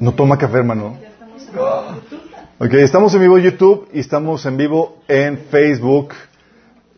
No 0.00 0.12
toma 0.12 0.36
café, 0.38 0.58
hermano. 0.58 0.98
Ok, 2.58 2.74
estamos 2.74 3.14
en 3.14 3.20
vivo 3.20 3.38
en 3.38 3.44
YouTube 3.44 3.88
y 3.92 4.00
estamos 4.00 4.44
en 4.46 4.56
vivo 4.56 4.98
en 5.08 5.38
Facebook. 5.38 6.14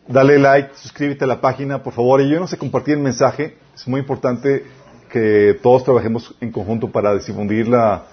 Dale 0.07 0.39
like, 0.39 0.69
suscríbete 0.75 1.25
a 1.25 1.27
la 1.27 1.41
página, 1.41 1.83
por 1.83 1.93
favor. 1.93 2.21
Y 2.21 2.29
yo 2.29 2.39
no 2.39 2.47
sé 2.47 2.57
compartir 2.57 2.95
el 2.95 3.01
mensaje. 3.01 3.57
Es 3.75 3.87
muy 3.87 4.01
importante 4.01 4.65
que 5.11 5.59
todos 5.61 5.83
trabajemos 5.83 6.35
en 6.41 6.51
conjunto 6.51 6.89
para 6.91 7.13
difundir 7.15 7.67
la, 7.67 8.03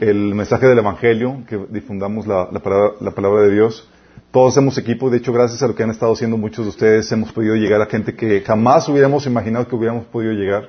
el 0.00 0.34
mensaje 0.34 0.66
del 0.66 0.78
Evangelio, 0.78 1.42
que 1.48 1.58
difundamos 1.70 2.26
la, 2.26 2.48
la, 2.50 2.60
palabra, 2.60 2.92
la 3.00 3.10
palabra 3.10 3.42
de 3.42 3.52
Dios. 3.52 3.88
Todos 4.30 4.54
hacemos 4.54 4.76
equipo. 4.78 5.10
De 5.10 5.18
hecho, 5.18 5.32
gracias 5.32 5.62
a 5.62 5.68
lo 5.68 5.74
que 5.74 5.82
han 5.82 5.90
estado 5.90 6.12
haciendo 6.12 6.36
muchos 6.36 6.64
de 6.64 6.70
ustedes, 6.70 7.10
hemos 7.12 7.32
podido 7.32 7.54
llegar 7.54 7.80
a 7.80 7.86
gente 7.86 8.14
que 8.14 8.40
jamás 8.40 8.88
hubiéramos 8.88 9.26
imaginado 9.26 9.68
que 9.68 9.76
hubiéramos 9.76 10.06
podido 10.06 10.32
llegar. 10.32 10.68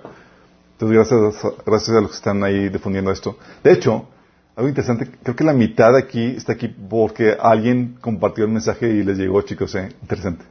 Entonces, 0.80 1.10
gracias, 1.10 1.54
gracias 1.66 1.98
a 1.98 2.02
los 2.02 2.12
que 2.12 2.18
están 2.18 2.44
ahí 2.44 2.70
difundiendo 2.70 3.12
esto. 3.12 3.36
De 3.64 3.72
hecho, 3.72 4.08
algo 4.56 4.70
interesante, 4.70 5.10
creo 5.24 5.36
que 5.36 5.44
la 5.44 5.54
mitad 5.54 5.92
de 5.94 5.98
aquí 5.98 6.36
está 6.38 6.54
aquí 6.54 6.68
porque 6.68 7.36
alguien 7.40 7.98
compartió 8.00 8.46
el 8.46 8.52
mensaje 8.52 8.88
y 8.88 9.04
les 9.04 9.18
llegó, 9.18 9.42
chicos, 9.42 9.74
¿eh? 9.74 9.90
Interesante. 10.04 10.46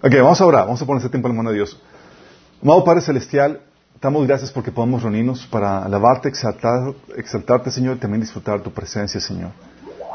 Ok, 0.00 0.12
vamos 0.14 0.40
ahora, 0.40 0.60
vamos 0.60 0.80
a 0.80 0.86
poner 0.86 0.98
este 0.98 1.10
tiempo 1.10 1.26
en 1.26 1.34
la 1.34 1.38
mano 1.38 1.50
de 1.50 1.56
Dios. 1.56 1.80
Amado 2.62 2.84
Padre 2.84 3.00
Celestial, 3.00 3.62
damos 4.00 4.28
gracias 4.28 4.52
porque 4.52 4.70
podemos 4.70 5.02
reunirnos 5.02 5.44
para 5.44 5.84
alabarte, 5.84 6.28
exaltar, 6.28 6.94
exaltarte, 7.16 7.72
Señor, 7.72 7.96
y 7.96 7.98
también 7.98 8.20
disfrutar 8.20 8.60
tu 8.60 8.70
presencia, 8.70 9.20
Señor. 9.20 9.50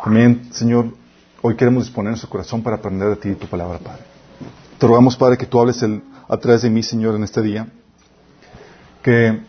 También, 0.05 0.53
Señor, 0.53 0.85
hoy 1.41 1.57
queremos 1.57 1.83
disponer 1.83 2.11
nuestro 2.11 2.29
corazón 2.29 2.63
para 2.63 2.77
aprender 2.77 3.09
de 3.09 3.15
ti 3.17 3.29
y 3.31 3.35
tu 3.35 3.47
palabra, 3.47 3.77
Padre. 3.79 4.03
Te 4.77 4.87
rogamos, 4.87 5.17
Padre, 5.17 5.37
que 5.37 5.45
tú 5.45 5.59
hables 5.59 5.83
a 5.83 6.37
través 6.37 6.61
de 6.61 6.69
mí, 6.69 6.81
Señor, 6.81 7.15
en 7.15 7.23
este 7.23 7.41
día 7.41 7.67
que 9.01 9.41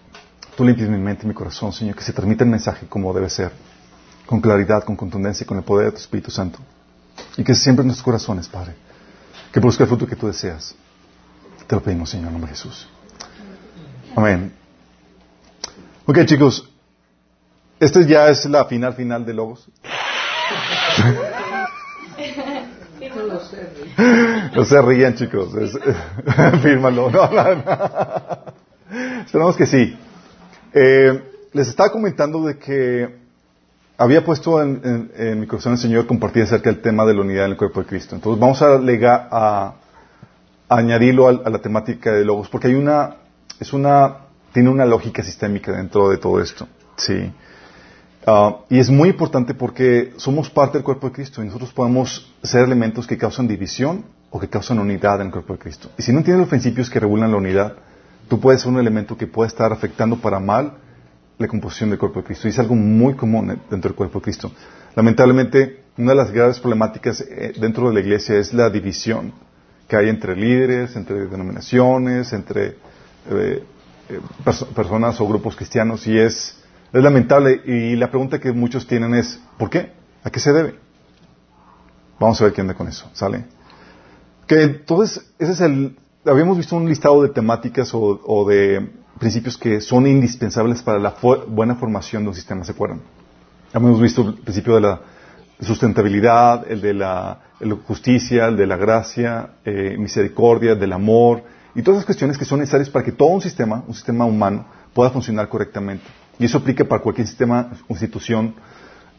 tú 0.56 0.64
limpies 0.64 0.88
mi 0.88 0.98
mente 0.98 1.24
y 1.24 1.28
mi 1.28 1.34
corazón, 1.34 1.72
Señor, 1.72 1.96
que 1.96 2.02
se 2.02 2.12
transmita 2.12 2.44
el 2.44 2.50
mensaje 2.50 2.86
como 2.88 3.12
debe 3.12 3.28
ser, 3.28 3.52
con 4.26 4.40
claridad, 4.40 4.84
con 4.84 4.96
contundencia 4.96 5.44
y 5.44 5.46
con 5.46 5.58
el 5.58 5.64
poder 5.64 5.86
de 5.86 5.92
tu 5.92 5.98
Espíritu 5.98 6.30
Santo. 6.30 6.58
Y 7.36 7.44
que 7.44 7.54
siempre 7.54 7.82
en 7.82 7.88
nuestros 7.88 8.04
corazones, 8.04 8.48
Padre, 8.48 8.74
que 9.52 9.60
produzca 9.60 9.84
el 9.84 9.88
fruto 9.88 10.06
que 10.06 10.16
tú 10.16 10.26
deseas. 10.26 10.74
Te 11.66 11.74
lo 11.74 11.82
pedimos, 11.82 12.10
Señor, 12.10 12.28
en 12.28 12.32
nombre 12.34 12.50
de 12.50 12.56
Jesús. 12.56 12.88
Amén. 14.16 14.52
Ok, 16.06 16.24
chicos, 16.24 16.68
esta 17.78 18.00
ya 18.02 18.28
es 18.28 18.44
la 18.46 18.64
final 18.64 18.94
final 18.94 19.24
de 19.24 19.34
Logos. 19.34 19.68
No 24.54 24.64
se 24.64 24.82
rían, 24.82 25.14
chicos. 25.14 25.54
Es, 25.54 25.72
fírmalo. 26.62 27.10
No, 27.10 27.30
no, 27.30 27.54
no. 27.54 27.64
Esperamos 29.24 29.56
que 29.56 29.66
sí. 29.66 29.96
Eh, 30.72 31.22
les 31.52 31.68
estaba 31.68 31.90
comentando 31.90 32.44
de 32.44 32.58
que 32.58 33.20
había 33.96 34.24
puesto 34.24 34.62
en, 34.62 35.40
mi 35.40 35.46
corazón 35.46 35.72
el 35.72 35.78
Señor 35.78 36.06
compartir 36.06 36.42
acerca 36.42 36.70
del 36.70 36.80
tema 36.80 37.04
de 37.04 37.14
la 37.14 37.20
unidad 37.20 37.44
en 37.44 37.52
el 37.52 37.56
cuerpo 37.56 37.80
de 37.80 37.86
Cristo. 37.86 38.14
Entonces 38.14 38.40
vamos 38.40 38.62
a, 38.62 38.78
lega, 38.78 39.28
a, 39.30 39.74
añadirlo 40.68 41.28
a, 41.28 41.30
a, 41.44 41.50
la 41.50 41.58
temática 41.58 42.12
de 42.12 42.24
Logos, 42.24 42.48
porque 42.48 42.68
hay 42.68 42.74
una, 42.74 43.16
es 43.58 43.72
una, 43.72 44.16
tiene 44.52 44.70
una 44.70 44.86
lógica 44.86 45.22
sistémica 45.22 45.72
dentro 45.72 46.08
de 46.08 46.18
todo 46.18 46.40
esto. 46.40 46.66
Sí. 46.96 47.32
Uh, 48.26 48.64
y 48.68 48.78
es 48.78 48.90
muy 48.90 49.08
importante 49.08 49.54
porque 49.54 50.12
somos 50.16 50.50
parte 50.50 50.78
del 50.78 50.84
cuerpo 50.84 51.08
de 51.08 51.14
Cristo 51.14 51.42
y 51.42 51.46
nosotros 51.46 51.72
podemos 51.72 52.30
ser 52.42 52.64
elementos 52.64 53.06
que 53.06 53.16
causan 53.16 53.48
división 53.48 54.04
o 54.30 54.38
que 54.38 54.48
causan 54.48 54.78
unidad 54.78 55.20
en 55.20 55.28
el 55.28 55.32
cuerpo 55.32 55.54
de 55.54 55.58
Cristo. 55.58 55.90
Y 55.96 56.02
si 56.02 56.12
no 56.12 56.18
entiendes 56.18 56.40
los 56.40 56.48
principios 56.48 56.90
que 56.90 57.00
regulan 57.00 57.30
la 57.30 57.38
unidad, 57.38 57.76
tú 58.30 58.38
puedes 58.38 58.62
ser 58.62 58.70
un 58.70 58.78
elemento 58.78 59.18
que 59.18 59.26
puede 59.26 59.48
estar 59.48 59.72
afectando 59.72 60.16
para 60.16 60.38
mal 60.38 60.74
la 61.36 61.48
composición 61.48 61.90
del 61.90 61.98
cuerpo 61.98 62.20
de 62.20 62.26
Cristo. 62.26 62.46
Y 62.46 62.52
es 62.52 62.58
algo 62.60 62.76
muy 62.76 63.14
común 63.14 63.48
dentro 63.68 63.90
del 63.90 63.96
cuerpo 63.96 64.20
de 64.20 64.22
Cristo. 64.22 64.52
Lamentablemente, 64.94 65.82
una 65.98 66.12
de 66.12 66.16
las 66.16 66.30
graves 66.30 66.60
problemáticas 66.60 67.22
eh, 67.22 67.54
dentro 67.60 67.88
de 67.88 67.94
la 67.94 68.00
iglesia 68.00 68.36
es 68.36 68.54
la 68.54 68.70
división 68.70 69.32
que 69.88 69.96
hay 69.96 70.08
entre 70.08 70.36
líderes, 70.36 70.94
entre 70.94 71.26
denominaciones, 71.26 72.32
entre 72.32 72.66
eh, 72.68 73.64
eh, 74.08 74.20
pers 74.44 74.62
personas 74.76 75.20
o 75.20 75.26
grupos 75.26 75.56
cristianos 75.56 76.06
y 76.06 76.16
es, 76.16 76.56
es 76.92 77.02
lamentable. 77.02 77.60
Y 77.64 77.96
la 77.96 78.10
pregunta 78.10 78.38
que 78.38 78.52
muchos 78.52 78.86
tienen 78.86 79.12
es, 79.14 79.40
¿por 79.58 79.70
qué? 79.70 79.92
¿A 80.22 80.30
qué 80.30 80.38
se 80.38 80.52
debe? 80.52 80.78
Vamos 82.20 82.40
a 82.40 82.44
ver 82.44 82.52
quién 82.52 82.66
anda 82.66 82.74
con 82.74 82.86
eso, 82.86 83.10
¿sale? 83.12 83.44
Que 84.46 84.62
entonces, 84.62 85.32
ese 85.40 85.52
es 85.52 85.60
el, 85.62 85.96
habíamos 86.24 86.56
visto 86.56 86.76
un 86.76 86.88
listado 86.88 87.22
de 87.22 87.28
temáticas 87.30 87.94
o, 87.94 88.20
o 88.24 88.48
de 88.48 88.90
principios 89.18 89.56
que 89.56 89.80
son 89.80 90.06
indispensables 90.06 90.82
para 90.82 90.98
la 90.98 91.14
buena 91.48 91.74
formación 91.74 92.22
de 92.22 92.30
un 92.30 92.34
sistema, 92.34 92.64
¿se 92.64 92.72
acuerdan? 92.72 93.00
Hemos 93.72 94.00
visto 94.00 94.22
el 94.22 94.34
principio 94.34 94.74
de 94.74 94.80
la 94.80 95.00
sustentabilidad, 95.60 96.70
el 96.70 96.80
de 96.80 96.94
la 96.94 97.38
justicia, 97.86 98.46
el 98.46 98.56
de 98.56 98.66
la 98.66 98.76
gracia, 98.76 99.50
eh, 99.64 99.96
misericordia, 99.98 100.74
del 100.74 100.92
amor, 100.92 101.42
y 101.74 101.82
todas 101.82 101.98
esas 101.98 102.06
cuestiones 102.06 102.38
que 102.38 102.44
son 102.44 102.60
necesarias 102.60 102.90
para 102.90 103.04
que 103.04 103.12
todo 103.12 103.28
un 103.28 103.42
sistema, 103.42 103.84
un 103.86 103.94
sistema 103.94 104.24
humano, 104.24 104.66
pueda 104.94 105.10
funcionar 105.10 105.48
correctamente. 105.48 106.04
Y 106.38 106.46
eso 106.46 106.58
aplica 106.58 106.84
para 106.84 107.02
cualquier 107.02 107.26
sistema, 107.26 107.70
institución, 107.88 108.54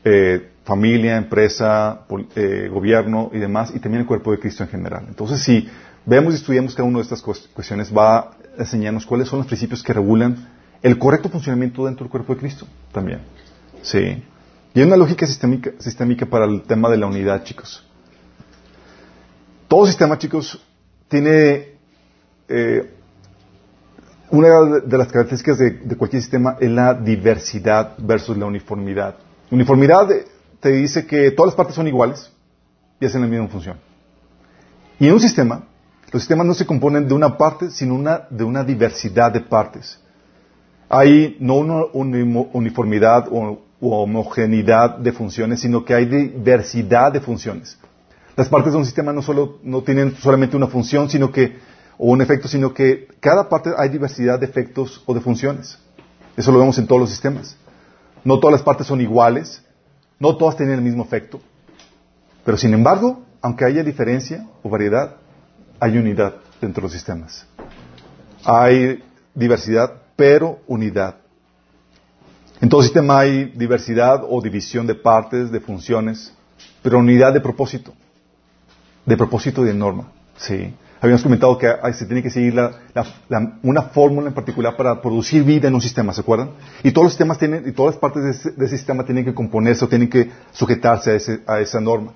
eh, 0.03 0.49
familia, 0.63 1.15
empresa, 1.17 2.01
eh, 2.35 2.69
gobierno 2.71 3.29
y 3.31 3.37
demás, 3.37 3.71
y 3.73 3.79
también 3.79 4.01
el 4.01 4.07
cuerpo 4.07 4.31
de 4.31 4.39
Cristo 4.39 4.63
en 4.63 4.69
general. 4.69 5.05
Entonces, 5.07 5.41
si 5.41 5.69
vemos 6.05 6.33
y 6.33 6.37
estudiamos 6.37 6.75
cada 6.75 6.87
una 6.87 6.99
de 6.99 7.03
estas 7.03 7.21
cuestiones, 7.21 7.95
va 7.95 8.17
a 8.17 8.31
enseñarnos 8.57 9.05
cuáles 9.05 9.27
son 9.27 9.39
los 9.39 9.47
principios 9.47 9.83
que 9.83 9.93
regulan 9.93 10.49
el 10.81 10.97
correcto 10.97 11.29
funcionamiento 11.29 11.85
dentro 11.85 12.05
del 12.05 12.11
cuerpo 12.11 12.33
de 12.33 12.39
Cristo 12.39 12.67
también. 12.91 13.21
Sí. 13.81 14.23
Y 14.73 14.79
hay 14.79 14.85
una 14.85 14.97
lógica 14.97 15.27
sistémica, 15.27 15.71
sistémica 15.79 16.25
para 16.25 16.45
el 16.45 16.63
tema 16.63 16.89
de 16.89 16.97
la 16.97 17.07
unidad, 17.07 17.43
chicos. 17.43 17.85
Todo 19.67 19.85
sistema, 19.85 20.17
chicos, 20.17 20.61
tiene 21.07 21.75
eh, 22.47 22.93
una 24.29 24.79
de 24.83 24.97
las 24.97 25.07
características 25.07 25.57
de, 25.57 25.71
de, 25.71 25.95
cualquier 25.95 26.21
sistema 26.21 26.57
es 26.59 26.69
la 26.69 26.93
diversidad 26.93 27.95
versus 27.97 28.37
la 28.37 28.45
uniformidad. 28.45 29.15
Uniformidad 29.49 30.07
te 30.59 30.69
dice 30.69 31.05
que 31.05 31.31
todas 31.31 31.49
las 31.49 31.55
partes 31.55 31.75
son 31.75 31.87
iguales 31.87 32.31
y 32.99 33.05
hacen 33.05 33.21
la 33.21 33.27
misma 33.27 33.47
función. 33.47 33.77
Y 34.99 35.07
en 35.07 35.13
un 35.13 35.19
sistema, 35.19 35.63
los 36.11 36.21
sistemas 36.21 36.45
no 36.45 36.53
se 36.53 36.65
componen 36.65 37.07
de 37.07 37.13
una 37.13 37.37
parte, 37.37 37.71
sino 37.71 37.97
de 38.29 38.43
una 38.43 38.63
diversidad 38.63 39.31
de 39.31 39.41
partes. 39.41 39.99
Hay 40.89 41.37
no 41.39 41.55
una 41.55 41.85
uniformidad 42.53 43.27
o 43.31 43.59
homogeneidad 43.79 44.97
de 44.97 45.13
funciones, 45.13 45.61
sino 45.61 45.85
que 45.85 45.93
hay 45.93 46.05
diversidad 46.05 47.13
de 47.13 47.21
funciones. 47.21 47.77
Las 48.35 48.49
partes 48.49 48.73
de 48.73 48.79
un 48.79 48.85
sistema 48.85 49.13
no, 49.13 49.21
solo, 49.21 49.59
no 49.63 49.83
tienen 49.83 50.15
solamente 50.15 50.57
una 50.57 50.67
función, 50.67 51.09
sino 51.09 51.31
que, 51.31 51.57
o 51.97 52.11
un 52.11 52.21
efecto, 52.21 52.47
sino 52.47 52.73
que 52.73 53.07
cada 53.19 53.47
parte 53.47 53.71
hay 53.77 53.89
diversidad 53.89 54.39
de 54.39 54.45
efectos 54.45 55.01
o 55.05 55.13
de 55.13 55.21
funciones. 55.21 55.77
Eso 56.35 56.51
lo 56.51 56.59
vemos 56.59 56.77
en 56.77 56.87
todos 56.87 57.01
los 57.01 57.09
sistemas. 57.09 57.55
No 58.23 58.39
todas 58.39 58.53
las 58.53 58.63
partes 58.63 58.87
son 58.87 58.99
iguales, 58.99 59.63
no 60.19 60.35
todas 60.35 60.57
tienen 60.57 60.75
el 60.75 60.81
mismo 60.81 61.03
efecto, 61.03 61.41
pero 62.45 62.57
sin 62.57 62.73
embargo, 62.73 63.23
aunque 63.41 63.65
haya 63.65 63.83
diferencia 63.83 64.47
o 64.61 64.69
variedad, 64.69 65.15
hay 65.81 65.97
unidad 65.97 66.35
dentro 66.61 66.81
de 66.81 66.85
los 66.85 66.91
sistemas. 66.93 67.45
Hay 68.45 69.03
diversidad, 69.33 69.91
pero 70.15 70.59
unidad. 70.67 71.15
En 72.61 72.69
todo 72.69 72.83
sistema 72.83 73.19
hay 73.19 73.45
diversidad 73.45 74.21
o 74.29 74.39
división 74.41 74.85
de 74.85 74.93
partes, 74.93 75.51
de 75.51 75.59
funciones, 75.59 76.31
pero 76.83 76.99
unidad 76.99 77.33
de 77.33 77.41
propósito. 77.41 77.93
De 79.07 79.17
propósito 79.17 79.63
y 79.63 79.69
de 79.69 79.73
norma. 79.73 80.11
Sí. 80.37 80.71
Habíamos 81.01 81.23
comentado 81.23 81.57
que 81.57 81.67
se 81.93 82.05
tiene 82.05 82.21
que 82.21 82.29
seguir 82.29 82.53
una 83.63 83.81
fórmula 83.81 84.27
en 84.27 84.35
particular 84.35 84.77
para 84.77 85.01
producir 85.01 85.43
vida 85.43 85.67
en 85.67 85.73
un 85.73 85.81
sistema, 85.81 86.13
¿se 86.13 86.21
acuerdan? 86.21 86.51
Y 86.83 86.91
todos 86.91 87.05
los 87.05 87.13
sistemas 87.13 87.39
tienen, 87.39 87.67
y 87.67 87.71
todas 87.71 87.95
las 87.95 87.99
partes 87.99 88.23
de 88.23 88.29
ese, 88.29 88.51
de 88.51 88.65
ese 88.67 88.77
sistema 88.77 89.03
tienen 89.03 89.25
que 89.25 89.33
componerse 89.33 89.83
o 89.83 89.87
tienen 89.87 90.11
que 90.11 90.29
sujetarse 90.51 91.09
a, 91.09 91.15
ese, 91.15 91.39
a 91.47 91.59
esa 91.59 91.81
norma. 91.81 92.13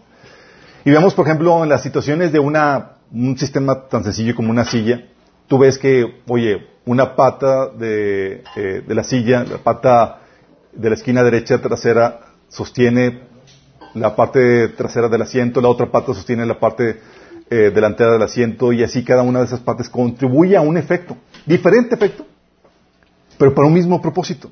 Y 0.86 0.92
vemos, 0.92 1.16
por 1.16 1.26
ejemplo, 1.26 1.64
en 1.64 1.70
las 1.70 1.82
situaciones 1.82 2.32
de 2.32 2.40
un 2.40 3.38
sistema 3.40 3.88
tan 3.88 4.04
sencillo 4.04 4.36
como 4.36 4.52
una 4.52 4.66
silla, 4.66 5.04
tú 5.48 5.58
ves 5.58 5.80
que, 5.80 6.22
oye, 6.28 6.68
una 6.86 7.16
pata 7.16 7.70
de, 7.70 8.44
eh, 8.56 8.84
de 8.88 8.96
la 8.96 9.04
silla, 9.04 9.44
la 9.44 9.58
pata 9.58 10.20
de 10.72 10.90
la 10.90 10.96
esquina 10.96 11.24
derecha 11.24 11.60
trasera 11.60 12.20
sostiene 12.50 13.22
la 13.96 14.16
parte 14.16 14.70
trasera 14.70 15.10
del 15.10 15.24
asiento, 15.24 15.60
la 15.60 15.70
otra 15.70 15.90
pata 15.90 16.14
sostiene 16.14 16.46
la 16.46 16.60
parte 16.60 17.02
eh, 17.50 17.72
delantera 17.74 18.12
del 18.12 18.22
asiento 18.22 18.72
y 18.72 18.84
así 18.84 19.04
cada 19.04 19.24
una 19.24 19.40
de 19.40 19.46
esas 19.46 19.62
partes 19.62 19.90
contribuye 19.90 20.56
a 20.56 20.62
un 20.62 20.78
efecto, 20.78 21.18
diferente 21.48 21.96
efecto, 21.96 22.28
pero 23.40 23.56
para 23.56 23.68
un 23.68 23.74
mismo 23.74 24.00
propósito. 24.00 24.52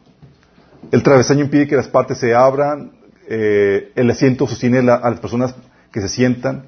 El 0.92 1.04
travesaño 1.04 1.42
impide 1.42 1.68
que 1.68 1.76
las 1.76 1.88
partes 1.88 2.18
se 2.18 2.34
abran, 2.34 2.92
eh, 3.30 3.92
el 3.94 4.10
asiento 4.10 4.48
sostiene 4.48 4.80
a 4.80 5.10
las 5.10 5.20
personas 5.20 5.54
que 5.94 6.02
se 6.02 6.10
sientan, 6.10 6.68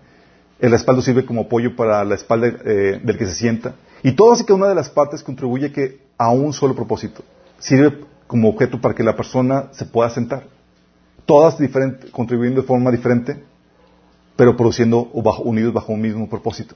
el 0.60 0.72
respaldo 0.72 1.02
sirve 1.02 1.26
como 1.26 1.42
apoyo 1.42 1.76
para 1.76 2.06
la 2.06 2.16
espalda 2.16 2.48
eh, 2.48 3.02
del 3.04 3.18
que 3.18 3.26
se 3.26 3.34
sienta, 3.34 3.76
y 4.04 4.14
todas 4.14 4.40
y 4.40 4.46
cada 4.46 4.56
una 4.56 4.68
de 4.70 4.76
las 4.76 4.90
partes 4.90 5.24
contribuye 5.24 5.72
que, 5.72 6.06
a 6.18 6.30
un 6.30 6.54
solo 6.54 6.76
propósito. 6.76 7.24
Sirve 7.60 8.06
como 8.28 8.50
objeto 8.50 8.80
para 8.80 8.94
que 8.94 9.04
la 9.04 9.16
persona 9.16 9.70
se 9.72 9.86
pueda 9.86 10.10
sentar. 10.10 10.44
Todas 11.26 11.58
contribuyendo 12.12 12.62
de 12.62 12.68
forma 12.68 12.92
diferente, 12.92 13.44
pero 14.36 14.56
produciendo 14.56 15.10
o 15.12 15.22
bajo, 15.22 15.42
unidos 15.44 15.74
bajo 15.74 15.92
un 15.92 16.02
mismo 16.02 16.30
propósito. 16.30 16.76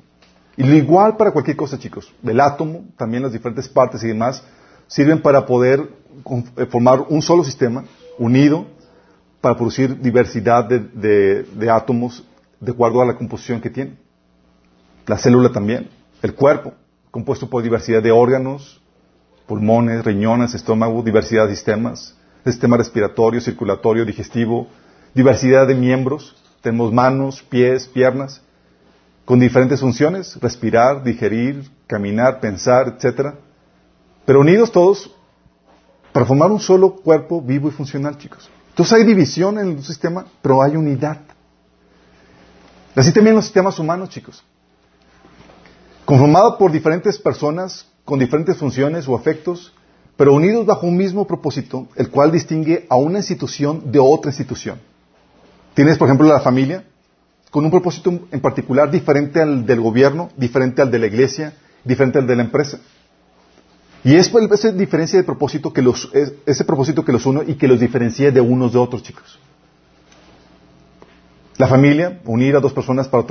Y 0.58 0.64
lo 0.64 0.76
igual 0.76 1.16
para 1.18 1.32
cualquier 1.32 1.56
cosa, 1.56 1.78
chicos. 1.78 2.12
El 2.24 2.40
átomo, 2.42 2.86
también 2.98 3.24
las 3.24 3.32
diferentes 3.32 3.70
partes 3.70 4.04
y 4.04 4.08
demás, 4.08 4.44
sirven 4.88 5.22
para 5.22 5.46
poder 5.46 5.88
eh, 6.58 6.66
formar 6.66 7.06
un 7.10 7.22
solo 7.22 7.44
sistema 7.44 7.86
unido 8.18 8.66
para 9.40 9.56
producir 9.56 10.02
diversidad 10.02 10.66
de, 10.66 11.44
de 11.44 11.70
átomos 11.70 12.26
de 12.60 12.72
acuerdo 12.72 13.02
a 13.02 13.06
la 13.06 13.16
composición 13.16 13.62
que 13.62 13.70
tiene. 13.70 13.98
La 15.06 15.18
célula 15.18 15.52
también. 15.52 15.90
El 16.22 16.36
cuerpo, 16.36 16.74
compuesto 17.12 17.50
por 17.50 17.64
diversidad 17.64 18.04
de 18.04 18.12
órganos, 18.12 18.82
pulmones, 19.48 20.04
riñones, 20.06 20.54
estómago, 20.54 21.02
diversidad 21.02 21.48
de 21.48 21.56
sistemas, 21.56 22.16
sistema 22.46 22.78
respiratorio, 22.78 23.42
circulatorio, 23.42 24.06
digestivo, 24.06 24.68
diversidad 25.14 25.68
de 25.68 25.76
miembros. 25.76 26.36
Tenemos 26.62 26.94
manos, 26.94 27.42
pies, 27.42 27.88
piernas, 27.88 28.42
con 29.26 29.40
diferentes 29.40 29.80
funciones, 29.80 30.38
respirar, 30.42 31.04
digerir, 31.04 31.70
caminar, 31.88 32.40
pensar, 32.40 32.98
etc. 33.00 33.36
Pero 34.26 34.42
unidos 34.42 34.72
todos 34.72 35.16
para 36.12 36.26
formar 36.26 36.52
un 36.52 36.60
solo 36.60 36.96
cuerpo 36.96 37.42
vivo 37.42 37.70
y 37.70 37.72
funcional, 37.72 38.18
chicos. 38.18 38.50
Entonces 38.70 38.94
hay 38.94 39.06
división 39.06 39.58
en 39.60 39.70
el 39.70 39.84
sistema, 39.84 40.26
pero 40.42 40.62
hay 40.62 40.76
unidad. 40.76 41.20
Así 43.00 43.14
también 43.14 43.34
los 43.34 43.46
sistemas 43.46 43.80
humanos, 43.80 44.10
chicos. 44.10 44.44
Conformado 46.04 46.58
por 46.58 46.70
diferentes 46.70 47.18
personas 47.18 47.88
con 48.04 48.20
diferentes 48.20 48.58
funciones 48.58 49.08
o 49.08 49.16
afectos, 49.16 49.72
pero 50.18 50.34
unidos 50.34 50.66
bajo 50.66 50.86
un 50.86 50.98
mismo 50.98 51.26
propósito, 51.26 51.88
el 51.96 52.10
cual 52.10 52.30
distingue 52.30 52.86
a 52.90 52.98
una 52.98 53.20
institución 53.20 53.90
de 53.90 54.00
otra 54.00 54.32
institución. 54.32 54.82
Tienes, 55.76 55.98
por 55.98 56.10
ejemplo, 56.10 56.28
la 56.28 56.42
familia, 56.42 56.84
con 57.52 57.64
un 57.64 57.72
propósito 57.72 58.28
en 58.32 58.42
particular 58.42 58.92
diferente 58.92 59.42
al 59.42 59.66
del 59.66 59.80
gobierno, 59.80 60.30
diferente 60.36 60.82
al 60.82 60.92
de 60.92 61.00
la 61.00 61.08
iglesia, 61.08 61.54
diferente 61.86 62.20
al 62.20 62.28
de 62.28 62.36
la 62.36 62.44
empresa. 62.44 62.82
Y 64.04 64.16
es 64.16 64.30
esa 64.52 64.74
diferencia 64.74 65.18
de 65.18 65.24
propósito 65.24 65.72
que 65.72 65.82
los, 65.82 66.12
ese 66.46 66.66
propósito 66.66 67.06
que 67.06 67.14
los 67.14 67.26
une 67.26 67.46
y 67.48 67.54
que 67.54 67.70
los 67.70 67.80
diferencia 67.80 68.30
de 68.30 68.42
unos 68.42 68.74
de 68.74 68.80
otros, 68.80 69.04
chicos. 69.04 69.40
La 71.60 71.68
familia, 71.68 72.22
unir 72.24 72.56
a 72.56 72.62
dos 72.62 72.72
personas 72.72 73.10
para 73.10 73.22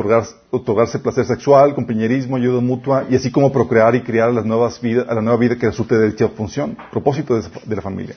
otorgarse 0.50 0.98
placer 0.98 1.24
sexual, 1.24 1.74
compañerismo, 1.74 2.36
ayuda 2.36 2.60
mutua, 2.60 3.06
y 3.08 3.16
así 3.16 3.30
como 3.30 3.50
procrear 3.50 3.94
y 3.94 4.02
criar 4.02 4.30
las 4.34 4.44
nuevas 4.44 4.78
a 5.08 5.14
la 5.14 5.22
nueva 5.22 5.38
vida 5.38 5.56
que 5.56 5.64
resulte 5.64 5.96
de 5.96 6.10
dicha 6.10 6.28
función, 6.28 6.76
propósito 6.92 7.40
de, 7.40 7.74
la 7.74 7.80
familia. 7.80 8.16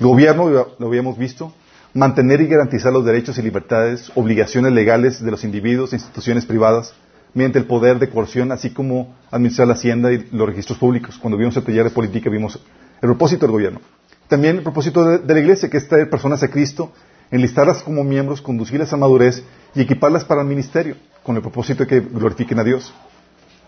El 0.00 0.06
gobierno, 0.08 0.50
lo 0.50 0.86
habíamos 0.88 1.16
visto, 1.16 1.54
mantener 1.94 2.40
y 2.40 2.48
garantizar 2.48 2.92
los 2.92 3.04
derechos 3.04 3.38
y 3.38 3.42
libertades, 3.42 4.10
obligaciones 4.16 4.72
legales 4.72 5.24
de 5.24 5.30
los 5.30 5.44
individuos 5.44 5.92
e 5.92 5.96
instituciones 5.96 6.44
privadas, 6.44 6.92
mediante 7.32 7.60
el 7.60 7.66
poder 7.66 8.00
de 8.00 8.10
coerción, 8.10 8.50
así 8.50 8.70
como 8.70 9.14
administrar 9.30 9.68
la 9.68 9.74
hacienda 9.74 10.12
y 10.12 10.26
los 10.32 10.48
registros 10.48 10.76
públicos. 10.78 11.18
Cuando 11.18 11.38
vimos 11.38 11.56
el 11.56 11.62
taller 11.62 11.84
de 11.84 11.90
política 11.90 12.28
vimos 12.28 12.56
el 13.00 13.08
propósito 13.10 13.46
del 13.46 13.52
gobierno. 13.52 13.80
También 14.26 14.56
el 14.56 14.64
propósito 14.64 15.04
de, 15.04 15.18
de 15.18 15.34
la 15.34 15.38
iglesia, 15.38 15.70
que 15.70 15.76
es 15.76 15.86
traer 15.86 16.10
personas 16.10 16.42
a 16.42 16.48
Cristo 16.48 16.90
enlistarlas 17.32 17.82
como 17.82 18.04
miembros, 18.04 18.40
conducirlas 18.40 18.92
a 18.92 18.96
madurez 18.96 19.42
y 19.74 19.80
equiparlas 19.80 20.24
para 20.24 20.42
el 20.42 20.46
ministerio, 20.46 20.96
con 21.24 21.34
el 21.34 21.42
propósito 21.42 21.82
de 21.82 21.88
que 21.88 22.00
glorifiquen 22.00 22.60
a 22.60 22.64
Dios, 22.64 22.94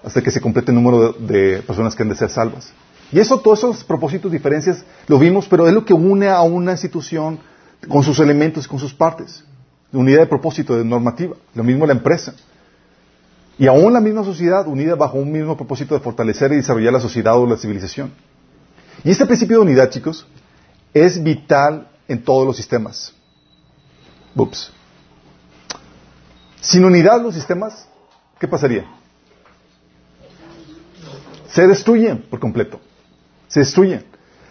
hasta 0.05 0.22
que 0.22 0.31
se 0.31 0.40
complete 0.40 0.70
el 0.70 0.76
número 0.76 1.12
de, 1.14 1.62
personas 1.66 1.96
que 1.96 2.02
han 2.02 2.11
de 2.11 2.14
ser 2.14 2.31
salvas. 2.31 2.72
Y 3.11 3.19
eso, 3.19 3.40
todos 3.40 3.61
esos 3.61 3.82
propósitos, 3.82 4.31
diferencias, 4.31 4.84
lo 5.08 5.19
vimos, 5.19 5.49
pero 5.49 5.66
es 5.66 5.72
lo 5.72 5.84
que 5.84 5.94
une 5.94 6.28
a 6.28 6.43
una 6.43 6.72
institución 6.72 7.38
con 7.88 8.02
sus 8.02 8.19
elementos 8.19 8.69
con 8.69 8.78
sus 8.78 8.93
partes. 8.93 9.44
Unidad 9.93 10.20
de 10.20 10.26
propósito, 10.26 10.76
de 10.76 10.84
normativa. 10.84 11.37
Lo 11.55 11.62
mismo 11.62 11.87
la 11.87 11.93
empresa. 11.93 12.34
Y 13.58 13.67
aún 13.67 13.93
la 13.93 14.00
misma 14.00 14.25
sociedad 14.25 14.67
unida 14.67 14.94
bajo 14.96 15.19
un 15.19 15.31
mismo 15.31 15.56
propósito 15.56 15.94
de 15.94 16.00
fortalecer 16.00 16.52
y 16.52 16.56
desarrollar 16.56 16.93
la 16.93 17.00
sociedad 17.00 17.38
o 17.38 17.46
la 17.46 17.56
civilización. 17.56 18.12
Y 19.05 19.10
este 19.10 19.26
principio 19.26 19.58
de 19.58 19.62
unidad, 19.62 19.90
chicos, 19.90 20.26
es 20.93 21.22
vital 21.22 21.88
en 22.08 22.22
todos 22.22 22.46
los 22.46 22.56
sistemas. 22.56 23.13
Ups. 24.34 24.72
Sin 26.60 26.84
unidad 26.84 27.20
los 27.20 27.34
sistemas, 27.34 27.86
¿qué 28.38 28.48
pasaría? 28.48 28.84
Se 31.48 31.66
destruyen 31.66 32.22
por 32.22 32.40
completo. 32.40 32.81
Se 33.48 33.60
destruyen. 33.60 34.04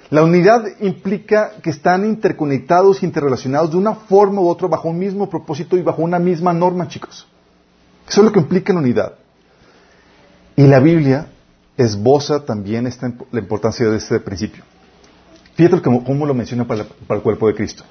La 0.09 0.23
unidad 0.23 0.63
implica 0.79 1.53
que 1.61 1.71
están 1.71 2.05
interconectados 2.05 3.01
e 3.01 3.05
interrelacionados 3.05 3.71
de 3.71 3.77
una 3.77 3.95
forma 3.95 4.41
u 4.41 4.47
otra 4.47 4.67
bajo 4.67 4.89
un 4.89 4.99
mismo 4.99 5.29
propósito 5.29 5.75
y 5.75 5.81
bajo 5.81 6.03
una 6.03 6.19
misma 6.19 6.53
norma, 6.53 6.87
chicos. 6.87 7.27
Eso 8.07 8.21
es 8.21 8.25
lo 8.25 8.31
que 8.31 8.39
implica 8.39 8.73
la 8.73 8.79
unidad. 8.79 9.15
Y 10.55 10.67
la 10.67 10.79
Biblia 10.79 11.27
esboza 11.77 12.45
también 12.45 12.85
esta, 12.85 13.11
la 13.31 13.39
importancia 13.39 13.89
de 13.89 13.97
este 13.97 14.19
principio. 14.19 14.63
Fíjate 15.55 15.81
cómo, 15.81 16.25
lo 16.25 16.33
menciona 16.33 16.65
para 16.65 16.83
el 16.83 17.21
cuerpo 17.21 17.47
de 17.47 17.55
Cristo. 17.55 17.83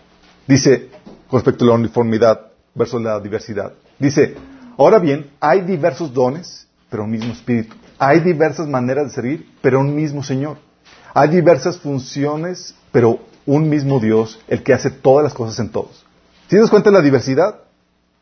Dice, 0.46 0.90
respecto 1.32 1.64
a 1.64 1.68
la 1.68 1.74
uniformidad 1.74 2.52
versus 2.74 3.02
la 3.02 3.18
diversidad. 3.18 3.72
Dice, 3.98 4.36
ahora 4.76 4.98
bien, 4.98 5.30
hay 5.40 5.62
diversos 5.62 6.12
dones, 6.12 6.66
pero 6.90 7.04
un 7.04 7.10
mismo 7.10 7.32
espíritu. 7.32 7.74
Hay 7.98 8.20
diversas 8.20 8.68
maneras 8.68 9.06
de 9.06 9.14
servir, 9.14 9.50
pero 9.60 9.80
un 9.80 9.94
mismo 9.94 10.22
Señor. 10.22 10.58
Hay 11.14 11.28
diversas 11.28 11.78
funciones, 11.78 12.74
pero 12.90 13.20
un 13.46 13.68
mismo 13.68 14.00
Dios, 14.00 14.40
el 14.48 14.62
que 14.62 14.72
hace 14.72 14.90
todas 14.90 15.24
las 15.24 15.34
cosas 15.34 15.58
en 15.58 15.70
todos. 15.70 16.04
¿Sí 16.48 16.56
das 16.56 16.70
cuenta 16.70 16.90
la 16.90 17.00
diversidad 17.00 17.60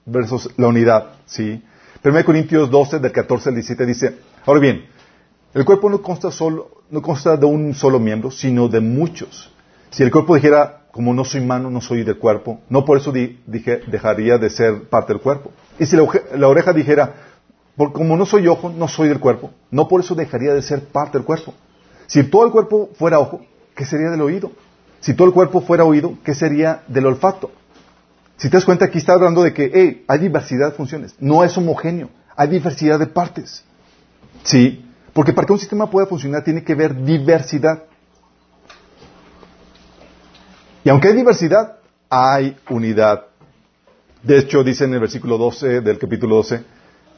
versus 0.06 0.48
la 0.56 0.68
unidad? 0.68 1.06
Sí. 1.26 1.62
1 2.02 2.24
Corintios 2.24 2.70
12, 2.70 2.98
del 2.98 3.12
14 3.12 3.48
al 3.50 3.54
17 3.56 3.86
dice, 3.86 4.18
ahora 4.46 4.60
bien, 4.60 4.86
el 5.52 5.64
cuerpo 5.64 5.90
no 5.90 6.00
consta, 6.00 6.30
solo, 6.30 6.70
no 6.90 7.02
consta 7.02 7.36
de 7.36 7.46
un 7.46 7.74
solo 7.74 7.98
miembro, 7.98 8.30
sino 8.30 8.68
de 8.68 8.80
muchos. 8.80 9.50
Si 9.90 10.02
el 10.02 10.10
cuerpo 10.10 10.36
dijera, 10.36 10.79
como 10.92 11.14
no 11.14 11.24
soy 11.24 11.40
mano, 11.40 11.70
no 11.70 11.80
soy 11.80 12.02
del 12.02 12.18
cuerpo, 12.18 12.60
no 12.68 12.84
por 12.84 12.98
eso 12.98 13.12
dije, 13.12 13.80
dejaría 13.86 14.38
de 14.38 14.50
ser 14.50 14.88
parte 14.88 15.12
del 15.12 15.22
cuerpo. 15.22 15.52
Y 15.78 15.86
si 15.86 15.96
la, 15.96 16.48
oreja 16.48 16.72
dijera, 16.72 17.14
como 17.76 18.16
no 18.16 18.26
soy 18.26 18.48
ojo, 18.48 18.70
no 18.70 18.88
soy 18.88 19.08
del 19.08 19.20
cuerpo, 19.20 19.50
no 19.70 19.88
por 19.88 20.00
eso 20.00 20.14
dejaría 20.14 20.52
de 20.52 20.62
ser 20.62 20.84
parte 20.86 21.18
del 21.18 21.24
cuerpo. 21.24 21.54
Si 22.06 22.22
todo 22.24 22.44
el 22.44 22.50
cuerpo 22.50 22.90
fuera 22.94 23.18
ojo, 23.18 23.40
¿qué 23.74 23.84
sería 23.84 24.10
del 24.10 24.20
oído? 24.20 24.50
Si 25.00 25.14
todo 25.14 25.28
el 25.28 25.34
cuerpo 25.34 25.60
fuera 25.60 25.84
oído, 25.84 26.18
¿qué 26.24 26.34
sería 26.34 26.82
del 26.88 27.06
olfato? 27.06 27.50
Si 28.36 28.48
te 28.48 28.56
das 28.56 28.64
cuenta, 28.64 28.86
aquí 28.86 28.98
está 28.98 29.12
hablando 29.12 29.42
de 29.42 29.52
que 29.52 30.04
hay 30.08 30.18
diversidad 30.18 30.70
de 30.70 30.72
funciones, 30.72 31.14
no 31.20 31.44
es 31.44 31.56
homogéneo, 31.56 32.08
hay 32.36 32.48
diversidad 32.48 32.98
de 32.98 33.06
partes. 33.06 33.64
¿Sí? 34.42 34.84
Porque 35.12 35.32
para 35.32 35.46
que 35.46 35.52
un 35.52 35.58
sistema 35.58 35.90
pueda 35.90 36.06
funcionar 36.06 36.42
tiene 36.42 36.64
que 36.64 36.72
haber 36.72 37.04
diversidad. 37.04 37.84
Y 40.84 40.88
aunque 40.88 41.08
hay 41.08 41.14
diversidad, 41.14 41.76
hay 42.08 42.56
unidad. 42.68 43.26
De 44.22 44.38
hecho, 44.38 44.64
dice 44.64 44.84
en 44.84 44.94
el 44.94 45.00
versículo 45.00 45.38
12 45.38 45.80
del 45.80 45.98
capítulo 45.98 46.36
12, 46.36 46.64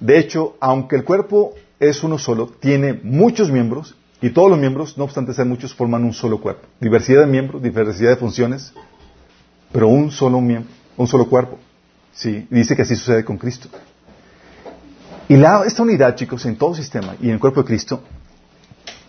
de 0.01 0.19
hecho, 0.19 0.57
aunque 0.61 0.97
el 0.97 1.05
cuerpo 1.05 1.55
es 1.79 2.03
uno 2.03 2.19
solo, 2.19 2.49
tiene 2.61 2.93
muchos 2.93 3.51
miembros 3.51 3.97
y 4.21 4.31
todos 4.31 4.51
los 4.51 4.59
miembros, 4.59 4.97
no 4.99 5.05
obstante 5.05 5.35
ser 5.35 5.47
muchos, 5.47 5.75
forman 5.75 6.05
un 6.05 6.13
solo 6.13 6.41
cuerpo. 6.41 6.67
Diversidad 6.81 7.23
de 7.23 7.27
miembros, 7.27 7.63
diversidad 7.63 8.11
de 8.11 8.17
funciones, 8.17 8.73
pero 9.73 9.89
un 9.89 10.11
solo 10.11 10.41
miembro, 10.41 10.71
un 10.97 11.07
solo 11.07 11.27
cuerpo. 11.29 11.59
Sí, 12.13 12.47
dice 12.51 12.77
que 12.77 12.83
así 12.83 12.95
sucede 12.95 13.25
con 13.25 13.39
Cristo. 13.39 13.69
Y 15.29 15.35
esta 15.35 15.83
unidad, 15.83 16.15
chicos, 16.15 16.45
en 16.47 16.57
todo 16.57 16.75
sistema 16.75 17.17
y 17.21 17.29
en 17.29 17.35
el 17.35 17.41
cuerpo 17.41 17.63
de 17.63 17.67
Cristo, 17.67 18.03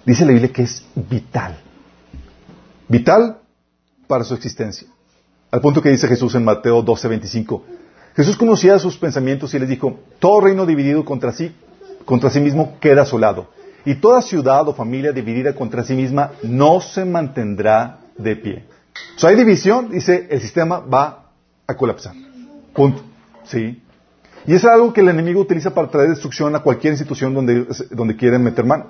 dice 0.05 0.25
la 0.25 0.31
Biblia 0.31 0.51
que 0.51 0.63
es 0.63 0.83
vital. 0.95 1.57
Vital 2.87 3.39
para 4.07 4.23
su 4.23 4.33
existencia. 4.33 4.87
Al 5.51 5.61
punto 5.61 5.81
que 5.81 5.89
dice 5.89 6.07
Jesús 6.07 6.33
en 6.35 6.43
Mateo 6.43 6.83
12:25. 6.83 7.61
Jesús 8.15 8.37
conocía 8.37 8.77
sus 8.79 8.97
pensamientos 8.97 9.53
y 9.53 9.59
les 9.59 9.69
dijo, 9.69 9.99
todo 10.19 10.41
reino 10.41 10.65
dividido 10.65 11.03
contra 11.03 11.31
sí, 11.31 11.51
contra 12.05 12.29
sí 12.29 12.39
mismo 12.39 12.77
queda 12.79 13.03
asolado. 13.03 13.49
Y 13.85 13.95
toda 13.95 14.21
ciudad 14.21 14.67
o 14.67 14.73
familia 14.73 15.11
dividida 15.11 15.53
contra 15.53 15.83
sí 15.83 15.93
misma 15.93 16.31
no 16.43 16.79
se 16.79 17.05
mantendrá 17.05 17.99
de 18.17 18.35
pie. 18.35 18.65
Si 19.17 19.25
hay 19.25 19.35
división, 19.35 19.89
dice, 19.89 20.27
el 20.29 20.39
sistema 20.41 20.79
va 20.79 21.31
a 21.65 21.75
colapsar. 21.75 22.13
Punto. 22.73 23.03
¿Sí? 23.43 23.81
Y 24.45 24.53
es 24.53 24.65
algo 24.65 24.93
que 24.93 25.01
el 25.01 25.09
enemigo 25.09 25.41
utiliza 25.41 25.73
para 25.73 25.89
traer 25.89 26.09
destrucción 26.09 26.55
a 26.55 26.59
cualquier 26.59 26.93
institución 26.93 27.33
donde, 27.33 27.65
donde 27.91 28.15
quieren 28.15 28.43
meter 28.43 28.65
mano. 28.65 28.87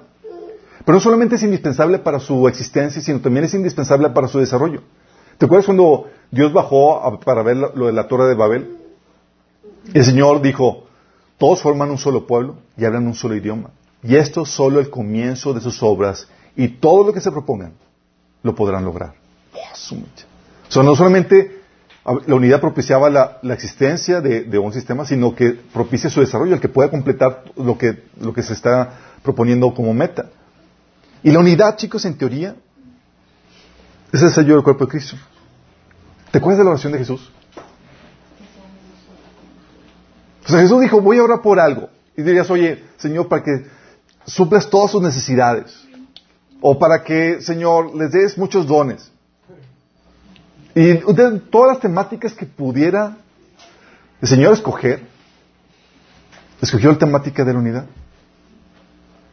Pero 0.85 0.95
no 0.97 0.99
solamente 0.99 1.35
es 1.35 1.43
indispensable 1.43 1.99
para 1.99 2.19
su 2.19 2.47
existencia, 2.47 3.01
sino 3.01 3.21
también 3.21 3.45
es 3.45 3.53
indispensable 3.53 4.09
para 4.09 4.27
su 4.27 4.39
desarrollo. 4.39 4.81
¿Te 5.37 5.45
acuerdas 5.45 5.65
cuando 5.65 6.09
Dios 6.31 6.53
bajó 6.53 7.19
para 7.19 7.43
ver 7.43 7.57
lo 7.57 7.87
de 7.87 7.93
la 7.93 8.07
torre 8.07 8.27
de 8.27 8.35
Babel? 8.35 8.77
El 9.93 10.05
Señor 10.05 10.41
dijo, 10.41 10.85
todos 11.37 11.61
forman 11.61 11.91
un 11.91 11.97
solo 11.97 12.25
pueblo 12.25 12.55
y 12.77 12.85
hablan 12.85 13.07
un 13.07 13.15
solo 13.15 13.35
idioma. 13.35 13.71
Y 14.01 14.15
esto 14.15 14.43
es 14.43 14.49
solo 14.49 14.79
el 14.79 14.89
comienzo 14.89 15.53
de 15.53 15.61
sus 15.61 15.81
obras 15.83 16.27
y 16.55 16.67
todo 16.67 17.05
lo 17.05 17.13
que 17.13 17.21
se 17.21 17.31
propongan 17.31 17.73
lo 18.43 18.55
podrán 18.55 18.85
lograr. 18.85 19.13
O 20.67 20.71
sea, 20.71 20.83
no 20.83 20.95
solamente 20.95 21.63
la 22.25 22.35
unidad 22.35 22.59
propiciaba 22.59 23.09
la, 23.09 23.53
existencia 23.53 24.19
de, 24.19 24.57
un 24.57 24.73
sistema, 24.73 25.05
sino 25.05 25.33
que 25.35 25.51
propicia 25.51 26.09
su 26.09 26.19
desarrollo, 26.19 26.55
el 26.55 26.59
que 26.59 26.69
pueda 26.69 26.89
completar 26.89 27.43
lo 27.55 27.77
que, 27.77 28.03
lo 28.19 28.33
que 28.33 28.43
se 28.43 28.53
está 28.53 28.99
proponiendo 29.23 29.73
como 29.73 29.93
meta. 29.93 30.29
Y 31.23 31.31
la 31.31 31.39
unidad, 31.39 31.77
chicos, 31.77 32.03
en 32.03 32.17
teoría, 32.17 32.55
es 34.13 34.21
el 34.21 34.31
sello 34.31 34.53
del 34.53 34.63
cuerpo 34.63 34.85
de 34.85 34.91
Cristo. 34.91 35.17
¿Te 36.31 36.37
acuerdas 36.37 36.59
de 36.59 36.63
la 36.63 36.69
oración 36.69 36.93
de 36.93 36.99
Jesús? 36.99 37.31
O 40.47 40.51
Jesús 40.51 40.81
dijo, 40.81 41.01
voy 41.01 41.17
a 41.17 41.23
orar 41.23 41.41
por 41.41 41.59
algo. 41.59 41.89
Y 42.15 42.21
dirías, 42.21 42.49
oye, 42.51 42.83
Señor, 42.97 43.27
para 43.27 43.43
que 43.43 43.65
suples 44.25 44.69
todas 44.69 44.91
sus 44.91 45.01
necesidades. 45.01 45.83
O 46.61 46.77
para 46.77 47.03
que, 47.03 47.41
Señor, 47.41 47.95
les 47.95 48.11
des 48.11 48.37
muchos 48.37 48.67
dones. 48.67 49.11
Y 50.75 50.95
todas 51.49 51.73
las 51.73 51.79
temáticas 51.79 52.33
que 52.33 52.45
pudiera 52.45 53.17
el 54.21 54.27
Señor 54.27 54.53
escoger, 54.53 55.01
escogió 56.61 56.91
la 56.91 56.97
temática 56.97 57.43
de 57.43 57.51
la 57.51 57.59
unidad. 57.59 57.85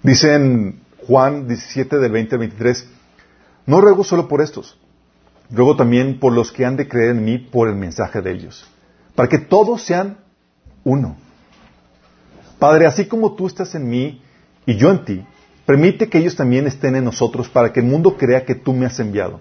Dice 0.02 0.34
en 0.34 0.80
Juan 1.06 1.46
17 1.46 1.98
del 1.98 2.10
20 2.10 2.34
al 2.34 2.38
23, 2.40 2.86
no 3.70 3.80
ruego 3.80 4.02
solo 4.02 4.26
por 4.26 4.42
estos, 4.42 4.76
ruego 5.48 5.76
también 5.76 6.18
por 6.18 6.32
los 6.32 6.50
que 6.50 6.66
han 6.66 6.76
de 6.76 6.88
creer 6.88 7.10
en 7.10 7.24
mí 7.24 7.38
por 7.38 7.68
el 7.68 7.76
mensaje 7.76 8.20
de 8.20 8.32
ellos, 8.32 8.68
para 9.14 9.28
que 9.28 9.38
todos 9.38 9.82
sean 9.82 10.18
uno. 10.82 11.16
Padre, 12.58 12.86
así 12.86 13.04
como 13.04 13.36
tú 13.36 13.46
estás 13.46 13.76
en 13.76 13.88
mí 13.88 14.22
y 14.66 14.76
yo 14.76 14.90
en 14.90 15.04
ti, 15.04 15.24
permite 15.66 16.08
que 16.08 16.18
ellos 16.18 16.34
también 16.34 16.66
estén 16.66 16.96
en 16.96 17.04
nosotros 17.04 17.48
para 17.48 17.72
que 17.72 17.78
el 17.78 17.86
mundo 17.86 18.16
crea 18.16 18.44
que 18.44 18.56
tú 18.56 18.72
me 18.72 18.86
has 18.86 18.98
enviado. 18.98 19.40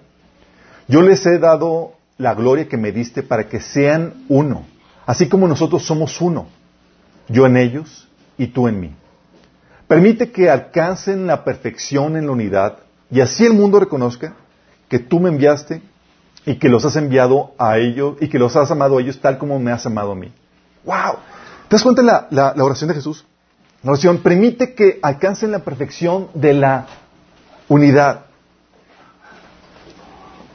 Yo 0.86 1.02
les 1.02 1.26
he 1.26 1.40
dado 1.40 1.94
la 2.16 2.32
gloria 2.34 2.68
que 2.68 2.76
me 2.76 2.92
diste 2.92 3.24
para 3.24 3.48
que 3.48 3.58
sean 3.58 4.26
uno, 4.28 4.64
así 5.06 5.28
como 5.28 5.48
nosotros 5.48 5.84
somos 5.84 6.20
uno, 6.20 6.46
yo 7.26 7.46
en 7.46 7.56
ellos 7.56 8.08
y 8.38 8.46
tú 8.46 8.68
en 8.68 8.78
mí. 8.78 8.94
Permite 9.88 10.30
que 10.30 10.48
alcancen 10.48 11.26
la 11.26 11.42
perfección 11.42 12.16
en 12.16 12.26
la 12.26 12.32
unidad 12.32 12.78
y 13.10 13.20
así 13.20 13.44
el 13.44 13.54
mundo 13.54 13.80
reconozca 13.80 14.34
que 14.88 14.98
tú 14.98 15.20
me 15.20 15.28
enviaste 15.28 15.82
y 16.46 16.56
que 16.56 16.68
los 16.68 16.84
has 16.84 16.96
enviado 16.96 17.52
a 17.58 17.78
ellos 17.78 18.16
y 18.20 18.28
que 18.28 18.38
los 18.38 18.56
has 18.56 18.70
amado 18.70 18.98
a 18.98 19.00
ellos 19.00 19.20
tal 19.20 19.38
como 19.38 19.58
me 19.58 19.72
has 19.72 19.84
amado 19.86 20.12
a 20.12 20.14
mí. 20.14 20.32
¡Wow! 20.84 21.16
¿Te 21.68 21.76
das 21.76 21.82
cuenta 21.82 22.02
la, 22.02 22.26
la, 22.30 22.64
oración 22.64 22.88
de 22.88 22.94
Jesús? 22.94 23.24
La 23.82 23.92
oración 23.92 24.18
permite 24.18 24.74
que 24.74 24.98
alcancen 25.02 25.52
la 25.52 25.60
perfección 25.60 26.28
de 26.34 26.54
la 26.54 26.86
unidad. 27.68 28.26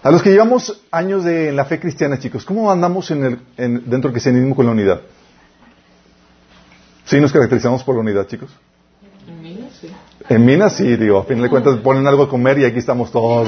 A 0.03 0.11
los 0.11 0.21
que 0.21 0.31
llevamos 0.31 0.83
años 0.91 1.23
de, 1.23 1.49
en 1.49 1.55
la 1.55 1.65
fe 1.65 1.79
cristiana, 1.79 2.19
chicos, 2.19 2.45
¿cómo 2.45 2.71
andamos 2.71 3.09
en 3.11 3.23
el, 3.23 3.39
dentro 3.57 4.09
del 4.09 4.11
cristianismo 4.11 4.55
con 4.55 4.65
la 4.65 4.71
unidad? 4.71 5.01
¿Sí 7.05 7.19
nos 7.19 7.31
caracterizamos 7.31 7.83
por 7.83 7.95
la 7.95 8.01
unidad, 8.01 8.27
chicos? 8.27 8.51
En 10.29 10.45
Minas, 10.45 10.75
sí. 10.77 10.95
Digo. 10.95 11.19
A 11.19 11.23
fin 11.23 11.41
de 11.41 11.49
cuentas 11.49 11.77
ponen 11.77 12.07
algo 12.07 12.23
a 12.23 12.29
comer 12.29 12.59
y 12.59 12.65
aquí 12.65 12.79
estamos 12.79 13.11
todos. 13.11 13.47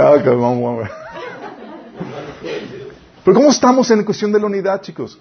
Ah, 0.00 0.14
Pero 3.24 3.34
¿cómo 3.34 3.50
estamos 3.50 3.90
en 3.90 3.98
la 3.98 4.04
cuestión 4.04 4.30
de 4.32 4.38
la 4.38 4.46
unidad, 4.46 4.80
chicos? 4.80 5.18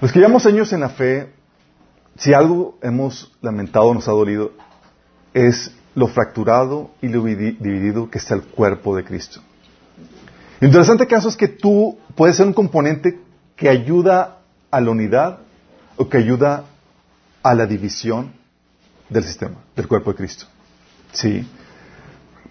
Los 0.00 0.12
que 0.12 0.18
llevamos 0.18 0.44
años 0.46 0.72
en 0.72 0.80
la 0.80 0.88
fe, 0.88 1.32
si 2.16 2.34
algo 2.34 2.76
hemos 2.82 3.32
lamentado, 3.40 3.94
nos 3.94 4.08
ha 4.08 4.12
dolido, 4.12 4.52
es 5.32 5.72
lo 5.94 6.08
fracturado 6.08 6.90
y 7.00 7.08
lo 7.08 7.22
dividido 7.22 8.10
que 8.10 8.18
está 8.18 8.34
el 8.34 8.42
cuerpo 8.42 8.96
de 8.96 9.04
Cristo. 9.04 9.40
Lo 10.60 10.66
interesante 10.66 11.06
caso 11.06 11.28
es 11.28 11.36
que 11.36 11.48
tú 11.48 11.96
puedes 12.14 12.36
ser 12.36 12.46
un 12.46 12.52
componente 12.52 13.20
que 13.54 13.68
ayuda 13.68 14.38
a 14.70 14.80
la 14.80 14.90
unidad 14.90 15.38
o 15.96 16.08
que 16.08 16.18
ayuda 16.18 16.64
a 17.42 17.54
la 17.54 17.66
división 17.66 18.32
del 19.08 19.24
sistema, 19.24 19.56
del 19.74 19.86
cuerpo 19.86 20.10
de 20.10 20.16
Cristo. 20.16 20.46
Sí. 21.12 21.46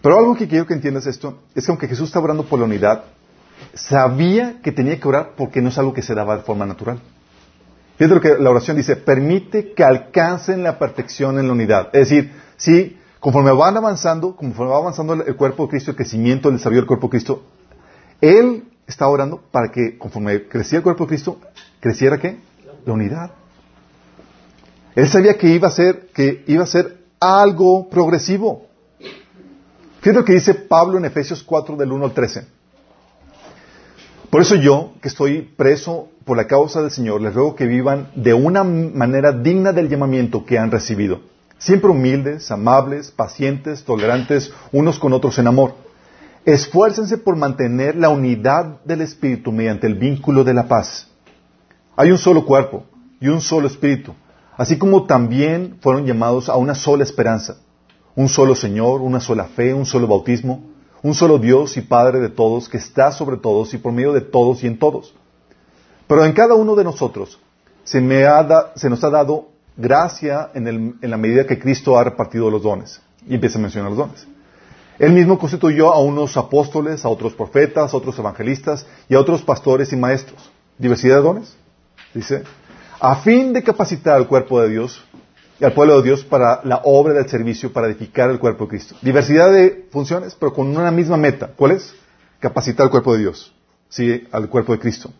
Pero 0.01 0.17
algo 0.17 0.35
que 0.35 0.47
quiero 0.47 0.65
que 0.65 0.73
entiendas 0.73 1.05
esto 1.07 1.39
es 1.53 1.65
que 1.65 1.71
aunque 1.71 1.87
Jesús 1.87 2.09
está 2.09 2.19
orando 2.19 2.45
por 2.45 2.59
la 2.59 2.65
unidad, 2.65 3.05
sabía 3.73 4.61
que 4.61 4.71
tenía 4.71 4.99
que 4.99 5.07
orar 5.07 5.33
porque 5.35 5.61
no 5.61 5.69
es 5.69 5.77
algo 5.77 5.93
que 5.93 6.01
se 6.01 6.13
daba 6.13 6.37
de 6.37 6.43
forma 6.43 6.65
natural. 6.65 6.99
Fíjate 7.97 8.15
lo 8.15 8.21
que 8.21 8.37
la 8.37 8.49
oración 8.49 8.77
dice, 8.77 8.97
permite 8.97 9.73
que 9.73 9.83
alcancen 9.83 10.63
la 10.63 10.77
perfección 10.77 11.39
en 11.39 11.47
la 11.47 11.53
unidad. 11.53 11.89
Es 11.93 12.09
decir, 12.09 12.33
si 12.57 12.97
conforme 13.19 13.51
van 13.51 13.77
avanzando, 13.77 14.35
conforme 14.35 14.71
va 14.71 14.77
avanzando 14.77 15.13
el, 15.13 15.35
cuerpo 15.35 15.63
de 15.63 15.69
Cristo, 15.69 15.91
el 15.91 15.97
crecimiento, 15.97 16.49
el 16.49 16.55
desarrollo 16.55 16.81
del 16.81 16.87
cuerpo 16.87 17.07
de 17.07 17.11
Cristo, 17.11 17.43
Él 18.21 18.65
está 18.85 19.07
orando 19.07 19.41
para 19.51 19.71
que 19.71 19.97
conforme 19.97 20.47
crecía 20.47 20.77
el 20.77 20.83
cuerpo 20.83 21.05
de 21.05 21.09
Cristo, 21.09 21.39
creciera 21.79 22.17
qué? 22.17 22.37
La 22.85 22.93
unidad. 22.93 23.31
Él 24.95 25.07
sabía 25.09 25.37
que 25.37 25.49
iba 25.49 25.67
a 25.67 25.71
ser, 25.71 26.07
que 26.13 26.43
iba 26.47 26.63
a 26.63 26.67
ser 26.67 26.97
algo 27.19 27.89
progresivo. 27.89 28.67
Fíjate 30.01 30.19
lo 30.19 30.25
que 30.25 30.33
dice 30.33 30.53
Pablo 30.53 30.97
en 30.97 31.05
Efesios 31.05 31.43
4 31.43 31.75
del 31.75 31.91
1 31.91 32.05
al 32.05 32.13
13. 32.13 32.45
Por 34.29 34.41
eso 34.41 34.55
yo, 34.55 34.93
que 35.01 35.07
estoy 35.07 35.41
preso 35.41 36.09
por 36.25 36.37
la 36.37 36.47
causa 36.47 36.81
del 36.81 36.91
Señor, 36.91 37.21
les 37.21 37.33
ruego 37.33 37.55
que 37.55 37.65
vivan 37.65 38.11
de 38.15 38.33
una 38.33 38.63
manera 38.63 39.31
digna 39.31 39.71
del 39.71 39.89
llamamiento 39.89 40.45
que 40.45 40.59
han 40.59 40.71
recibido, 40.71 41.21
siempre 41.57 41.89
humildes, 41.89 42.51
amables, 42.51 43.11
pacientes, 43.11 43.83
tolerantes 43.83 44.51
unos 44.71 44.99
con 44.99 45.13
otros 45.13 45.39
en 45.39 45.47
amor. 45.47 45.73
Esfuércense 46.45 47.17
por 47.17 47.35
mantener 47.35 47.95
la 47.95 48.09
unidad 48.09 48.81
del 48.83 49.01
Espíritu 49.01 49.51
mediante 49.51 49.87
el 49.87 49.95
vínculo 49.95 50.43
de 50.43 50.53
la 50.53 50.67
paz. 50.67 51.07
Hay 51.97 52.11
un 52.11 52.17
solo 52.17 52.45
cuerpo 52.45 52.83
y 53.19 53.27
un 53.29 53.41
solo 53.41 53.67
Espíritu, 53.67 54.13
así 54.57 54.77
como 54.77 55.05
también 55.05 55.77
fueron 55.81 56.05
llamados 56.05 56.49
a 56.49 56.57
una 56.57 56.75
sola 56.75 57.03
esperanza, 57.03 57.57
un 58.15 58.27
solo 58.27 58.55
Señor, 58.55 59.01
una 59.01 59.19
sola 59.19 59.45
fe, 59.45 59.73
un 59.73 59.85
solo 59.85 60.07
bautismo, 60.07 60.63
un 61.01 61.13
solo 61.13 61.37
Dios 61.37 61.77
y 61.77 61.81
Padre 61.81 62.19
de 62.19 62.29
todos, 62.29 62.67
que 62.67 62.77
está 62.77 63.11
sobre 63.11 63.37
todos 63.37 63.73
y 63.73 63.77
por 63.77 63.93
medio 63.93 64.11
de 64.11 64.21
todos 64.21 64.63
y 64.63 64.67
en 64.67 64.79
todos. 64.79 65.13
Pero 66.07 66.25
en 66.25 66.33
cada 66.33 66.55
uno 66.55 66.75
de 66.75 66.83
nosotros 66.83 67.39
se, 67.83 68.01
nos 68.01 69.03
ha 69.03 69.09
dado 69.09 69.49
gracia 69.77 70.49
en, 70.53 70.97
la 71.01 71.17
medida 71.17 71.45
que 71.45 71.59
Cristo 71.59 71.97
ha 71.97 72.03
repartido 72.03 72.49
los 72.49 72.63
dones. 72.63 73.01
Y 73.27 73.35
empieza 73.35 73.57
a 73.57 73.61
mencionar 73.61 73.91
los 73.91 73.99
dones. 73.99 74.27
Él 74.99 75.13
mismo 75.13 75.37
constituyó 75.37 75.91
a 75.91 75.99
unos 75.99 76.37
apóstoles, 76.37 77.05
a 77.05 77.09
otros 77.09 77.33
profetas, 77.33 77.93
a 77.93 77.97
otros 77.97 78.17
evangelistas 78.17 78.85
y 79.09 79.15
a 79.15 79.19
otros 79.19 79.41
pastores 79.41 79.91
y 79.93 79.95
maestros. 79.95 80.49
Diversidad 80.77 81.17
de 81.17 81.21
dones, 81.21 81.57
dice, 82.15 82.43
a 82.99 83.17
fin 83.17 83.53
de 83.53 83.61
capacitar 83.61 84.15
al 84.15 84.27
cuerpo 84.27 84.61
de 84.61 84.69
Dios 84.69 85.03
al 85.63 85.73
pueblo 85.73 85.97
de 85.97 86.03
Dios 86.03 86.23
para 86.23 86.61
la 86.63 86.81
obra 86.83 87.13
del 87.13 87.29
servicio, 87.29 87.71
para 87.71 87.87
edificar 87.87 88.29
el 88.29 88.39
cuerpo 88.39 88.65
de 88.65 88.71
Cristo. 88.71 88.95
Diversidad 89.01 89.51
de 89.51 89.87
funciones, 89.91 90.35
pero 90.35 90.53
con 90.53 90.67
una 90.67 90.91
misma 90.91 91.17
meta. 91.17 91.51
¿Cuál 91.55 91.71
es? 91.71 91.93
Capacitar 92.39 92.85
al 92.85 92.91
cuerpo 92.91 93.13
de 93.13 93.19
Dios. 93.19 93.53
Sí, 93.87 94.27
al 94.31 94.49
cuerpo 94.49 94.73
de 94.73 94.79
Cristo. 94.79 95.11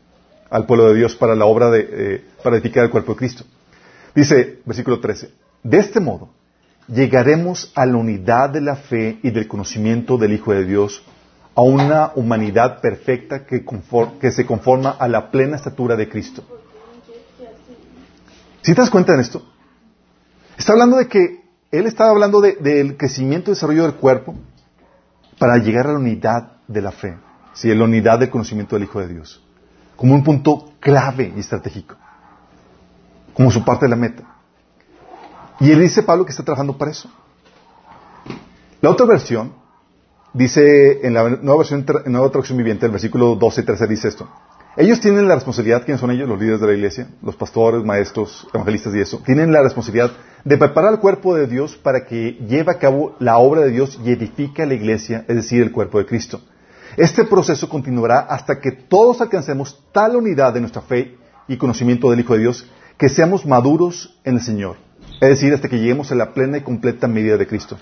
Al 0.50 0.66
pueblo 0.66 0.90
de 0.90 0.96
Dios 0.96 1.16
para 1.16 1.36
la 1.36 1.46
obra 1.46 1.70
de, 1.70 1.88
eh, 1.90 2.25
para 2.44 2.58
edificar 2.58 2.84
el 2.84 2.90
cuerpo 2.90 3.14
de 3.14 3.20
Cristo. 3.20 3.46
Dice, 4.14 4.60
versículo 4.66 5.00
13, 5.00 5.30
de 5.64 5.78
este 5.78 6.00
modo 6.00 6.30
llegaremos 6.88 7.72
a 7.75 7.86
la 7.86 7.98
unidad 7.98 8.50
de 8.50 8.62
la 8.62 8.75
fe 8.75 9.20
y 9.24 9.32
del 9.32 9.48
conocimiento 9.48 10.18
del 10.18 10.34
Hijo 10.34 10.54
de 10.54 10.66
Dios, 10.66 11.04
a 11.56 11.62
una 11.62 12.12
humanidad 12.16 12.80
perfecta 12.80 13.46
que 13.46 14.32
se 14.32 14.46
conforma 14.46 14.92
a 14.92 15.08
la 15.08 15.32
plena 15.32 15.56
estatura 15.56 15.96
de 15.96 16.08
Cristo. 16.08 16.44
¿Sí 18.66 18.74
te 18.74 18.82
das 18.82 18.90
cuenta 18.90 19.16
de 19.16 19.22
esto? 19.22 19.44
Está 20.58 20.74
hablando 20.74 20.98
de 20.98 21.08
que 21.08 21.44
él 21.70 21.86
estaba 21.86 22.10
hablando 22.10 22.42
del 22.42 22.98
crecimiento 22.98 23.52
y 23.52 23.54
desarrollo 23.54 23.84
del 23.84 23.94
cuerpo 23.94 24.34
para 25.38 25.58
llegar 25.58 25.86
a 25.86 25.92
la 25.92 26.00
unidad 26.00 26.54
de 26.68 26.82
la 26.82 26.92
fe, 26.92 27.16
¿sí? 27.54 27.72
la 27.76 27.84
unidad 27.84 28.18
del 28.18 28.32
conocimiento 28.32 28.76
del 28.76 28.86
Hijo 28.86 29.00
de 29.02 29.10
Dios, 29.10 29.44
como 29.96 30.16
un 30.16 30.24
punto 30.24 30.72
clave 30.80 31.32
y 31.36 31.42
estratégico, 31.42 31.96
como 33.36 33.52
su 33.52 33.64
parte 33.64 33.86
de 33.86 33.90
la 33.90 33.98
meta. 33.98 34.24
Y 35.60 35.70
él 35.70 35.82
dice 35.82 36.02
Pablo 36.02 36.26
que 36.26 36.32
está 36.32 36.42
trabajando 36.42 36.76
para 36.76 36.90
eso. 36.90 37.08
La 38.82 38.90
otra 38.90 39.06
versión 39.06 39.54
dice, 40.34 41.06
en 41.06 41.14
la 41.14 41.30
nueva 41.30 41.60
versión, 41.60 41.86
en 42.04 42.12
nueva 42.12 42.32
traducción 42.32 42.58
viviente, 42.58 42.88
el 42.88 42.92
versículo 42.94 43.36
12 43.36 43.62
y 43.62 43.64
13 43.64 43.86
dice 43.86 44.08
esto. 44.08 44.28
Ellos 44.77 45.00
tienen 45.00 45.27
la 45.27 45.36
responsabilidad, 45.36 45.86
¿quiénes 45.86 46.01
son 46.01 46.12
ellos? 46.12 46.27
Los 46.27 46.39
líderes 46.39 46.60
de 46.60 46.67
la 46.67 46.74
iglesia, 46.74 47.08
los 47.22 47.38
pastores, 47.38 47.84
maestros, 47.86 48.46
evangelistas 48.53 48.94
y 48.94 49.00
eso. 49.00 49.22
Tienen 49.25 49.53
la 49.53 49.62
responsabilidad 49.62 50.12
de 50.44 50.58
preparar 50.58 50.94
el 50.94 51.00
cuerpo 51.00 51.34
de 51.34 51.48
Dios 51.48 51.77
para 51.77 52.05
que 52.05 52.34
lleve 52.48 52.72
a 52.72 52.77
cabo 52.77 53.15
la 53.20 53.38
obra 53.38 53.62
de 53.62 53.72
Dios 53.72 53.98
y 54.03 54.12
edifique 54.12 54.63
a 54.63 54.65
la 54.65 54.74
iglesia, 54.74 55.24
es 55.29 55.36
decir, 55.36 55.62
el 55.62 55.72
cuerpo 55.72 55.98
de 55.98 56.05
Cristo. 56.05 56.41
Este 56.98 57.24
proceso 57.24 57.70
continuará 57.70 58.20
hasta 58.20 58.60
que 58.60 58.72
todos 58.72 59.22
alcancemos 59.22 59.82
tal 59.94 60.17
unidad 60.17 60.53
de 60.53 60.60
nuestra 60.60 60.82
fe 60.82 61.17
y 61.48 61.55
conocimiento 61.55 62.10
del 62.10 62.20
Hijo 62.20 62.34
de 62.34 62.39
Dios 62.39 62.70
que 62.98 63.08
seamos 63.08 63.46
maduros 63.46 64.20
en 64.24 64.36
el 64.36 64.41
Señor, 64.41 64.77
Es 65.22 65.29
decir, 65.29 65.53
hasta 65.53 65.70
que 65.70 65.77
lleguemos 65.77 66.12
a 66.12 66.15
la 66.15 66.34
plena 66.34 66.58
y 66.58 66.62
completa 66.62 67.08
medida 67.08 67.38
de 67.38 67.48
Cristo. 67.48 67.77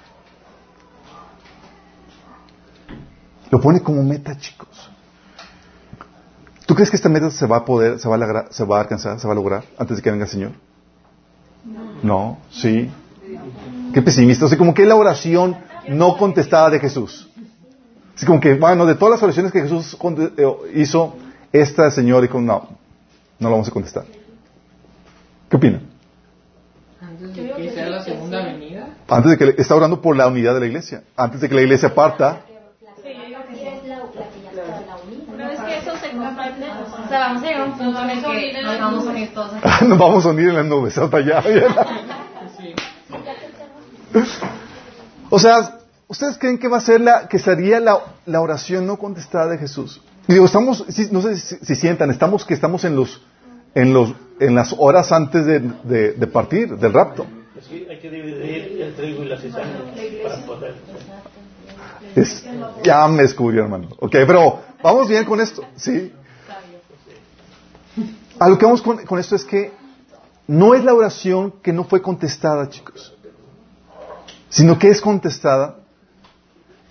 Lo 3.49 3.59
pone 3.61 3.81
como 3.81 4.03
meta, 4.03 4.37
chicos. 4.37 4.92
¿Tú 6.65 6.75
crees 6.75 6.89
que 6.89 6.95
esta 6.95 7.09
meta 7.09 7.29
se 7.29 7.45
va 7.45 7.57
a 7.57 7.65
poder, 7.65 7.99
se 7.99 8.07
va 8.07 8.15
a, 8.15 8.17
lograr, 8.17 8.47
se 8.51 8.63
va 8.63 8.77
a 8.77 8.81
alcanzar, 8.81 9.19
se 9.19 9.27
va 9.27 9.33
a 9.33 9.35
lograr 9.35 9.63
antes 9.77 9.97
de 9.97 10.03
que 10.03 10.11
venga 10.11 10.25
el 10.25 10.31
Señor? 10.31 10.51
No, 12.01 12.37
sí. 12.51 12.89
Qué 13.93 14.01
pesimista. 14.01 14.45
O 14.45 14.47
sea, 14.47 14.57
como 14.57 14.73
que 14.73 14.83
es 14.83 14.87
la 14.87 14.95
oración 14.95 15.57
no 15.87 16.17
contestada 16.17 16.69
de 16.69 16.79
Jesús. 16.79 17.29
Así 18.15 18.25
como 18.25 18.39
que, 18.39 18.55
bueno, 18.55 18.85
de 18.85 18.95
todas 18.95 19.13
las 19.13 19.23
oraciones 19.23 19.51
que 19.51 19.61
Jesús 19.61 19.97
eh, 20.37 20.45
hizo, 20.75 21.15
esta 21.51 21.89
Señor 21.91 22.21
dijo, 22.21 22.39
no, 22.39 22.69
no 23.39 23.49
la 23.49 23.49
vamos 23.49 23.67
a 23.67 23.71
contestar. 23.71 24.05
¿Qué 25.49 25.57
opinan? 25.57 25.81
Antes 27.01 27.35
de 27.35 27.53
que 27.53 27.71
sea 27.71 27.89
la 27.89 28.03
segunda 28.03 28.43
venida. 28.43 28.89
Antes 29.07 29.31
de 29.31 29.37
que 29.37 29.61
está 29.61 29.75
orando 29.75 30.01
por 30.01 30.15
la 30.15 30.27
unidad 30.27 30.53
de 30.53 30.59
la 30.61 30.65
iglesia. 30.67 31.03
Antes 31.15 31.41
de 31.41 31.49
que 31.49 31.55
la 31.55 31.61
iglesia 31.61 31.93
parta. 31.93 32.41
Una 35.27 35.47
vez 35.47 35.59
que 35.59 35.77
eso 35.77 35.97
se 35.97 36.11
comprende, 36.11 36.67
o 36.69 37.02
sea, 37.13 37.27
vamos 37.27 37.43
a 37.43 37.45
llegar 37.45 37.61
a 37.61 37.65
un 37.65 37.77
punto 37.77 38.01
en 38.01 38.09
el 38.09 38.21
que 38.21 38.63
nos 38.63 38.79
vamos 38.79 39.07
a 39.07 39.09
unir 39.09 39.33
todos. 39.33 39.51
nos 39.87 39.97
vamos 39.97 40.25
a 40.25 40.29
unir 40.29 40.49
en 40.49 40.55
la 40.55 40.63
nube, 40.63 40.89
hasta 40.89 41.17
allá. 41.17 41.43
O 45.29 45.39
sea, 45.39 45.79
¿ustedes 46.07 46.37
creen 46.37 46.57
que 46.57 46.67
va 46.67 46.77
a 46.77 46.81
ser 46.81 47.01
la, 47.01 47.27
que 47.27 47.39
sería 47.39 47.79
la, 47.79 47.99
la 48.25 48.41
oración 48.41 48.85
no 48.85 48.97
contestada 48.97 49.47
de 49.47 49.57
Jesús? 49.57 50.01
Y 50.27 50.33
digo, 50.33 50.45
estamos, 50.45 50.85
no 51.11 51.21
sé 51.21 51.37
si, 51.37 51.75
sientan, 51.75 52.09
estamos 52.09 52.45
que 52.45 52.53
estamos 52.53 52.85
en 52.85 52.95
los, 52.95 53.21
en 53.75 53.93
los, 53.93 54.13
en 54.39 54.55
las 54.55 54.73
horas 54.77 55.11
antes 55.11 55.45
de, 55.45 55.59
de, 55.59 56.27
partir, 56.27 56.77
del 56.77 56.93
rapto. 56.93 57.25
Sí, 57.67 57.85
hay 57.89 57.99
que 57.99 58.09
dividir 58.09 58.81
el 58.81 58.93
trigo 58.95 59.23
y 59.23 59.27
la 59.27 59.39
cizaña 59.39 59.79
para 60.23 60.45
poder. 60.45 60.75
Es, 62.15 62.45
ya 62.83 63.07
me 63.07 63.23
descubrió, 63.23 63.63
hermano. 63.63 63.87
Ok, 63.99 64.11
pero 64.11 64.61
vamos 64.81 65.07
bien 65.07 65.25
con 65.25 65.41
esto, 65.41 65.63
¿sí? 65.75 66.11
A 68.39 68.49
lo 68.49 68.57
que 68.57 68.65
vamos 68.65 68.81
con, 68.81 69.19
esto 69.19 69.35
es 69.35 69.45
que 69.45 69.71
no 70.47 70.73
es 70.73 70.83
la 70.83 70.93
oración 70.93 71.53
que 71.61 71.71
no 71.71 71.83
fue 71.83 72.01
contestada, 72.01 72.67
chicos, 72.69 73.15
sino 74.49 74.77
que 74.77 74.89
es 74.89 75.01
contestada 75.01 75.77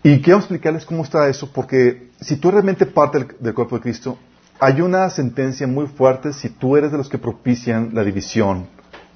y 0.03 0.21
quiero 0.21 0.39
explicarles 0.39 0.85
cómo 0.85 1.05
está 1.05 1.29
eso, 1.29 1.51
porque 1.53 2.11
si 2.21 2.37
tú 2.37 2.51
realmente 2.51 2.87
parte 2.87 3.27
del, 3.39 3.55
cuerpo 3.55 3.77
de 3.77 3.83
Cristo, 3.83 4.19
hay 4.59 4.81
una 4.81 5.09
sentencia 5.11 5.67
muy 5.67 5.87
fuerte 5.87 6.33
si 6.33 6.49
tú 6.49 6.77
eres 6.77 6.93
de 6.93 6.99
los 6.99 7.09
que 7.09 7.19
propician 7.19 7.91
la 7.93 8.05
división 8.05 8.67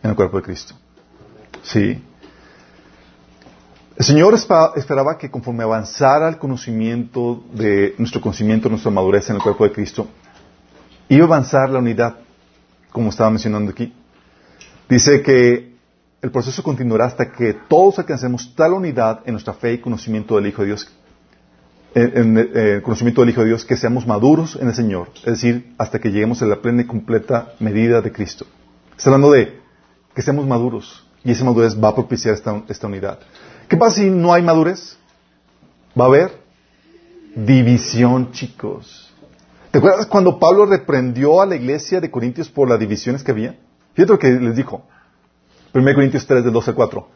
en 0.02 0.11
el 0.11 0.16
cuerpo 0.16 0.38
de 0.38 0.42
Cristo. 0.42 0.75
Sí. 1.62 2.02
El 3.97 4.04
Señor 4.04 4.35
esperaba 4.35 5.16
que 5.16 5.30
conforme 5.30 5.62
avanzara 5.62 6.28
el 6.28 6.38
conocimiento 6.38 7.45
de 7.52 7.95
nuestro 7.99 8.21
conocimiento, 8.21 8.68
nuestra 8.68 8.90
madurez 8.90 9.30
en 9.30 9.37
el 9.37 9.42
cuerpo 9.42 9.64
de 9.64 9.73
Cristo, 9.73 10.06
iba 11.08 11.25
a 11.25 11.26
avanzar 11.26 11.70
la 11.70 11.78
unidad, 11.78 12.16
como 12.90 13.10
estaba 13.10 13.30
mencionando 13.30 13.70
aquí. 13.72 13.92
Dice 14.88 15.22
que 15.22 15.76
el 16.22 16.30
proceso 16.30 16.62
continuará 16.62 17.06
hasta 17.06 17.30
que 17.30 17.54
todos 17.68 17.98
alcancemos 17.98 18.54
tal 18.54 18.72
unidad 18.72 19.20
en 19.26 19.32
nuestra 19.32 19.54
fe 19.54 19.75
y 19.75 19.78
conocimiento 19.78 20.36
del 20.36 20.46
Hijo 20.46 20.62
de 20.62 20.68
Dios, 20.68 20.90
en, 21.94 22.36
el 22.36 22.50
eh, 22.54 22.80
conocimiento 22.82 23.22
del 23.22 23.30
Hijo 23.30 23.40
de 23.42 23.48
Dios, 23.48 23.64
que 23.64 23.76
seamos 23.76 24.06
maduros 24.06 24.56
en 24.60 24.68
el 24.68 24.75
Señor, 24.75 25.08
es 25.18 25.25
decir, 25.25 25.75
hasta 25.78 25.98
que 25.98 26.10
lleguemos 26.10 26.42
a 26.42 26.46
la 26.46 26.56
plena 26.56 26.82
y 26.82 26.86
completa 26.86 27.52
medida 27.58 28.00
de 28.00 28.12
Cristo. 28.12 28.46
Está 28.96 29.10
hablando 29.10 29.32
de 29.32 29.60
que 30.14 30.22
seamos 30.22 30.46
maduros 30.46 31.06
y 31.22 31.32
esa 31.32 31.44
madurez 31.44 31.76
va 31.82 31.88
a 31.88 31.94
propiciar 31.94 32.34
esta, 32.34 32.62
esta 32.68 32.86
unidad. 32.86 33.18
¿Qué 33.68 33.76
pasa 33.76 33.96
si 33.96 34.10
no 34.10 34.32
hay 34.32 34.42
madurez? 34.42 34.96
Va 35.98 36.04
a 36.04 36.08
haber 36.08 36.32
división, 37.34 38.32
chicos. 38.32 39.05
¿Te 39.76 39.80
acuerdas 39.80 40.06
cuando 40.06 40.39
Pablo 40.39 40.65
reprendió 40.65 41.43
a 41.43 41.45
la 41.45 41.54
iglesia 41.54 42.00
de 42.00 42.10
Corintios 42.10 42.49
por 42.49 42.67
las 42.67 42.80
divisiones 42.80 43.23
que 43.23 43.30
había? 43.30 43.56
Fíjate 43.93 44.10
lo 44.10 44.19
que 44.19 44.30
les 44.30 44.56
dijo. 44.56 44.86
1 45.75 45.95
Corintios 45.95 46.26
3, 46.26 46.45
del 46.45 46.52
12 46.54 46.71
al 46.71 46.76
4. 46.76 47.08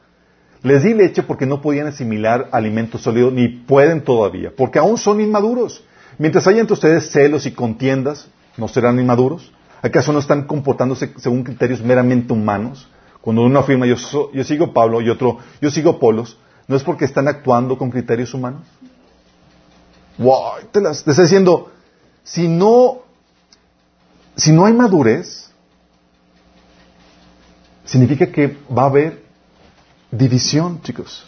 Les 0.64 0.82
di 0.82 0.92
leche 0.92 1.22
porque 1.22 1.46
no 1.46 1.62
podían 1.62 1.86
asimilar 1.86 2.50
alimento 2.52 2.98
sólido, 2.98 3.30
ni 3.30 3.48
pueden 3.48 4.04
todavía, 4.04 4.52
porque 4.54 4.78
aún 4.78 4.98
son 4.98 5.22
inmaduros. 5.22 5.82
Mientras 6.18 6.46
haya 6.48 6.60
entre 6.60 6.74
ustedes 6.74 7.10
celos 7.10 7.46
y 7.46 7.52
contiendas, 7.52 8.28
¿no 8.58 8.68
serán 8.68 9.00
inmaduros? 9.00 9.50
¿Acaso 9.80 10.12
no 10.12 10.18
están 10.18 10.46
comportándose 10.46 11.14
según 11.16 11.44
criterios 11.44 11.80
meramente 11.80 12.34
humanos? 12.34 12.90
Cuando 13.22 13.40
uno 13.40 13.58
afirma 13.58 13.86
yo, 13.86 13.96
yo 14.34 14.44
sigo 14.44 14.74
Pablo 14.74 15.00
y 15.00 15.08
otro 15.08 15.38
yo 15.62 15.70
sigo 15.70 15.98
Polos, 15.98 16.36
¿no 16.68 16.76
es 16.76 16.82
porque 16.82 17.06
están 17.06 17.26
actuando 17.26 17.78
con 17.78 17.90
criterios 17.90 18.34
humanos? 18.34 18.66
Wow, 20.18 20.68
te, 20.70 20.82
las, 20.82 21.02
te 21.02 21.12
está 21.12 21.22
diciendo, 21.22 21.70
si 22.24 22.48
no, 22.48 22.98
si 24.36 24.52
no 24.52 24.64
hay 24.66 24.72
madurez, 24.72 25.50
significa 27.84 28.30
que 28.30 28.56
va 28.76 28.82
a 28.82 28.86
haber 28.86 29.24
división, 30.10 30.80
chicos. 30.82 31.24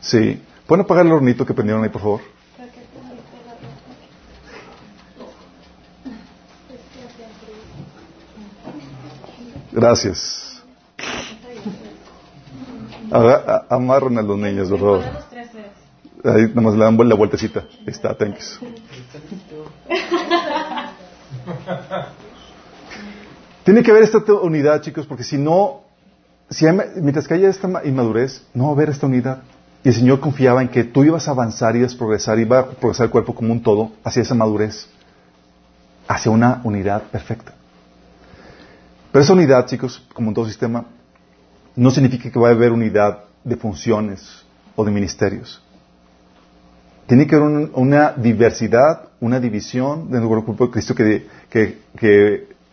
Sí. 0.00 0.42
¿Pueden 0.66 0.84
apagar 0.84 1.04
el 1.04 1.12
hornito 1.12 1.44
que 1.44 1.52
prendieron 1.52 1.82
ahí, 1.82 1.90
por 1.90 2.00
favor? 2.00 2.20
Gracias. 9.72 10.62
amarran 13.68 14.18
a 14.18 14.22
los 14.22 14.38
niños, 14.38 14.68
por 14.68 14.78
favor. 14.78 15.29
Ahí 16.24 16.48
nada 16.48 16.60
más 16.60 16.74
le 16.74 16.84
dan 16.84 17.08
la 17.08 17.14
vueltecita. 17.14 17.64
Ahí 17.80 17.86
está, 17.88 18.14
thanks. 18.14 18.60
Tiene 23.64 23.82
que 23.82 23.90
haber 23.90 24.02
esta 24.02 24.18
unidad, 24.42 24.80
chicos, 24.82 25.06
porque 25.06 25.24
si 25.24 25.38
no, 25.38 25.82
si 26.48 26.66
mientras 26.96 27.28
que 27.28 27.34
haya 27.34 27.48
esta 27.48 27.68
inmadurez, 27.84 28.44
no 28.54 28.64
va 28.64 28.70
a 28.70 28.72
haber 28.72 28.90
esta 28.90 29.06
unidad. 29.06 29.42
Y 29.82 29.88
el 29.88 29.94
Señor 29.94 30.20
confiaba 30.20 30.60
en 30.60 30.68
que 30.68 30.84
tú 30.84 31.04
ibas 31.04 31.28
a 31.28 31.30
avanzar, 31.30 31.74
ibas 31.76 31.94
a 31.94 31.98
progresar, 31.98 32.38
iba 32.38 32.58
a 32.58 32.66
progresar 32.66 33.04
el 33.04 33.10
cuerpo 33.10 33.34
como 33.34 33.52
un 33.52 33.62
todo 33.62 33.92
hacia 34.04 34.22
esa 34.22 34.34
madurez, 34.34 34.88
hacia 36.06 36.30
una 36.30 36.60
unidad 36.64 37.04
perfecta. 37.04 37.54
Pero 39.12 39.24
esa 39.24 39.32
unidad, 39.32 39.66
chicos, 39.66 40.06
como 40.12 40.28
en 40.28 40.34
todo 40.34 40.46
sistema, 40.46 40.84
no 41.76 41.90
significa 41.90 42.30
que 42.30 42.38
va 42.38 42.48
a 42.48 42.52
haber 42.52 42.72
unidad 42.72 43.24
de 43.42 43.56
funciones 43.56 44.44
o 44.76 44.84
de 44.84 44.90
ministerios. 44.90 45.62
Tiene 47.10 47.26
que 47.26 47.34
haber 47.34 47.70
una 47.74 48.12
diversidad, 48.12 49.08
una 49.18 49.40
división 49.40 50.12
dentro 50.12 50.30
del 50.32 50.44
cuerpo 50.44 50.66
de 50.66 50.70
Cristo 50.70 50.94
que, 50.94 51.26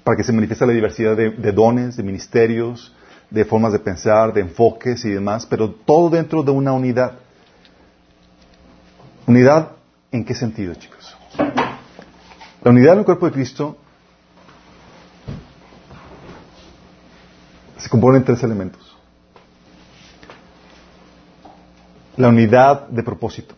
para 0.04 0.16
que 0.16 0.24
se 0.24 0.32
manifieste 0.32 0.68
la 0.68 0.74
diversidad 0.74 1.18
de, 1.18 1.52
dones, 1.52 1.98
de 1.98 2.04
ministerios, 2.04 2.96
de 3.32 3.46
formas 3.46 3.74
de 3.74 3.80
pensar, 3.80 4.32
de 4.32 4.42
enfoques 4.42 5.04
y 5.06 5.10
demás, 5.10 5.48
pero 5.48 5.72
todo 5.72 6.12
dentro 6.12 6.44
de 6.44 6.52
una 6.52 6.72
unidad. 6.72 7.14
¿Unidad 9.26 9.72
en 10.12 10.24
qué 10.24 10.36
sentido, 10.36 10.76
chicos? 10.76 11.18
La 12.62 12.70
unidad 12.70 12.94
en 12.94 13.00
el 13.00 13.06
cuerpo 13.06 13.26
de 13.26 13.32
Cristo 13.32 13.76
se 17.80 17.90
compone 17.90 18.20
en 18.20 18.24
tres 18.24 18.44
elementos. 18.44 18.96
La 22.18 22.28
unidad 22.28 22.88
de 22.90 23.02
propósito, 23.02 23.56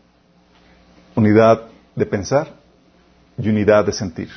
unidad 1.20 1.62
de 1.96 2.06
pensar 2.06 2.56
y 3.38 3.50
unidad 3.50 3.86
de 3.86 3.94
sentir. 3.94 4.30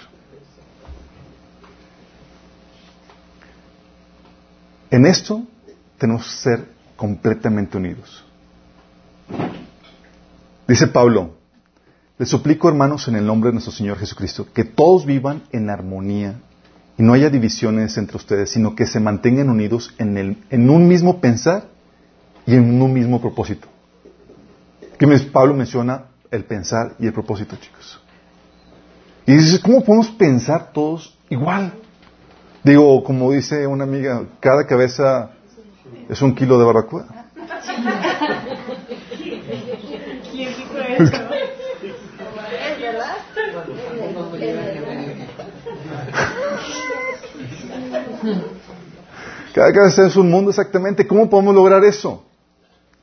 En 4.90 5.07
esto 5.07 5.42
tenemos 5.99 6.27
que 6.27 6.51
ser 6.51 6.68
completamente 6.97 7.79
unidos. 7.79 8.25
Dice 10.68 10.87
Pablo, 10.87 11.35
les 12.18 12.29
suplico 12.29 12.68
hermanos 12.68 13.09
en 13.09 13.16
el 13.16 13.27
nombre 13.27 13.49
de 13.49 13.55
nuestro 13.55 13.73
Señor 13.73 13.99
Jesucristo, 13.99 14.47
que 14.53 14.64
todos 14.64 15.07
vivan 15.07 15.42
en 15.51 15.71
armonía 15.71 16.40
y 16.99 17.03
no 17.03 17.14
haya 17.14 17.31
divisiones 17.31 17.97
entre 17.97 18.16
ustedes, 18.16 18.51
sino 18.51 18.77
que 18.77 18.87
se 18.87 19.01
mantengan 19.01 19.49
unidos 19.49 19.95
en, 19.99 20.18
el, 20.18 20.37
en 20.51 20.68
un 20.68 20.87
mismo 20.87 21.21
pensar 21.21 21.64
y 22.47 22.55
en 22.55 22.81
un 22.81 22.92
mismo 22.92 23.21
propósito. 23.21 23.66
Que 24.99 25.07
Pablo 25.33 25.55
menciona 25.55 26.12
el 26.33 26.45
pensar 26.45 26.97
y 26.99 27.07
el 27.07 27.12
propósito, 27.12 27.57
chicos. 27.57 28.01
Y 29.27 29.35
dice, 29.35 29.61
¿cómo 29.61 29.85
podemos 29.85 30.11
pensar 30.11 30.73
todos 30.73 31.16
igual? 31.29 31.73
Digo, 32.64 33.05
como 33.05 33.31
dice 33.31 33.66
una 33.66 33.85
amiga, 33.85 34.25
cada 34.40 34.66
cabeza 34.66 35.31
es 36.09 36.21
un 36.23 36.35
kilo 36.35 36.59
de 36.59 36.64
barbacoa. 36.64 37.07
Cada 49.55 49.73
cabeza 49.73 50.07
es 50.07 50.16
un 50.16 50.31
mundo 50.31 50.51
exactamente. 50.51 51.07
¿Cómo 51.07 51.29
podemos 51.29 51.55
lograr 51.55 51.85
eso? 51.85 52.25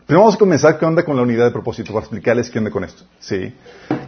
Primero 0.10 0.22
vamos 0.22 0.38
a 0.38 0.40
comenzar 0.40 0.80
qué 0.80 0.86
onda 0.86 1.06
con 1.06 1.16
la 1.16 1.22
unidad 1.22 1.46
de 1.46 1.52
propósito, 1.52 1.94
para 1.94 2.00
explicarles 2.00 2.50
qué 2.50 2.58
onda 2.58 2.72
con 2.72 2.84
esto. 2.84 3.04
¿Sí? 3.20 3.54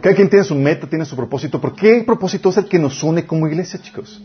Cada 0.00 0.16
quien 0.16 0.28
tiene 0.28 0.44
su 0.44 0.56
meta, 0.56 0.88
tiene 0.88 1.04
su 1.04 1.14
propósito. 1.14 1.60
¿Por 1.60 1.76
qué 1.76 2.02
propósito 2.04 2.48
es 2.48 2.56
el 2.56 2.64
que 2.64 2.76
nos 2.76 3.00
une 3.04 3.24
como 3.24 3.46
iglesia, 3.46 3.80
chicos? 3.80 4.20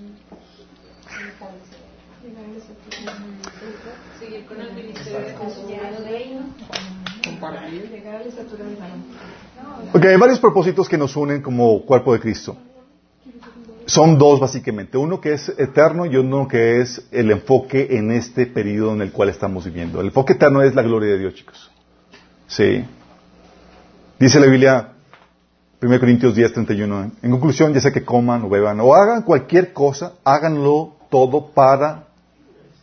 Ok, 9.93 10.03
hay 10.03 10.17
varios 10.17 10.39
propósitos 10.39 10.89
que 10.89 10.97
nos 10.97 11.15
unen 11.15 11.43
como 11.43 11.85
cuerpo 11.85 12.11
de 12.11 12.19
Cristo. 12.19 12.57
Son 13.87 14.17
dos 14.17 14.41
básicamente, 14.41 14.97
uno 14.97 15.21
que 15.21 15.31
es 15.31 15.47
eterno 15.57 16.05
y 16.05 16.17
uno 16.17 16.45
que 16.45 16.81
es 16.81 17.07
el 17.09 17.31
enfoque 17.31 17.87
en 17.91 18.11
este 18.11 18.45
periodo 18.45 18.93
en 18.93 19.01
el 19.01 19.13
cual 19.13 19.29
estamos 19.29 19.63
viviendo. 19.63 20.01
El 20.01 20.07
enfoque 20.07 20.33
eterno 20.33 20.61
es 20.61 20.75
la 20.75 20.81
gloria 20.81 21.13
de 21.13 21.19
Dios, 21.19 21.35
chicos. 21.35 21.71
Sí. 22.47 22.83
Dice 24.19 24.41
la 24.41 24.47
Biblia, 24.47 24.89
1 25.81 25.99
Corintios 26.01 26.35
10, 26.35 26.51
31, 26.51 27.11
en 27.21 27.31
conclusión, 27.31 27.73
ya 27.73 27.79
sea 27.79 27.93
que 27.93 28.03
coman 28.03 28.43
o 28.43 28.49
beban 28.49 28.77
o 28.81 28.93
hagan 28.93 29.21
cualquier 29.21 29.71
cosa, 29.71 30.15
háganlo 30.25 30.97
todo 31.09 31.51
para 31.51 32.07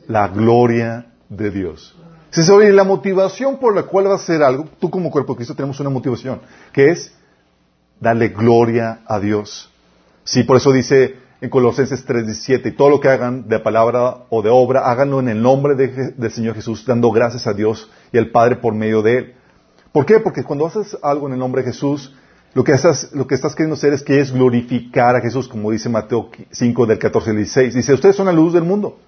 la 0.08 0.28
gloria 0.28 1.04
de 1.28 1.50
Dios. 1.50 1.94
Si 2.30 2.42
sobre 2.42 2.72
la 2.72 2.84
motivación 2.84 3.58
por 3.58 3.76
la 3.76 3.82
cual 3.82 4.06
vas 4.06 4.20
a 4.20 4.24
hacer 4.24 4.42
algo, 4.42 4.70
tú 4.80 4.88
como 4.88 5.10
cuerpo 5.10 5.34
de 5.34 5.36
Cristo 5.36 5.54
tenemos 5.54 5.78
una 5.80 5.90
motivación, 5.90 6.40
que 6.72 6.92
es 6.92 7.12
darle 8.00 8.28
gloria 8.28 9.00
a 9.06 9.20
Dios. 9.20 9.70
Sí, 10.24 10.42
por 10.42 10.56
eso 10.56 10.72
dice 10.72 11.16
en 11.42 11.50
Colosenses 11.50 12.06
3:17, 12.06 12.70
y 12.70 12.72
todo 12.72 12.88
lo 12.88 13.00
que 13.00 13.08
hagan 13.08 13.46
de 13.46 13.58
palabra 13.58 14.24
o 14.30 14.40
de 14.40 14.48
obra, 14.48 14.90
háganlo 14.90 15.20
en 15.20 15.28
el 15.28 15.42
nombre 15.42 15.74
del 15.74 16.30
Señor 16.30 16.54
Jesús, 16.54 16.86
dando 16.86 17.10
gracias 17.10 17.46
a 17.46 17.52
Dios 17.52 17.90
y 18.10 18.16
al 18.16 18.30
Padre 18.30 18.56
por 18.56 18.74
medio 18.74 19.02
de 19.02 19.18
Él. 19.18 19.34
¿Por 19.92 20.06
qué? 20.06 20.20
Porque 20.20 20.42
cuando 20.42 20.66
haces 20.66 20.96
algo 21.02 21.26
en 21.26 21.34
el 21.34 21.38
nombre 21.38 21.62
de 21.62 21.72
Jesús, 21.72 22.14
lo 22.54 22.64
que, 22.64 22.72
estás, 22.72 23.12
lo 23.12 23.26
que 23.26 23.34
estás 23.34 23.54
queriendo 23.54 23.74
hacer 23.74 23.92
es 23.92 24.02
que 24.02 24.18
es 24.18 24.32
glorificar 24.32 25.14
a 25.14 25.20
Jesús, 25.20 25.46
como 25.46 25.70
dice 25.70 25.90
Mateo 25.90 26.30
5 26.50 26.86
del 26.86 26.98
14 26.98 27.30
al 27.30 27.36
16. 27.36 27.74
Dice, 27.74 27.92
ustedes 27.92 28.16
son 28.16 28.26
la 28.26 28.32
luz 28.32 28.54
del 28.54 28.64
mundo. 28.64 28.98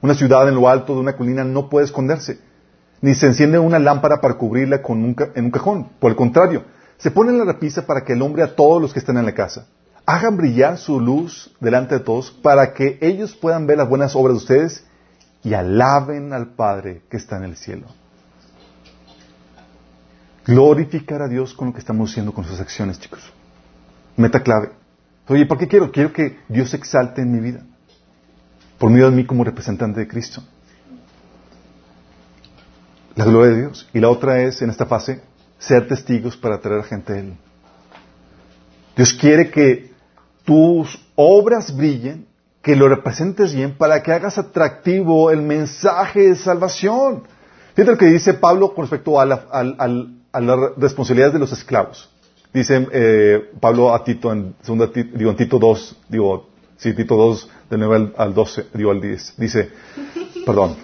Una 0.00 0.14
ciudad 0.14 0.48
en 0.48 0.56
lo 0.56 0.68
alto 0.68 0.94
de 0.94 1.00
una 1.00 1.16
colina 1.16 1.44
no 1.44 1.70
puede 1.70 1.84
esconderse, 1.84 2.40
ni 3.00 3.14
se 3.14 3.26
enciende 3.26 3.60
una 3.60 3.78
lámpara 3.78 4.20
para 4.20 4.34
cubrirla 4.34 4.82
con 4.82 5.04
un 5.04 5.16
en 5.34 5.44
un 5.44 5.50
cajón. 5.52 5.90
Por 6.00 6.10
el 6.10 6.16
contrario, 6.16 6.64
se 6.96 7.12
pone 7.12 7.30
en 7.30 7.38
la 7.38 7.44
repisa 7.44 7.86
para 7.86 8.04
que 8.04 8.14
alumbre 8.14 8.42
a 8.42 8.56
todos 8.56 8.82
los 8.82 8.92
que 8.92 8.98
están 8.98 9.16
en 9.18 9.26
la 9.26 9.34
casa 9.34 9.68
hagan 10.06 10.36
brillar 10.36 10.78
su 10.78 11.00
luz 11.00 11.54
delante 11.60 11.94
de 11.94 12.00
todos 12.00 12.30
para 12.30 12.74
que 12.74 12.98
ellos 13.00 13.34
puedan 13.34 13.66
ver 13.66 13.78
las 13.78 13.88
buenas 13.88 14.14
obras 14.14 14.34
de 14.34 14.38
ustedes 14.38 14.84
y 15.42 15.54
alaben 15.54 16.32
al 16.32 16.54
Padre 16.54 17.02
que 17.10 17.16
está 17.16 17.36
en 17.36 17.44
el 17.44 17.56
cielo. 17.56 17.86
Glorificar 20.46 21.22
a 21.22 21.28
Dios 21.28 21.54
con 21.54 21.68
lo 21.68 21.72
que 21.72 21.80
estamos 21.80 22.10
haciendo 22.10 22.32
con 22.32 22.44
sus 22.44 22.60
acciones, 22.60 23.00
chicos. 23.00 23.32
Meta 24.16 24.42
clave. 24.42 24.72
Oye, 25.28 25.46
¿por 25.46 25.56
qué 25.56 25.68
quiero? 25.68 25.90
Quiero 25.90 26.12
que 26.12 26.38
Dios 26.48 26.70
se 26.70 26.76
exalte 26.76 27.22
en 27.22 27.32
mi 27.32 27.40
vida. 27.40 27.62
Por 28.78 28.90
medio 28.90 29.10
de 29.10 29.16
mí 29.16 29.24
como 29.24 29.42
representante 29.42 30.00
de 30.00 30.08
Cristo. 30.08 30.42
La 33.14 33.24
gloria 33.24 33.54
de 33.54 33.60
Dios. 33.62 33.88
Y 33.94 34.00
la 34.00 34.10
otra 34.10 34.42
es, 34.42 34.60
en 34.60 34.68
esta 34.68 34.84
fase, 34.84 35.22
ser 35.58 35.88
testigos 35.88 36.36
para 36.36 36.56
atraer 36.56 36.80
a 36.80 36.84
gente 36.84 37.12
a 37.14 37.16
Él. 37.16 37.36
Dios 38.96 39.14
quiere 39.14 39.50
que 39.50 39.93
tus 40.44 40.98
obras 41.14 41.76
brillen, 41.76 42.26
que 42.62 42.76
lo 42.76 42.88
representes 42.88 43.54
bien 43.54 43.76
para 43.76 44.02
que 44.02 44.12
hagas 44.12 44.38
atractivo 44.38 45.30
el 45.30 45.42
mensaje 45.42 46.28
de 46.28 46.34
salvación. 46.34 47.24
Fíjate 47.74 47.92
lo 47.92 47.98
que 47.98 48.06
dice 48.06 48.34
Pablo 48.34 48.74
con 48.74 48.84
respecto 48.84 49.20
a, 49.20 49.26
la, 49.26 49.46
las 50.32 50.58
responsabilidades 50.76 51.34
de 51.34 51.40
los 51.40 51.52
esclavos. 51.52 52.08
Dice 52.54 52.86
eh, 52.92 53.50
Pablo 53.60 53.92
a 53.92 54.02
Tito 54.04 54.32
en, 54.32 54.54
segunda, 54.62 54.88
en 54.94 55.36
Tito 55.36 55.58
2, 55.58 55.96
digo, 56.08 56.48
sí, 56.76 56.94
Tito 56.94 57.16
2, 57.16 57.50
del 57.68 57.80
9 57.80 58.12
al, 58.16 58.32
12, 58.32 58.66
digo 58.72 58.92
al 58.92 59.00
10. 59.00 59.34
Dice, 59.36 59.70
perdón, 60.46 60.76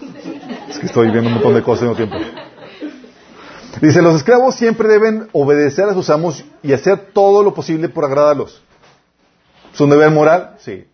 es 0.69 0.79
que 0.79 0.87
estoy 0.87 1.11
viendo 1.11 1.29
un 1.29 1.35
montón 1.35 1.55
de 1.55 1.63
cosas 1.63 1.85
en 1.85 1.89
un 1.91 1.97
tiempo. 1.97 2.17
Dice, 3.81 4.03
los 4.03 4.17
esclavos 4.17 4.57
siempre 4.57 4.89
deben 4.89 5.29
obedecer 5.33 5.85
a 5.85 5.95
sus 5.95 6.11
amos 6.11 6.45
y 6.63 6.73
hacer 6.73 7.13
todo 7.15 7.43
lo 7.43 7.55
posible 7.55 7.89
por 7.89 8.05
agradarlos. 8.05 8.63
¿Es 9.73 9.81
un 9.81 9.91
deber 9.91 10.11
moral? 10.11 10.57
Sí. 10.59 10.85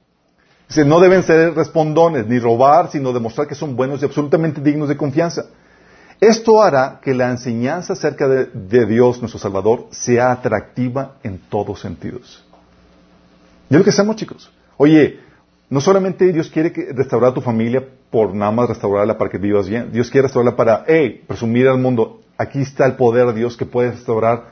No 0.85 1.01
deben 1.01 1.23
ser 1.23 1.55
respondones 1.55 2.27
ni 2.27 2.39
robar, 2.39 2.91
sino 2.91 3.12
demostrar 3.12 3.47
que 3.47 3.55
son 3.55 3.77
buenos 3.77 4.03
y 4.03 4.05
absolutamente 4.05 4.61
dignos 4.61 4.89
de 4.89 4.97
confianza. 4.97 5.47
Esto 6.21 6.62
hará 6.62 6.99
que 7.03 7.15
la 7.15 7.31
enseñanza 7.31 7.93
acerca 7.93 8.27
de, 8.27 8.87
Dios, 8.87 9.21
nuestro 9.21 9.39
Salvador, 9.39 9.87
sea 9.91 10.33
atractiva 10.33 11.17
en 11.23 11.39
todos 11.39 11.81
sentidos. 11.81 12.45
Y 13.69 13.75
es 13.75 13.79
lo 13.79 13.85
que 13.85 13.91
hacemos, 13.91 14.17
chicos. 14.17 14.51
Oye, 14.77 15.21
no 15.69 15.81
solamente 15.81 16.33
Dios 16.33 16.49
quiere 16.49 16.73
restaurar 16.95 17.31
a 17.31 17.35
tu 17.35 17.41
familia 17.41 17.85
por 18.11 18.35
nada 18.35 18.51
más 18.51 18.69
restaurarla 18.69 19.19
para 19.19 19.31
que 19.31 19.39
vivas 19.39 19.69
bien. 19.69 19.93
Dios 19.93 20.11
quiere 20.11 20.27
restaurarla 20.27 20.57
para, 20.57 20.85
hey, 20.87 21.23
presumir 21.27 21.69
al 21.69 21.79
mundo, 21.79 22.23
aquí 22.39 22.61
está 22.61 22.87
el 22.87 22.95
poder 22.95 23.27
de 23.27 23.35
Dios 23.35 23.57
que 23.57 23.67
puede 23.67 23.91
restaurar 23.91 24.45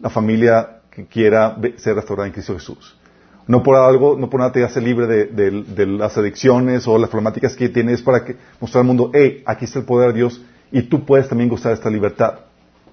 la 0.00 0.10
familia 0.10 0.80
que 0.90 1.06
quiera 1.06 1.56
ser 1.76 1.94
restaurada 1.94 2.26
en 2.26 2.32
Cristo 2.32 2.54
Jesús. 2.54 2.96
No 3.46 3.62
por 3.62 3.76
algo, 3.76 4.16
no 4.16 4.30
por 4.30 4.40
nada 4.40 4.52
te 4.52 4.64
hace 4.64 4.80
libre 4.80 5.06
de, 5.06 5.86
las 5.86 6.16
adicciones 6.16 6.86
o 6.86 6.98
las 6.98 7.10
problemáticas 7.10 7.56
que 7.56 7.68
tienes 7.68 8.02
para 8.02 8.24
mostrar 8.60 8.82
al 8.82 8.86
mundo, 8.86 9.10
hey, 9.12 9.42
aquí 9.46 9.64
está 9.64 9.80
el 9.80 9.84
poder 9.84 10.12
de 10.12 10.18
Dios 10.18 10.42
y 10.70 10.82
tú 10.82 11.04
puedes 11.04 11.28
también 11.28 11.50
gozar 11.50 11.70
de 11.70 11.74
esta 11.74 11.90
libertad. 11.90 12.40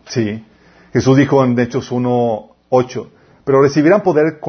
Sí. 0.07 0.43
Jesús 0.91 1.17
dijo 1.17 1.43
en 1.43 1.57
Hechos 1.59 1.91
1.8, 1.91 3.07
pero 3.45 3.62
recibirán 3.62 4.01
poder 4.01 4.39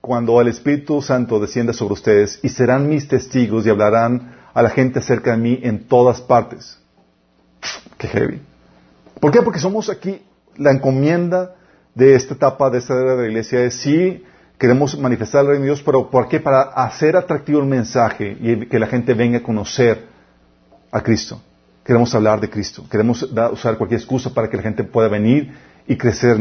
cuando 0.00 0.40
el 0.40 0.48
Espíritu 0.48 1.02
Santo 1.02 1.38
descienda 1.38 1.72
sobre 1.74 1.94
ustedes 1.94 2.40
y 2.42 2.48
serán 2.48 2.88
mis 2.88 3.06
testigos 3.06 3.66
y 3.66 3.70
hablarán 3.70 4.34
a 4.54 4.62
la 4.62 4.70
gente 4.70 5.00
acerca 5.00 5.32
de 5.32 5.36
mí 5.36 5.60
en 5.62 5.86
todas 5.86 6.22
partes. 6.22 6.78
Qué 7.98 8.08
heavy. 8.08 8.40
¿Por 9.20 9.30
qué? 9.30 9.42
Porque 9.42 9.60
somos 9.60 9.88
aquí, 9.90 10.22
la 10.56 10.72
encomienda 10.72 11.54
de 11.94 12.14
esta 12.14 12.34
etapa, 12.34 12.70
de 12.70 12.78
esta 12.78 12.94
era 12.94 13.16
de 13.16 13.22
la 13.22 13.28
iglesia 13.28 13.64
es 13.64 13.74
sí, 13.74 14.24
queremos 14.58 14.98
manifestar 14.98 15.42
el 15.42 15.48
reino 15.48 15.62
de 15.62 15.68
Dios, 15.70 15.82
pero 15.82 16.10
¿por 16.10 16.28
qué? 16.28 16.40
Para 16.40 16.62
hacer 16.62 17.16
atractivo 17.16 17.60
el 17.60 17.66
mensaje 17.66 18.36
y 18.40 18.66
que 18.66 18.78
la 18.78 18.86
gente 18.86 19.14
venga 19.14 19.38
a 19.38 19.42
conocer 19.42 20.06
a 20.90 21.00
Cristo. 21.02 21.40
Queremos 21.84 22.14
hablar 22.14 22.40
de 22.40 22.48
Cristo. 22.48 22.84
Queremos 22.88 23.22
usar 23.22 23.76
cualquier 23.76 24.00
excusa 24.00 24.32
para 24.32 24.48
que 24.48 24.56
la 24.56 24.62
gente 24.62 24.84
pueda 24.84 25.08
venir 25.08 25.52
y 25.86 25.96
crecer, 25.96 26.36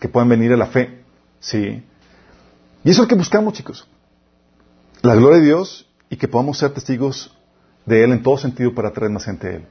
que 0.00 0.08
puedan 0.08 0.28
venir 0.28 0.52
a 0.52 0.56
la 0.56 0.66
fe. 0.66 1.02
Sí. 1.40 1.84
Y 2.84 2.90
eso 2.90 3.02
es 3.02 3.06
lo 3.06 3.08
que 3.08 3.14
buscamos, 3.14 3.52
chicos. 3.52 3.86
La 5.02 5.14
gloria 5.14 5.38
de 5.38 5.44
Dios 5.44 5.86
y 6.08 6.16
que 6.16 6.26
podamos 6.26 6.58
ser 6.58 6.70
testigos 6.70 7.36
de 7.84 8.02
Él 8.02 8.12
en 8.12 8.22
todo 8.22 8.38
sentido 8.38 8.74
para 8.74 8.88
atraer 8.88 9.10
más 9.10 9.24
gente 9.24 9.46
a 9.46 9.50
Él. 9.52 9.64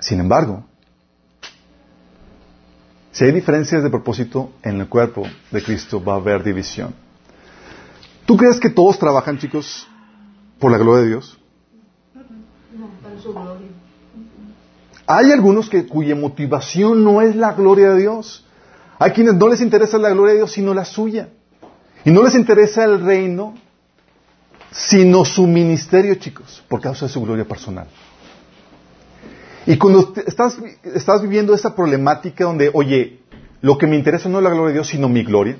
Sin 0.00 0.20
embargo, 0.20 0.64
si 3.14 3.24
hay 3.24 3.30
diferencias 3.30 3.84
de 3.84 3.90
propósito 3.90 4.50
en 4.64 4.80
el 4.80 4.88
cuerpo 4.88 5.22
de 5.52 5.62
Cristo, 5.62 6.02
va 6.02 6.14
a 6.14 6.16
haber 6.16 6.42
división. 6.42 6.92
¿Tú 8.26 8.36
crees 8.36 8.58
que 8.58 8.68
todos 8.68 8.98
trabajan, 8.98 9.38
chicos, 9.38 9.86
por 10.58 10.72
la 10.72 10.78
gloria 10.78 11.02
de 11.02 11.08
Dios? 11.10 11.38
Hay 15.06 15.30
algunos 15.30 15.70
que, 15.70 15.86
cuya 15.86 16.16
motivación 16.16 17.04
no 17.04 17.22
es 17.22 17.36
la 17.36 17.52
gloria 17.52 17.92
de 17.92 18.00
Dios. 18.00 18.44
Hay 18.98 19.12
quienes 19.12 19.34
no 19.34 19.46
les 19.46 19.60
interesa 19.60 19.96
la 19.98 20.10
gloria 20.10 20.32
de 20.32 20.38
Dios, 20.38 20.50
sino 20.50 20.74
la 20.74 20.84
suya. 20.84 21.28
Y 22.04 22.10
no 22.10 22.24
les 22.24 22.34
interesa 22.34 22.82
el 22.82 23.00
reino, 23.00 23.54
sino 24.72 25.24
su 25.24 25.46
ministerio, 25.46 26.16
chicos, 26.16 26.64
por 26.68 26.80
causa 26.80 27.06
de 27.06 27.12
su 27.12 27.22
gloria 27.22 27.44
personal. 27.44 27.86
Y 29.66 29.78
cuando 29.78 30.12
estás, 30.26 30.58
estás 30.82 31.22
viviendo 31.22 31.54
esa 31.54 31.74
problemática 31.74 32.44
donde, 32.44 32.70
oye, 32.72 33.20
lo 33.60 33.78
que 33.78 33.86
me 33.86 33.96
interesa 33.96 34.28
no 34.28 34.38
es 34.38 34.44
la 34.44 34.50
gloria 34.50 34.68
de 34.68 34.72
Dios, 34.74 34.88
sino 34.88 35.08
mi 35.08 35.24
gloria. 35.24 35.56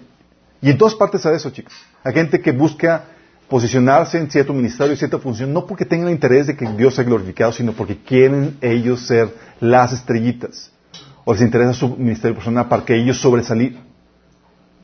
Y 0.60 0.70
en 0.70 0.78
todas 0.78 0.94
partes 0.94 1.24
a 1.26 1.32
eso, 1.32 1.50
chicos. 1.50 1.74
Hay 2.02 2.12
gente 2.12 2.40
que 2.40 2.52
busca 2.52 3.04
posicionarse 3.48 4.18
en 4.18 4.30
cierto 4.30 4.52
ministerio, 4.52 4.96
cierta 4.96 5.18
función, 5.18 5.52
no 5.52 5.66
porque 5.66 5.84
tengan 5.84 6.10
interés 6.10 6.46
de 6.46 6.56
que 6.56 6.66
Dios 6.72 6.94
sea 6.94 7.04
glorificado, 7.04 7.52
sino 7.52 7.72
porque 7.72 7.98
quieren 7.98 8.58
ellos 8.60 9.06
ser 9.06 9.34
las 9.60 9.92
estrellitas. 9.92 10.70
O 11.24 11.32
les 11.32 11.42
interesa 11.42 11.72
su 11.72 11.96
ministerio 11.96 12.34
personal 12.34 12.68
para 12.68 12.84
que 12.84 12.94
ellos 12.94 13.18
sobresalir. 13.18 13.78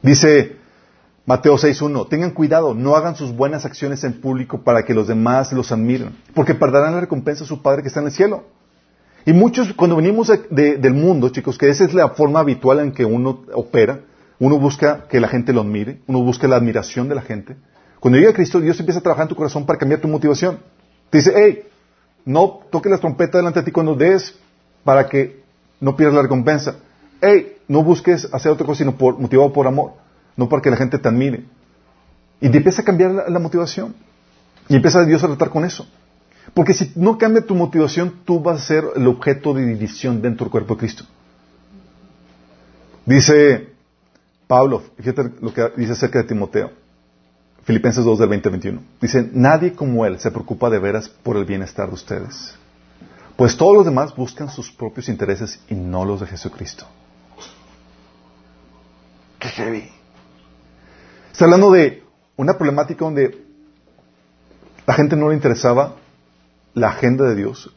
Dice 0.03 0.57
Mateo 1.27 1.57
6.1, 1.57 2.09
tengan 2.09 2.31
cuidado, 2.31 2.75
no 2.75 2.97
hagan 2.97 3.17
sus 3.17 3.35
buenas 3.35 3.65
acciones 3.65 4.03
en 4.05 4.21
público 4.21 4.63
para 4.63 4.85
que 4.85 4.95
los 4.95 5.07
demás 5.09 5.53
los 5.53 5.71
admiren, 5.73 6.17
porque 6.35 6.55
perderán 6.55 6.95
la 6.95 7.01
recompensa 7.01 7.45
a 7.45 7.47
su 7.47 7.61
Padre 7.61 7.83
que 7.83 7.89
está 7.89 8.01
en 8.01 8.07
el 8.07 8.13
cielo. 8.13 8.45
Y 9.27 9.33
muchos, 9.33 9.73
cuando 9.75 9.97
venimos 9.97 10.33
del 10.51 10.95
mundo, 10.95 11.29
chicos, 11.29 11.59
que 11.59 11.69
esa 11.69 11.85
es 11.85 11.95
la 11.95 12.11
forma 12.11 12.41
habitual 12.41 12.81
en 12.81 12.93
que 12.93 13.05
uno 13.05 13.43
opera, 13.53 14.01
uno 14.39 14.59
busca 14.59 15.07
que 15.09 15.21
la 15.21 15.29
gente 15.29 15.53
lo 15.53 15.61
admire, 15.61 16.01
uno 16.07 16.23
busca 16.23 16.49
la 16.49 16.57
admiración 16.57 17.09
de 17.09 17.15
la 17.15 17.23
gente. 17.23 17.57
Cuando 18.01 18.19
llega 18.19 18.33
Cristo, 18.33 18.61
Dios 18.61 18.81
empieza 18.81 19.01
a 19.01 19.03
trabajar 19.03 19.25
en 19.25 19.29
tu 19.29 19.37
corazón 19.37 19.67
para 19.67 19.79
cambiar 19.79 20.01
tu 20.01 20.09
motivación. 20.09 20.59
Te 21.11 21.19
dice, 21.19 21.33
hey, 21.37 21.65
no 22.25 22.61
toques 22.71 22.91
la 22.91 22.99
trompeta 22.99 23.39
delante 23.39 23.61
de 23.61 23.67
ti 23.67 23.73
cuando 23.73 23.95
des 23.95 24.39
para 24.85 25.07
que 25.09 25.43
no 25.81 25.95
pierdas 25.95 26.15
la 26.17 26.23
recompensa. 26.23 26.77
Hey, 27.21 27.59
no 27.69 27.83
busques 27.83 28.27
hacer 28.33 28.51
otra 28.51 28.67
cosa 28.67 28.79
sino 28.79 28.97
por, 28.97 29.19
motivado 29.19 29.53
por 29.53 29.67
amor, 29.67 29.93
no 30.37 30.49
para 30.49 30.63
que 30.63 30.71
la 30.71 30.77
gente 30.77 30.99
te 30.99 31.09
admire. 31.09 31.45
Y 32.41 32.49
te 32.49 32.57
empieza 32.57 32.81
a 32.81 32.85
cambiar 32.87 33.11
la, 33.11 33.29
la 33.29 33.39
motivación. 33.39 33.95
Y 34.69 34.77
empieza 34.77 35.05
Dios 35.05 35.23
a 35.23 35.27
tratar 35.27 35.51
con 35.51 35.67
eso. 35.67 35.87
Porque 36.55 36.75
si 36.75 36.93
no 36.97 37.17
cambia 37.19 37.45
tu 37.45 37.55
motivación, 37.55 38.21
tú 38.25 38.41
vas 38.41 38.63
a 38.63 38.67
ser 38.67 38.85
el 38.97 39.07
objeto 39.07 39.55
de 39.55 39.65
división 39.65 40.21
dentro 40.21 40.47
del 40.47 40.51
cuerpo 40.51 40.75
de 40.75 40.81
Cristo. 40.81 41.05
Dice 43.07 43.69
Pablo, 44.47 44.83
fíjate 44.97 45.31
lo 45.41 45.55
que 45.55 45.71
dice 45.77 45.93
acerca 45.93 46.19
de 46.21 46.25
Timoteo. 46.25 46.73
Filipenses 47.65 48.05
2 48.05 48.19
del 48.19 48.31
20-21. 48.31 48.81
Dice, 49.01 49.31
nadie 49.33 49.75
como 49.75 50.05
él 50.07 50.19
se 50.19 50.31
preocupa 50.31 50.71
de 50.71 50.79
veras 50.79 51.09
por 51.09 51.37
el 51.37 51.45
bienestar 51.45 51.89
de 51.89 51.95
ustedes. 51.95 52.55
Pues 53.37 53.57
todos 53.57 53.75
los 53.75 53.85
demás 53.85 54.15
buscan 54.15 54.51
sus 54.51 54.71
propios 54.71 55.09
intereses 55.09 55.61
y 55.69 55.75
no 55.75 56.05
los 56.05 56.21
de 56.21 56.27
Jesucristo. 56.27 56.85
Qué 59.39 59.49
heavy. 59.49 59.89
Está 61.33 61.45
hablando 61.45 61.71
de 61.71 62.03
una 62.37 62.59
problemática 62.59 63.05
donde 63.05 63.45
la 64.87 64.95
gente 64.95 65.17
no 65.17 65.29
le 65.29 65.35
interesaba 65.37 65.95
la 66.75 66.89
agenda 66.89 67.29
de 67.29 67.37
Dios, 67.37 67.71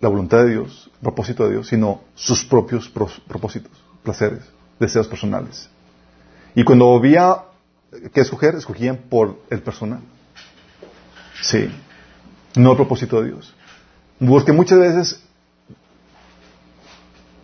la 0.00 0.08
voluntad 0.08 0.38
de 0.44 0.50
Dios, 0.50 0.90
el 0.94 1.00
propósito 1.00 1.44
de 1.44 1.52
Dios, 1.52 1.68
sino 1.68 2.02
sus 2.14 2.44
propios 2.44 2.88
propósitos, 2.88 3.72
placeres, 4.02 4.44
deseos 4.78 5.08
personales. 5.08 5.68
Y 6.54 6.64
cuando 6.64 6.94
había 6.94 7.44
que 8.12 8.20
escoger, 8.20 8.54
escogían 8.54 8.96
por 9.08 9.40
el 9.50 9.62
personal. 9.62 10.00
Sí, 11.40 11.70
no 12.56 12.72
el 12.72 12.76
propósito 12.76 13.20
de 13.20 13.28
Dios. 13.28 13.54
Porque 14.18 14.52
muchas 14.52 14.78
veces 14.78 15.22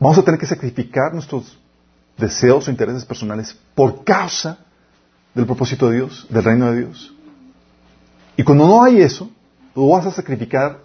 vamos 0.01 0.19
a 0.19 0.23
tener 0.23 0.39
que 0.39 0.47
sacrificar 0.47 1.13
nuestros 1.13 1.59
deseos 2.17 2.67
o 2.67 2.71
intereses 2.71 3.05
personales 3.05 3.57
por 3.75 4.05
causa 4.05 4.59
del 5.35 5.47
propósito 5.47 5.89
de 5.89 5.97
Dios, 5.97 6.27
del 6.29 6.45
reino 6.45 6.71
de 6.71 6.81
Dios. 6.81 7.15
Y 8.37 8.43
cuando 8.43 8.67
no 8.67 8.83
hay 8.83 9.01
eso, 9.01 9.31
tú 9.75 9.91
vas 9.91 10.07
a 10.07 10.11
sacrificar 10.11 10.79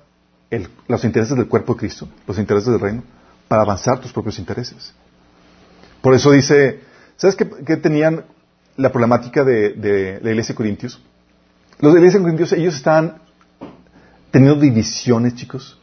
los 0.87 1.03
intereses 1.03 1.37
del 1.37 1.47
cuerpo 1.47 1.73
de 1.73 1.79
Cristo, 1.79 2.09
los 2.25 2.37
intereses 2.39 2.71
del 2.71 2.79
reino, 2.79 3.03
para 3.47 3.61
avanzar 3.61 3.99
tus 3.99 4.11
propios 4.11 4.39
intereses. 4.39 4.93
Por 6.01 6.13
eso 6.13 6.31
dice, 6.31 6.81
¿sabes 7.17 7.35
qué, 7.35 7.77
tenían 7.77 8.25
la 8.77 8.91
problemática 8.91 9.43
de, 9.43 10.19
la 10.21 10.29
iglesia 10.29 10.53
de 10.53 10.57
Corintios? 10.57 11.01
Los 11.79 11.93
de 11.93 11.99
la 11.99 12.05
iglesia 12.05 12.19
de 12.19 12.23
Corintios, 12.23 12.51
ellos 12.53 12.75
estaban 12.75 13.21
teniendo 14.31 14.59
divisiones, 14.59 15.35
chicos, 15.35 15.79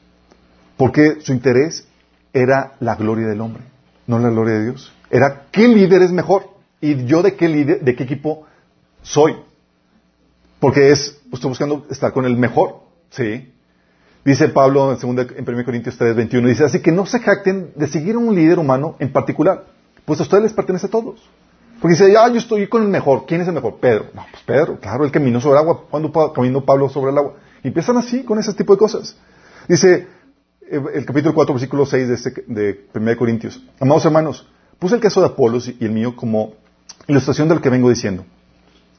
porque 0.77 1.21
su 1.21 1.33
interés 1.33 1.87
era 2.33 2.75
la 2.81 2.97
gloria 2.97 3.27
del 3.27 3.41
hombre, 3.41 3.63
no 4.07 4.19
la 4.19 4.31
gloria 4.31 4.55
de 4.55 4.65
Dios. 4.65 4.93
Era 5.11 5.47
qué 5.53 5.69
líder 5.69 6.03
es 6.03 6.13
mejor 6.13 6.51
y 6.81 7.07
yo 7.07 7.23
de 7.23 7.35
qué 7.37 7.49
líder, 7.49 7.83
de 7.83 7.95
qué 7.95 8.05
equipo 8.05 8.47
soy. 9.03 9.37
Porque 10.59 10.91
es, 10.91 11.21
estoy 11.33 11.51
buscando 11.51 11.87
estar 11.91 12.13
con 12.13 12.25
el 12.25 12.37
mejor, 12.37 12.86
¿sí? 13.11 13.53
Dice 14.25 14.49
Pablo 14.49 14.93
en, 14.93 15.17
2, 15.17 15.27
en 15.37 15.49
1 15.49 15.65
Corintios 15.65 15.97
3, 15.97 16.17
21, 16.17 16.49
dice, 16.49 16.65
así 16.65 16.81
que 16.81 16.91
no 16.91 17.07
se 17.07 17.21
jacten 17.21 17.73
de 17.77 17.87
seguir 17.87 18.17
a 18.17 18.19
un 18.19 18.35
líder 18.35 18.59
humano 18.59 18.97
en 18.99 19.13
particular, 19.13 19.65
pues 20.05 20.19
a 20.21 20.25
ustedes 20.25 20.43
les 20.43 20.53
pertenece 20.53 20.87
a 20.87 20.91
todos. 20.91 21.21
Porque 21.81 21.93
dice, 21.93 22.17
ah, 22.17 22.29
yo 22.29 22.39
estoy 22.39 22.67
con 22.69 22.83
el 22.83 22.89
mejor. 22.89 23.27
¿Quién 23.27 23.43
es 23.43 23.49
el 23.49 23.55
mejor? 23.55 23.77
Pedro. 23.79 24.07
No, 24.15 24.25
pues 24.31 24.43
Pedro, 24.45 24.81
claro, 24.81 25.05
él 25.05 25.11
caminó 25.11 25.41
sobre 25.41 25.59
el 25.59 25.59
agua. 25.59 25.85
¿Cuándo 25.91 26.11
caminó 26.33 26.65
Pablo 26.65 26.89
sobre 26.89 27.13
el 27.13 27.19
agua? 27.19 27.35
Y 27.63 27.69
empiezan 27.69 27.99
así, 27.99 28.25
con 28.25 28.39
ese 28.39 28.53
tipo 28.55 28.73
de 28.73 28.79
cosas. 28.79 29.17
Dice 29.69 30.07
eh, 30.71 30.81
el 30.95 31.05
capítulo 31.05 31.35
4, 31.35 31.55
versículo 31.55 31.85
6 31.85 32.09
de, 32.09 32.15
este, 32.15 32.45
de 32.47 32.87
1 32.95 33.17
Corintios. 33.17 33.63
Amados 33.79 34.05
hermanos, 34.07 34.49
puse 34.79 34.95
el 34.95 35.01
caso 35.01 35.21
de 35.21 35.27
Apolos 35.27 35.69
y 35.69 35.85
el 35.85 35.93
mío 35.93 36.17
como 36.17 36.55
ilustración 37.07 37.49
de 37.49 37.57
lo 37.57 37.61
que 37.61 37.71
vengo 37.71 37.91
diciendo. 37.91 38.25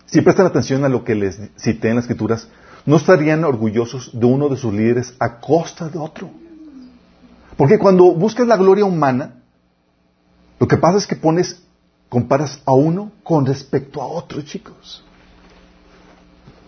Si 0.05 0.21
prestan 0.21 0.45
atención 0.45 0.85
a 0.85 0.89
lo 0.89 1.03
que 1.03 1.15
les 1.15 1.39
cité 1.57 1.89
en 1.89 1.95
las 1.95 2.05
escrituras, 2.05 2.47
no 2.87 2.95
estarían 2.95 3.43
orgullosos 3.43 4.17
de 4.17 4.25
uno 4.25 4.47
de 4.47 4.55
sus 4.55 4.73
líderes 4.73 5.13
a 5.19 5.39
costa 5.39 5.89
de 5.89 5.99
otro. 5.99 6.29
Porque 7.57 7.77
cuando 7.77 8.13
buscas 8.13 8.47
la 8.47 8.55
gloria 8.55 8.85
humana, 8.85 9.43
lo 10.57 10.69
que 10.69 10.77
pasa 10.77 10.97
es 10.97 11.05
que 11.05 11.17
pones, 11.17 11.61
comparas 12.07 12.61
a 12.65 12.71
uno 12.71 13.11
con 13.23 13.45
respecto 13.45 14.01
a 14.01 14.07
otro, 14.07 14.41
chicos. 14.41 15.03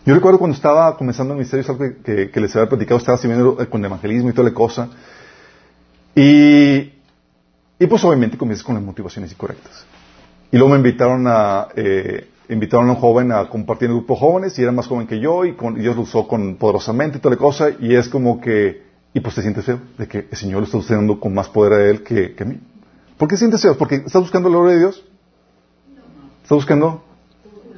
Yo 0.06 0.14
recuerdo 0.14 0.40
cuando 0.40 0.56
estaba 0.56 0.98
comenzando 0.98 1.34
el 1.34 1.38
ministerio, 1.38 1.62
es 1.62 1.70
algo 1.70 1.86
que, 2.04 2.32
les 2.34 2.54
había 2.54 2.68
platicado, 2.68 2.98
estaba 2.98 3.18
sirviendo 3.18 3.56
con 3.70 3.86
evangelismo 3.86 4.30
y 4.30 4.34
toda 4.34 4.50
la 4.50 4.54
cosa. 4.54 4.90
Y, 6.16 6.96
y 7.80 7.88
pues 7.88 8.04
obviamente 8.04 8.38
comienzas 8.38 8.66
con 8.66 8.76
las 8.76 8.84
motivaciones 8.84 9.32
incorrectas. 9.32 9.86
Y 10.52 10.58
luego 10.58 10.74
me 10.74 10.80
invitaron 10.80 11.26
a, 11.28 11.70
eh, 11.78 12.28
invitaron 12.50 12.90
a 12.90 12.94
un 12.94 12.98
joven 12.98 13.32
a 13.32 13.48
compartir 13.48 13.90
el 13.90 13.96
grupo 13.96 14.16
jóvenes 14.16 14.58
y 14.58 14.64
era 14.64 14.72
más 14.72 14.88
joven 14.88 15.08
que 15.08 15.20
yo 15.20 15.46
y, 15.46 15.56
Dios 15.76 15.96
lo 15.96 16.02
usó 16.02 16.28
con, 16.28 16.56
poderosamente 16.56 17.18
y 17.18 17.22
toda 17.22 17.36
la 17.36 17.40
cosa 17.40 17.70
y 17.80 17.96
es 17.96 18.10
como 18.10 18.42
que, 18.42 18.84
y 19.14 19.20
pues 19.20 19.36
te 19.36 19.42
sientes 19.42 19.66
feo 19.66 19.80
de 19.98 20.08
que 20.08 20.28
el 20.32 20.38
Señor 20.38 20.60
lo 20.60 20.66
está 20.66 20.78
usando 20.78 21.20
con 21.20 21.34
más 21.34 21.48
poder 21.50 21.74
a 21.74 21.90
Él 21.90 22.04
que, 22.04 22.36
a 22.40 22.46
mí. 22.46 22.60
¿Por 23.18 23.28
qué 23.28 23.38
sientes 23.38 23.62
feo? 23.62 23.78
¿Porque 23.78 23.96
estás 23.96 24.22
buscando 24.22 24.50
la 24.50 24.56
gloria 24.56 24.74
de 24.74 24.80
Dios? 24.80 25.06
¿Estás 26.42 26.56
buscando 26.56 27.04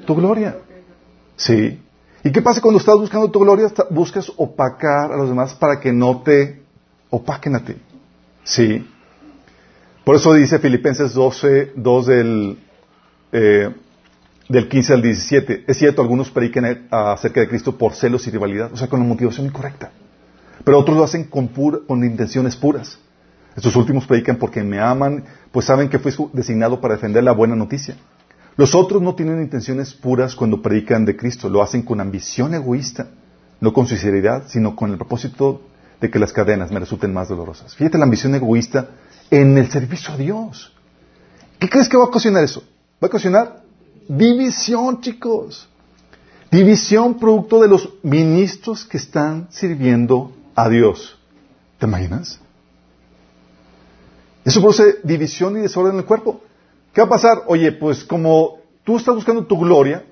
tu 0.06 0.16
gloria? 0.16 0.58
Sí. 1.36 1.82
¿Y 2.24 2.32
qué 2.32 2.42
pasa 2.42 2.62
cuando 2.62 2.80
estás 2.80 2.96
buscando 2.96 3.30
tu 3.30 3.40
gloria? 3.40 3.68
Buscas 3.90 4.32
opacar 4.38 5.12
a 5.12 5.18
los 5.18 5.28
demás 5.28 5.54
para 5.56 5.80
que 5.80 5.92
no 5.92 6.22
te 6.22 6.62
opaquen 7.10 7.56
a 7.56 7.66
ti. 7.66 7.74
Sí. 8.44 8.88
Por 10.06 10.16
eso 10.16 10.34
dice 10.34 10.60
Filipenses 10.60 11.14
12, 11.14 11.74
2 11.76 12.06
del... 12.06 12.60
Eh, 13.34 13.74
del 14.52 14.68
15 14.68 14.94
al 14.94 15.02
17. 15.02 15.64
Es 15.68 15.78
cierto, 15.78 16.02
algunos 16.02 16.30
predican 16.30 16.88
acerca 16.92 17.40
de 17.40 17.48
Cristo 17.48 17.78
por 17.78 17.94
celos 17.94 18.28
y 18.28 18.32
rivalidad, 18.32 18.72
o 18.74 18.78
sea, 18.78 18.88
con 18.88 19.00
la 19.00 19.06
motivación 19.06 19.48
incorrecta. 19.48 19.92
Pero 20.64 20.78
otros 20.78 20.98
lo 20.98 21.04
hacen 21.04 21.24
con, 21.24 21.48
con 21.48 22.04
intenciones 22.04 22.56
puras. 22.56 23.00
Estos 23.56 23.76
últimos 23.76 24.06
predican 24.06 24.36
porque 24.36 24.62
me 24.64 24.80
aman, 24.80 25.24
pues 25.52 25.66
saben 25.66 25.90
que 25.90 26.00
fue 26.00 26.14
designado 26.34 26.82
para 26.82 26.96
defender 26.96 27.24
la 27.24 27.32
buena 27.32 27.56
noticia. 27.56 27.96
Los 28.58 28.76
otros 28.76 29.02
no 29.02 29.16
tienen 29.16 29.42
intenciones 29.42 29.94
puras 29.94 30.36
cuando 30.36 30.62
predican 30.62 31.06
de 31.06 31.16
Cristo, 31.16 31.50
lo 31.50 31.62
hacen 31.62 31.84
con 31.84 32.02
ambición 32.02 32.54
egoísta, 32.54 33.08
no 33.62 33.72
con 33.72 33.88
sinceridad, 33.88 34.44
sino 34.48 34.76
con 34.76 34.92
el 34.92 34.98
propósito 34.98 35.62
de 36.02 36.10
que 36.10 36.20
las 36.20 36.34
cadenas 36.34 36.72
me 36.72 36.80
resulten 36.80 37.14
más 37.14 37.30
dolorosas. 37.30 37.76
Fíjate 37.76 37.98
la 37.98 38.04
ambición 38.04 38.36
egoísta 38.36 38.90
en 39.30 39.58
el 39.58 39.70
servicio 39.72 40.14
a 40.14 40.18
Dios. 40.18 40.74
¿Qué 41.60 41.70
crees 41.70 41.88
que 41.88 41.96
va 41.96 42.04
a 42.04 42.08
ocasionar 42.08 42.44
eso? 42.44 42.62
Va 43.02 43.06
a 43.06 43.08
ocasionar 43.08 43.61
División, 44.08 45.02
chicos. 45.02 45.68
División 46.52 47.18
producto 47.18 47.62
de 47.62 47.68
los 47.68 47.90
ministros 48.04 48.86
que 48.86 48.98
están 48.98 49.48
sirviendo 49.52 50.34
a 50.56 50.68
Dios. 50.70 51.18
¿Te 51.80 51.86
imaginas? 51.86 52.40
Eso 54.44 54.60
produce 54.60 54.98
división 55.04 55.58
y 55.58 55.62
desorden 55.62 55.94
en 55.94 56.00
el 56.00 56.06
cuerpo. 56.06 56.42
¿Qué 56.94 57.02
va 57.02 57.08
a 57.08 57.10
pasar? 57.10 57.44
Oye, 57.48 57.72
pues 57.72 58.04
como 58.04 58.58
tú 58.84 58.98
estás 58.98 59.16
buscando 59.16 59.46
tu 59.46 59.58
gloria 59.58 60.04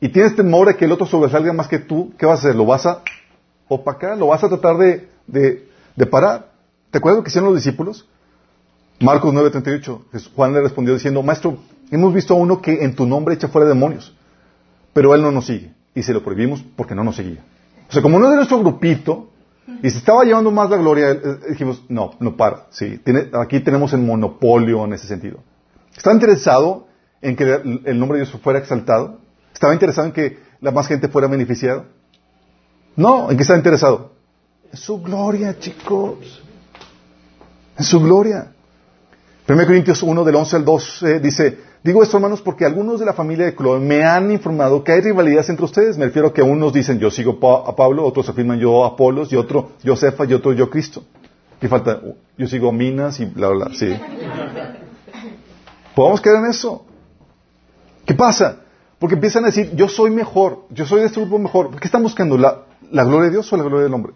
y 0.00 0.08
tienes 0.08 0.34
temor 0.34 0.66
de 0.66 0.76
que 0.76 0.86
el 0.86 0.92
otro 0.92 1.06
sobresalga 1.06 1.52
más 1.52 1.68
que 1.68 1.78
tú, 1.78 2.12
¿qué 2.18 2.26
vas 2.26 2.38
a 2.38 2.48
hacer? 2.48 2.56
¿Lo 2.56 2.66
vas 2.66 2.86
a 2.86 3.02
opacar? 3.68 4.18
¿Lo 4.18 4.28
vas 4.28 4.42
a 4.42 4.48
tratar 4.48 4.76
de, 4.76 5.08
de 5.94 6.06
parar? 6.06 6.52
¿Te 6.90 6.98
acuerdas 6.98 7.18
lo 7.18 7.24
que 7.24 7.28
hicieron 7.28 7.52
los 7.52 7.62
discípulos? 7.62 8.06
Marcos 9.00 9.34
9:38. 9.34 10.30
Juan 10.34 10.52
le 10.52 10.60
respondió 10.60 10.94
diciendo, 10.94 11.22
Maestro, 11.22 11.58
Hemos 11.90 12.14
visto 12.14 12.34
a 12.34 12.36
uno 12.36 12.60
que 12.60 12.84
en 12.84 12.94
tu 12.94 13.06
nombre 13.06 13.34
echa 13.34 13.48
fuera 13.48 13.68
demonios, 13.68 14.14
pero 14.92 15.14
él 15.14 15.22
no 15.22 15.30
nos 15.30 15.46
sigue. 15.46 15.72
Y 15.94 16.02
se 16.02 16.12
lo 16.12 16.22
prohibimos 16.22 16.64
porque 16.76 16.94
no 16.94 17.04
nos 17.04 17.16
seguía. 17.16 17.44
O 17.88 17.92
sea, 17.92 18.02
como 18.02 18.18
no 18.18 18.26
es 18.26 18.30
de 18.32 18.36
nuestro 18.36 18.58
grupito, 18.58 19.30
y 19.82 19.90
se 19.90 19.98
estaba 19.98 20.24
llevando 20.24 20.50
más 20.50 20.68
la 20.70 20.76
gloria, 20.76 21.10
eh, 21.10 21.20
dijimos, 21.50 21.82
no, 21.88 22.12
no 22.20 22.36
para. 22.36 22.66
Sí, 22.70 23.00
aquí 23.32 23.60
tenemos 23.60 23.92
el 23.92 24.00
monopolio 24.00 24.84
en 24.84 24.92
ese 24.92 25.06
sentido. 25.06 25.38
¿Estaba 25.96 26.14
interesado 26.14 26.86
en 27.22 27.36
que 27.36 27.44
el 27.84 27.98
nombre 27.98 28.18
de 28.18 28.24
Dios 28.24 28.40
fuera 28.42 28.58
exaltado? 28.58 29.20
¿Estaba 29.52 29.72
interesado 29.72 30.08
en 30.08 30.12
que 30.12 30.38
la 30.60 30.70
más 30.70 30.86
gente 30.88 31.08
fuera 31.08 31.28
beneficiada? 31.28 31.84
No, 32.96 33.30
¿en 33.30 33.36
qué 33.36 33.42
estaba 33.42 33.58
interesado? 33.58 34.12
En 34.70 34.78
su 34.78 35.00
gloria, 35.00 35.58
chicos. 35.58 36.42
En 37.78 37.84
su 37.84 38.00
gloria. 38.00 38.52
1 39.48 39.66
Corintios 39.66 40.02
1 40.02 40.24
del 40.24 40.34
11 40.34 40.56
al 40.56 40.64
12 40.64 41.20
dice, 41.20 41.58
Digo 41.84 42.02
esto, 42.02 42.16
hermanos, 42.16 42.40
porque 42.40 42.64
algunos 42.64 42.98
de 42.98 43.04
la 43.04 43.12
familia 43.12 43.44
de 43.44 43.54
Chloe 43.54 43.78
me 43.78 44.04
han 44.04 44.30
informado 44.30 44.82
que 44.82 44.92
hay 44.92 45.02
rivalidades 45.02 45.50
entre 45.50 45.66
ustedes. 45.66 45.98
Me 45.98 46.06
refiero 46.06 46.28
a 46.28 46.32
que 46.32 46.40
unos 46.40 46.72
dicen 46.72 46.98
yo 46.98 47.10
sigo 47.10 47.38
a 47.46 47.76
Pablo, 47.76 48.06
otros 48.06 48.26
afirman 48.26 48.58
yo 48.58 48.84
a 48.84 48.88
Apolos, 48.88 49.30
y 49.30 49.36
otro 49.36 49.72
yo 49.82 49.94
Cefa, 49.94 50.24
y 50.24 50.32
otro 50.32 50.54
yo 50.54 50.70
Cristo. 50.70 51.04
¿Qué 51.60 51.68
falta? 51.68 52.00
Yo 52.38 52.46
sigo 52.46 52.72
Minas 52.72 53.20
y 53.20 53.26
bla, 53.26 53.48
bla, 53.48 53.66
bla. 53.66 53.74
Sí. 53.76 53.94
¿Podemos 55.94 56.22
quedar 56.22 56.42
en 56.42 56.50
eso? 56.50 56.86
¿Qué 58.06 58.14
pasa? 58.14 58.60
Porque 58.98 59.16
empiezan 59.16 59.44
a 59.44 59.48
decir, 59.48 59.76
yo 59.76 59.86
soy 59.86 60.10
mejor, 60.10 60.64
yo 60.70 60.86
soy 60.86 61.00
de 61.00 61.06
este 61.08 61.20
grupo 61.20 61.38
mejor. 61.38 61.78
¿Qué 61.78 61.86
están 61.86 62.02
buscando? 62.02 62.38
¿La, 62.38 62.62
¿La 62.92 63.04
gloria 63.04 63.26
de 63.26 63.32
Dios 63.32 63.52
o 63.52 63.58
la 63.58 63.62
gloria 63.62 63.84
del 63.84 63.92
hombre? 63.92 64.14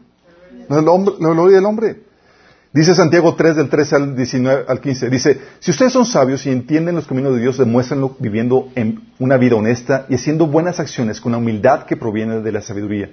la 0.71 0.81
gloria 0.81 1.57
del 1.57 1.67
hombre. 1.67 2.08
Dice 2.71 2.95
Santiago 2.95 3.35
3 3.35 3.57
del 3.57 3.71
13 3.71 3.97
al 3.97 4.15
19 4.15 4.65
al 4.69 4.81
15, 4.81 5.09
dice, 5.09 5.41
si 5.59 5.71
ustedes 5.71 5.91
son 5.91 6.05
sabios 6.05 6.45
y 6.45 6.51
entienden 6.51 6.97
los 6.97 7.07
caminos 7.07 7.35
de 7.35 7.41
Dios, 7.41 7.57
demuéstrenlo 7.57 8.15
viviendo 8.19 8.69
en 8.75 9.01
una 9.19 9.39
vida 9.39 9.57
honesta 9.57 10.05
y 10.11 10.17
haciendo 10.17 10.47
buenas 10.47 10.79
acciones 10.79 11.19
con 11.19 11.33
la 11.33 11.39
humildad 11.39 11.85
que 11.87 11.97
proviene 11.97 12.41
de 12.41 12.53
la 12.53 12.61
sabiduría. 12.61 13.11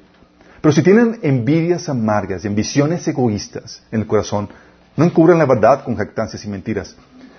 Pero 0.60 0.74
si 0.74 0.84
tienen 0.84 1.20
envidias 1.22 1.88
amargas 1.88 2.44
y 2.44 2.50
ambiciones 2.50 3.08
egoístas 3.08 3.82
en 3.92 4.02
el 4.02 4.08
corazón, 4.08 4.50
no 4.98 5.06
encubran 5.06 5.38
la 5.38 5.46
verdad 5.46 5.86
con 5.86 5.96
jactancias 5.96 6.44
y 6.44 6.50
mentiras. 6.50 6.98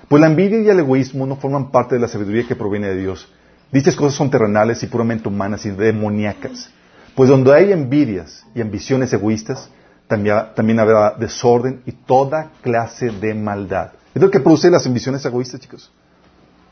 Pues 0.09 0.20
la 0.20 0.29
envidia 0.29 0.61
y 0.61 0.68
el 0.68 0.79
egoísmo 0.79 1.26
no 1.26 1.37
forman 1.37 1.70
parte 1.70 1.96
de 1.96 2.00
la 2.00 2.09
sabiduría 2.09 2.46
que 2.46 2.57
proviene 2.57 2.88
de 2.88 2.96
Dios. 2.96 3.29
Dichas 3.72 3.94
cosas 3.94 4.16
son 4.16 4.31
terrenales 4.31 4.83
y 4.83 4.87
puramente 4.87 5.29
humanas 5.29 5.66
y 5.66 5.70
demoníacas. 5.70 6.70
Pues 7.14 7.29
donde 7.29 7.52
hay 7.52 7.72
envidias 7.72 8.46
y 8.55 8.61
ambiciones 8.62 9.12
egoístas, 9.12 9.68
también, 10.09 10.81
habrá 10.81 11.14
desorden 11.19 11.83
y 11.87 11.92
toda 11.92 12.53
clase 12.62 13.11
de 13.11 13.35
maldad. 13.35 13.92
Es 14.14 14.23
lo 14.23 14.31
que 14.31 14.40
produce 14.40 14.71
las 14.71 14.87
ambiciones 14.87 15.25
egoístas, 15.25 15.61
chicos. 15.61 15.92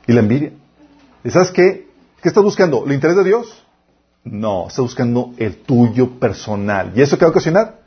Y 0.06 0.12
la 0.12 0.20
envidia. 0.20 0.52
¿Y 1.24 1.30
sabes 1.30 1.50
qué? 1.50 1.88
¿Qué 2.22 2.28
estás 2.28 2.44
buscando? 2.44 2.84
¿El 2.86 2.92
interés 2.92 3.16
de 3.16 3.24
Dios? 3.24 3.64
No, 4.24 4.68
estás 4.68 4.82
buscando 4.82 5.34
el 5.36 5.56
tuyo 5.62 6.18
personal. 6.18 6.92
¿Y 6.94 7.02
eso 7.02 7.18
qué 7.18 7.24
va 7.24 7.28
a 7.28 7.32
ocasionar? 7.32 7.80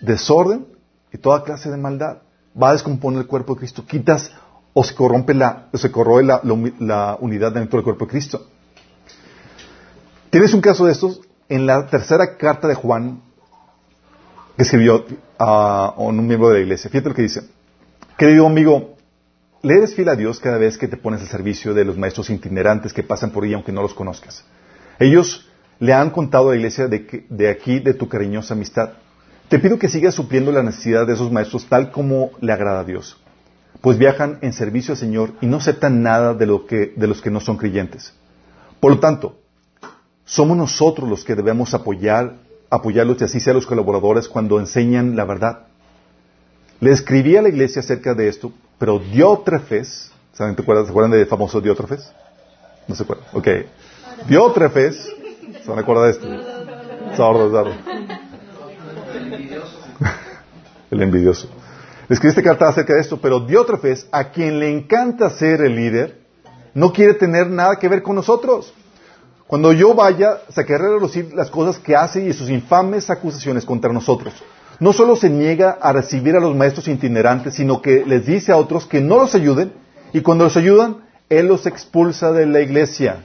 Desorden 0.00 0.66
y 1.12 1.18
toda 1.18 1.44
clase 1.44 1.70
de 1.70 1.76
maldad. 1.76 2.18
Va 2.60 2.70
a 2.70 2.72
descomponer 2.72 3.20
el 3.20 3.26
cuerpo 3.26 3.54
de 3.54 3.60
Cristo. 3.60 3.84
Quitas 3.86 4.32
o 4.72 4.84
se 4.84 4.94
corrompe 4.94 5.34
la, 5.34 5.68
o 5.72 5.78
se 5.78 5.90
corroe 5.90 6.22
la, 6.22 6.40
la 6.80 7.16
unidad 7.20 7.52
dentro 7.52 7.78
del 7.78 7.84
cuerpo 7.84 8.04
de 8.04 8.10
Cristo. 8.10 8.46
Tienes 10.30 10.54
un 10.54 10.60
caso 10.60 10.86
de 10.86 10.92
estos 10.92 11.20
en 11.48 11.66
la 11.66 11.86
tercera 11.86 12.36
carta 12.36 12.68
de 12.68 12.74
Juan, 12.74 13.22
que 14.56 14.62
escribió 14.62 15.04
a, 15.38 15.94
un 15.98 16.26
miembro 16.26 16.48
de 16.48 16.54
la 16.54 16.60
iglesia. 16.60 16.90
Fíjate 16.90 17.10
lo 17.10 17.14
que 17.14 17.22
dice. 17.22 17.42
Querido 18.16 18.46
amigo, 18.46 18.96
le 19.62 19.74
eres 19.74 19.94
fiel 19.94 20.08
a 20.08 20.16
Dios 20.16 20.40
cada 20.40 20.56
vez 20.56 20.78
que 20.78 20.88
te 20.88 20.96
pones 20.96 21.20
al 21.20 21.28
servicio 21.28 21.74
de 21.74 21.84
los 21.84 21.98
maestros 21.98 22.30
itinerantes 22.30 22.92
que 22.92 23.02
pasan 23.02 23.30
por 23.30 23.44
ahí 23.44 23.52
aunque 23.52 23.72
no 23.72 23.82
los 23.82 23.92
conozcas. 23.92 24.44
Ellos 24.98 25.48
le 25.78 25.92
han 25.92 26.10
contado 26.10 26.48
a 26.48 26.52
la 26.52 26.56
iglesia 26.56 26.88
de, 26.88 27.26
de 27.28 27.50
aquí 27.50 27.80
de 27.80 27.92
tu 27.92 28.08
cariñosa 28.08 28.54
amistad. 28.54 28.92
Te 29.48 29.58
pido 29.58 29.78
que 29.78 29.88
sigas 29.88 30.14
supliendo 30.14 30.50
la 30.50 30.62
necesidad 30.62 31.06
de 31.06 31.12
esos 31.12 31.30
maestros 31.30 31.66
tal 31.68 31.90
como 31.92 32.30
le 32.40 32.52
agrada 32.52 32.80
a 32.80 32.84
Dios, 32.84 33.20
pues 33.82 33.98
viajan 33.98 34.38
en 34.40 34.54
servicio 34.54 34.92
al 34.92 34.98
Señor 34.98 35.32
y 35.42 35.46
no 35.46 35.58
aceptan 35.58 36.02
nada 36.02 36.32
de, 36.32 36.46
lo 36.46 36.66
que, 36.66 36.94
de 36.96 37.06
los 37.06 37.20
que 37.20 37.30
no 37.30 37.40
son 37.40 37.58
creyentes. 37.58 38.14
Por 38.80 38.92
lo 38.92 38.98
tanto, 39.00 39.38
somos 40.24 40.56
nosotros 40.56 41.08
los 41.08 41.24
que 41.24 41.34
debemos 41.34 41.74
apoyar 41.74 42.45
apoyarlos 42.70 43.20
y 43.20 43.24
así 43.24 43.40
sea 43.40 43.54
los 43.54 43.66
colaboradores 43.66 44.28
cuando 44.28 44.58
enseñan 44.58 45.16
la 45.16 45.24
verdad. 45.24 45.66
Le 46.80 46.92
escribí 46.92 47.36
a 47.36 47.42
la 47.42 47.48
iglesia 47.48 47.80
acerca 47.80 48.14
de 48.14 48.28
esto, 48.28 48.52
pero 48.78 48.98
Diótrefes, 48.98 50.10
¿saben, 50.32 50.54
te 50.56 50.62
acuerdas, 50.62 50.86
¿se 50.86 50.90
acuerdan 50.90 51.12
del 51.12 51.26
famoso 51.26 51.60
Diótrefes? 51.60 52.12
No 52.86 52.94
se 52.94 53.02
acuerdan. 53.02 53.26
Ok. 53.32 53.48
Diótrefes, 54.28 55.08
¿se 55.62 55.68
van 55.68 55.78
a 55.78 55.82
acordar 55.82 56.04
de 56.04 56.10
esto? 56.10 56.26
El 60.90 61.02
envidioso. 61.02 61.48
Le 62.08 62.14
escribí 62.14 62.30
esta 62.30 62.42
carta 62.42 62.68
acerca 62.68 62.94
de 62.94 63.00
esto, 63.00 63.18
pero 63.20 63.40
Diótrefes, 63.40 64.06
a 64.12 64.30
quien 64.30 64.60
le 64.60 64.70
encanta 64.70 65.30
ser 65.30 65.60
el 65.62 65.74
líder, 65.74 66.20
no 66.74 66.92
quiere 66.92 67.14
tener 67.14 67.48
nada 67.48 67.76
que 67.76 67.88
ver 67.88 68.02
con 68.02 68.14
nosotros. 68.14 68.72
Cuando 69.46 69.72
yo 69.72 69.94
vaya, 69.94 70.40
sacaré 70.48 70.84
a 70.84 70.88
relucir 70.94 71.32
las 71.34 71.50
cosas 71.50 71.78
que 71.78 71.94
hace 71.94 72.24
y 72.24 72.32
sus 72.32 72.50
infames 72.50 73.10
acusaciones 73.10 73.64
contra 73.64 73.92
nosotros. 73.92 74.34
No 74.80 74.92
solo 74.92 75.16
se 75.16 75.30
niega 75.30 75.78
a 75.80 75.92
recibir 75.92 76.34
a 76.36 76.40
los 76.40 76.54
maestros 76.54 76.88
itinerantes, 76.88 77.54
sino 77.54 77.80
que 77.80 78.04
les 78.04 78.26
dice 78.26 78.52
a 78.52 78.56
otros 78.56 78.86
que 78.86 79.00
no 79.00 79.16
los 79.16 79.34
ayuden 79.34 79.72
y 80.12 80.20
cuando 80.20 80.44
los 80.44 80.56
ayudan, 80.56 81.04
Él 81.28 81.46
los 81.46 81.66
expulsa 81.66 82.32
de 82.32 82.46
la 82.46 82.60
iglesia. 82.60 83.24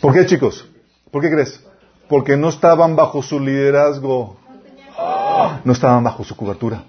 ¿Por 0.00 0.14
qué, 0.14 0.26
chicos? 0.26 0.66
¿Por 1.10 1.22
qué 1.22 1.30
crees? 1.30 1.62
Porque 2.08 2.36
no 2.36 2.48
estaban 2.48 2.96
bajo 2.96 3.22
su 3.22 3.38
liderazgo. 3.38 4.38
No 5.64 5.72
estaban 5.72 6.02
bajo 6.02 6.24
su 6.24 6.34
cobertura. 6.34 6.82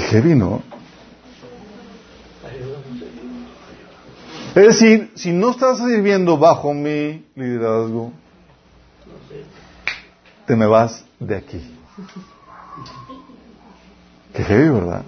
Heavy, 0.00 0.34
¿no? 0.34 0.62
Es 4.54 4.66
decir, 4.66 5.10
si 5.14 5.32
no 5.32 5.50
estás 5.50 5.78
sirviendo 5.78 6.36
bajo 6.36 6.74
mi 6.74 7.24
liderazgo, 7.34 8.12
te 10.46 10.56
me 10.56 10.66
vas 10.66 11.06
de 11.18 11.36
aquí. 11.36 11.74
Qué 14.34 14.44
heavy, 14.44 14.68
¿verdad? 14.68 15.02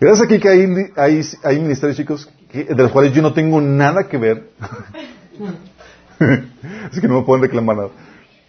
Gracias 0.00 0.26
aquí 0.26 0.38
que 0.38 0.48
hay, 0.48 1.22
hay, 1.42 1.58
ministerios, 1.58 1.96
chicos, 1.96 2.30
de 2.52 2.74
los 2.74 2.92
cuales 2.92 3.12
yo 3.12 3.20
no 3.20 3.34
tengo 3.34 3.60
nada 3.60 4.08
que 4.08 4.16
ver. 4.16 4.50
Así 6.90 7.00
que 7.00 7.08
no 7.08 7.20
me 7.20 7.26
pueden 7.26 7.42
reclamar 7.42 7.76
nada. 7.76 7.90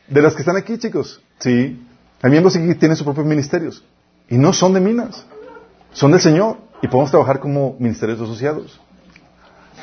De 0.07 0.21
las 0.21 0.35
que 0.35 0.41
están 0.41 0.55
aquí, 0.55 0.77
chicos, 0.77 1.21
sí. 1.39 1.85
Hay 2.21 2.31
miembros 2.31 2.55
que 2.55 2.75
tienen 2.75 2.95
sus 2.95 3.05
propios 3.05 3.25
ministerios. 3.25 3.83
Y 4.30 4.38
no 4.38 4.54
son 4.54 4.74
de 4.74 4.80
minas, 4.80 5.26
son 5.92 6.12
del 6.12 6.22
Señor. 6.22 6.58
Y 6.82 6.88
podemos 6.88 7.12
trabajar 7.12 7.39
como 7.39 7.76
ministerios 7.80 8.22
asociados. 8.22 8.80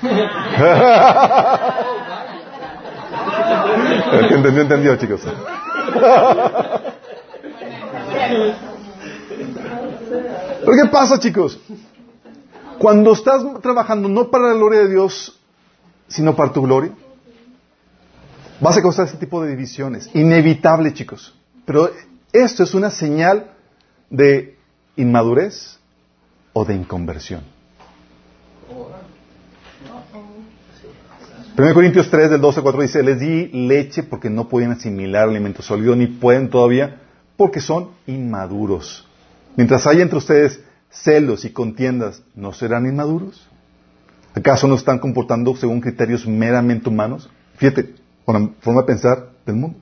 El 4.12 4.28
que 4.28 4.34
entendió, 4.34 4.62
entendió, 4.62 4.96
chicos. 4.96 5.20
Pero 10.60 10.72
¿qué 10.82 10.88
pasa, 10.90 11.18
chicos? 11.18 11.60
Cuando 12.78 13.12
estás 13.12 13.42
trabajando 13.62 14.08
no 14.08 14.30
para 14.30 14.48
la 14.48 14.54
gloria 14.54 14.80
de 14.80 14.88
Dios, 14.88 15.38
sino 16.08 16.34
para 16.34 16.52
tu 16.52 16.62
gloria, 16.62 16.92
vas 18.60 18.76
a 18.76 18.82
causar 18.82 19.06
ese 19.06 19.16
tipo 19.16 19.42
de 19.42 19.50
divisiones. 19.50 20.10
Inevitable, 20.14 20.92
chicos. 20.92 21.34
Pero 21.64 21.90
esto 22.32 22.62
es 22.62 22.74
una 22.74 22.90
señal 22.90 23.55
de 24.10 24.56
inmadurez 24.96 25.78
o 26.52 26.64
de 26.64 26.74
inconversión. 26.74 27.42
1 31.58 31.72
Corintios 31.72 32.10
3 32.10 32.30
del 32.30 32.40
12 32.40 32.58
al 32.58 32.62
4 32.64 32.82
dice, 32.82 33.02
les 33.02 33.18
di 33.18 33.48
leche 33.48 34.02
porque 34.02 34.28
no 34.28 34.46
pueden 34.46 34.72
asimilar 34.72 35.28
alimento 35.28 35.62
sólido 35.62 35.96
ni 35.96 36.06
pueden 36.06 36.50
todavía 36.50 37.00
porque 37.36 37.60
son 37.60 37.90
inmaduros. 38.06 39.06
Mientras 39.56 39.86
haya 39.86 40.02
entre 40.02 40.18
ustedes 40.18 40.60
celos 40.90 41.46
y 41.46 41.50
contiendas, 41.50 42.22
¿no 42.34 42.52
serán 42.52 42.86
inmaduros? 42.86 43.48
¿Acaso 44.34 44.68
no 44.68 44.74
están 44.74 44.98
comportando 44.98 45.56
según 45.56 45.80
criterios 45.80 46.26
meramente 46.26 46.90
humanos? 46.90 47.30
Fíjate, 47.56 47.94
con 48.26 48.34
la 48.34 48.50
forma 48.60 48.82
de 48.82 48.86
pensar 48.86 49.30
del 49.46 49.56
mundo. 49.56 49.78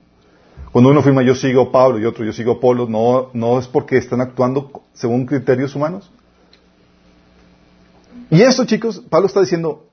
Cuando 0.74 0.90
uno 0.90 0.98
afirma 0.98 1.22
yo 1.22 1.36
sigo 1.36 1.70
Pablo 1.70 2.00
y 2.00 2.04
otro 2.04 2.24
yo 2.24 2.32
sigo 2.32 2.54
a 2.54 2.60
Pablo, 2.60 2.88
no, 2.88 3.30
no 3.32 3.60
es 3.60 3.68
porque 3.68 3.96
están 3.96 4.20
actuando 4.20 4.82
según 4.92 5.24
criterios 5.24 5.72
humanos. 5.76 6.10
Y 8.28 8.42
esto, 8.42 8.64
chicos, 8.64 9.00
Pablo 9.08 9.28
está 9.28 9.38
diciendo, 9.38 9.86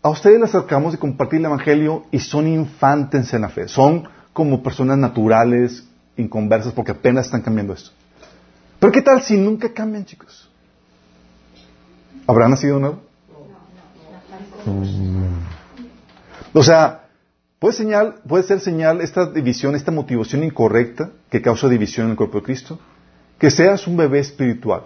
a 0.00 0.08
ustedes 0.08 0.40
les 0.40 0.48
acercamos 0.48 0.92
de 0.92 0.98
compartir 0.98 1.40
el 1.40 1.44
Evangelio 1.44 2.06
y 2.10 2.20
son 2.20 2.46
infantes 2.46 3.34
en 3.34 3.42
la 3.42 3.50
fe. 3.50 3.68
Son 3.68 4.08
como 4.32 4.62
personas 4.62 4.96
naturales, 4.96 5.86
inconversas, 6.16 6.72
porque 6.72 6.92
apenas 6.92 7.26
están 7.26 7.42
cambiando 7.42 7.74
esto. 7.74 7.90
Pero 8.78 8.90
¿qué 8.90 9.02
tal 9.02 9.20
si 9.20 9.36
nunca 9.36 9.74
cambian, 9.74 10.06
chicos? 10.06 10.48
¿Habrán 12.26 12.52
nacido 12.52 12.76
de 12.76 12.80
nuevo? 12.80 13.02
O 16.54 16.62
sea, 16.62 17.07
Puede, 17.58 17.74
señal, 17.74 18.16
puede 18.26 18.44
ser 18.44 18.60
señal 18.60 19.00
esta 19.00 19.26
división, 19.26 19.74
esta 19.74 19.90
motivación 19.90 20.44
incorrecta 20.44 21.10
que 21.28 21.42
causa 21.42 21.68
división 21.68 22.06
en 22.06 22.10
el 22.12 22.16
cuerpo 22.16 22.38
de 22.38 22.44
Cristo, 22.44 22.78
que 23.38 23.50
seas 23.50 23.86
un 23.86 23.96
bebé 23.96 24.20
espiritual 24.20 24.82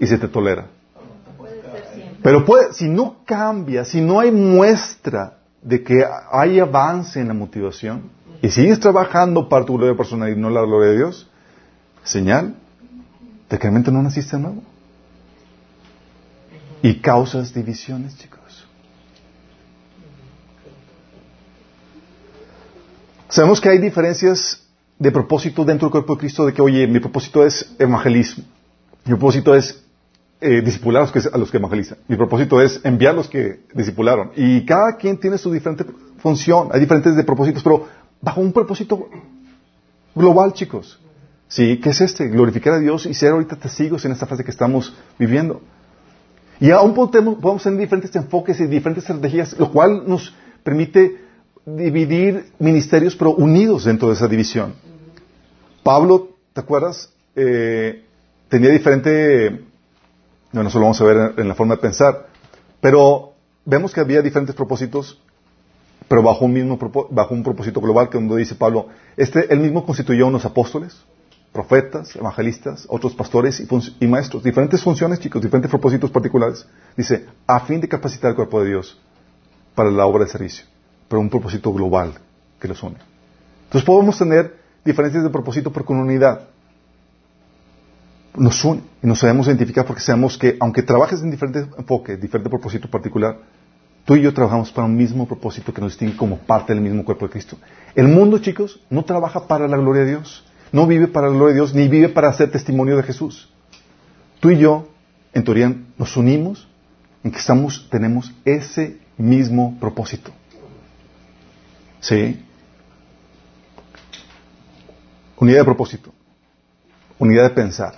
y 0.00 0.06
se 0.06 0.16
te 0.18 0.28
tolera. 0.28 0.66
Pero 2.22 2.44
puede, 2.44 2.72
si 2.72 2.88
no 2.88 3.18
cambia, 3.24 3.84
si 3.84 4.00
no 4.00 4.18
hay 4.18 4.30
muestra 4.30 5.38
de 5.62 5.82
que 5.82 6.04
hay 6.32 6.58
avance 6.58 7.20
en 7.20 7.28
la 7.28 7.34
motivación 7.34 8.10
y 8.40 8.48
sigues 8.48 8.80
trabajando 8.80 9.48
para 9.48 9.64
tu 9.64 9.76
gloria 9.76 9.96
personal 9.96 10.30
y 10.30 10.36
no 10.36 10.48
la 10.50 10.62
gloria 10.62 10.90
de 10.90 10.96
Dios, 10.96 11.30
señal 12.02 12.54
de 13.48 13.56
que 13.56 13.62
realmente 13.62 13.90
no 13.90 14.02
naciste 14.02 14.36
de 14.36 14.42
nuevo. 14.42 14.62
Y 16.82 17.00
causas 17.00 17.52
divisiones, 17.52 18.16
chicos. 18.16 18.37
Sabemos 23.28 23.60
que 23.60 23.68
hay 23.68 23.78
diferencias 23.78 24.66
de 24.98 25.12
propósito 25.12 25.64
dentro 25.64 25.86
del 25.86 25.92
cuerpo 25.92 26.14
de 26.14 26.20
Cristo, 26.20 26.46
de 26.46 26.52
que, 26.52 26.62
oye, 26.62 26.86
mi 26.86 26.98
propósito 26.98 27.44
es 27.44 27.74
evangelismo, 27.78 28.44
mi 29.04 29.10
propósito 29.10 29.54
es 29.54 29.84
eh, 30.40 30.62
discipular 30.62 31.02
a 31.02 31.04
los, 31.04 31.12
que, 31.12 31.28
a 31.30 31.38
los 31.38 31.50
que 31.50 31.58
evangelizan. 31.58 31.98
Mi 32.08 32.16
propósito 32.16 32.60
es 32.62 32.80
enviar 32.84 33.12
a 33.12 33.16
los 33.16 33.28
que 33.28 33.60
discipularon. 33.74 34.30
Y 34.36 34.64
cada 34.64 34.96
quien 34.96 35.18
tiene 35.18 35.36
su 35.36 35.52
diferente 35.52 35.84
función. 36.18 36.68
Hay 36.72 36.80
diferentes 36.80 37.16
de 37.16 37.24
propósitos, 37.24 37.62
pero 37.62 37.86
bajo 38.20 38.40
un 38.40 38.52
propósito 38.52 39.08
global, 40.14 40.52
chicos. 40.52 40.98
¿Sí? 41.48 41.80
¿Qué 41.82 41.90
es 41.90 42.00
este? 42.00 42.28
Glorificar 42.28 42.74
a 42.74 42.78
Dios 42.78 43.06
y 43.06 43.14
ser 43.14 43.32
ahorita 43.32 43.56
testigos 43.56 44.04
en 44.04 44.12
esta 44.12 44.26
fase 44.26 44.44
que 44.44 44.50
estamos 44.50 44.94
viviendo. 45.18 45.60
Y 46.60 46.70
aún 46.70 46.94
podemos, 46.94 47.36
podemos 47.36 47.62
tener 47.62 47.78
diferentes 47.78 48.14
enfoques 48.16 48.58
y 48.60 48.66
diferentes 48.66 49.04
estrategias, 49.04 49.58
lo 49.58 49.70
cual 49.70 50.04
nos 50.06 50.34
permite 50.62 51.27
dividir 51.76 52.52
ministerios, 52.58 53.16
pero 53.16 53.32
unidos 53.34 53.84
dentro 53.84 54.08
de 54.08 54.14
esa 54.14 54.28
división. 54.28 54.74
Pablo, 55.82 56.36
¿te 56.52 56.60
acuerdas? 56.60 57.12
Eh, 57.34 58.04
tenía 58.48 58.70
diferente, 58.70 59.64
bueno, 60.52 60.68
eso 60.68 60.78
lo 60.78 60.84
vamos 60.84 61.00
a 61.00 61.04
ver 61.04 61.34
en, 61.36 61.48
la 61.48 61.54
forma 61.54 61.76
de 61.76 61.80
pensar, 61.80 62.26
pero 62.80 63.32
vemos 63.64 63.92
que 63.92 64.00
había 64.00 64.22
diferentes 64.22 64.54
propósitos, 64.54 65.20
pero 66.08 66.22
bajo 66.22 66.44
un 66.44 66.52
mismo 66.52 66.78
bajo 67.10 67.34
un 67.34 67.42
propósito 67.42 67.80
global, 67.80 68.08
que 68.08 68.18
donde 68.18 68.36
dice 68.36 68.54
Pablo, 68.54 68.88
este, 69.16 69.52
él 69.52 69.60
mismo 69.60 69.84
constituyó 69.84 70.26
unos 70.26 70.44
apóstoles, 70.44 70.96
profetas, 71.52 72.14
evangelistas, 72.16 72.86
otros 72.88 73.14
pastores 73.14 73.60
y, 73.60 73.66
y, 74.00 74.06
maestros, 74.06 74.42
diferentes 74.42 74.82
funciones, 74.82 75.20
chicos, 75.20 75.42
diferentes 75.42 75.70
propósitos 75.70 76.10
particulares. 76.10 76.66
Dice, 76.96 77.26
a 77.46 77.60
fin 77.60 77.80
de 77.80 77.88
capacitar 77.88 78.30
el 78.30 78.36
cuerpo 78.36 78.62
de 78.62 78.70
Dios 78.70 78.98
para 79.74 79.90
la 79.90 80.06
obra 80.06 80.24
de 80.24 80.30
servicio, 80.30 80.66
pero 81.08 81.20
un 81.20 81.30
propósito 81.30 81.72
global 81.72 82.14
que 82.60 82.68
los 82.68 82.82
une. 82.82 82.96
Entonces 83.64 83.84
podemos 83.84 84.18
tener 84.18 84.56
diferencias 84.84 85.22
de 85.22 85.30
propósito, 85.30 85.72
pero 85.72 85.84
con 85.84 85.98
unidad. 85.98 86.42
Nos 88.36 88.64
une 88.64 88.82
y 89.02 89.06
nos 89.06 89.18
sabemos 89.18 89.46
identificar 89.48 89.84
porque 89.84 90.02
sabemos 90.02 90.38
que, 90.38 90.56
aunque 90.60 90.82
trabajes 90.82 91.22
en 91.22 91.30
diferentes 91.30 91.66
enfoques, 91.76 92.20
diferente 92.20 92.48
propósito 92.48 92.88
particular, 92.88 93.38
tú 94.04 94.16
y 94.16 94.22
yo 94.22 94.32
trabajamos 94.32 94.70
para 94.70 94.86
un 94.86 94.96
mismo 94.96 95.26
propósito 95.26 95.72
que 95.72 95.80
nos 95.80 95.92
distingue 95.92 96.16
como 96.16 96.38
parte 96.38 96.72
del 96.72 96.82
mismo 96.82 97.04
cuerpo 97.04 97.26
de 97.26 97.32
Cristo. 97.32 97.58
El 97.94 98.08
mundo, 98.08 98.38
chicos, 98.38 98.80
no 98.90 99.04
trabaja 99.04 99.46
para 99.46 99.66
la 99.66 99.76
gloria 99.76 100.04
de 100.04 100.10
Dios 100.10 100.44
no 100.72 100.86
vive 100.86 101.08
para 101.08 101.28
la 101.28 101.34
gloria 101.34 101.54
de 101.54 101.60
Dios, 101.60 101.74
ni 101.74 101.88
vive 101.88 102.08
para 102.08 102.28
hacer 102.28 102.50
testimonio 102.50 102.96
de 102.96 103.02
Jesús. 103.02 103.48
Tú 104.40 104.50
y 104.50 104.58
yo, 104.58 104.88
en 105.32 105.44
teoría, 105.44 105.74
nos 105.96 106.16
unimos 106.16 106.68
en 107.24 107.30
que 107.30 107.38
estamos, 107.38 107.88
tenemos 107.90 108.32
ese 108.44 108.98
mismo 109.16 109.76
propósito. 109.80 110.30
¿Sí? 112.00 112.44
Unidad 115.36 115.58
de 115.58 115.64
propósito. 115.64 116.12
Unidad 117.18 117.44
de 117.44 117.50
pensar. 117.50 117.94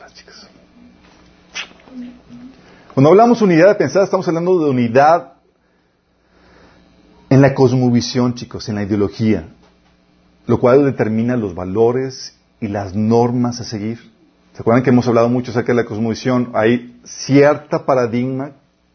las 0.00 0.14
chicas. 0.14 0.48
Cuando 2.92 3.10
hablamos 3.10 3.42
unidad 3.42 3.68
de 3.68 3.74
pensar, 3.74 4.04
estamos 4.04 4.26
hablando 4.28 4.58
de 4.58 4.70
unidad 4.70 5.34
en 7.30 7.40
la 7.40 7.54
cosmovisión, 7.54 8.34
chicos, 8.34 8.68
en 8.68 8.76
la 8.76 8.82
ideología 8.82 9.48
lo 10.46 10.60
cual 10.60 10.84
determina 10.84 11.36
los 11.36 11.54
valores 11.54 12.36
y 12.60 12.68
las 12.68 12.94
normas 12.94 13.60
a 13.60 13.64
seguir. 13.64 13.98
¿Se 14.52 14.60
acuerdan 14.60 14.82
que 14.82 14.90
hemos 14.90 15.08
hablado 15.08 15.28
mucho 15.28 15.50
acerca 15.50 15.72
de 15.72 15.82
la 15.82 15.84
cosmovisión? 15.84 16.50
Hay 16.54 17.00
cierta 17.04 17.86
paradigma 17.86 18.52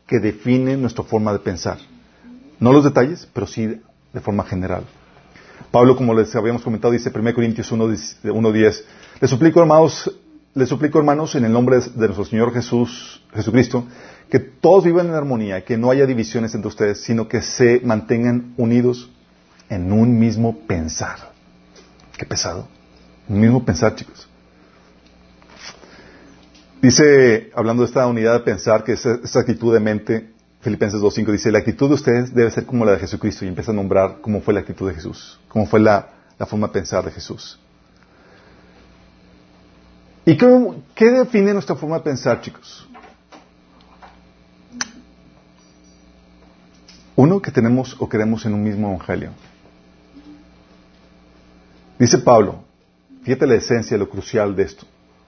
que 0.07 0.19
define 0.19 0.77
nuestra 0.77 1.03
forma 1.03 1.33
de 1.33 1.39
pensar. 1.39 1.77
No 2.59 2.73
los 2.73 2.83
detalles, 2.83 3.27
pero 3.33 3.47
sí 3.47 3.81
de 4.13 4.19
forma 4.19 4.43
general. 4.43 4.83
Pablo, 5.71 5.95
como 5.95 6.13
les 6.13 6.35
habíamos 6.35 6.61
comentado, 6.61 6.93
dice 6.93 7.11
1 7.13 7.33
Corintios 7.33 7.71
1.10, 7.71 8.83
les 9.21 9.29
suplico, 9.29 9.59
hermanos, 9.61 10.11
les 10.55 10.67
suplico, 10.67 10.97
hermanos, 10.97 11.35
en 11.35 11.45
el 11.45 11.53
nombre 11.53 11.79
de 11.79 12.07
nuestro 12.07 12.25
Señor 12.25 12.53
Jesús, 12.53 13.23
Jesucristo, 13.33 13.85
que 14.29 14.39
todos 14.39 14.85
vivan 14.85 15.07
en 15.07 15.13
armonía, 15.13 15.63
que 15.63 15.77
no 15.77 15.91
haya 15.91 16.05
divisiones 16.05 16.55
entre 16.55 16.69
ustedes, 16.69 17.01
sino 17.01 17.27
que 17.27 17.41
se 17.41 17.81
mantengan 17.83 18.53
unidos 18.57 19.09
en 19.69 19.91
un 19.91 20.17
mismo 20.17 20.57
pensar. 20.67 21.31
Qué 22.17 22.25
pesado. 22.25 22.67
Un 23.27 23.39
mismo 23.39 23.63
pensar, 23.63 23.95
chicos. 23.95 24.27
Dice, 26.81 27.51
hablando 27.55 27.83
de 27.83 27.87
esta 27.87 28.07
unidad 28.07 28.33
de 28.33 28.39
pensar, 28.39 28.83
que 28.83 28.93
es 28.93 29.05
esta 29.05 29.41
actitud 29.41 29.73
de 29.73 29.79
mente, 29.79 30.29
Filipenses 30.61 30.99
2.5 30.99 31.31
dice, 31.31 31.51
la 31.51 31.59
actitud 31.59 31.87
de 31.87 31.93
ustedes 31.93 32.33
debe 32.33 32.51
ser 32.51 32.65
como 32.65 32.83
la 32.83 32.91
de 32.91 32.99
Jesucristo 32.99 33.45
y 33.45 33.47
empieza 33.47 33.71
a 33.71 33.75
nombrar 33.75 34.19
cómo 34.19 34.41
fue 34.41 34.53
la 34.53 34.59
actitud 34.59 34.89
de 34.89 34.93
Jesús, 34.93 35.39
cómo 35.47 35.65
fue 35.65 35.79
la, 35.79 36.09
forma 36.47 36.67
de 36.67 36.73
pensar 36.73 37.05
de 37.05 37.11
Jesús. 37.11 37.57
¿Y 40.25 40.37
qué, 40.37 41.11
define 41.11 41.53
nuestra 41.53 41.75
forma 41.75 41.97
de 41.97 42.03
pensar, 42.03 42.41
chicos? 42.41 42.87
Uno, 47.15 47.41
que 47.41 47.51
tenemos 47.51 47.95
o 47.97 48.07
queremos 48.07 48.45
en 48.45 48.53
un 48.53 48.63
mismo 48.63 48.89
evangelio. 48.89 49.31
Dice 51.97 52.17
Pablo, 52.17 52.63
fíjate 53.23 53.47
la 53.47 53.55
esencia, 53.55 53.97
lo 53.97 54.09
crucial 54.09 54.55
de 54.55 54.63
esto. 54.63 54.85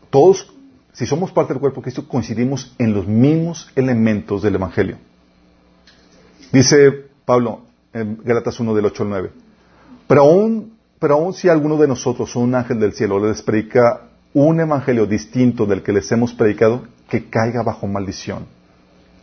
Todos, 0.09 0.53
si 0.91 1.05
somos 1.05 1.31
parte 1.31 1.53
del 1.53 1.61
cuerpo 1.61 1.79
de 1.79 1.83
Cristo, 1.83 2.07
coincidimos 2.07 2.75
en 2.77 2.93
los 2.93 3.07
mismos 3.07 3.71
elementos 3.75 4.41
del 4.41 4.55
Evangelio. 4.55 4.97
Dice 6.51 7.05
Pablo 7.25 7.61
en 7.93 8.19
Gálatas 8.23 8.59
1 8.59 8.73
del 8.73 8.85
8 8.85 9.03
al 9.03 9.09
9. 9.09 9.29
Pero 10.07 10.21
aún, 10.21 10.73
pero 10.99 11.15
aún 11.15 11.33
si 11.33 11.47
alguno 11.47 11.77
de 11.77 11.87
nosotros, 11.87 12.35
un 12.35 12.53
ángel 12.55 12.79
del 12.79 12.93
cielo, 12.93 13.25
les 13.25 13.41
predica 13.41 14.01
un 14.33 14.59
evangelio 14.59 15.05
distinto 15.05 15.65
del 15.65 15.81
que 15.81 15.93
les 15.93 16.11
hemos 16.11 16.33
predicado, 16.33 16.83
que 17.09 17.29
caiga 17.29 17.63
bajo 17.63 17.87
maldición. 17.87 18.45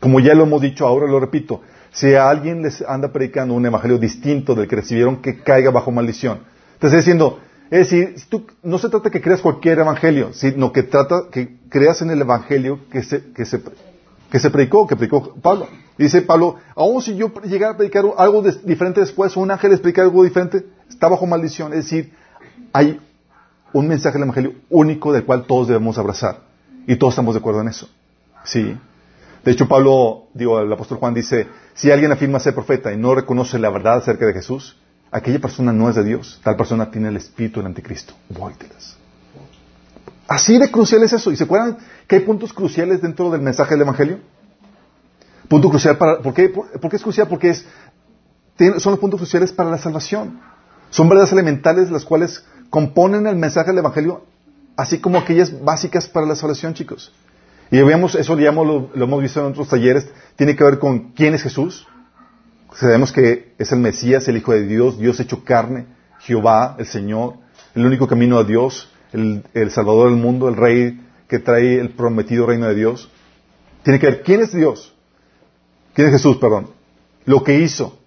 Como 0.00 0.20
ya 0.20 0.34
lo 0.34 0.44
hemos 0.44 0.62
dicho, 0.62 0.86
ahora 0.86 1.06
lo 1.06 1.18
repito, 1.20 1.62
si 1.92 2.14
a 2.14 2.28
alguien 2.28 2.62
les 2.62 2.82
anda 2.82 3.12
predicando 3.12 3.54
un 3.54 3.66
evangelio 3.66 3.98
distinto 3.98 4.54
del 4.54 4.68
que 4.68 4.76
recibieron, 4.76 5.20
que 5.20 5.40
caiga 5.40 5.70
bajo 5.70 5.90
maldición. 5.90 6.40
Te 6.78 6.88
diciendo, 6.88 7.40
es 7.70 7.90
decir, 7.90 8.14
no 8.62 8.78
se 8.78 8.88
trata 8.88 9.10
que 9.10 9.20
creas 9.20 9.42
cualquier 9.42 9.80
evangelio, 9.80 10.32
sino 10.32 10.72
que 10.72 10.82
trata 10.82 11.24
que 11.30 11.56
creas 11.68 12.00
en 12.02 12.10
el 12.10 12.20
evangelio 12.20 12.80
que 12.90 13.02
se, 13.02 13.32
que 13.32 13.44
se, 13.44 13.60
que 14.30 14.38
se 14.38 14.50
predicó, 14.50 14.86
que 14.86 14.96
predicó 14.96 15.34
Pablo. 15.34 15.68
Dice 15.96 16.22
Pablo, 16.22 16.56
aún 16.74 17.02
si 17.02 17.16
yo 17.16 17.32
llegara 17.42 17.74
a 17.74 17.76
predicar 17.76 18.04
algo 18.16 18.42
diferente 18.42 19.00
después, 19.00 19.36
o 19.36 19.40
un 19.40 19.50
ángel 19.50 19.72
explicar 19.72 20.04
algo 20.04 20.22
diferente, 20.22 20.64
está 20.88 21.08
bajo 21.08 21.26
maldición. 21.26 21.72
Es 21.72 21.84
decir, 21.84 22.12
hay 22.72 23.00
un 23.72 23.88
mensaje 23.88 24.14
del 24.14 24.24
evangelio 24.24 24.54
único 24.70 25.12
del 25.12 25.24
cual 25.24 25.44
todos 25.46 25.68
debemos 25.68 25.98
abrazar. 25.98 26.40
Y 26.86 26.96
todos 26.96 27.12
estamos 27.12 27.34
de 27.34 27.40
acuerdo 27.40 27.60
en 27.60 27.68
eso. 27.68 27.88
Sí. 28.44 28.76
De 29.44 29.52
hecho, 29.52 29.68
Pablo, 29.68 30.28
digo, 30.34 30.60
el 30.60 30.72
apóstol 30.72 30.98
Juan 30.98 31.14
dice, 31.14 31.48
si 31.74 31.90
alguien 31.90 32.12
afirma 32.12 32.38
ser 32.38 32.54
profeta 32.54 32.92
y 32.92 32.96
no 32.96 33.14
reconoce 33.14 33.58
la 33.58 33.70
verdad 33.70 33.98
acerca 33.98 34.26
de 34.26 34.32
Jesús, 34.32 34.76
aquella 35.10 35.38
persona 35.38 35.72
no 35.72 35.88
es 35.88 35.96
de 35.96 36.04
Dios, 36.04 36.40
tal 36.42 36.56
persona 36.56 36.90
tiene 36.90 37.08
el 37.08 37.16
espíritu 37.16 37.60
del 37.60 37.66
anticristo. 37.66 38.14
Así 40.28 40.58
de 40.58 40.70
crucial 40.70 41.02
es 41.02 41.12
eso. 41.12 41.32
¿Y 41.32 41.36
se 41.36 41.44
acuerdan 41.44 41.78
que 42.06 42.16
hay 42.16 42.22
puntos 42.22 42.52
cruciales 42.52 43.02
dentro 43.02 43.30
del 43.30 43.40
mensaje 43.40 43.70
del 43.70 43.80
Evangelio? 43.80 44.20
Punto 45.48 45.70
crucial 45.70 45.96
para, 45.96 46.20
¿por 46.20 46.34
qué, 46.34 46.52
es 46.92 47.02
crucial? 47.02 47.26
Porque 47.26 47.48
es, 47.50 47.66
son 48.78 48.92
los 48.92 49.00
puntos 49.00 49.18
cruciales 49.18 49.50
para 49.50 49.70
la 49.70 49.78
salvación. 49.78 50.40
Son 50.90 51.08
verdades 51.08 51.32
elementales 51.32 51.90
las 51.90 52.04
cuales 52.04 52.44
componen 52.70 53.26
el 53.26 53.36
mensaje 53.36 53.70
del 53.70 53.78
Evangelio, 53.78 54.26
así 54.76 55.00
como 55.00 55.18
aquellas 55.18 55.64
básicas 55.64 56.06
para 56.06 56.26
la 56.26 56.36
salvación, 56.36 56.74
chicos. 56.74 57.12
Y 57.70 57.78
eso 57.78 58.36
lo, 58.36 58.90
lo 58.94 59.04
hemos 59.04 59.22
visto 59.22 59.40
en 59.40 59.46
otros 59.46 59.68
talleres, 59.68 60.08
tiene 60.36 60.56
que 60.56 60.64
ver 60.64 60.78
con 60.78 61.12
quién 61.12 61.34
es 61.34 61.42
Jesús, 61.42 61.86
Sabemos 62.74 63.12
que 63.12 63.54
es 63.58 63.72
el 63.72 63.78
Mesías, 63.78 64.28
el 64.28 64.36
Hijo 64.36 64.52
de 64.52 64.64
Dios, 64.64 64.98
Dios 64.98 65.18
hecho 65.20 65.42
carne, 65.42 65.86
Jehová, 66.20 66.76
el 66.78 66.86
Señor, 66.86 67.34
el 67.74 67.84
único 67.84 68.06
camino 68.06 68.38
a 68.38 68.44
Dios, 68.44 68.90
el, 69.12 69.70
Salvador 69.70 70.10
del 70.10 70.20
mundo, 70.20 70.48
el 70.48 70.56
Rey 70.56 71.00
que 71.28 71.38
trae 71.38 71.78
el 71.78 71.90
prometido 71.90 72.46
reino 72.46 72.66
de 72.66 72.74
Dios. 72.74 73.10
Tiene 73.82 73.98
que 73.98 74.06
ver 74.06 74.22
quién 74.22 74.40
es 74.40 74.52
Dios, 74.52 74.94
quién 75.94 76.08
es 76.08 76.14
Jesús, 76.14 76.38
perdón. 76.38 76.70
Lo 77.24 77.42
que 77.42 77.60
hizo, 77.60 77.98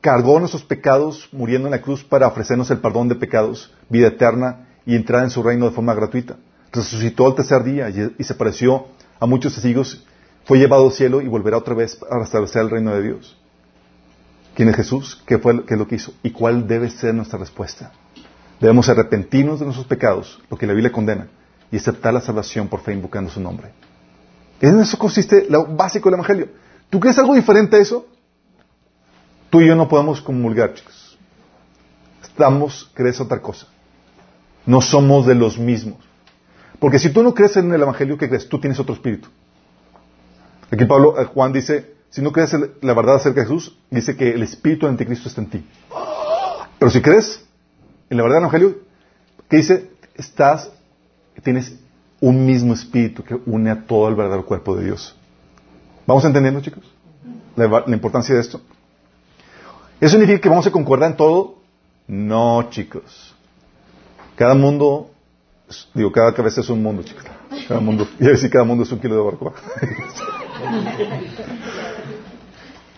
cargó 0.00 0.38
nuestros 0.38 0.64
pecados 0.64 1.28
muriendo 1.32 1.68
en 1.68 1.72
la 1.72 1.82
cruz 1.82 2.04
para 2.04 2.28
ofrecernos 2.28 2.70
el 2.70 2.78
perdón 2.78 3.08
de 3.08 3.16
pecados, 3.16 3.72
vida 3.88 4.08
eterna 4.08 4.68
y 4.86 4.96
entrar 4.96 5.24
en 5.24 5.30
su 5.30 5.42
reino 5.42 5.66
de 5.66 5.74
forma 5.74 5.94
gratuita. 5.94 6.36
Resucitó 6.72 7.26
al 7.26 7.34
tercer 7.34 7.64
día 7.64 7.90
y, 7.90 8.24
se 8.24 8.34
pareció 8.34 8.86
a 9.18 9.26
muchos 9.26 9.54
testigos, 9.54 10.04
fue 10.44 10.58
llevado 10.58 10.86
al 10.86 10.92
cielo 10.92 11.20
y 11.20 11.28
volverá 11.28 11.58
otra 11.58 11.74
vez 11.74 11.98
a 12.08 12.18
restablecer 12.18 12.62
el 12.62 12.70
reino 12.70 12.94
de 12.94 13.02
Dios. 13.02 13.36
¿Quién 14.54 14.68
es 14.68 14.76
Jesús? 14.76 15.22
¿Qué 15.26 15.38
fue 15.38 15.64
qué 15.64 15.74
es 15.74 15.78
lo 15.78 15.86
que 15.86 15.96
hizo? 15.96 16.12
¿Y 16.22 16.30
cuál 16.30 16.66
debe 16.66 16.90
ser 16.90 17.14
nuestra 17.14 17.38
respuesta? 17.38 17.92
Debemos 18.60 18.88
arrepentirnos 18.88 19.58
de 19.58 19.64
nuestros 19.64 19.86
pecados, 19.86 20.38
lo 20.50 20.56
que 20.58 20.66
la 20.66 20.74
Biblia 20.74 20.92
condena, 20.92 21.28
y 21.72 21.78
aceptar 21.78 22.12
la 22.12 22.20
salvación 22.20 22.68
por 22.68 22.80
fe 22.80 22.92
invocando 22.92 23.30
su 23.30 23.40
nombre. 23.40 23.72
En 24.60 24.78
eso 24.78 24.98
consiste 24.98 25.46
lo 25.48 25.66
básico 25.66 26.10
del 26.10 26.18
Evangelio. 26.18 26.48
¿Tú 26.90 27.00
crees 27.00 27.18
algo 27.18 27.34
diferente 27.34 27.76
a 27.76 27.78
eso? 27.80 28.06
Tú 29.48 29.62
y 29.62 29.66
yo 29.66 29.74
no 29.74 29.88
podemos 29.88 30.20
comulgar, 30.20 30.74
chicos. 30.74 31.18
Estamos, 32.22 32.90
crees 32.92 33.20
otra 33.20 33.40
cosa. 33.40 33.66
No 34.66 34.82
somos 34.82 35.26
de 35.26 35.34
los 35.34 35.58
mismos. 35.58 35.98
Porque 36.78 36.98
si 36.98 37.10
tú 37.10 37.22
no 37.22 37.32
crees 37.32 37.56
en 37.56 37.72
el 37.72 37.80
Evangelio, 37.80 38.18
¿qué 38.18 38.28
crees? 38.28 38.48
Tú 38.48 38.60
tienes 38.60 38.78
otro 38.78 38.94
espíritu. 38.94 39.28
Aquí 40.70 40.84
Pablo, 40.84 41.18
eh, 41.18 41.24
Juan 41.24 41.52
dice, 41.52 41.94
si 42.10 42.20
no 42.20 42.30
crees 42.30 42.54
la 42.82 42.94
verdad 42.94 43.16
acerca 43.16 43.40
de 43.40 43.46
Jesús, 43.46 43.76
dice 43.90 44.16
que 44.16 44.30
el 44.30 44.42
espíritu 44.42 44.86
anticristo 44.86 45.28
está 45.28 45.40
en 45.40 45.50
ti. 45.50 45.66
Pero 46.78 46.90
si 46.90 47.00
crees 47.00 47.44
en 48.10 48.16
la 48.16 48.22
verdad 48.24 48.38
del 48.38 48.42
Evangelio, 48.42 48.78
¿qué 49.48 49.56
dice? 49.58 49.90
Estás, 50.14 50.70
tienes 51.42 51.74
un 52.20 52.44
mismo 52.44 52.74
espíritu 52.74 53.22
que 53.22 53.34
une 53.46 53.70
a 53.70 53.86
todo 53.86 54.08
el 54.08 54.16
verdadero 54.16 54.44
cuerpo 54.44 54.76
de 54.76 54.84
Dios. 54.84 55.16
¿Vamos 56.06 56.24
entendiendo, 56.24 56.60
chicos? 56.60 56.84
La, 57.54 57.84
la 57.86 57.94
importancia 57.94 58.34
de 58.34 58.40
esto. 58.40 58.60
¿Eso 60.00 60.10
significa 60.10 60.40
que 60.40 60.48
vamos 60.48 60.66
a 60.66 60.72
concordar 60.72 61.12
en 61.12 61.16
todo? 61.16 61.58
No, 62.08 62.68
chicos. 62.70 63.34
Cada 64.34 64.54
mundo, 64.54 65.10
digo, 65.94 66.10
cada 66.10 66.34
cabeza 66.34 66.62
es 66.62 66.68
un 66.68 66.82
mundo, 66.82 67.04
chicos. 67.04 67.24
Cada 67.68 67.80
mundo, 67.80 68.08
y 68.18 68.24
decir 68.24 68.50
cada 68.50 68.64
mundo 68.64 68.82
es 68.82 68.90
un 68.90 68.98
kilo 68.98 69.14
de 69.16 69.22
barco. 69.22 69.54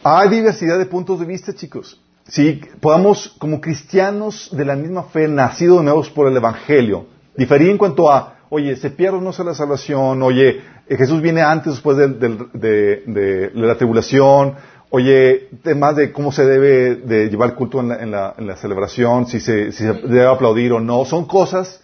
Hay 0.04 0.30
diversidad 0.30 0.78
de 0.78 0.86
puntos 0.86 1.20
de 1.20 1.26
vista, 1.26 1.54
chicos. 1.54 2.00
Si 2.28 2.60
podamos, 2.80 3.34
como 3.38 3.60
cristianos 3.60 4.50
de 4.52 4.64
la 4.64 4.76
misma 4.76 5.04
fe, 5.04 5.28
nacidos 5.28 5.78
de 5.78 5.84
nuevos 5.84 6.10
por 6.10 6.28
el 6.28 6.36
Evangelio, 6.36 7.06
diferir 7.36 7.70
en 7.70 7.78
cuanto 7.78 8.10
a, 8.10 8.36
oye, 8.50 8.76
se 8.76 8.90
pierde 8.90 9.18
o 9.18 9.20
no 9.20 9.32
se 9.32 9.44
la 9.44 9.54
salvación, 9.54 10.22
oye, 10.22 10.60
eh, 10.86 10.96
Jesús 10.96 11.20
viene 11.20 11.42
antes, 11.42 11.74
después 11.74 11.96
de, 11.96 12.08
de, 12.08 13.02
de 13.06 13.50
la 13.54 13.76
tribulación, 13.76 14.54
oye, 14.90 15.48
temas 15.62 15.96
de 15.96 16.12
cómo 16.12 16.32
se 16.32 16.44
debe 16.44 16.96
de 16.96 17.28
llevar 17.28 17.50
el 17.50 17.54
culto 17.54 17.80
en 17.80 17.88
la, 17.88 18.02
en 18.02 18.10
la, 18.10 18.34
en 18.36 18.46
la 18.46 18.56
celebración, 18.56 19.26
si 19.26 19.40
se, 19.40 19.72
si 19.72 19.84
se 19.84 19.92
debe 19.94 20.26
aplaudir 20.26 20.72
o 20.72 20.80
no, 20.80 21.04
son 21.06 21.24
cosas 21.24 21.82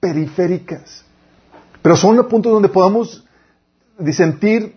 periféricas. 0.00 1.04
Pero 1.80 1.96
son 1.96 2.16
puntos 2.28 2.52
donde 2.52 2.68
podamos 2.68 3.24
disentir 3.98 4.74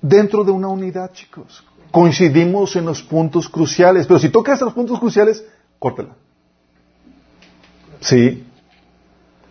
dentro 0.00 0.42
de 0.42 0.52
una 0.52 0.68
unidad, 0.68 1.12
chicos. 1.12 1.64
Coincidimos 1.90 2.76
en 2.76 2.84
los 2.84 3.02
puntos 3.02 3.48
cruciales, 3.48 4.06
pero 4.06 4.20
si 4.20 4.28
tocas 4.28 4.60
los 4.60 4.74
puntos 4.74 4.98
cruciales, 5.00 5.44
córtala. 5.78 6.14
Sí. 8.00 8.46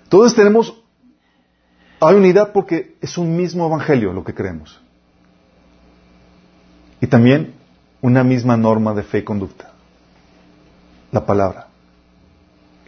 Entonces 0.03 0.35
tenemos, 0.35 0.73
hay 1.99 2.15
unidad 2.15 2.51
porque 2.53 2.95
es 3.01 3.17
un 3.17 3.35
mismo 3.35 3.65
evangelio 3.65 4.13
lo 4.13 4.23
que 4.23 4.33
creemos. 4.33 4.79
Y 7.01 7.07
también 7.07 7.53
una 8.01 8.23
misma 8.23 8.57
norma 8.57 8.93
de 8.93 9.03
fe 9.03 9.19
y 9.19 9.23
conducta. 9.23 9.71
La 11.11 11.25
palabra. 11.25 11.67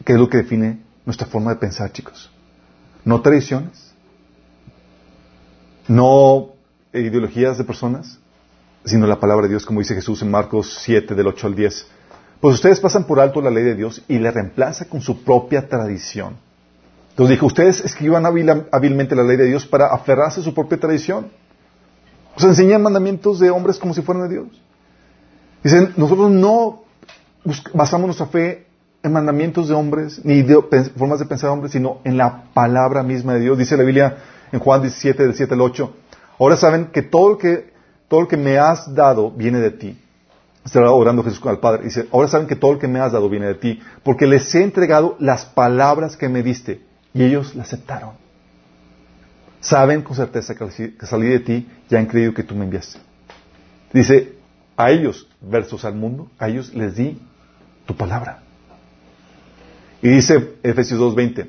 Que 0.06 0.14
es 0.14 0.20
lo 0.20 0.30
que 0.30 0.38
define 0.38 0.82
nuestra 1.06 1.28
forma 1.28 1.52
de 1.52 1.58
pensar, 1.58 1.91
chicos. 1.91 2.32
No 3.04 3.22
tradiciones. 3.22 3.93
No 5.88 6.49
ideologías 6.93 7.58
de 7.58 7.64
personas, 7.64 8.20
sino 8.84 9.08
la 9.08 9.20
palabra 9.20 9.44
de 9.44 9.50
Dios, 9.50 9.66
como 9.66 9.80
dice 9.80 9.96
Jesús 9.96 10.22
en 10.22 10.32
Marcos 10.32 10.80
7, 10.82 11.16
del 11.16 11.28
8 11.28 11.48
al 11.48 11.56
10. 11.56 11.88
Pues 12.40 12.56
ustedes 12.56 12.80
pasan 12.80 13.06
por 13.06 13.20
alto 13.20 13.42
la 13.42 13.52
ley 13.52 13.64
de 13.64 13.76
Dios 13.76 14.04
y 14.08 14.18
la 14.20 14.32
reemplaza 14.32 14.86
con 14.86 15.02
su 15.02 15.24
propia 15.24 15.68
tradición. 15.68 16.38
Entonces 17.12 17.36
dijo, 17.36 17.46
ustedes 17.46 17.84
escriban 17.86 18.26
hábilmente 18.26 19.16
la 19.16 19.24
ley 19.24 19.38
de 19.38 19.46
Dios 19.46 19.66
para 19.66 19.88
aferrarse 19.88 20.40
a 20.40 20.44
su 20.44 20.54
propia 20.54 20.80
tradición. 20.80 21.28
O 22.36 22.40
sea, 22.40 22.50
enseñan 22.50 22.82
mandamientos 22.82 23.40
de 23.40 23.50
hombres 23.50 23.78
como 23.78 23.94
si 23.94 24.02
fueran 24.02 24.28
de 24.28 24.36
Dios. 24.36 24.48
Dicen, 25.64 25.94
nosotros 25.98 26.32
no 26.32 26.84
basamos 27.74 28.08
nuestra 28.08 28.28
fe 28.28 28.68
en 29.04 29.14
mandamientos 29.14 29.68
de 29.68 29.74
hombres, 29.76 30.24
ni 30.24 30.42
de 30.42 30.62
formas 30.98 31.20
de 31.20 31.26
pensar 31.26 31.50
de 31.50 31.54
hombres, 31.54 31.72
sino 31.72 32.00
en 32.04 32.18
la 32.18 32.46
palabra 32.54 33.04
misma 33.04 33.34
de 33.34 33.42
Dios. 33.42 33.58
Dice 33.58 33.78
la 33.78 33.84
Biblia 33.84 34.18
en 34.52 34.60
Juan 34.60 34.82
17, 34.82 35.24
del 35.24 35.36
7 35.36 35.54
al 35.54 35.62
8. 35.62 35.94
Ahora 36.40 36.56
saben 36.56 36.88
que 36.88 37.02
todo 37.02 37.30
lo 37.30 37.38
que, 37.38 37.70
todo 38.12 38.22
lo 38.22 38.28
que 38.28 38.38
me 38.38 38.59
has 38.59 38.93
dado 38.93 39.32
viene 39.32 39.57
de 39.57 39.72
ti. 39.72 39.97
Está 40.64 40.88
orando 40.91 41.24
Jesús 41.24 41.41
al 41.47 41.59
Padre. 41.59 41.86
Dice, 41.86 42.07
ahora 42.12 42.28
saben 42.28 42.45
que 42.45 42.55
todo 42.55 42.74
lo 42.74 42.80
que 42.80 42.88
me 42.88 42.99
has 42.99 43.14
dado 43.14 43.28
viene 43.28 43.47
de 43.47 43.55
ti, 43.55 43.80
porque 44.03 44.28
les 44.28 44.53
he 44.53 44.62
entregado 44.62 45.16
las 45.18 45.45
palabras 45.45 46.16
que 46.16 46.30
me 46.30 46.43
diste, 46.43 46.86
y 47.14 47.24
ellos 47.24 47.55
las 47.55 47.68
aceptaron 47.68 48.22
saben 49.62 50.01
con 50.01 50.16
certeza 50.16 50.55
que 50.55 51.05
salí 51.05 51.28
de 51.28 51.39
ti 51.39 51.70
y 51.89 51.95
han 51.95 52.07
creído 52.07 52.34
que 52.34 52.43
tú 52.43 52.55
me 52.55 52.66
enviaste. 52.66 52.99
Dice, 53.93 54.34
a 54.76 54.91
ellos, 54.91 55.28
versus 55.39 55.86
al 55.86 55.95
mundo, 55.95 56.30
a 56.39 56.49
ellos 56.49 56.74
les 56.74 56.95
di 56.95 57.22
tu 57.86 57.95
palabra. 57.95 58.41
Y 60.01 60.09
dice 60.09 60.55
Efesios 60.64 60.99
2.20, 60.99 61.47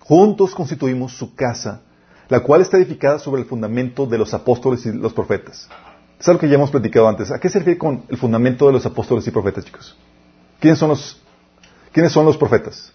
juntos 0.00 0.54
constituimos 0.54 1.16
su 1.16 1.34
casa, 1.34 1.82
la 2.28 2.40
cual 2.40 2.60
está 2.60 2.76
edificada 2.76 3.18
sobre 3.18 3.42
el 3.42 3.48
fundamento 3.48 4.06
de 4.06 4.18
los 4.18 4.34
apóstoles 4.34 4.84
y 4.86 4.92
los 4.92 5.12
profetas. 5.12 5.68
Es 6.18 6.28
algo 6.28 6.40
que 6.40 6.48
ya 6.48 6.56
hemos 6.56 6.70
platicado 6.70 7.08
antes. 7.08 7.30
¿A 7.30 7.38
qué 7.38 7.48
se 7.48 7.58
refiere 7.58 7.78
con 7.78 8.04
el 8.08 8.16
fundamento 8.16 8.66
de 8.66 8.72
los 8.72 8.84
apóstoles 8.84 9.26
y 9.26 9.30
profetas, 9.30 9.64
chicos? 9.64 9.96
¿Quiénes 10.60 10.78
son 10.78 10.90
los, 10.90 11.20
¿quiénes 11.92 12.12
son 12.12 12.26
los 12.26 12.36
profetas? 12.36 12.92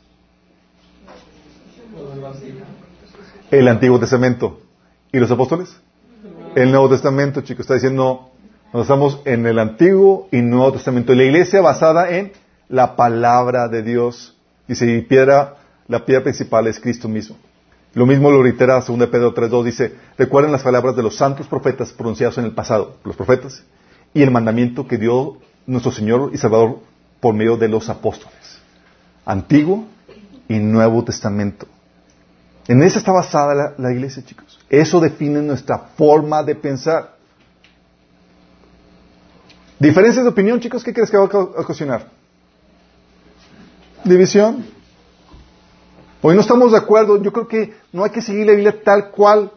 el 3.59 3.67
Antiguo 3.67 3.99
Testamento. 3.99 4.61
¿Y 5.11 5.19
los 5.19 5.29
apóstoles? 5.29 5.79
El 6.55 6.71
Nuevo 6.71 6.89
Testamento, 6.89 7.41
chicos. 7.41 7.61
Está 7.61 7.75
diciendo, 7.75 8.31
nos 8.73 8.83
estamos 8.83 9.21
en 9.25 9.45
el 9.45 9.59
Antiguo 9.59 10.27
y 10.31 10.41
Nuevo 10.41 10.73
Testamento. 10.73 11.13
La 11.13 11.23
iglesia 11.23 11.61
basada 11.61 12.09
en 12.09 12.31
la 12.67 12.95
palabra 12.95 13.67
de 13.67 13.83
Dios. 13.83 14.35
Dice, 14.67 14.91
y 14.91 15.01
piedra, 15.01 15.57
la 15.87 16.03
piedra 16.05 16.23
principal 16.23 16.65
es 16.67 16.79
Cristo 16.79 17.07
mismo. 17.07 17.35
Lo 17.93 18.07
mismo 18.07 18.31
lo 18.31 18.41
reitera 18.41 18.81
2 18.81 19.07
Pedro 19.07 19.35
3.2. 19.35 19.63
Dice, 19.63 19.95
recuerden 20.17 20.51
las 20.51 20.63
palabras 20.63 20.95
de 20.95 21.03
los 21.03 21.15
santos 21.15 21.47
profetas 21.47 21.93
pronunciados 21.93 22.37
en 22.37 22.45
el 22.45 22.51
pasado, 22.51 22.97
los 23.03 23.15
profetas, 23.15 23.63
y 24.13 24.23
el 24.23 24.31
mandamiento 24.31 24.87
que 24.87 24.97
dio 24.97 25.37
nuestro 25.67 25.91
Señor 25.91 26.31
y 26.33 26.37
Salvador 26.37 26.79
por 27.19 27.35
medio 27.35 27.55
de 27.55 27.67
los 27.67 27.89
apóstoles. 27.89 28.59
Antiguo 29.25 29.85
y 30.49 30.57
Nuevo 30.57 31.03
Testamento. 31.03 31.67
En 32.67 32.81
eso 32.81 32.97
está 32.97 33.11
basada 33.11 33.75
la, 33.77 33.91
iglesia, 33.91 34.23
chicos. 34.23 34.59
Eso 34.69 34.99
define 34.99 35.41
nuestra 35.41 35.77
forma 35.77 36.43
de 36.43 36.55
pensar. 36.55 37.13
Diferencias 39.79 40.23
de 40.23 40.31
opinión, 40.31 40.59
chicos, 40.59 40.83
¿qué 40.83 40.93
crees 40.93 41.11
que 41.11 41.17
va 41.17 41.25
a 41.25 41.61
ocasionar? 41.61 42.07
División. 44.03 44.65
Hoy 46.25 46.35
no 46.35 46.41
estamos 46.41 46.71
de 46.71 46.77
acuerdo. 46.77 47.21
Yo 47.21 47.33
creo 47.33 47.47
que 47.49 47.73
no 47.91 48.05
hay 48.05 48.09
que 48.09 48.21
seguir 48.21 48.45
la 48.45 48.53
Biblia 48.53 48.81
tal 48.81 49.11
cual. 49.11 49.51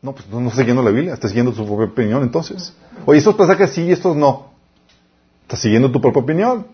No, 0.00 0.14
pues 0.14 0.26
no, 0.28 0.40
estás 0.40 0.56
siguiendo 0.56 0.82
la 0.82 0.90
Biblia, 0.90 1.12
estás 1.12 1.30
siguiendo 1.30 1.52
tu 1.52 1.66
propia 1.66 1.86
opinión 1.86 2.22
entonces. 2.22 2.74
Oye, 3.04 3.18
estos 3.18 3.34
pasajes 3.34 3.70
sí 3.70 3.82
y 3.82 3.92
estos 3.92 4.16
no. 4.16 4.50
Estás 5.42 5.60
siguiendo 5.60 5.92
tu 5.92 6.00
propia 6.00 6.22
opinión. 6.22 6.66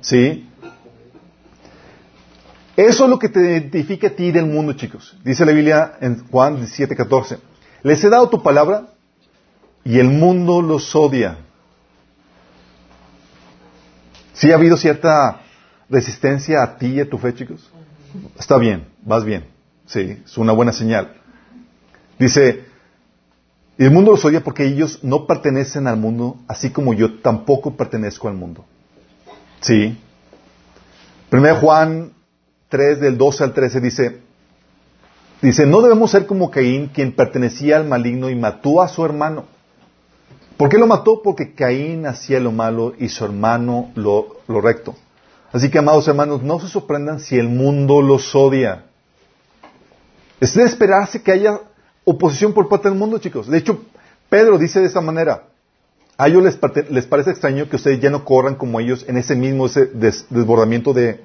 Sí. 0.00 0.48
Eso 2.74 3.04
es 3.04 3.10
lo 3.10 3.18
que 3.18 3.28
te 3.28 3.40
identifica 3.40 4.06
a 4.06 4.10
ti 4.10 4.32
del 4.32 4.46
mundo, 4.46 4.72
chicos. 4.72 5.14
Dice 5.22 5.44
la 5.44 5.52
Biblia 5.52 5.98
en 6.00 6.26
Juan 6.28 6.56
17:14. 6.56 7.38
Les 7.82 8.02
he 8.02 8.08
dado 8.08 8.30
tu 8.30 8.42
palabra 8.42 8.94
y 9.84 9.98
el 9.98 10.08
mundo 10.08 10.62
los 10.62 10.96
odia. 10.96 11.36
¿Sí 14.32 14.52
ha 14.52 14.54
habido 14.54 14.78
cierta 14.78 15.42
resistencia 15.90 16.62
a 16.62 16.78
ti 16.78 16.86
y 16.86 17.00
a 17.00 17.10
tu 17.10 17.18
fe, 17.18 17.34
chicos? 17.34 17.70
Está 18.38 18.58
bien, 18.58 18.86
vas 19.02 19.24
bien. 19.24 19.44
Sí, 19.86 20.20
es 20.24 20.36
una 20.36 20.52
buena 20.52 20.72
señal. 20.72 21.14
Dice, 22.18 22.64
y 23.78 23.84
el 23.84 23.90
mundo 23.90 24.12
los 24.12 24.24
odia 24.24 24.42
porque 24.42 24.64
ellos 24.64 25.00
no 25.02 25.26
pertenecen 25.26 25.86
al 25.86 25.96
mundo, 25.96 26.38
así 26.48 26.70
como 26.70 26.94
yo 26.94 27.20
tampoco 27.20 27.76
pertenezco 27.76 28.28
al 28.28 28.34
mundo. 28.34 28.64
Sí. 29.60 29.98
Primero 31.28 31.56
Juan 31.56 32.12
3 32.68 33.00
del 33.00 33.18
12 33.18 33.44
al 33.44 33.52
13 33.52 33.80
dice, 33.80 34.20
dice, 35.42 35.66
no 35.66 35.82
debemos 35.82 36.10
ser 36.10 36.26
como 36.26 36.50
Caín, 36.50 36.88
quien 36.88 37.12
pertenecía 37.12 37.76
al 37.76 37.86
maligno 37.86 38.30
y 38.30 38.34
mató 38.34 38.80
a 38.80 38.88
su 38.88 39.04
hermano. 39.04 39.44
¿Por 40.56 40.70
qué 40.70 40.78
lo 40.78 40.86
mató? 40.86 41.20
Porque 41.22 41.54
Caín 41.54 42.06
hacía 42.06 42.40
lo 42.40 42.52
malo 42.52 42.94
y 42.98 43.10
su 43.10 43.24
hermano 43.24 43.90
lo, 43.94 44.38
lo 44.48 44.60
recto. 44.62 44.94
Así 45.56 45.70
que, 45.70 45.78
amados 45.78 46.06
hermanos, 46.06 46.42
no 46.42 46.60
se 46.60 46.68
sorprendan 46.68 47.18
si 47.18 47.38
el 47.38 47.48
mundo 47.48 48.02
los 48.02 48.34
odia. 48.34 48.84
Es 50.38 50.52
de 50.52 50.64
esperarse 50.64 51.22
que 51.22 51.32
haya 51.32 51.58
oposición 52.04 52.52
por 52.52 52.68
parte 52.68 52.90
del 52.90 52.98
mundo, 52.98 53.16
chicos. 53.16 53.46
De 53.46 53.56
hecho, 53.56 53.80
Pedro 54.28 54.58
dice 54.58 54.80
de 54.80 54.86
esta 54.86 55.00
manera, 55.00 55.44
a 56.18 56.28
ellos 56.28 56.42
les, 56.42 57.06
parece 57.06 57.30
extraño 57.30 57.70
que 57.70 57.76
ustedes 57.76 58.00
ya 58.00 58.10
no 58.10 58.22
corran 58.22 58.56
como 58.56 58.80
ellos 58.80 59.06
en 59.08 59.16
ese 59.16 59.34
mismo 59.34 59.64
ese 59.64 59.86
desbordamiento 59.86 60.92
de, 60.92 61.22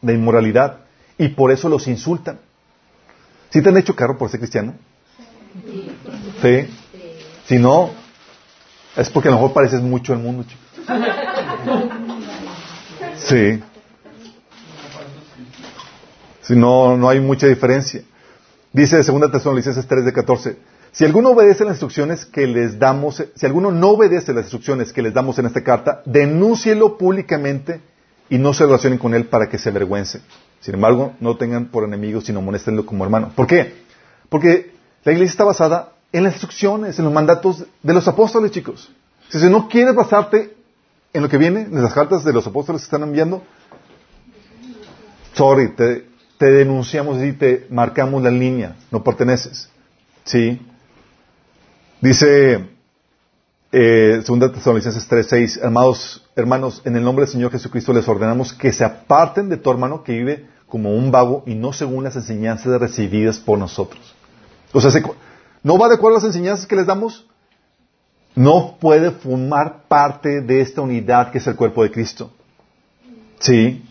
inmoralidad 0.00 0.78
y 1.18 1.28
por 1.28 1.52
eso 1.52 1.68
los 1.68 1.86
insultan. 1.86 2.38
¿Sí 3.50 3.60
te 3.60 3.68
han 3.68 3.76
hecho 3.76 3.94
carro 3.94 4.16
por 4.16 4.30
ser 4.30 4.40
cristiano? 4.40 4.72
Sí. 6.40 6.66
Si 7.44 7.58
no, 7.58 7.90
es 8.96 9.10
porque 9.10 9.28
a 9.28 9.32
lo 9.32 9.36
mejor 9.36 9.52
pareces 9.52 9.82
mucho 9.82 10.14
al 10.14 10.20
mundo, 10.20 10.44
chicos. 10.44 12.06
Sí. 13.18 13.62
Si 16.42 16.54
no, 16.54 17.08
hay 17.08 17.20
mucha 17.20 17.46
diferencia. 17.46 18.02
Dice 18.72 19.02
2 19.02 19.30
Tesalonicenses 19.32 19.86
3 19.86 20.04
de 20.04 20.12
14. 20.12 20.56
Si 20.92 21.04
alguno 21.04 21.30
obedece 21.30 21.64
las 21.64 21.74
instrucciones 21.74 22.24
que 22.24 22.46
les 22.46 22.78
damos, 22.78 23.22
si 23.34 23.46
alguno 23.46 23.70
no 23.70 23.90
obedece 23.90 24.32
las 24.32 24.44
instrucciones 24.44 24.92
que 24.92 25.02
les 25.02 25.12
damos 25.12 25.38
en 25.38 25.46
esta 25.46 25.62
carta, 25.62 26.02
denúncielo 26.06 26.96
públicamente 26.96 27.80
y 28.30 28.38
no 28.38 28.54
se 28.54 28.64
relacionen 28.64 28.98
con 28.98 29.12
él 29.14 29.26
para 29.26 29.48
que 29.48 29.58
se 29.58 29.68
avergüence. 29.68 30.20
Sin 30.60 30.74
embargo, 30.74 31.12
no 31.20 31.36
tengan 31.36 31.66
por 31.66 31.84
enemigo, 31.84 32.20
sino 32.20 32.40
monéstenlo 32.40 32.86
como 32.86 33.04
hermano. 33.04 33.32
¿Por 33.34 33.46
qué? 33.46 33.74
Porque 34.28 34.72
la 35.04 35.12
iglesia 35.12 35.32
está 35.32 35.44
basada 35.44 35.92
en 36.12 36.24
las 36.24 36.34
instrucciones, 36.34 36.98
en 36.98 37.04
los 37.04 37.14
mandatos 37.14 37.64
de 37.82 37.94
los 37.94 38.08
apóstoles, 38.08 38.50
chicos. 38.50 38.90
Si 39.28 39.38
no 39.50 39.68
quieres 39.68 39.94
basarte 39.94 40.55
en 41.16 41.22
lo 41.22 41.28
que 41.28 41.38
viene, 41.38 41.62
en 41.62 41.82
las 41.82 41.94
cartas 41.94 42.24
de 42.24 42.32
los 42.32 42.46
apóstoles 42.46 42.82
que 42.82 42.86
están 42.86 43.02
enviando, 43.02 43.42
sorry, 45.32 45.74
te, 45.74 46.04
denunciamos 46.38 47.22
y 47.22 47.32
te 47.32 47.66
marcamos 47.70 48.22
la 48.22 48.30
línea, 48.30 48.76
no 48.90 49.02
perteneces. 49.02 49.70
¿Sí? 50.24 50.60
Dice 52.00 52.68
eh, 53.72 54.22
2 54.26 54.52
Tesalonicenses 54.52 55.08
3:6, 55.08 55.64
amados 55.64 56.26
hermanos, 56.36 56.82
en 56.84 56.96
el 56.96 57.02
nombre 57.02 57.24
del 57.24 57.32
Señor 57.32 57.50
Jesucristo 57.50 57.92
les 57.92 58.06
ordenamos 58.06 58.52
que 58.52 58.72
se 58.72 58.84
aparten 58.84 59.48
de 59.48 59.56
tu 59.56 59.70
hermano 59.70 60.04
que 60.04 60.12
vive 60.12 60.46
como 60.68 60.94
un 60.94 61.10
vago 61.10 61.44
y 61.46 61.54
no 61.54 61.72
según 61.72 62.04
las 62.04 62.16
enseñanzas 62.16 62.78
recibidas 62.78 63.38
por 63.38 63.58
nosotros. 63.58 64.14
O 64.72 64.80
sea, 64.80 64.90
no 65.62 65.78
va 65.78 65.88
de 65.88 65.94
acuerdo 65.94 66.18
a 66.18 66.20
las 66.20 66.26
enseñanzas 66.26 66.66
que 66.66 66.76
les 66.76 66.86
damos, 66.86 67.26
no 68.36 68.76
puede 68.78 69.10
formar 69.12 69.84
parte 69.88 70.42
de 70.42 70.60
esta 70.60 70.82
unidad 70.82 71.32
que 71.32 71.38
es 71.38 71.46
el 71.46 71.56
cuerpo 71.56 71.82
de 71.82 71.90
Cristo. 71.90 72.30
¿Sí? 73.40 73.82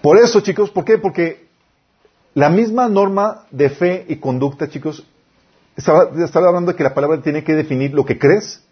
Por 0.00 0.16
eso, 0.16 0.40
chicos, 0.40 0.70
¿por 0.70 0.84
qué? 0.84 0.96
Porque 0.96 1.48
la 2.34 2.48
misma 2.48 2.88
norma 2.88 3.46
de 3.50 3.68
fe 3.68 4.06
y 4.08 4.16
conducta, 4.16 4.68
chicos, 4.68 5.04
estaba, 5.76 6.08
hablando 6.48 6.72
de 6.72 6.76
que 6.76 6.84
la 6.84 6.94
palabra 6.94 7.20
tiene 7.20 7.42
que 7.42 7.54
definir 7.54 7.92
lo 7.92 8.04
que 8.04 8.16
crees 8.16 8.62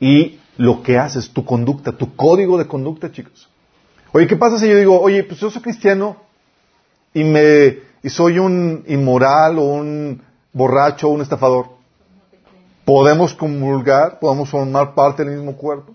y 0.00 0.40
lo 0.56 0.82
que 0.82 0.98
haces, 0.98 1.30
tu 1.32 1.44
conducta, 1.44 1.92
tu 1.92 2.16
código 2.16 2.58
de 2.58 2.66
conducta, 2.66 3.12
chicos. 3.12 3.48
Oye, 4.12 4.26
¿qué 4.26 4.36
pasa 4.36 4.58
si 4.58 4.68
yo 4.68 4.76
digo, 4.76 5.00
oye, 5.00 5.22
pues 5.22 5.38
yo 5.38 5.48
soy 5.48 5.62
cristiano 5.62 6.16
y 7.14 7.22
me 7.22 7.78
y 8.02 8.10
soy 8.10 8.40
un 8.40 8.84
inmoral 8.88 9.60
o 9.60 9.62
un 9.62 10.22
borracho 10.52 11.08
o 11.08 11.12
un 11.12 11.22
estafador? 11.22 11.81
¿Podemos 12.84 13.34
comulgar? 13.34 14.18
¿Podemos 14.18 14.48
formar 14.48 14.94
parte 14.94 15.24
del 15.24 15.36
mismo 15.36 15.56
cuerpo? 15.56 15.94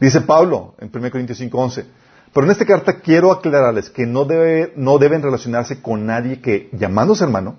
Dice 0.00 0.22
Pablo 0.22 0.74
en 0.78 0.90
1 0.92 1.10
Corintios 1.10 1.38
5:11. 1.38 1.84
Pero 2.32 2.46
en 2.46 2.52
esta 2.52 2.64
carta 2.64 3.00
quiero 3.00 3.32
aclararles 3.32 3.90
que 3.90 4.06
no, 4.06 4.24
debe, 4.24 4.72
no 4.76 4.98
deben 4.98 5.20
relacionarse 5.20 5.82
con 5.82 6.06
nadie 6.06 6.40
que, 6.40 6.70
llamándose 6.72 7.24
hermano, 7.24 7.56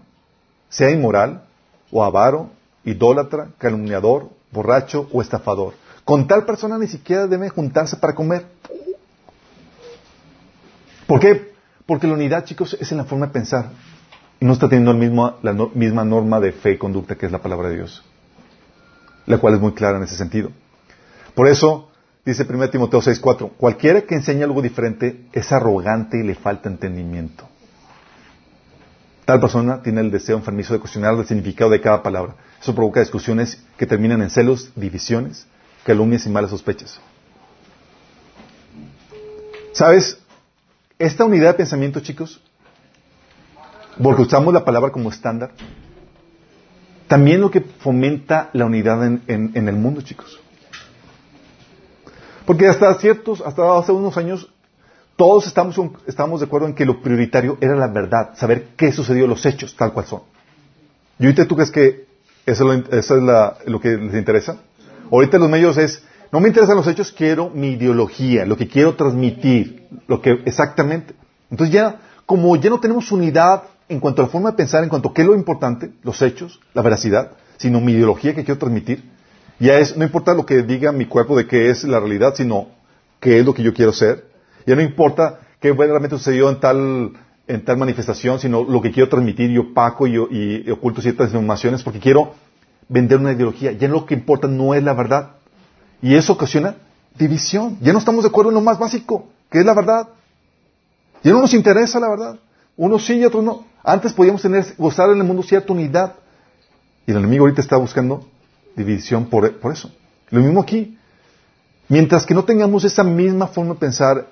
sea 0.70 0.90
inmoral 0.90 1.44
o 1.92 2.04
avaro, 2.04 2.50
idólatra, 2.86 3.50
calumniador, 3.58 4.30
borracho 4.52 5.08
o 5.12 5.22
estafador. 5.22 5.74
Con 6.06 6.26
tal 6.26 6.46
persona 6.46 6.78
ni 6.78 6.88
siquiera 6.88 7.28
deben 7.28 7.50
juntarse 7.50 7.98
para 7.98 8.16
comer. 8.16 8.46
¿Por 11.06 11.20
qué? 11.20 11.54
Porque 11.86 12.08
la 12.08 12.14
unidad, 12.14 12.46
chicos, 12.46 12.76
es 12.80 12.92
en 12.92 12.98
la 12.98 13.04
forma 13.04 13.28
de 13.28 13.34
pensar. 13.34 13.70
Y 14.40 14.46
no 14.46 14.54
está 14.54 14.70
teniendo 14.70 14.94
la 15.44 15.54
misma 15.54 16.06
norma 16.06 16.40
de 16.40 16.54
fe 16.54 16.72
y 16.72 16.78
conducta 16.78 17.16
que 17.16 17.26
es 17.26 17.32
la 17.32 17.40
palabra 17.40 17.68
de 17.70 17.76
Dios. 17.76 18.04
La 19.32 19.38
cual 19.40 19.56
es 19.56 19.62
muy 19.62 19.72
clara 19.74 19.98
en 19.98 20.04
ese 20.04 20.16
sentido. 20.16 20.52
Por 21.34 21.48
eso, 21.48 21.92
Dice 22.24 22.44
1 22.44 22.70
Timoteo 22.70 23.02
6:4, 23.02 23.50
cualquiera 23.58 24.02
que 24.02 24.14
enseñe 24.14 24.44
algo 24.44 24.62
diferente 24.62 25.26
es 25.34 25.52
arrogante 25.52 26.20
y 26.20 26.24
le 26.24 26.36
falta 26.36 26.70
entendimiento. 26.70 27.48
Tal 29.26 29.40
persona 29.40 29.82
tiene 29.82 30.02
el 30.02 30.12
deseo 30.12 30.38
enfermizo 30.38 30.74
de 30.74 30.80
cuestionar 30.80 31.16
el 31.16 31.26
significado 31.26 31.72
de 31.72 31.82
cada 31.82 32.04
palabra. 32.04 32.36
Eso 32.62 32.76
provoca 32.76 33.00
discusiones 33.00 33.64
que 33.78 33.88
terminan 33.88 34.22
en 34.22 34.30
celos, 34.30 34.72
divisiones, 34.76 35.48
calumnias 35.84 36.26
y 36.28 36.30
malas 36.30 36.52
sospechas. 36.52 37.00
¿Sabes? 39.74 40.20
Esta 41.00 41.26
unidad 41.26 41.52
de 41.52 41.54
pensamiento, 41.56 42.02
chicos, 42.02 42.42
porque 44.02 44.22
usamos 44.22 44.54
la 44.54 44.64
palabra 44.64 44.92
como 44.92 45.10
estándar, 45.10 45.52
también 47.12 47.42
lo 47.42 47.52
que 47.52 47.60
fomenta 47.60 48.50
la 48.54 48.64
unidad 48.66 49.04
en 49.06 49.68
el 49.68 49.76
mundo, 49.76 50.02
chicos. 50.02 50.40
Porque 52.46 52.70
hasta 52.70 52.94
ciertos, 53.00 53.42
hasta 53.42 53.78
hace 53.78 53.92
unos 53.92 54.16
años, 54.16 54.50
todos 55.18 55.46
estamos, 55.46 56.40
de 56.40 56.46
acuerdo 56.46 56.68
en 56.68 56.74
que 56.74 56.86
lo 56.86 57.02
prioritario 57.02 57.58
era 57.60 57.76
la 57.76 57.90
verdad, 57.90 58.38
saber 58.38 58.70
qué 58.78 58.94
sucedió, 58.94 59.28
los 59.28 59.46
hechos 59.46 59.76
tal 59.76 59.92
cual 59.92 60.06
son. 60.06 60.22
¿Y 61.20 61.26
ahorita 61.26 61.50
tú 61.50 61.56
crees 61.58 61.70
que 61.70 62.06
eso, 62.46 62.72
es 62.72 63.10
lo 63.66 63.82
que 63.82 63.90
les 63.98 64.16
interesa? 64.16 64.60
Ahorita 65.12 65.38
los 65.38 65.50
medios 65.50 65.78
es, 65.78 66.06
no 66.32 66.40
me 66.40 66.48
interesan 66.48 66.78
los 66.78 66.88
hechos, 66.88 67.12
quiero 67.12 67.50
mi 67.50 67.72
ideología, 67.72 68.46
lo 68.46 68.56
que 68.56 68.70
quiero 68.70 68.96
transmitir, 68.96 69.86
lo 70.08 70.22
que 70.22 70.42
exactamente. 70.46 71.14
Entonces 71.50 71.74
ya, 71.74 72.00
como 72.26 72.56
ya 72.56 72.70
no 72.70 72.80
tenemos 72.80 73.12
unidad 73.12 73.64
en 73.92 74.00
cuanto 74.00 74.22
a 74.22 74.26
la 74.26 74.32
forma 74.32 74.52
de 74.52 74.58
pensar, 74.58 74.84
en 74.84 74.90
cuanto 74.90 75.10
a 75.10 75.14
qué 75.14 75.22
es 75.22 75.28
lo 75.28 75.36
importante, 75.36 75.92
los 76.04 76.22
hechos, 76.22 76.60
la 76.74 76.82
veracidad, 76.82 77.32
sino 77.58 77.82
mi 77.82 77.92
ideología 77.92 78.34
que 78.34 78.46
quiero 78.46 78.58
transmitir, 78.58 79.04
ya 79.60 79.78
es, 79.78 79.96
no 79.98 80.06
importa 80.06 80.34
lo 80.34 80.46
que 80.46 80.64
diga 80.64 80.92
mi 80.92 81.06
cuerpo 81.06 81.38
de 81.38 81.46
qué 81.46 81.70
es 81.70 81.84
la 81.84 82.00
realidad, 82.00 82.34
sino 82.36 82.70
qué 83.20 83.40
es 83.40 83.46
lo 83.46 83.54
que 83.54 83.64
yo 83.64 83.74
quiero 83.74 83.92
ser. 83.92 84.26
Ya 84.66 84.76
no 84.76 84.82
importa 84.82 85.42
qué 85.60 85.74
realmente 85.74 86.18
sucedió 86.18 86.50
en 86.50 86.60
tal, 86.60 87.12
en 87.48 87.66
tal 87.66 87.78
manifestación, 87.78 88.40
sino 88.40 88.64
lo 88.64 88.82
que 88.82 88.92
quiero 88.92 89.10
transmitir 89.10 89.52
y 89.52 89.58
opaco 89.58 90.08
y, 90.08 90.70
oculto 90.72 91.02
ciertas 91.02 91.30
informaciones 91.30 91.84
porque 91.84 92.00
quiero 92.00 92.34
vender 92.88 93.20
una 93.20 93.34
ideología. 93.34 93.74
Ya 93.74 93.88
lo 93.88 94.06
que 94.06 94.16
importa 94.16 94.48
no 94.48 94.74
es 94.74 94.84
la 94.84 94.94
verdad. 94.94 95.34
Y 96.02 96.16
eso 96.16 96.34
ocasiona 96.34 96.78
división. 97.16 97.78
Ya 97.82 97.94
no 97.94 98.00
estamos 98.00 98.24
de 98.24 98.30
acuerdo 98.30 98.50
en 98.50 98.56
lo 98.56 98.62
más 98.62 98.80
básico, 98.80 99.28
que 99.52 99.60
es 99.60 99.66
la 99.66 99.76
verdad. 99.76 100.08
Ya 101.24 101.34
no 101.34 101.42
nos 101.42 101.54
interesa 101.54 102.00
la 102.00 102.10
verdad. 102.10 102.40
Unos 102.78 103.06
sí 103.06 103.14
y 103.14 103.26
otros 103.26 103.44
no. 103.44 103.66
Antes 103.84 104.14
podíamos 104.14 104.42
tener, 104.42 104.66
gozar 104.78 105.10
en 105.10 105.18
el 105.18 105.24
mundo 105.24 105.44
cierta 105.44 105.74
unidad. 105.74 106.16
Y 107.06 107.12
el 107.12 107.18
enemigo 107.18 107.46
ahorita 107.46 107.62
está 107.62 107.78
buscando 107.78 108.26
división 108.76 109.26
por, 109.26 109.60
por 109.60 109.74
eso. 109.74 109.92
Lo 110.30 110.40
mismo 110.42 110.62
aquí. 110.62 110.98
Mientras 111.88 112.26
que 112.26 112.34
no 112.34 112.46
tengamos 112.46 112.84
esa 112.84 113.04
misma 113.04 113.48
forma 113.48 113.74
de 113.74 113.80
pensar 113.80 114.28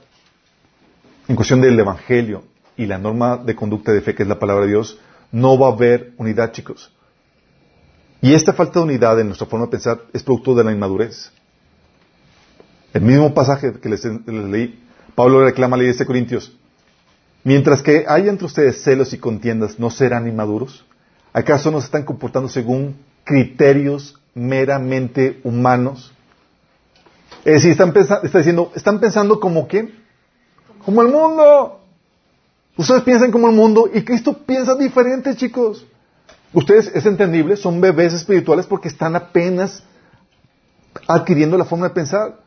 en 1.28 1.36
cuestión 1.36 1.62
del 1.62 1.80
Evangelio 1.80 2.44
y 2.78 2.86
la 2.86 2.98
norma 2.98 3.38
de 3.38 3.56
conducta 3.56 3.92
de 3.92 4.02
fe 4.02 4.16
que 4.16 4.24
es 4.24 4.30
la 4.30 4.40
palabra 4.40 4.64
de 4.64 4.72
Dios, 4.72 4.98
no 5.32 5.60
va 5.60 5.68
a 5.68 5.72
haber 5.74 6.14
unidad, 6.18 6.52
chicos. 6.52 6.92
Y 8.22 8.34
esta 8.34 8.54
falta 8.54 8.80
de 8.80 8.86
unidad 8.86 9.20
en 9.20 9.28
nuestra 9.28 9.48
forma 9.48 9.66
de 9.66 9.72
pensar 9.72 10.02
es 10.14 10.24
producto 10.24 10.56
de 10.56 10.64
la 10.64 10.72
inmadurez. 10.72 11.32
El 12.94 13.02
mismo 13.04 13.34
pasaje 13.34 13.74
que 13.80 13.90
les, 13.90 14.04
leí, 14.26 14.84
Pablo 15.16 15.44
reclama 15.44 15.76
a 15.76 15.78
la 15.78 15.84
iglesia 15.84 16.04
de 16.04 16.08
Corintios. 16.08 16.58
Mientras 17.44 17.82
que 17.82 18.06
hay 18.08 18.28
entre 18.28 18.46
ustedes 18.46 18.84
celos 18.84 19.14
y 19.14 19.18
contiendas, 19.18 19.80
¿no 19.80 19.90
serán 19.90 20.28
inmaduros? 20.28 20.86
¿Acaso 21.32 21.72
no 21.72 21.80
se 21.80 21.86
están 21.86 22.04
comportando 22.04 22.50
según 22.50 22.96
criterios 23.24 24.20
meramente 24.34 25.40
humanos. 25.44 26.12
Es 27.46 27.64
decir, 27.64 27.72
están 27.72 27.94
está 27.96 28.38
diciendo, 28.40 28.72
están 28.76 29.00
pensando 29.00 29.40
como 29.40 29.68
qué? 29.68 29.94
Como 30.84 31.02
el 31.02 31.10
mundo. 31.10 31.80
Ustedes 32.76 33.04
piensan 33.04 33.32
como 33.32 33.50
el 33.50 33.56
mundo 33.56 33.90
y 33.94 34.04
Cristo 34.04 34.34
piensa 34.46 34.76
diferente, 34.76 35.36
chicos. 35.36 35.86
Ustedes, 36.54 36.88
es 36.96 37.06
entendible, 37.06 37.56
son 37.56 37.80
bebés 37.80 38.14
espirituales 38.14 38.66
porque 38.66 38.88
están 38.88 39.16
apenas 39.16 39.84
adquiriendo 41.08 41.58
la 41.58 41.66
forma 41.66 41.90
de 41.90 41.94
pensar. 41.94 42.40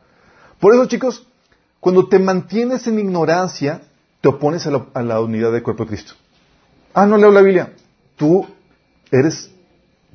Por 0.59 0.73
eso, 0.73 0.85
chicos, 0.87 1.25
cuando 1.79 2.09
te 2.09 2.19
mantienes 2.19 2.87
en 2.87 2.99
ignorancia, 2.99 3.81
te 4.23 4.29
opones 4.29 4.65
a 4.65 4.71
la, 4.71 4.85
a 4.93 5.01
la 5.01 5.19
unidad 5.19 5.51
del 5.51 5.61
cuerpo 5.61 5.83
de 5.83 5.89
Cristo. 5.89 6.13
Ah, 6.93 7.05
no 7.05 7.17
leo 7.17 7.29
la 7.29 7.41
Biblia. 7.41 7.73
Tú 8.15 8.47
eres, 9.11 9.51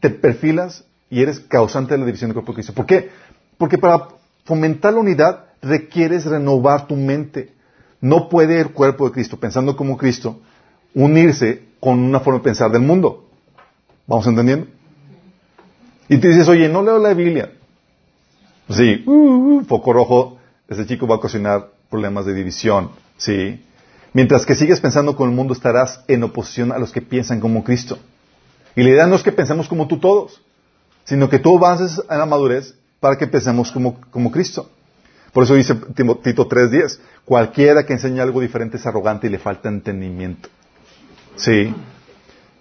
te 0.00 0.08
perfilas 0.08 0.82
y 1.10 1.20
eres 1.20 1.40
causante 1.40 1.92
de 1.92 1.98
la 1.98 2.06
división 2.06 2.30
del 2.30 2.36
cuerpo 2.36 2.52
de 2.52 2.56
Cristo. 2.56 2.72
¿Por 2.72 2.86
qué? 2.86 3.10
Porque 3.58 3.76
para 3.76 4.08
fomentar 4.46 4.94
la 4.94 5.00
unidad 5.00 5.44
requieres 5.60 6.24
renovar 6.24 6.86
tu 6.86 6.96
mente. 6.96 7.52
No 8.00 8.30
puede 8.30 8.58
el 8.62 8.70
cuerpo 8.70 9.04
de 9.04 9.12
Cristo, 9.12 9.38
pensando 9.38 9.76
como 9.76 9.98
Cristo, 9.98 10.40
unirse 10.94 11.64
con 11.78 11.98
una 11.98 12.20
forma 12.20 12.38
de 12.38 12.44
pensar 12.44 12.70
del 12.70 12.80
mundo. 12.80 13.28
¿Vamos 14.06 14.26
entendiendo? 14.26 14.68
Y 16.08 16.16
te 16.16 16.28
dices, 16.28 16.48
oye, 16.48 16.66
no 16.70 16.82
leo 16.82 16.98
la 16.98 17.12
Biblia. 17.12 17.52
Sí, 18.70 19.04
uh, 19.04 19.12
uh, 19.12 19.64
foco 19.66 19.92
rojo, 19.92 20.38
ese 20.66 20.86
chico 20.86 21.06
va 21.06 21.16
a 21.16 21.18
ocasionar 21.18 21.68
problemas 21.90 22.24
de 22.24 22.32
división. 22.32 22.92
Sí. 23.18 23.66
Mientras 24.18 24.44
que 24.44 24.56
sigues 24.56 24.80
pensando 24.80 25.14
como 25.14 25.30
el 25.30 25.36
mundo, 25.36 25.52
estarás 25.52 26.00
en 26.08 26.24
oposición 26.24 26.72
a 26.72 26.78
los 26.78 26.90
que 26.90 27.00
piensan 27.00 27.38
como 27.38 27.62
Cristo. 27.62 28.00
Y 28.74 28.82
la 28.82 28.88
idea 28.88 29.06
no 29.06 29.14
es 29.14 29.22
que 29.22 29.30
pensemos 29.30 29.68
como 29.68 29.86
tú 29.86 30.00
todos 30.00 30.42
sino 31.04 31.28
que 31.28 31.38
tú 31.38 31.56
avances 31.56 32.02
a 32.08 32.16
la 32.16 32.26
madurez 32.26 32.74
para 32.98 33.16
que 33.16 33.28
pensemos 33.28 33.70
como, 33.70 34.00
como 34.10 34.32
Cristo. 34.32 34.68
Por 35.32 35.44
eso 35.44 35.54
dice 35.54 35.76
Tito 35.94 36.48
3.10, 36.48 36.98
cualquiera 37.24 37.86
que 37.86 37.92
enseñe 37.92 38.18
algo 38.18 38.40
diferente 38.40 38.76
es 38.76 38.86
arrogante 38.86 39.28
y 39.28 39.30
le 39.30 39.38
falta 39.38 39.68
entendimiento. 39.68 40.48
Sí. 41.36 41.72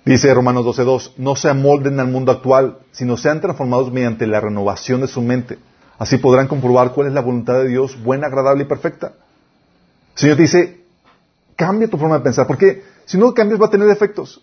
Dice 0.05 0.31
Romanos 0.31 0.63
12.2, 0.63 1.13
no 1.17 1.35
se 1.35 1.49
amolden 1.49 1.99
al 1.99 2.07
mundo 2.09 2.31
actual, 2.31 2.77
sino 2.91 3.17
sean 3.17 3.41
transformados 3.41 3.91
mediante 3.91 4.27
la 4.27 4.39
renovación 4.39 5.01
de 5.01 5.07
su 5.07 5.23
mente. 5.23 5.57
Así 5.97 6.19
podrán 6.19 6.47
comprobar 6.47 6.91
cuál 6.91 7.07
es 7.07 7.13
la 7.13 7.21
voluntad 7.21 7.55
de 7.55 7.67
Dios, 7.67 7.99
buena, 8.03 8.27
agradable 8.27 8.63
y 8.65 8.67
perfecta. 8.67 9.07
El 10.13 10.19
Señor 10.19 10.37
dice, 10.37 10.86
cambia 11.57 11.89
tu 11.89 11.97
forma 11.97 12.19
de 12.19 12.23
pensar, 12.23 12.47
porque 12.47 12.83
si 13.05 13.17
no 13.17 13.33
cambias 13.33 13.59
va 13.59 13.65
a 13.65 13.69
tener 13.69 13.89
efectos. 13.89 14.41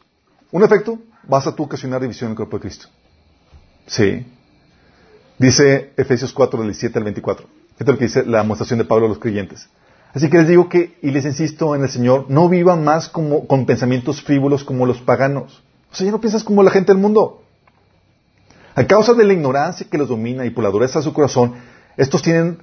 Un 0.53 0.63
efecto, 0.63 0.99
vas 1.27 1.47
a 1.47 1.55
tú 1.55 1.63
ocasionar 1.63 2.03
división 2.03 2.29
en 2.29 2.33
el 2.33 2.37
cuerpo 2.37 2.59
de 2.59 2.63
Cristo. 2.63 2.89
Sí. 3.87 4.27
Dice 5.39 5.93
Efesios 5.97 6.33
4, 6.33 6.59
del 6.61 6.69
17 6.69 6.99
al 6.99 7.05
24. 7.05 7.47
Esto 7.47 7.85
es 7.85 7.89
lo 7.89 7.99
que 7.99 8.05
dice 8.05 8.25
la 8.25 8.39
demostración 8.39 8.79
de 8.79 8.85
Pablo 8.85 9.07
a 9.07 9.09
los 9.09 9.19
creyentes. 9.19 9.69
Así 10.13 10.31
que 10.31 10.39
les 10.39 10.49
digo 10.49 10.69
que, 10.69 10.97
y 11.03 11.11
les 11.11 11.25
insisto 11.25 11.75
en 11.75 11.83
el 11.83 11.89
Señor, 11.89 12.27
no 12.29 12.49
vivan 12.49 12.85
más 12.85 13.09
como, 13.09 13.49
con 13.49 13.67
pensamientos 13.67 14.23
frívolos 14.23 14.63
como 14.63 14.87
los 14.87 15.01
paganos. 15.01 15.65
O 15.91 15.97
sea, 15.97 16.05
ya 16.07 16.13
no 16.13 16.21
piensas 16.21 16.45
como 16.45 16.63
la 16.63 16.71
gente 16.71 16.93
del 16.93 17.01
mundo. 17.01 17.43
A 18.77 18.85
causa 18.87 19.15
de 19.15 19.25
la 19.25 19.33
ignorancia 19.33 19.87
que 19.91 19.99
los 19.99 20.09
domina 20.09 20.45
y 20.47 20.51
por 20.51 20.63
la 20.63 20.71
dureza 20.71 21.01
de 21.01 21.05
su 21.05 21.13
corazón, 21.13 21.55
estos 21.97 22.23
tienen, 22.23 22.59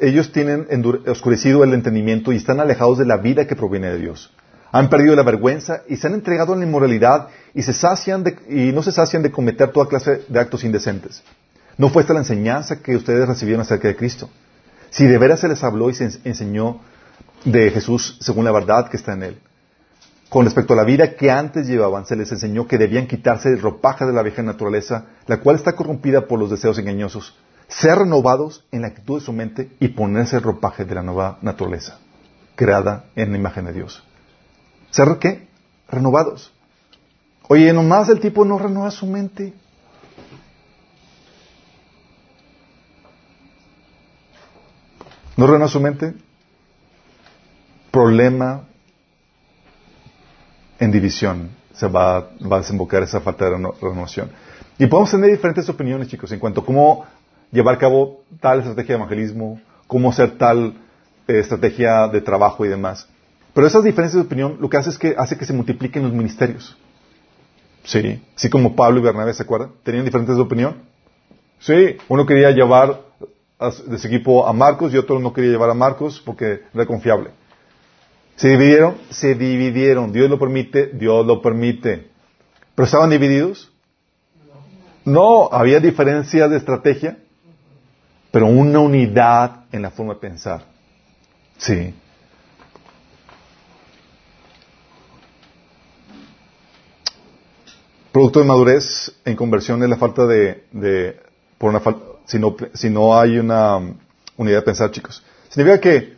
ellos 0.00 0.32
tienen 0.32 0.66
oscurecido 1.06 1.62
el 1.64 1.74
entendimiento 1.74 2.32
y 2.32 2.36
están 2.36 2.60
alejados 2.60 2.98
de 2.98 3.06
la 3.06 3.16
vida 3.16 3.46
que 3.46 3.56
proviene 3.56 3.90
de 3.90 3.98
Dios. 3.98 4.32
Han 4.72 4.88
perdido 4.88 5.16
la 5.16 5.22
vergüenza 5.22 5.82
y 5.88 5.96
se 5.96 6.06
han 6.06 6.14
entregado 6.14 6.52
a 6.52 6.56
la 6.56 6.64
inmoralidad 6.64 7.28
y, 7.54 7.62
se 7.62 7.72
sacian 7.72 8.24
y 8.48 8.72
no 8.72 8.82
se 8.82 8.92
sacian 8.92 9.22
de 9.22 9.30
cometer 9.30 9.70
toda 9.70 9.88
clase 9.88 10.22
de 10.28 10.40
actos 10.40 10.64
indecentes. 10.64 11.22
No 11.76 11.88
fue 11.88 12.02
esta 12.02 12.14
la 12.14 12.20
enseñanza 12.20 12.80
que 12.80 12.94
ustedes 12.94 13.26
recibieron 13.26 13.62
acerca 13.62 13.88
de 13.88 13.96
Cristo. 13.96 14.28
Si 14.90 15.06
de 15.06 15.18
veras 15.18 15.40
se 15.40 15.48
les 15.48 15.62
habló 15.64 15.90
y 15.90 15.94
se 15.94 16.10
enseñó 16.24 16.80
de 17.44 17.70
Jesús 17.70 18.18
según 18.20 18.44
la 18.44 18.52
verdad 18.52 18.88
que 18.88 18.96
está 18.96 19.12
en 19.12 19.22
él. 19.22 19.40
Con 20.28 20.44
respecto 20.44 20.74
a 20.74 20.76
la 20.76 20.84
vida 20.84 21.16
que 21.16 21.30
antes 21.30 21.66
llevaban, 21.66 22.06
se 22.06 22.14
les 22.14 22.30
enseñó 22.30 22.68
que 22.68 22.78
debían 22.78 23.08
quitarse 23.08 23.48
el 23.48 23.60
ropaje 23.60 24.04
de 24.04 24.12
la 24.12 24.22
vieja 24.22 24.42
naturaleza, 24.42 25.06
la 25.26 25.40
cual 25.40 25.56
está 25.56 25.72
corrompida 25.72 26.26
por 26.26 26.38
los 26.38 26.50
deseos 26.50 26.78
engañosos, 26.78 27.36
ser 27.70 27.98
renovados 27.98 28.64
en 28.72 28.82
la 28.82 28.88
actitud 28.88 29.18
de 29.18 29.24
su 29.24 29.32
mente 29.32 29.70
y 29.80 29.88
ponerse 29.88 30.36
el 30.36 30.42
ropaje 30.42 30.84
de 30.84 30.94
la 30.94 31.02
nueva 31.02 31.38
naturaleza, 31.40 31.98
creada 32.56 33.06
en 33.14 33.30
la 33.30 33.38
imagen 33.38 33.64
de 33.64 33.72
Dios. 33.72 34.02
¿Ser 34.90 35.18
qué? 35.18 35.48
Renovados. 35.88 36.52
Oye, 37.48 37.72
nomás 37.72 38.08
el 38.08 38.20
tipo 38.20 38.44
no 38.44 38.58
renueva 38.58 38.90
su 38.90 39.06
mente. 39.06 39.52
¿No 45.36 45.46
renueva 45.46 45.68
su 45.68 45.80
mente? 45.80 46.14
Problema 47.90 48.64
en 50.78 50.90
división 50.90 51.50
se 51.74 51.86
va, 51.86 52.16
a 52.18 52.58
desembocar 52.58 53.02
esa 53.02 53.20
falta 53.20 53.46
de 53.46 53.56
renovación. 53.80 54.30
Y 54.78 54.86
podemos 54.86 55.10
tener 55.10 55.30
diferentes 55.30 55.68
opiniones, 55.68 56.08
chicos, 56.08 56.32
en 56.32 56.38
cuanto 56.38 56.60
a 56.60 56.64
cómo 56.64 57.06
llevar 57.52 57.76
a 57.76 57.78
cabo 57.78 58.22
tal 58.40 58.60
estrategia 58.60 58.94
de 58.94 59.02
evangelismo, 59.02 59.60
cómo 59.86 60.10
hacer 60.10 60.38
tal 60.38 60.74
eh, 61.26 61.38
estrategia 61.38 62.08
de 62.08 62.20
trabajo 62.20 62.64
y 62.64 62.68
demás. 62.68 63.08
Pero 63.54 63.66
esas 63.66 63.84
diferencias 63.84 64.22
de 64.22 64.26
opinión 64.26 64.58
lo 64.60 64.68
que 64.68 64.76
hace 64.76 64.90
es 64.90 64.98
que 64.98 65.14
hace 65.18 65.36
que 65.36 65.44
se 65.44 65.52
multipliquen 65.52 66.02
los 66.02 66.12
ministerios. 66.12 66.76
Sí, 67.84 68.22
así 68.36 68.50
como 68.50 68.76
Pablo 68.76 69.00
y 69.00 69.02
Bernabé, 69.02 69.34
¿se 69.34 69.42
acuerdan? 69.42 69.72
Tenían 69.82 70.04
diferentes 70.04 70.36
de 70.36 70.42
opinión. 70.42 70.76
Sí, 71.58 71.96
uno 72.08 72.26
quería 72.26 72.50
llevar 72.50 73.00
de 73.86 73.96
ese 73.96 74.08
equipo 74.08 74.46
a 74.46 74.52
Marcos 74.52 74.92
y 74.94 74.96
otro 74.96 75.18
no 75.18 75.32
quería 75.32 75.50
llevar 75.50 75.70
a 75.70 75.74
Marcos 75.74 76.22
porque 76.24 76.62
era 76.72 76.86
confiable. 76.86 77.30
¿Se 78.36 78.48
dividieron? 78.48 78.96
Se 79.10 79.34
dividieron. 79.34 80.12
Dios 80.12 80.30
lo 80.30 80.38
permite, 80.38 80.86
Dios 80.94 81.26
lo 81.26 81.42
permite. 81.42 82.08
¿Pero 82.74 82.86
estaban 82.86 83.10
divididos? 83.10 83.70
No, 85.04 85.50
había 85.52 85.80
diferencias 85.80 86.50
de 86.50 86.56
estrategia, 86.56 87.18
pero 88.30 88.46
una 88.46 88.78
unidad 88.78 89.64
en 89.72 89.82
la 89.82 89.90
forma 89.90 90.14
de 90.14 90.20
pensar. 90.20 90.64
Sí. 91.58 91.94
Producto 98.12 98.40
de 98.40 98.46
madurez 98.46 99.12
en 99.24 99.36
conversión 99.36 99.82
es 99.82 99.88
la 99.88 99.96
falta 99.96 100.26
de, 100.26 100.64
de 100.72 101.20
por 101.58 101.70
una 101.70 101.80
falta, 101.80 102.02
si 102.24 102.38
no, 102.38 102.56
si 102.74 102.90
no 102.90 103.18
hay 103.18 103.38
una 103.38 103.78
unidad 104.36 104.58
de 104.58 104.62
pensar, 104.62 104.90
chicos. 104.90 105.22
Significa 105.48 105.80
que, 105.80 106.16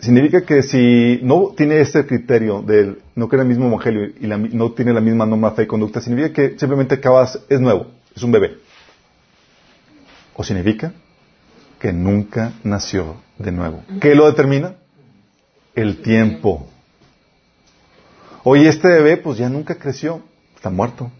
significa 0.00 0.44
que 0.44 0.62
si 0.62 1.20
no 1.22 1.52
tiene 1.56 1.80
este 1.80 2.06
criterio 2.06 2.62
del 2.62 3.02
no 3.14 3.28
cree 3.28 3.42
el 3.42 3.48
mismo 3.48 3.66
evangelio 3.66 4.06
y 4.06 4.26
no 4.56 4.72
tiene 4.72 4.92
la 4.92 5.00
misma 5.00 5.26
norma 5.26 5.52
fe 5.52 5.64
y 5.64 5.66
conducta, 5.66 6.00
significa 6.00 6.32
que 6.32 6.58
simplemente 6.58 6.94
acabas, 6.96 7.38
es 7.48 7.60
nuevo, 7.60 7.86
es 8.14 8.22
un 8.22 8.32
bebé. 8.32 8.58
O 10.34 10.44
significa 10.44 10.92
que 11.78 11.92
nunca 11.92 12.52
nació 12.64 13.16
de 13.38 13.52
nuevo. 13.52 13.82
¿Qué 14.00 14.14
lo 14.14 14.26
determina? 14.26 14.74
El 15.74 16.02
tiempo. 16.02 16.66
Oye, 18.42 18.68
este 18.68 18.88
bebé 18.88 19.16
pues 19.18 19.38
ya 19.38 19.48
nunca 19.48 19.76
creció, 19.76 20.22
está 20.56 20.70
muerto. 20.70 21.10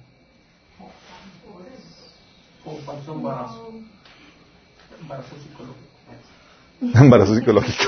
embarazo. 3.12 3.72
Embarazo 5.00 5.36
psicológico. 5.36 5.90
Embarazo 6.94 7.34
psicológico. 7.34 7.84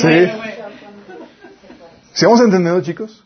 ¿Sí? 0.00 0.30
¿Sí 2.12 2.24
vamos 2.24 2.40
entendiendo, 2.40 2.80
chicos? 2.82 3.24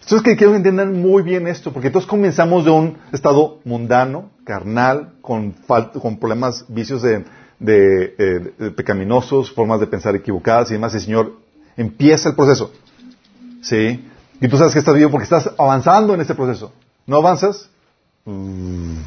Entonces 0.00 0.22
que 0.22 0.36
quiero 0.36 0.52
que 0.52 0.58
entiendan 0.58 1.00
muy 1.00 1.22
bien 1.22 1.48
esto, 1.48 1.72
porque 1.72 1.90
todos 1.90 2.06
comenzamos 2.06 2.64
de 2.64 2.70
un 2.70 2.98
estado 3.12 3.58
mundano, 3.64 4.30
carnal, 4.44 5.14
con, 5.20 5.52
con 6.00 6.18
problemas, 6.18 6.64
vicios 6.68 7.02
de, 7.02 7.24
de, 7.58 8.14
eh, 8.16 8.52
de, 8.56 8.70
pecaminosos, 8.70 9.52
formas 9.52 9.80
de 9.80 9.88
pensar 9.88 10.14
equivocadas 10.14 10.70
y 10.70 10.74
demás. 10.74 10.94
Y 10.94 10.98
el 10.98 11.02
Señor 11.02 11.32
empieza 11.76 12.28
el 12.28 12.36
proceso. 12.36 12.72
¿Sí? 13.62 14.08
Y 14.40 14.48
tú 14.48 14.56
sabes 14.58 14.74
que 14.74 14.78
estás 14.78 14.94
vivo 14.94 15.10
porque 15.10 15.24
estás 15.24 15.50
avanzando 15.58 16.14
en 16.14 16.20
este 16.20 16.36
proceso. 16.36 16.72
¿No 17.04 17.16
avanzas? 17.16 17.68
Mm. 18.24 18.98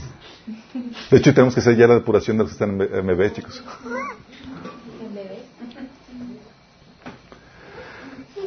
De 1.11 1.17
hecho, 1.17 1.33
tenemos 1.33 1.53
que 1.53 1.61
hacer 1.61 1.77
ya 1.77 1.87
la 1.87 1.95
depuración 1.95 2.37
de 2.37 2.43
los 2.43 2.51
que 2.51 2.63
están 2.63 2.81
en 2.81 3.05
MB, 3.05 3.33
chicos. 3.33 3.63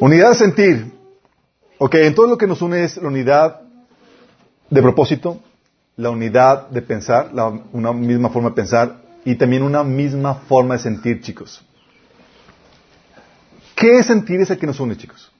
Unidad 0.02 0.30
de 0.30 0.34
sentir. 0.34 0.92
Ok, 1.78 1.94
en 1.94 2.12
todo 2.16 2.26
lo 2.26 2.36
que 2.36 2.48
nos 2.48 2.60
une 2.60 2.82
es 2.82 2.96
la 2.96 3.06
unidad 3.06 3.60
de 4.68 4.82
propósito, 4.82 5.40
la 5.96 6.10
unidad 6.10 6.70
de 6.70 6.82
pensar, 6.82 7.30
una 7.72 7.92
misma 7.92 8.28
forma 8.28 8.48
de 8.48 8.56
pensar 8.56 9.00
y 9.24 9.36
también 9.36 9.62
una 9.62 9.84
misma 9.84 10.34
forma 10.34 10.74
de 10.74 10.80
sentir, 10.80 11.20
chicos. 11.20 11.64
¿Qué 13.76 14.02
sentir 14.02 14.40
es 14.40 14.50
el 14.50 14.58
que 14.58 14.66
nos 14.66 14.80
une, 14.80 14.96
chicos? 14.96 15.30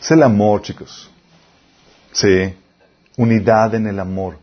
Es 0.00 0.10
el 0.10 0.24
amor, 0.24 0.62
chicos. 0.62 1.08
Sí. 2.10 2.56
Unidad 3.16 3.72
en 3.76 3.86
el 3.86 4.00
amor. 4.00 4.36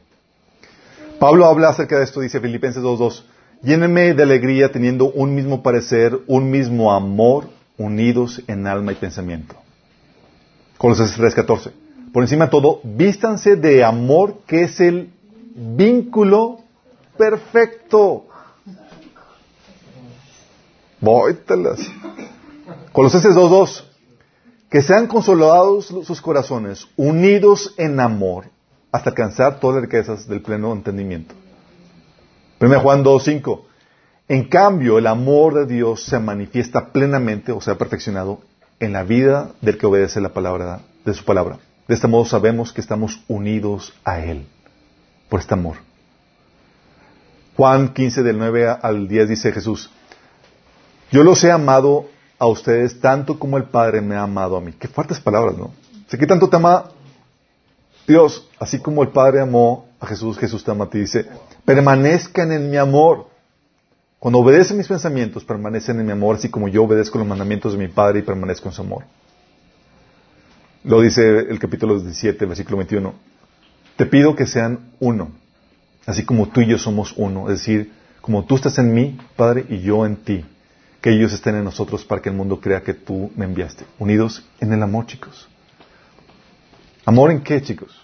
Pablo 1.20 1.48
habla 1.48 1.68
acerca 1.68 1.98
de 1.98 2.06
esto, 2.06 2.22
dice 2.22 2.40
Filipenses 2.40 2.82
2.2. 2.82 3.35
Llénenme 3.62 4.14
de 4.14 4.24
alegría 4.24 4.72
teniendo 4.72 5.12
un 5.12 5.34
mismo 5.34 5.64
parecer, 5.64 6.20
un 6.28 6.50
mismo 6.52 6.94
amor, 6.94 7.50
unidos 7.78 8.42
en 8.48 8.68
alma 8.68 8.92
y 8.92 8.96
pensamiento. 8.96 9.56
Colosenses 10.78 11.18
3.14. 11.20 11.72
Por 12.14 12.24
encima 12.24 12.46
de 12.46 12.52
todo, 12.52 12.80
vístanse 12.84 13.56
de 13.56 13.84
amor 13.84 14.40
que 14.46 14.64
es 14.64 14.80
el 14.80 15.10
vínculo 15.56 16.60
perfecto. 17.18 18.28
Voytelas. 21.02 21.80
Colosenses 22.92 23.36
2.2 23.36 23.84
que 24.76 24.82
sean 24.82 25.08
consolados 25.08 25.86
sus 25.86 26.20
corazones, 26.20 26.86
unidos 26.98 27.74
en 27.78 28.00
amor, 28.02 28.48
hasta 28.92 29.12
alcanzar 29.12 29.60
todas 29.60 29.76
las 29.76 29.84
riquezas 29.84 30.28
del 30.28 30.42
pleno 30.42 30.74
entendimiento. 30.74 31.34
1 32.60 32.80
Juan 32.80 33.04
2.5. 33.04 33.62
En 34.28 34.46
cambio, 34.46 34.98
el 34.98 35.08
amor 35.08 35.54
de 35.54 35.66
Dios 35.76 36.04
se 36.04 36.20
manifiesta 36.20 36.92
plenamente, 36.92 37.52
o 37.52 37.62
sea, 37.62 37.76
perfeccionado, 37.76 38.40
en 38.80 38.94
la 38.94 39.04
vida 39.04 39.52
del 39.62 39.78
que 39.78 39.86
obedece 39.86 40.22
la 40.22 40.30
palabra 40.30 40.82
de 41.06 41.14
su 41.14 41.24
palabra. 41.24 41.60
De 41.88 41.94
este 41.94 42.08
modo 42.08 42.26
sabemos 42.26 42.74
que 42.74 42.82
estamos 42.82 43.20
unidos 43.28 43.94
a 44.04 44.20
Él, 44.20 44.48
por 45.30 45.40
este 45.40 45.54
amor. 45.54 45.78
Juan 47.56 47.94
15 47.94 48.24
del 48.24 48.38
9 48.38 48.78
al 48.82 49.08
10 49.08 49.30
dice 49.30 49.52
Jesús, 49.52 49.90
yo 51.12 51.24
los 51.24 51.44
he 51.44 51.52
amado 51.52 52.08
a 52.40 52.48
ustedes 52.48 53.00
tanto 53.00 53.40
como 53.40 53.58
el 53.58 53.66
Padre 53.66 54.02
me 54.02 54.16
ha 54.16 54.24
amado 54.24 54.58
a 54.58 54.62
mí. 54.62 54.74
Qué 54.74 54.88
fuertes 54.88 55.20
palabras, 55.20 55.56
¿no? 55.58 55.72
Sé 56.08 56.18
que 56.18 56.28
tanto 56.28 56.50
te 56.50 56.56
ama 56.56 56.86
Dios, 58.08 58.50
así 58.60 58.80
como 58.80 59.04
el 59.04 59.10
Padre 59.10 59.42
amó 59.42 59.88
Jesús, 60.06 60.38
Jesús 60.38 60.64
te 60.64 60.72
ama 60.72 60.86
a. 60.86 60.90
Dice, 60.90 61.26
permanezcan 61.66 62.52
en 62.52 62.70
mi 62.70 62.78
amor. 62.78 63.28
Cuando 64.20 64.40
obedecen 64.40 64.78
mis 64.78 64.88
pensamientos, 64.88 65.44
permanecen 65.44 66.00
en 66.00 66.06
mi 66.06 66.12
amor, 66.12 66.38
así 66.38 66.50
como 66.50 66.68
yo 66.68 66.84
obedezco 66.84 67.20
los 67.20 67.28
mandamientos 67.28 67.74
de 67.74 67.80
mi 67.80 67.88
Padre 67.88 68.20
y 68.20 68.22
permanezco 68.24 68.70
en 68.70 68.74
su 68.74 68.82
amor. 68.82 69.04
Lo 70.84 71.02
dice 71.02 71.40
el 71.40 71.60
capítulo 71.60 72.00
17, 72.00 72.46
versículo 72.46 72.78
21. 72.78 73.14
Te 73.96 74.06
pido 74.06 74.36
que 74.36 74.46
sean 74.46 74.92
uno, 75.00 75.32
así 76.06 76.26
como 76.26 76.50
tú 76.50 76.62
y 76.62 76.68
yo 76.68 76.78
somos 76.78 77.14
uno. 77.18 77.50
Es 77.50 77.60
decir, 77.60 77.92
como 78.22 78.46
tú 78.46 78.56
estás 78.56 78.78
en 78.80 78.94
mí, 78.94 79.18
Padre, 79.36 79.66
y 79.70 79.82
yo 79.82 80.06
en 80.06 80.16
ti. 80.16 80.44
Que 81.02 81.12
ellos 81.12 81.34
estén 81.34 81.56
en 81.56 81.64
nosotros 81.64 82.04
para 82.04 82.22
que 82.22 82.30
el 82.30 82.36
mundo 82.36 82.60
crea 82.60 82.82
que 82.82 82.96
tú 82.96 83.32
me 83.36 83.46
enviaste. 83.46 83.86
Unidos 84.00 84.44
en 84.60 84.74
el 84.74 84.82
amor, 84.82 85.06
chicos. 85.06 85.48
¿Amor 87.06 87.30
en 87.30 87.42
qué, 87.42 87.62
chicos? 87.62 88.04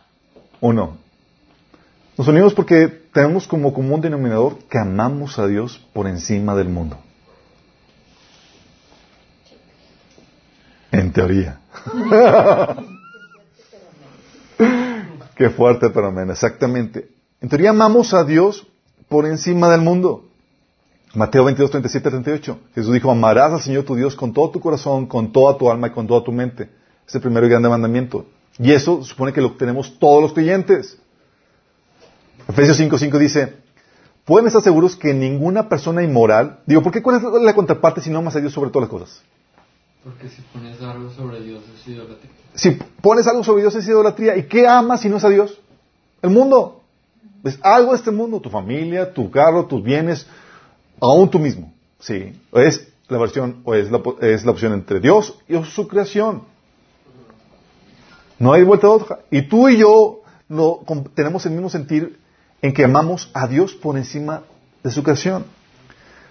Uno. 0.60 0.98
Nos 2.18 2.28
unimos 2.28 2.54
porque 2.54 2.88
tenemos 3.14 3.48
como 3.48 3.74
común 3.74 4.02
denominador 4.02 4.58
que 4.70 4.78
amamos 4.78 5.40
a 5.40 5.48
Dios 5.48 5.86
por 5.94 6.08
encima 6.08 6.56
del 6.56 6.70
mundo. 6.70 6.98
En 10.92 11.14
teoría. 11.14 11.62
Qué 15.36 15.50
fuerte, 15.50 15.90
pero 15.90 16.08
amén. 16.08 16.30
Exactamente. 16.30 17.10
En 17.40 17.50
teoría 17.50 17.70
amamos 17.72 18.14
a 18.14 18.24
Dios 18.24 18.68
por 19.08 19.26
encima 19.26 19.70
del 19.72 19.82
mundo. 19.82 20.26
Mateo 21.14 21.44
22, 21.46 21.72
37, 21.72 22.10
38. 22.10 22.60
Jesús 22.76 22.94
dijo, 22.94 23.10
amarás 23.10 23.52
al 23.52 23.62
Señor 23.62 23.84
tu 23.84 23.96
Dios 23.96 24.16
con 24.16 24.34
todo 24.34 24.52
tu 24.52 24.60
corazón, 24.60 25.08
con 25.08 25.32
toda 25.32 25.58
tu 25.58 25.72
alma 25.72 25.88
y 25.88 25.92
con 25.92 26.08
toda 26.08 26.24
tu 26.24 26.32
mente. 26.32 26.70
Es 27.08 27.16
el 27.16 27.22
primero 27.22 27.46
y 27.46 27.50
grande 27.50 27.70
mandamiento. 27.70 28.26
Y 28.60 28.72
eso 28.72 29.04
supone 29.04 29.34
que 29.34 29.42
lo 29.42 29.54
tenemos 29.54 29.98
todos 29.98 30.22
los 30.22 30.34
creyentes. 30.34 30.98
Efesios 32.48 32.78
5, 32.78 32.98
5 32.98 33.20
dice, 33.20 33.58
pueden 34.26 34.48
estar 34.48 34.62
seguros 34.62 34.96
que 34.96 35.14
ninguna 35.14 35.70
persona 35.70 36.04
inmoral, 36.04 36.60
digo, 36.66 36.82
¿por 36.82 36.92
qué 36.92 37.02
cuál 37.02 37.18
es 37.18 37.24
la 37.24 37.56
contraparte 37.56 38.02
si 38.02 38.10
no 38.10 38.20
amas 38.20 38.36
a 38.36 38.40
Dios 38.40 38.54
sobre 38.54 38.70
todas 38.70 38.90
las 38.90 39.00
cosas? 39.00 39.22
Porque 40.04 40.30
si 40.30 40.42
pones 40.42 40.82
algo 40.82 41.10
sobre 41.12 41.42
Dios 41.42 41.64
es 41.76 41.88
idolatría. 41.88 42.32
Si 42.56 42.72
pones 43.02 43.28
algo 43.28 43.44
sobre 43.44 43.62
Dios 43.62 43.76
es 43.76 43.88
idolatría. 43.88 44.36
¿Y 44.36 44.44
qué 44.44 44.68
amas 44.68 45.02
si 45.02 45.10
no 45.10 45.18
es 45.18 45.24
a 45.24 45.30
Dios? 45.30 45.60
El 46.22 46.32
mundo. 46.32 46.82
Es 47.44 47.60
algo 47.62 47.92
de 47.92 47.98
este 47.98 48.12
mundo, 48.12 48.40
tu 48.40 48.50
familia, 48.50 49.14
tu 49.14 49.30
carro, 49.32 49.66
tus 49.66 49.84
bienes, 49.84 50.28
aún 51.00 51.30
tú 51.30 51.40
mismo. 51.40 51.74
Sí. 52.00 52.40
Es 52.52 52.88
la 53.10 53.18
versión, 53.18 53.62
o 53.64 53.74
es 53.76 53.92
la, 53.92 54.02
es 54.22 54.46
la 54.46 54.52
opción 54.52 54.74
entre 54.74 55.00
Dios 55.00 55.38
y 55.48 55.62
su 55.66 55.88
creación. 55.88 56.44
No 58.40 58.54
hay 58.54 58.64
vuelta 58.64 58.88
de 58.88 58.94
otra. 58.94 59.20
Y 59.30 59.44
tú 59.44 59.70
y 59.70 59.78
yo 59.78 60.22
no, 60.50 60.80
tenemos 61.14 61.46
el 61.46 61.52
mismo 61.52 61.70
sentir 61.70 62.20
en 62.62 62.74
que 62.74 62.84
amamos 62.84 63.30
a 63.34 63.48
Dios 63.48 63.74
por 63.74 63.98
encima 63.98 64.44
de 64.84 64.92
su 64.92 65.04
creación. 65.04 65.46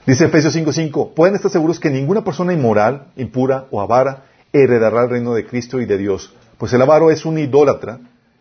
Dice 0.07 0.27
Efesios 0.27 0.55
5:5, 0.55 1.15
pueden 1.15 1.35
estar 1.35 1.51
seguros 1.51 1.79
que 1.79 1.91
ninguna 1.91 2.25
persona 2.25 2.53
inmoral, 2.53 3.09
impura 3.17 3.67
o 3.71 3.81
avara 3.81 4.25
heredará 4.53 5.05
el 5.05 5.11
reino 5.11 5.35
de 5.35 5.47
Cristo 5.47 5.81
y 5.81 5.87
de 5.87 5.99
Dios, 5.99 6.35
pues 6.59 6.73
el 6.73 6.83
avaro 6.83 7.11
es 7.11 7.25
un 7.25 7.39
idólatra 7.39 8.01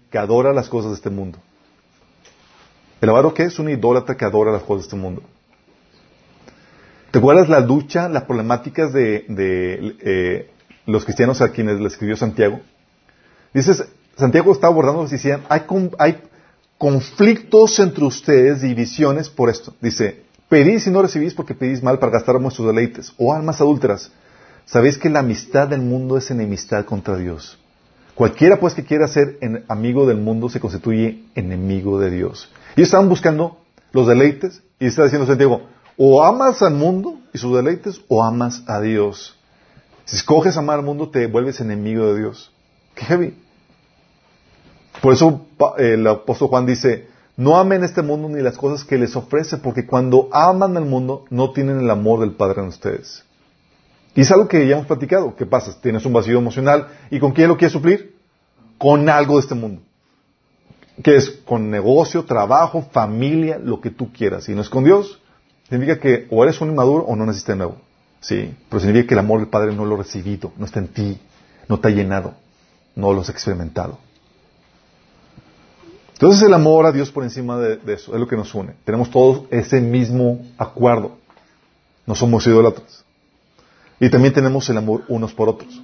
que 0.10 0.18
adora 0.18 0.54
las 0.54 0.70
cosas 0.70 0.92
de 0.92 0.96
este 0.96 1.10
mundo. 1.10 1.38
¿El 3.02 3.10
avaro 3.10 3.34
qué 3.34 3.44
es? 3.44 3.60
Un 3.60 3.70
idólatra 3.70 4.18
que 4.18 4.26
adora 4.26 4.52
las 4.52 4.64
cosas 4.64 4.84
de 4.84 4.86
este 4.86 4.96
mundo. 4.96 5.22
¿Te 7.12 7.20
acuerdas 7.20 7.50
la 7.50 7.60
lucha, 7.60 8.10
las 8.10 8.24
problemáticas 8.24 8.94
de, 8.94 9.26
eh, 10.02 10.50
los 10.86 11.06
cristianos 11.06 11.42
a 11.42 11.50
quienes 11.52 11.80
le 11.80 11.88
escribió 11.88 12.16
Santiago? 12.18 12.60
Dices, 13.54 13.84
Santiago 14.16 14.52
está 14.52 14.68
abordando, 14.68 15.08
decían, 15.08 15.44
hay, 15.50 15.64
hay 15.98 16.22
conflictos 16.80 17.77
entre 17.80 18.05
ustedes, 18.05 18.61
divisiones 18.61 19.30
por 19.30 19.51
esto. 19.51 19.75
Dice, 19.80 20.23
Pedís 20.49 20.88
y 20.88 20.89
no 20.89 21.03
recibís 21.03 21.36
porque 21.36 21.53
pedís 21.53 21.84
mal 21.84 21.99
para 21.99 22.11
gastar 22.11 22.39
vuestros 22.39 22.67
deleites. 22.67 23.13
O 23.17 23.32
almas 23.32 23.61
adúlteras. 23.61 24.11
Sabéis 24.65 24.97
que 24.97 25.09
la 25.09 25.19
amistad 25.19 25.67
del 25.67 25.82
mundo 25.82 26.17
es 26.17 26.32
enemistad 26.32 26.86
contra 26.86 27.15
Dios. 27.17 27.59
Cualquiera 28.15 28.59
pues 28.59 28.73
que 28.73 28.84
quiera 28.84 29.07
ser 29.07 29.39
amigo 29.67 30.07
del 30.07 30.17
mundo 30.17 30.49
se 30.49 30.59
constituye 30.59 31.23
enemigo 31.36 31.99
de 31.99 32.09
Dios. 32.09 32.51
Y 32.75 32.82
estaban 32.82 33.07
buscando 33.07 33.59
los 33.93 34.07
deleites 34.07 34.61
y 34.80 34.88
está 34.88 35.03
diciendo 35.03 35.27
Santiago, 35.27 35.67
o 35.97 36.23
amas 36.23 36.61
al 36.61 36.73
mundo 36.73 37.19
y 37.32 37.38
sus 37.38 37.55
deleites 37.55 38.01
o 38.07 38.23
amas 38.23 38.63
a 38.67 38.82
Dios. 38.82 39.38
Si 40.05 40.15
escoges 40.15 40.57
amar 40.57 40.80
al 40.80 40.86
mundo 40.86 41.09
te 41.09 41.27
vuelves 41.27 41.61
enemigo 41.61 42.07
de 42.07 42.19
Dios. 42.19 42.51
Qué 42.95 43.05
heavy. 43.05 43.38
Por 45.02 45.14
eso 45.14 45.45
el 45.78 46.06
apóstol 46.08 46.50
Juan 46.50 46.66
dice, 46.66 47.08
no 47.38 47.58
amen 47.58 47.84
este 47.84 48.02
mundo 48.02 48.28
ni 48.28 48.41
las 48.41 48.58
cosas 48.58 48.86
que 48.86 48.97
les 48.97 49.16
ofrece, 49.16 49.58
porque 49.58 49.86
cuando 49.86 50.28
aman 50.32 50.76
al 50.76 50.86
mundo 50.86 51.26
no 51.30 51.52
tienen 51.52 51.80
el 51.80 51.89
amor 51.89 52.20
del 52.20 52.34
Padre 52.34 52.62
en 52.62 52.68
ustedes. 52.68 53.24
Y 54.16 54.22
es 54.22 54.32
algo 54.32 54.47
que 54.47 54.68
ya 54.68 54.76
hemos 54.76 54.88
platicado. 54.88 55.36
¿Qué 55.36 55.45
pasa? 55.45 55.80
Tienes 55.82 56.06
un 56.06 56.12
vacío 56.12 56.38
emocional 56.38 56.88
y 57.10 57.20
¿con 57.20 57.32
quién 57.32 57.47
lo 57.47 57.56
quieres 57.56 57.72
suplir? 57.72 58.18
Con 58.78 59.08
algo 59.08 59.36
de 59.36 59.41
este 59.41 59.56
mundo. 59.56 59.82
Que 61.02 61.16
es 61.16 61.30
con 61.30 61.70
negocio, 61.72 62.26
trabajo, 62.26 62.86
familia, 62.91 63.58
lo 63.58 63.80
que 63.80 63.91
tú 63.91 64.12
quieras. 64.12 64.43
Si 64.43 64.54
no 64.54 64.62
es 64.62 64.70
con 64.70 64.84
Dios, 64.84 65.22
significa 65.70 66.00
que 66.00 66.28
o 66.30 66.43
eres 66.43 66.60
un 66.60 66.72
inmaduro 66.72 67.06
o 67.06 67.16
no 67.16 67.26
necesitas 67.26 67.56
nuevo. 67.56 67.78
Sí, 68.20 68.54
pero 68.68 68.82
significa 68.82 69.08
que 69.08 69.14
el 69.14 69.20
amor 69.20 69.39
del 69.39 69.47
Padre 69.47 69.74
no 69.74 69.86
lo 69.86 69.95
has 69.95 70.08
recibido, 70.08 70.52
no 70.58 70.66
está 70.66 70.80
en 70.80 70.89
ti, 70.89 71.22
no 71.70 71.80
te 71.80 71.88
ha 71.88 71.91
llenado, 71.91 72.34
no 72.95 73.14
lo 73.14 73.22
has 73.22 73.30
experimentado. 73.30 73.97
Entonces 76.20 76.45
el 76.45 76.53
amor 76.53 76.86
a 76.86 76.91
Dios 76.91 77.11
por 77.11 77.24
encima 77.24 77.57
de, 77.57 77.80
eso 77.93 78.13
es 78.13 78.20
lo 78.20 78.28
que 78.28 78.36
nos 78.36 78.53
une. 78.53 78.74
Tenemos 78.84 79.09
todos 79.09 79.43
ese 79.51 79.80
mismo 79.80 80.45
acuerdo. 80.57 81.15
No 82.05 82.13
somos 82.13 82.45
idólatras. 82.45 83.05
Y 84.01 84.09
también 84.09 84.34
tenemos 84.34 84.70
el 84.70 84.78
amor 84.78 85.03
unos 85.07 85.34
por 85.34 85.47
otros. 85.47 85.82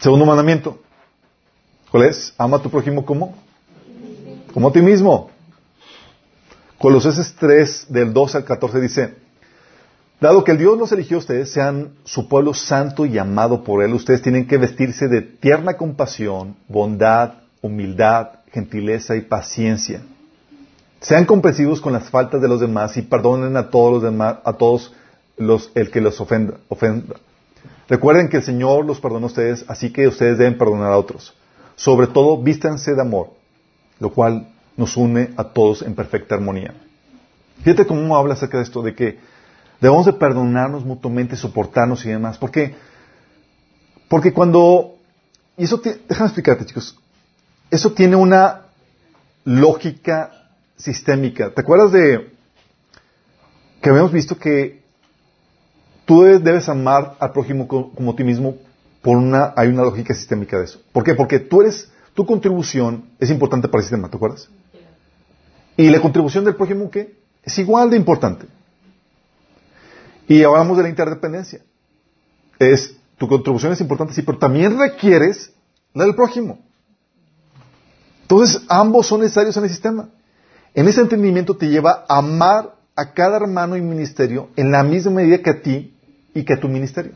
Segundo 0.00 0.26
mandamiento. 0.26 0.80
¿Cuál 1.88 2.06
es? 2.06 2.34
Ama 2.36 2.56
a 2.56 2.60
tu 2.60 2.68
prójimo 2.68 3.06
como? 3.06 3.36
Como 4.52 4.70
a 4.70 4.72
ti 4.72 4.82
mismo. 4.82 5.30
Colosenses 6.78 7.36
3, 7.38 7.86
del 7.90 8.12
12 8.12 8.38
al 8.38 8.44
14 8.44 8.80
dice, 8.80 9.14
Dado 10.20 10.42
que 10.42 10.50
el 10.50 10.58
Dios 10.58 10.76
los 10.76 10.90
eligió 10.90 11.18
a 11.18 11.20
ustedes, 11.20 11.52
sean 11.52 11.92
su 12.02 12.28
pueblo 12.28 12.54
santo 12.54 13.06
y 13.06 13.18
amado 13.18 13.62
por 13.62 13.84
Él, 13.84 13.94
ustedes 13.94 14.20
tienen 14.20 14.48
que 14.48 14.58
vestirse 14.58 15.06
de 15.06 15.22
tierna 15.22 15.76
compasión, 15.76 16.56
bondad, 16.66 17.34
humildad, 17.62 18.37
gentileza 18.52 19.16
y 19.16 19.22
paciencia. 19.22 20.02
Sean 21.00 21.26
comprensivos 21.26 21.80
con 21.80 21.92
las 21.92 22.10
faltas 22.10 22.40
de 22.40 22.48
los 22.48 22.60
demás 22.60 22.96
y 22.96 23.02
perdonen 23.02 23.56
a 23.56 23.70
todos 23.70 23.92
los 23.92 24.02
demás, 24.02 24.38
a 24.44 24.54
todos 24.54 24.92
los, 25.36 25.70
el 25.74 25.90
que 25.90 26.00
los 26.00 26.20
ofenda, 26.20 26.54
ofenda. 26.68 27.16
Recuerden 27.88 28.28
que 28.28 28.38
el 28.38 28.42
Señor 28.42 28.84
los 28.84 29.00
perdonó 29.00 29.26
a 29.26 29.28
ustedes, 29.28 29.64
así 29.68 29.92
que 29.92 30.08
ustedes 30.08 30.38
deben 30.38 30.58
perdonar 30.58 30.92
a 30.92 30.98
otros. 30.98 31.34
Sobre 31.76 32.08
todo, 32.08 32.42
vístanse 32.42 32.94
de 32.94 33.00
amor, 33.00 33.30
lo 34.00 34.10
cual 34.12 34.48
nos 34.76 34.96
une 34.96 35.30
a 35.36 35.44
todos 35.44 35.82
en 35.82 35.94
perfecta 35.94 36.34
armonía. 36.34 36.74
Fíjate 37.62 37.86
cómo 37.86 38.16
habla 38.16 38.34
acerca 38.34 38.58
de 38.58 38.64
esto, 38.64 38.82
de 38.82 38.94
que 38.94 39.18
debemos 39.80 40.06
de 40.06 40.12
perdonarnos 40.12 40.84
mutuamente, 40.84 41.36
soportarnos 41.36 42.04
y 42.04 42.10
demás. 42.10 42.38
Porque, 42.38 42.74
porque 44.08 44.32
cuando, 44.32 44.96
y 45.56 45.64
eso, 45.64 45.78
déjame 45.78 46.26
explicarte 46.26 46.66
chicos, 46.66 46.98
eso 47.70 47.92
tiene 47.92 48.16
una 48.16 48.62
lógica 49.44 50.32
sistémica. 50.76 51.50
¿Te 51.50 51.60
acuerdas 51.60 51.92
de 51.92 52.32
que 53.80 53.90
habíamos 53.90 54.12
visto 54.12 54.36
que 54.36 54.82
tú 56.04 56.22
debes 56.22 56.68
amar 56.68 57.16
al 57.20 57.32
prójimo 57.32 57.68
como, 57.68 58.10
a 58.10 58.16
ti 58.16 58.24
mismo 58.24 58.56
por 59.02 59.16
una, 59.16 59.52
hay 59.56 59.68
una 59.68 59.82
lógica 59.82 60.14
sistémica 60.14 60.58
de 60.58 60.64
eso. 60.64 60.80
¿Por 60.92 61.04
qué? 61.04 61.14
Porque 61.14 61.38
tú 61.38 61.60
eres, 61.60 61.92
tu 62.14 62.26
contribución 62.26 63.10
es 63.20 63.30
importante 63.30 63.68
para 63.68 63.80
el 63.80 63.84
sistema, 63.84 64.08
¿te 64.08 64.16
acuerdas? 64.16 64.48
Y 65.76 65.88
la 65.90 66.00
contribución 66.00 66.44
del 66.44 66.56
prójimo, 66.56 66.90
¿qué? 66.90 67.16
Es 67.44 67.58
igual 67.58 67.90
de 67.90 67.96
importante. 67.96 68.46
Y 70.26 70.42
hablamos 70.42 70.76
de 70.76 70.82
la 70.82 70.88
interdependencia. 70.88 71.60
Es, 72.58 72.96
tu 73.16 73.28
contribución 73.28 73.72
es 73.72 73.80
importante, 73.80 74.14
sí, 74.14 74.22
pero 74.22 74.38
también 74.38 74.78
requieres 74.78 75.52
la 75.94 76.04
del 76.04 76.14
prójimo. 76.14 76.58
Entonces, 78.28 78.60
ambos 78.68 79.06
son 79.06 79.22
necesarios 79.22 79.56
en 79.56 79.64
el 79.64 79.70
sistema. 79.70 80.10
En 80.74 80.86
ese 80.86 81.00
entendimiento 81.00 81.56
te 81.56 81.70
lleva 81.70 82.04
a 82.06 82.18
amar 82.18 82.74
a 82.94 83.14
cada 83.14 83.38
hermano 83.38 83.74
y 83.74 83.80
ministerio 83.80 84.50
en 84.54 84.70
la 84.70 84.82
misma 84.82 85.12
medida 85.12 85.38
que 85.38 85.48
a 85.48 85.62
ti 85.62 85.96
y 86.34 86.44
que 86.44 86.52
a 86.52 86.60
tu 86.60 86.68
ministerio. 86.68 87.12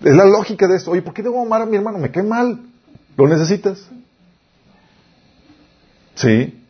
Es 0.00 0.14
la 0.14 0.26
lógica 0.26 0.68
de 0.68 0.76
esto. 0.76 0.92
Oye, 0.92 1.02
¿por 1.02 1.12
qué 1.12 1.24
debo 1.24 1.42
amar 1.42 1.62
a 1.62 1.66
mi 1.66 1.76
hermano? 1.76 1.98
Me 1.98 2.12
cae 2.12 2.22
mal. 2.22 2.60
¿Lo 3.16 3.26
necesitas? 3.26 3.84
Sí. 6.14 6.64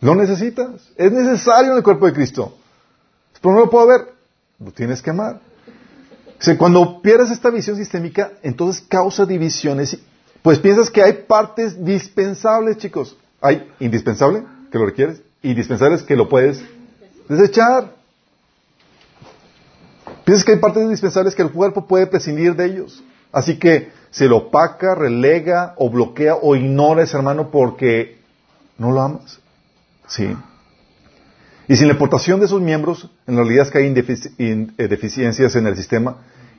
Lo 0.00 0.14
necesitas. 0.14 0.70
Es 0.96 1.12
necesario 1.12 1.72
en 1.72 1.76
el 1.76 1.82
cuerpo 1.82 2.06
de 2.06 2.14
Cristo. 2.14 2.56
Pero 3.42 3.54
no 3.54 3.60
lo 3.60 3.70
puedo 3.70 3.86
ver. 3.86 4.14
Lo 4.58 4.72
tienes 4.72 5.02
que 5.02 5.10
amar. 5.10 5.40
cuando 6.56 7.02
pierdes 7.02 7.30
esta 7.30 7.50
visión 7.50 7.76
sistémica, 7.76 8.32
entonces 8.42 8.82
causa 8.88 9.26
divisiones 9.26 9.98
pues 10.42 10.58
piensas 10.58 10.90
que 10.90 11.02
hay 11.02 11.24
partes 11.26 11.84
dispensables, 11.84 12.78
chicos. 12.78 13.16
Hay 13.40 13.70
indispensable, 13.80 14.44
que 14.70 14.78
lo 14.78 14.86
requieres, 14.86 15.22
indispensables 15.42 16.02
que 16.02 16.16
lo 16.16 16.28
puedes 16.28 16.62
Desechar. 17.30 17.94
Piensas 20.24 20.44
que 20.44 20.52
hay 20.52 20.58
partes 20.58 20.82
indispensables 20.82 21.36
que 21.36 21.42
el 21.42 21.52
cuerpo 21.52 21.86
puede 21.86 22.08
prescindir 22.08 22.56
de 22.56 22.66
ellos. 22.66 23.04
Así 23.30 23.56
que 23.56 23.92
se 24.10 24.26
lo 24.26 24.38
opaca, 24.38 24.96
relega 24.96 25.74
o 25.76 25.88
bloquea 25.90 26.34
o 26.34 26.56
ignora 26.56 27.02
a 27.02 27.04
ese 27.04 27.16
hermano 27.16 27.52
porque 27.52 28.18
no 28.78 28.90
lo 28.90 29.00
amas. 29.00 29.38
Sí. 30.08 30.36
Y 31.68 31.76
sin 31.76 31.86
la 31.86 31.94
aportación 31.94 32.40
de 32.40 32.46
esos 32.46 32.60
miembros, 32.60 33.08
en 33.28 33.36
realidad 33.36 33.66
es 33.66 33.70
que 33.70 33.78
hay 33.78 33.94
eh, 34.38 34.88
deficiencias 34.88 35.54
en 35.54 35.68
el 35.68 35.76
sistema 35.76 36.16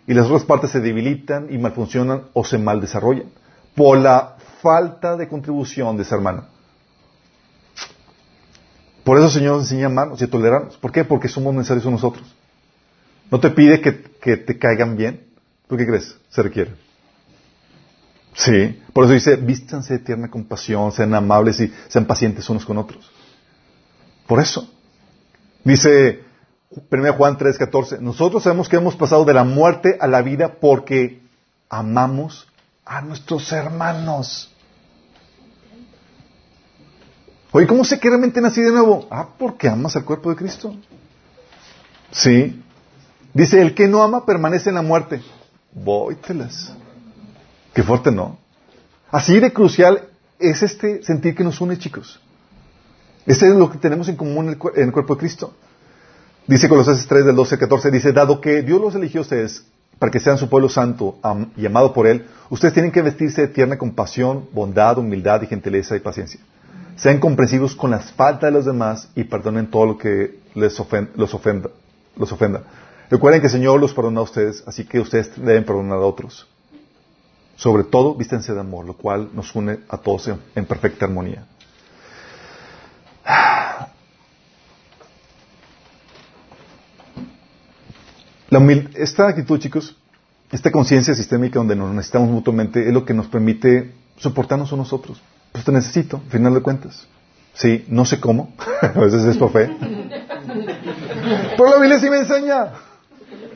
y 0.08 0.14
las 0.14 0.28
otras 0.28 0.46
partes 0.46 0.72
se 0.72 0.80
debilitan 0.80 1.48
y 1.54 1.58
malfuncionan 1.58 2.24
o 2.32 2.46
se 2.46 2.58
mal 2.58 2.80
desarrollan 2.80 3.26
por 3.76 3.98
la 3.98 4.36
falta 4.62 5.16
de 5.18 5.28
contribución 5.28 5.98
de 5.98 6.04
ese 6.04 6.16
hermano. 6.16 6.46
Por 9.04 9.18
eso 9.18 9.28
el 9.28 9.32
Señor 9.32 9.58
nos 9.58 9.64
enseña 9.64 9.88
a 9.88 9.90
amarnos 9.90 10.22
y 10.22 10.26
a 10.26 10.30
tolerarnos. 10.30 10.78
¿Por 10.78 10.92
qué? 10.92 11.04
Porque 11.04 11.28
somos 11.28 11.54
necesarios 11.56 11.86
nosotros. 11.86 12.24
No 13.32 13.40
te 13.40 13.50
pide 13.50 13.82
que, 13.82 14.02
que 14.22 14.38
te 14.38 14.60
caigan 14.60 14.96
bien. 14.96 15.26
¿Tú 15.68 15.78
qué 15.78 15.88
crees? 15.88 16.16
Se 16.30 16.44
requiere. 16.44 16.76
Sí. 18.34 18.82
Por 18.94 19.06
eso 19.06 19.14
dice, 19.14 19.36
vístanse 19.38 19.94
de 19.94 20.00
tierna 20.00 20.30
compasión, 20.30 20.92
sean 20.92 21.14
amables 21.14 21.60
y 21.60 21.74
sean 21.88 22.06
pacientes 22.06 22.48
unos 22.50 22.66
con 22.66 22.78
otros. 22.78 23.10
Por 24.28 24.40
eso. 24.40 24.70
Dice 25.64 26.24
1 26.90 27.14
Juan 27.14 27.38
3:14, 27.38 28.00
nosotros 28.00 28.44
sabemos 28.44 28.70
que 28.70 28.78
hemos 28.78 28.96
pasado 28.96 29.26
de 29.26 29.34
la 29.34 29.44
muerte 29.44 29.98
a 30.00 30.08
la 30.08 30.22
vida 30.22 30.56
porque 30.60 31.22
amamos 31.70 32.48
a 32.86 33.02
nuestros 33.02 33.52
hermanos. 33.52 34.52
Oye, 37.52 37.68
¿cómo 37.68 37.84
sé 37.84 38.00
que 38.00 38.10
realmente 38.10 38.40
nací 38.42 38.62
de 38.62 38.72
nuevo? 38.72 39.08
Ah, 39.12 39.28
porque 39.38 39.68
amas 39.68 39.96
al 39.96 40.06
cuerpo 40.06 40.30
de 40.30 40.36
Cristo. 40.38 40.76
Sí. 42.12 42.64
Dice, 43.34 43.62
el 43.62 43.76
que 43.76 43.88
no 43.88 44.04
ama 44.04 44.26
permanece 44.26 44.70
en 44.70 44.76
la 44.76 44.82
muerte. 44.82 45.22
Vóytelas. 45.74 46.74
Qué 47.74 47.84
fuerte, 47.84 48.12
¿no? 48.12 48.38
Así 49.10 49.40
de 49.40 49.52
crucial 49.52 50.10
es 50.40 50.64
este 50.64 51.04
sentir 51.04 51.36
que 51.36 51.44
nos 51.44 51.60
une, 51.62 51.78
chicos. 51.78 52.20
Ese 53.26 53.48
es 53.48 53.56
lo 53.56 53.70
que 53.70 53.78
tenemos 53.78 54.08
en 54.10 54.16
común 54.16 54.46
en 54.46 54.84
el, 54.84 54.92
cuerpo 54.92 55.16
de 55.16 55.20
Cristo. 55.20 55.54
Dice 56.48 56.68
Colosenses 56.68 57.08
3 57.08 57.26
del 57.26 57.36
12 57.36 57.56
al 57.56 57.60
14, 57.60 57.92
dice, 57.92 58.14
dado 58.14 58.42
que 58.42 58.62
Dios 58.62 58.82
los 58.82 58.96
eligió 58.96 59.22
a 59.22 59.24
ustedes 59.24 59.66
para 60.02 60.12
que 60.12 60.20
sean 60.20 60.40
su 60.40 60.50
pueblo 60.50 60.68
santo 60.68 61.20
y 61.56 61.64
amado 61.64 61.94
por 61.94 62.08
Él, 62.08 62.26
ustedes 62.50 62.74
tienen 62.74 62.92
que 62.92 63.04
vestirse 63.04 63.42
de 63.42 63.48
tierna 63.50 63.78
compasión, 63.78 64.48
bondad, 64.52 64.98
humildad 64.98 65.44
y 65.44 65.46
gentileza 65.46 65.96
y 65.96 66.00
paciencia. 66.00 66.40
Sean 66.96 67.20
comprensivos 67.20 67.76
con 67.76 67.92
las 67.92 68.12
faltas 68.12 68.48
de 68.48 68.52
los 68.52 68.66
demás 68.66 69.10
y 69.14 69.26
perdonen 69.26 69.70
todo 69.70 69.86
lo 69.86 70.00
que 70.00 70.40
les 70.56 70.76
los 71.16 71.36
ofenda. 71.36 72.64
Recuerden 73.12 73.42
que 73.42 73.46
el 73.46 73.54
Señor 73.54 73.80
los 73.80 73.94
perdona 73.94 74.22
a 74.22 74.24
ustedes, 74.24 74.64
así 74.66 74.86
que 74.86 75.00
ustedes 75.00 75.34
deben 75.36 75.66
perdonar 75.66 76.00
a 76.00 76.02
otros. 76.02 76.48
Sobre 77.56 77.84
todo, 77.84 78.16
vístense 78.16 78.56
de 78.56 78.60
amor, 78.60 78.86
lo 78.86 78.94
cual 78.94 79.30
nos 79.34 79.54
une 79.54 79.82
a 79.88 79.98
todos 79.98 80.32
en 80.56 80.66
perfecta 80.66 81.06
armonía. 81.06 81.46
Esta 88.96 89.30
actitud, 89.30 89.60
chicos, 89.60 89.96
esta 90.52 90.72
conciencia 90.72 91.16
sistémica 91.16 91.60
donde 91.60 91.76
nos 91.76 91.94
necesitamos 91.94 92.30
mutuamente 92.30 92.86
es 92.86 92.94
lo 92.94 93.06
que 93.06 93.14
nos 93.14 93.28
permite 93.28 93.94
soportarnos 94.18 94.74
a 94.74 94.76
nosotros. 94.76 95.22
Pues 95.54 95.64
te 95.64 95.72
necesito, 95.72 96.18
al 96.18 96.32
final 96.32 96.54
de 96.54 96.62
cuentas. 96.62 97.08
Sí, 97.54 97.86
no 97.88 98.06
sé 98.06 98.20
cómo, 98.20 98.54
a 98.82 99.00
veces 99.00 99.24
es 99.26 99.38
por 99.38 99.52
fe. 99.52 99.70
Pero 101.58 101.70
la 101.70 101.78
Biblia 101.78 102.00
sí 102.00 102.10
me 102.10 102.20
enseña. 102.20 102.74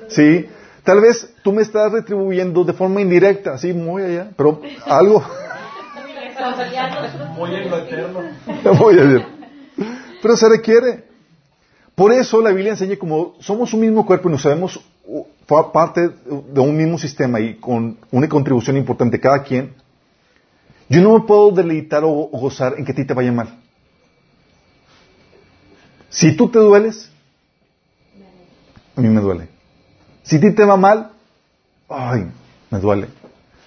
Sí, 0.08 0.46
tal 0.84 1.02
vez 1.02 1.34
tú 1.43 1.52
me 1.52 1.62
estás 1.62 1.91
retribuyendo 1.91 2.64
de 2.64 2.74
forma 2.74 3.02
indirecta, 3.02 3.58
sí, 3.58 3.74
muy 3.74 4.04
allá, 4.04 4.32
pero 4.38 4.62
algo. 4.86 5.24
Muy 7.36 7.56
en 7.56 7.70
lo 7.70 7.78
eterno. 7.80 8.20
Pero 10.22 10.38
se 10.38 10.50
requiere. 10.50 11.14
Por 11.96 12.12
eso 12.12 12.41
la 12.41 12.52
Biblia 12.52 12.74
enseña 12.74 12.98
como 12.98 13.36
somos 13.39 13.74
un 13.74 13.82
mismo 13.82 14.06
cuerpo 14.06 14.28
y 14.28 14.34
nos 14.34 14.41
sabemos 14.41 14.80
parte 15.72 16.10
de 16.10 16.60
un 16.60 16.76
mismo 16.76 16.98
sistema 16.98 17.39
y 17.39 17.56
con 17.56 17.98
una 18.12 18.28
contribución 18.28 18.76
importante 18.78 19.20
cada 19.20 19.43
quien, 19.43 19.74
yo 20.89 21.02
no 21.02 21.14
me 21.14 21.26
puedo 21.26 21.52
deleitar 21.52 22.04
o 22.04 22.10
gozar 22.10 22.76
en 22.78 22.86
que 22.86 22.91
a 22.91 22.96
ti 22.96 23.06
te 23.06 23.14
vaya 23.14 23.32
mal. 23.32 23.60
Si 26.10 26.36
tú 26.36 26.50
te 26.50 26.60
dueles, 26.60 27.12
a 28.96 29.02
mí 29.02 29.10
me 29.10 29.22
duele. 29.22 29.50
Si 30.24 30.38
a 30.38 30.39
ti 30.39 30.54
te 30.54 30.66
va 30.66 30.78
mal, 30.78 31.12
ay, 31.89 32.28
me 32.70 32.80
duele. 32.80 33.08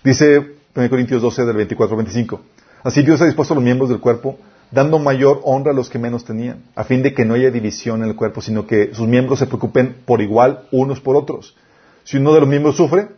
Dice 0.05 0.57
1 0.75 0.91
Corintios 0.91 1.23
12 1.23 1.45
del 1.45 1.57
24 1.57 1.97
al 1.97 2.05
25. 2.05 2.41
Así 2.85 3.03
Dios 3.03 3.21
ha 3.21 3.27
dispuesto 3.27 3.55
a 3.55 3.57
los 3.57 3.65
miembros 3.65 3.91
del 3.91 4.01
cuerpo 4.01 4.39
dando 4.71 4.99
mayor 4.99 5.41
honra 5.45 5.71
a 5.71 5.75
los 5.75 5.89
que 5.89 5.99
menos 5.99 6.25
tenían, 6.25 6.65
a 6.75 6.85
fin 6.85 7.03
de 7.03 7.15
que 7.15 7.25
no 7.25 7.35
haya 7.35 7.51
división 7.51 8.03
en 8.03 8.09
el 8.09 8.17
cuerpo, 8.17 8.43
sino 8.43 8.67
que 8.67 8.95
sus 8.95 9.09
miembros 9.09 9.39
se 9.39 9.47
preocupen 9.47 9.97
por 10.05 10.21
igual 10.21 10.67
unos 10.71 11.01
por 11.01 11.17
otros. 11.17 11.57
Si 12.05 12.17
uno 12.17 12.33
de 12.33 12.41
los 12.41 12.49
miembros 12.49 12.77
sufre, 12.77 13.09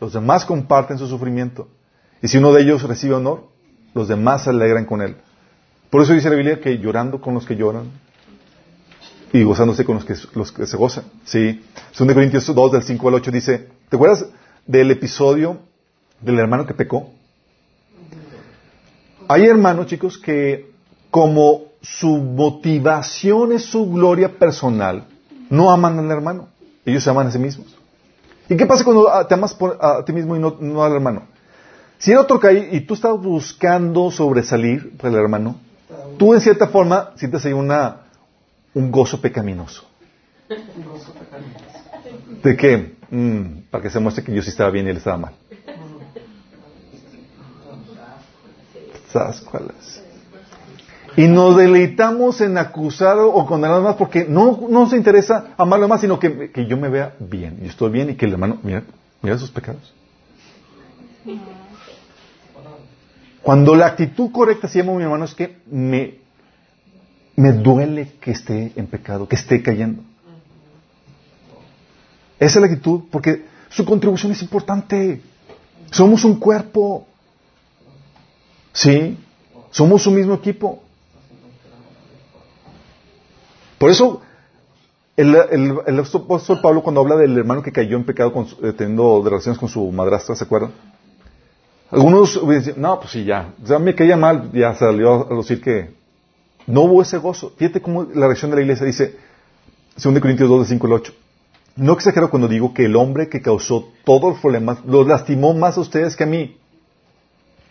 los 0.00 0.12
demás 0.12 0.44
comparten 0.44 0.98
su 0.98 1.06
sufrimiento. 1.06 1.68
Y 2.22 2.28
si 2.28 2.38
uno 2.38 2.52
de 2.52 2.62
ellos 2.62 2.82
recibe 2.82 3.14
honor, 3.14 3.44
los 3.94 4.08
demás 4.08 4.44
se 4.44 4.50
alegran 4.50 4.84
con 4.84 5.02
él. 5.02 5.16
Por 5.90 6.02
eso 6.02 6.12
dice 6.12 6.30
la 6.30 6.36
Biblia 6.36 6.60
que 6.60 6.78
llorando 6.78 7.20
con 7.20 7.34
los 7.34 7.46
que 7.46 7.56
lloran 7.56 7.90
y 9.32 9.42
gozándose 9.42 9.84
con 9.84 9.96
los 9.96 10.04
que, 10.04 10.14
los 10.34 10.52
que 10.52 10.66
se 10.66 10.76
gozan. 10.76 11.04
Sí. 11.24 11.62
2 11.98 12.14
Corintios 12.14 12.46
2 12.46 12.72
del 12.72 12.82
5 12.82 13.08
al 13.08 13.14
8 13.14 13.30
dice, 13.30 13.68
¿te 13.88 13.96
acuerdas 13.96 14.26
del 14.66 14.90
episodio 14.90 15.58
del 16.20 16.38
hermano 16.38 16.66
que 16.66 16.74
pecó? 16.74 17.10
Hay 19.28 19.46
hermanos, 19.46 19.86
chicos, 19.86 20.18
que 20.18 20.69
como 21.10 21.70
su 21.82 22.18
motivación 22.18 23.52
es 23.52 23.64
su 23.64 23.90
gloria 23.90 24.38
personal, 24.38 25.06
no 25.48 25.70
aman 25.70 25.98
al 25.98 26.10
hermano. 26.10 26.48
Ellos 26.84 27.02
se 27.02 27.10
aman 27.10 27.26
a 27.26 27.30
sí 27.30 27.38
mismos. 27.38 27.76
¿Y 28.48 28.56
qué 28.56 28.66
pasa 28.66 28.84
cuando 28.84 29.08
te 29.26 29.34
amas 29.34 29.56
a 29.80 30.04
ti 30.04 30.12
mismo 30.12 30.36
y 30.36 30.40
no, 30.40 30.82
al 30.82 30.92
hermano? 30.92 31.22
Si 31.98 32.12
el 32.12 32.18
otro 32.18 32.40
cae 32.40 32.70
y 32.72 32.80
tú 32.80 32.94
estás 32.94 33.18
buscando 33.20 34.10
sobresalir 34.10 34.96
por 34.96 35.10
el 35.10 35.16
hermano, 35.16 35.56
tú 36.18 36.34
en 36.34 36.40
cierta 36.40 36.66
forma 36.68 37.12
sientes 37.16 37.44
ahí 37.44 37.52
una, 37.52 38.02
un 38.74 38.90
gozo 38.90 39.20
pecaminoso. 39.20 39.84
¿De 42.42 42.56
qué? 42.56 42.96
Mm, 43.10 43.62
para 43.70 43.82
que 43.82 43.90
se 43.90 44.00
muestre 44.00 44.24
que 44.24 44.34
yo 44.34 44.42
sí 44.42 44.50
estaba 44.50 44.70
bien 44.70 44.86
y 44.86 44.90
él 44.90 44.96
estaba 44.96 45.18
mal. 45.18 45.34
¿Sabes 49.12 49.40
cuál 49.40 49.72
es? 49.78 50.09
Y 51.16 51.26
nos 51.26 51.56
deleitamos 51.56 52.40
en 52.40 52.56
acusar 52.56 53.18
o 53.18 53.44
condenar 53.46 53.82
más 53.82 53.96
porque 53.96 54.26
no 54.28 54.66
nos 54.68 54.92
interesa 54.92 55.54
amarlo 55.56 55.88
más, 55.88 56.00
sino 56.00 56.18
que, 56.18 56.50
yo 56.68 56.76
me 56.76 56.88
vea 56.88 57.14
bien. 57.18 57.58
Yo 57.60 57.68
estoy 57.68 57.90
bien 57.90 58.10
y 58.10 58.14
que 58.14 58.26
el 58.26 58.32
hermano, 58.32 58.58
mira, 58.62 58.84
mira 59.22 59.36
sus 59.38 59.50
pecados. 59.50 59.92
Cuando 63.42 63.74
la 63.74 63.86
actitud 63.86 64.30
correcta, 64.30 64.68
si 64.68 64.80
amo 64.80 64.92
a 64.92 64.96
mi 64.96 65.02
hermano, 65.02 65.24
es 65.24 65.34
que 65.34 65.58
me, 65.66 66.18
me 67.36 67.52
duele 67.52 68.12
que 68.20 68.30
esté 68.30 68.72
en 68.76 68.86
pecado, 68.86 69.26
que 69.26 69.36
esté 69.36 69.62
cayendo. 69.62 70.02
Esa 72.38 72.58
es 72.58 72.60
la 72.60 72.66
actitud, 72.66 73.02
porque 73.10 73.44
su 73.68 73.84
contribución 73.84 74.32
es 74.32 74.42
importante. 74.42 75.20
Somos 75.90 76.24
un 76.24 76.38
cuerpo. 76.38 77.06
¿Sí? 78.72 79.18
Somos 79.70 80.06
un 80.06 80.14
mismo 80.14 80.34
equipo. 80.34 80.82
Por 83.80 83.90
eso, 83.90 84.20
el, 85.16 85.34
apóstol 85.98 86.60
Pablo 86.60 86.82
cuando 86.82 87.00
habla 87.00 87.16
del 87.16 87.38
hermano 87.38 87.62
que 87.62 87.72
cayó 87.72 87.96
en 87.96 88.04
pecado 88.04 88.30
eh, 88.62 88.74
teniendo 88.74 89.22
relaciones 89.24 89.58
con 89.58 89.70
su 89.70 89.90
madrastra, 89.90 90.34
¿se 90.34 90.44
acuerdan? 90.44 90.72
Algunos 91.90 92.38
dicen, 92.46 92.74
no, 92.76 93.00
pues 93.00 93.12
sí, 93.12 93.24
ya, 93.24 93.54
ya 93.64 93.78
me 93.78 93.94
caía 93.94 94.18
mal, 94.18 94.50
ya 94.52 94.74
salió 94.74 95.32
a 95.32 95.34
decir 95.34 95.62
que 95.62 95.94
no 96.66 96.82
hubo 96.82 97.00
ese 97.00 97.16
gozo. 97.16 97.54
Fíjate 97.56 97.80
cómo 97.80 98.04
la 98.04 98.26
reacción 98.26 98.50
de 98.50 98.58
la 98.58 98.62
iglesia 98.64 98.84
dice, 98.84 99.16
2 99.96 100.20
Corintios 100.20 100.50
2, 100.50 100.60
de 100.60 100.74
5 100.74 100.86
al 100.86 100.92
8. 100.92 101.14
No 101.76 101.94
exagero 101.94 102.28
cuando 102.28 102.48
digo 102.48 102.74
que 102.74 102.84
el 102.84 102.96
hombre 102.96 103.30
que 103.30 103.40
causó 103.40 103.88
todos 104.04 104.34
los 104.34 104.40
problemas 104.40 104.84
los 104.84 105.06
lastimó 105.06 105.54
más 105.54 105.78
a 105.78 105.80
ustedes 105.80 106.16
que 106.16 106.24
a 106.24 106.26
mí. 106.26 106.58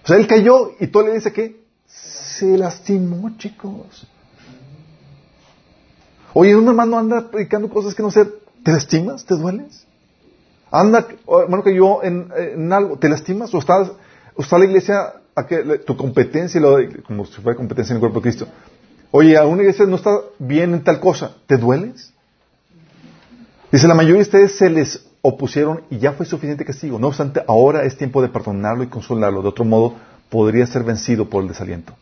O 0.03 0.07
sea, 0.07 0.18
él 0.18 0.26
cayó 0.26 0.72
y 0.80 0.88
todo 0.88 1.05
le 1.05 1.14
dice 1.14 1.32
que 1.32 1.62
se 1.86 2.57
lastimó, 2.57 3.38
chicos. 3.38 4.07
Oye, 6.34 6.55
un 6.55 6.67
hermano 6.67 6.97
anda 6.97 7.30
predicando 7.32 7.69
cosas 7.69 7.95
que 7.95 8.03
no 8.03 8.11
sé, 8.11 8.25
¿te 8.63 8.71
lastimas? 8.71 9.25
¿Te 9.25 9.36
dueles? 9.36 9.86
Anda, 10.71 11.07
hermano, 11.41 11.63
que 11.63 11.75
yo 11.75 12.01
en, 12.03 12.71
algo, 12.71 12.97
¿te 12.97 13.09
lastimas? 13.09 13.53
¿O 13.53 13.59
está 13.59 14.57
la 14.57 14.65
iglesia, 14.65 15.13
a 15.36 15.47
que, 15.47 15.80
tu 15.80 15.97
competencia, 15.97 16.61
como 17.05 17.25
si 17.25 17.41
fuera 17.41 17.57
competencia 17.57 17.93
en 17.93 17.97
el 17.97 18.01
cuerpo 18.01 18.19
de 18.19 18.23
Cristo? 18.23 18.47
Oye, 19.11 19.38
a 19.38 19.45
una 19.45 19.63
iglesia 19.63 19.86
no 19.86 19.95
está 19.95 20.19
bien 20.38 20.73
en 20.73 20.84
tal 20.84 20.99
cosa. 20.99 21.36
¿Te 21.47 21.57
dueles? 21.57 22.13
Dice, 23.71 23.88
la 23.88 23.95
mayoría 23.95 24.17
de 24.17 24.23
ustedes 24.23 24.55
se 24.55 24.69
les 24.69 25.05
opusieron 25.21 25.82
y 25.89 25.97
ya 25.97 26.13
fue 26.13 26.25
suficiente 26.25 26.63
castigo. 26.63 26.99
No 26.99 27.07
obstante, 27.07 27.43
ahora 27.47 27.84
es 27.84 27.97
tiempo 27.97 28.21
de 28.21 28.30
perdonarlo 28.30 28.84
y 28.84 28.88
consolarlo. 28.88 29.41
De 29.41 29.47
otro 29.47 29.65
modo, 29.65 29.95
podría 30.30 30.65
ser 30.67 30.84
vencido 30.84 31.30
por 31.30 31.41
el 31.41 31.49
desaliento. 31.49 31.93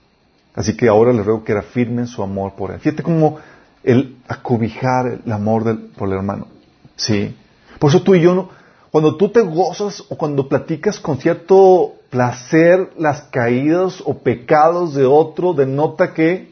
Así 0.54 0.76
que 0.76 0.88
ahora 0.88 1.14
les 1.14 1.26
ruego 1.26 1.44
que 1.44 1.54
reafirmen 1.54 2.08
su 2.08 2.24
amor 2.24 2.54
por 2.56 2.72
él. 2.72 2.80
Fíjate 2.80 3.04
cómo 3.04 3.38
el 3.84 4.18
acobijar 4.28 5.22
el 5.26 5.32
amor 5.32 5.64
del, 5.64 5.78
por 5.78 6.10
el 6.10 6.16
hermano. 6.16 6.48
Sí. 6.96 7.36
Por 7.80 7.90
eso 7.90 8.02
tú 8.02 8.16
y 8.16 8.22
yo, 8.22 8.50
cuando 8.92 9.16
tú 9.16 9.30
te 9.30 9.42
gozas 9.42 10.04
o 10.10 10.18
cuando 10.18 10.48
platicas 10.50 11.00
con 11.00 11.20
cierto 11.20 11.94
placer 12.10 12.94
las 12.98 13.24
caídas 13.24 14.02
o 14.06 14.20
pecados 14.20 14.94
de 14.94 15.06
otro, 15.06 15.54
denota 15.54 16.14
que 16.14 16.52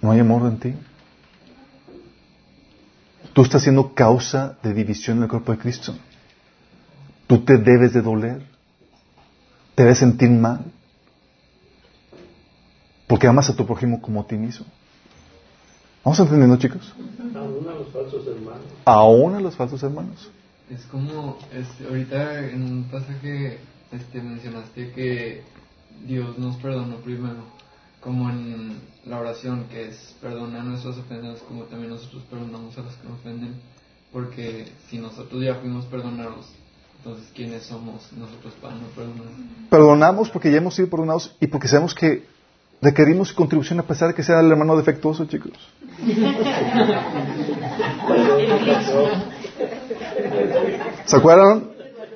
no 0.00 0.10
hay 0.10 0.20
amor 0.20 0.42
en 0.46 0.58
ti. 0.58 0.74
Tú 3.32 3.42
estás 3.42 3.62
siendo 3.62 3.94
causa 3.94 4.58
de 4.62 4.74
división 4.74 5.18
en 5.18 5.22
el 5.24 5.28
cuerpo 5.28 5.52
de 5.52 5.58
Cristo. 5.58 5.94
Tú 7.26 7.44
te 7.44 7.56
debes 7.56 7.92
de 7.92 8.02
doler. 8.02 8.42
Te 9.74 9.84
debes 9.84 9.98
sentir 9.98 10.28
mal. 10.30 10.64
Porque 13.06 13.26
amas 13.26 13.48
a 13.48 13.56
tu 13.56 13.64
prójimo 13.64 14.02
como 14.02 14.20
a 14.20 14.26
ti 14.26 14.36
mismo. 14.36 14.66
¿Vamos 16.04 16.18
entendiendo, 16.18 16.56
chicos? 16.56 16.92
Aún 17.34 17.68
a 17.68 17.74
los 17.74 17.88
falsos 17.92 18.26
hermanos. 18.26 18.66
Aún 18.84 19.34
a 19.36 19.40
los 19.40 19.54
falsos 19.54 19.82
hermanos. 19.82 20.30
Es 20.68 20.82
como, 20.86 21.38
este, 21.52 21.86
ahorita 21.86 22.48
en 22.48 22.62
un 22.62 22.84
pasaje 22.84 23.58
este, 23.92 24.20
mencionaste 24.20 24.90
que 24.92 25.42
Dios 26.06 26.38
nos 26.38 26.56
perdonó 26.56 26.96
primero, 26.96 27.44
como 28.00 28.30
en 28.30 28.80
la 29.04 29.20
oración, 29.20 29.66
que 29.70 29.88
es 29.88 30.16
perdona 30.20 30.62
nuestras 30.62 30.98
ofensas 30.98 31.40
como 31.42 31.64
también 31.64 31.90
nosotros 31.90 32.24
perdonamos 32.28 32.76
a 32.78 32.82
los 32.82 32.94
que 32.96 33.08
nos 33.08 33.20
ofenden, 33.20 33.54
porque 34.12 34.72
si 34.88 34.98
nosotros 34.98 35.40
ya 35.40 35.54
fuimos 35.56 35.84
perdonados, 35.86 36.46
entonces 36.98 37.30
¿quiénes 37.34 37.64
somos 37.64 38.12
nosotros 38.12 38.54
para 38.60 38.74
no 38.74 38.86
perdonar? 38.88 39.32
Perdonamos 39.70 40.30
porque 40.30 40.50
ya 40.50 40.58
hemos 40.58 40.74
sido 40.74 40.88
perdonados 40.88 41.36
y 41.38 41.46
porque 41.46 41.68
sabemos 41.68 41.94
que 41.94 42.24
requerimos 42.82 43.32
contribución 43.32 43.78
a 43.78 43.84
pesar 43.84 44.08
de 44.08 44.14
que 44.14 44.24
sea 44.24 44.40
el 44.40 44.50
hermano 44.50 44.76
defectuoso, 44.76 45.24
chicos. 45.26 45.52
¿Se 51.06 51.16
acuerdan? 51.16 51.70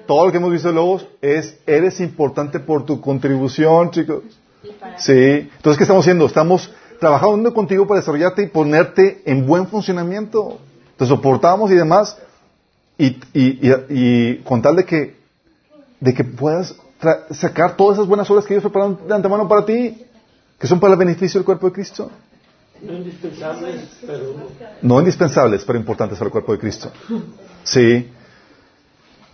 Todo 0.06 0.26
lo 0.26 0.32
que 0.32 0.38
hemos 0.38 0.52
visto 0.52 0.68
de 0.68 0.74
Lobos 0.74 1.06
es, 1.22 1.58
eres 1.66 2.00
importante 2.00 2.60
por 2.60 2.84
tu 2.84 3.00
contribución, 3.00 3.90
chicos. 3.92 4.24
Sí. 4.98 5.12
Entonces, 5.12 5.78
¿qué 5.78 5.84
estamos 5.84 6.04
haciendo? 6.04 6.26
Estamos 6.26 6.72
trabajando 6.98 7.54
contigo 7.54 7.86
para 7.86 8.00
desarrollarte 8.00 8.42
y 8.42 8.46
ponerte 8.46 9.22
en 9.24 9.46
buen 9.46 9.68
funcionamiento. 9.68 10.58
Te 10.96 11.06
soportamos 11.06 11.70
y 11.70 11.74
demás. 11.74 12.18
Y, 12.98 13.18
y, 13.34 13.68
y, 13.68 13.72
y 13.90 14.36
con 14.38 14.62
tal 14.62 14.76
de 14.76 14.84
que, 14.84 15.16
de 16.00 16.14
que 16.14 16.24
puedas 16.24 16.74
sacar 17.30 17.76
todas 17.76 17.98
esas 17.98 18.08
buenas 18.08 18.30
obras 18.30 18.46
que 18.46 18.54
Dios 18.54 18.62
prepararon 18.62 18.98
de 19.06 19.14
antemano 19.14 19.46
para 19.46 19.64
ti, 19.66 20.05
que 20.58 20.66
son 20.66 20.80
para 20.80 20.94
el 20.94 20.98
beneficio 20.98 21.40
del 21.40 21.44
cuerpo 21.44 21.66
de 21.66 21.72
Cristo. 21.72 22.10
No 22.82 22.92
indispensables, 22.92 23.88
pero... 24.06 24.34
No 24.82 25.00
indispensables, 25.00 25.64
pero 25.64 25.78
importantes 25.78 26.18
para 26.18 26.28
el 26.28 26.32
cuerpo 26.32 26.52
de 26.52 26.58
Cristo. 26.58 26.92
Sí. 27.64 28.10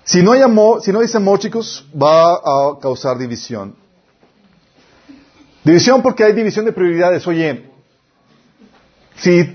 Si 0.05 0.23
no 0.23 0.33
hay 0.33 0.43
amor, 0.43 0.83
si 0.83 0.93
no 0.93 1.01
hay 1.01 1.09
amor, 1.15 1.39
chicos, 1.39 1.87
va 2.01 2.35
a 2.35 2.79
causar 2.81 3.19
división. 3.19 3.75
División 5.65 6.03
porque 6.03 6.25
hay 6.25 6.33
división 6.33 6.65
de 6.65 6.73
prioridades. 6.73 7.27
Oye, 7.27 7.71
si 9.17 9.55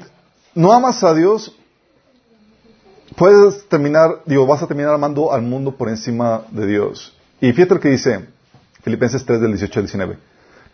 no 0.55 0.71
amas 0.71 1.03
a 1.03 1.13
Dios, 1.13 1.53
puedes 3.15 3.67
terminar, 3.67 4.21
digo, 4.25 4.45
vas 4.45 4.63
a 4.63 4.67
terminar 4.67 4.93
amando 4.93 5.33
al 5.33 5.41
mundo 5.41 5.75
por 5.75 5.89
encima 5.89 6.43
de 6.51 6.65
Dios. 6.67 7.13
Y 7.41 7.51
fíjate 7.51 7.75
lo 7.75 7.79
que 7.79 7.89
dice 7.89 8.25
Filipenses 8.83 9.25
3 9.25 9.41
del 9.41 9.51
18 9.51 9.79
al 9.79 9.85
19. 9.85 10.17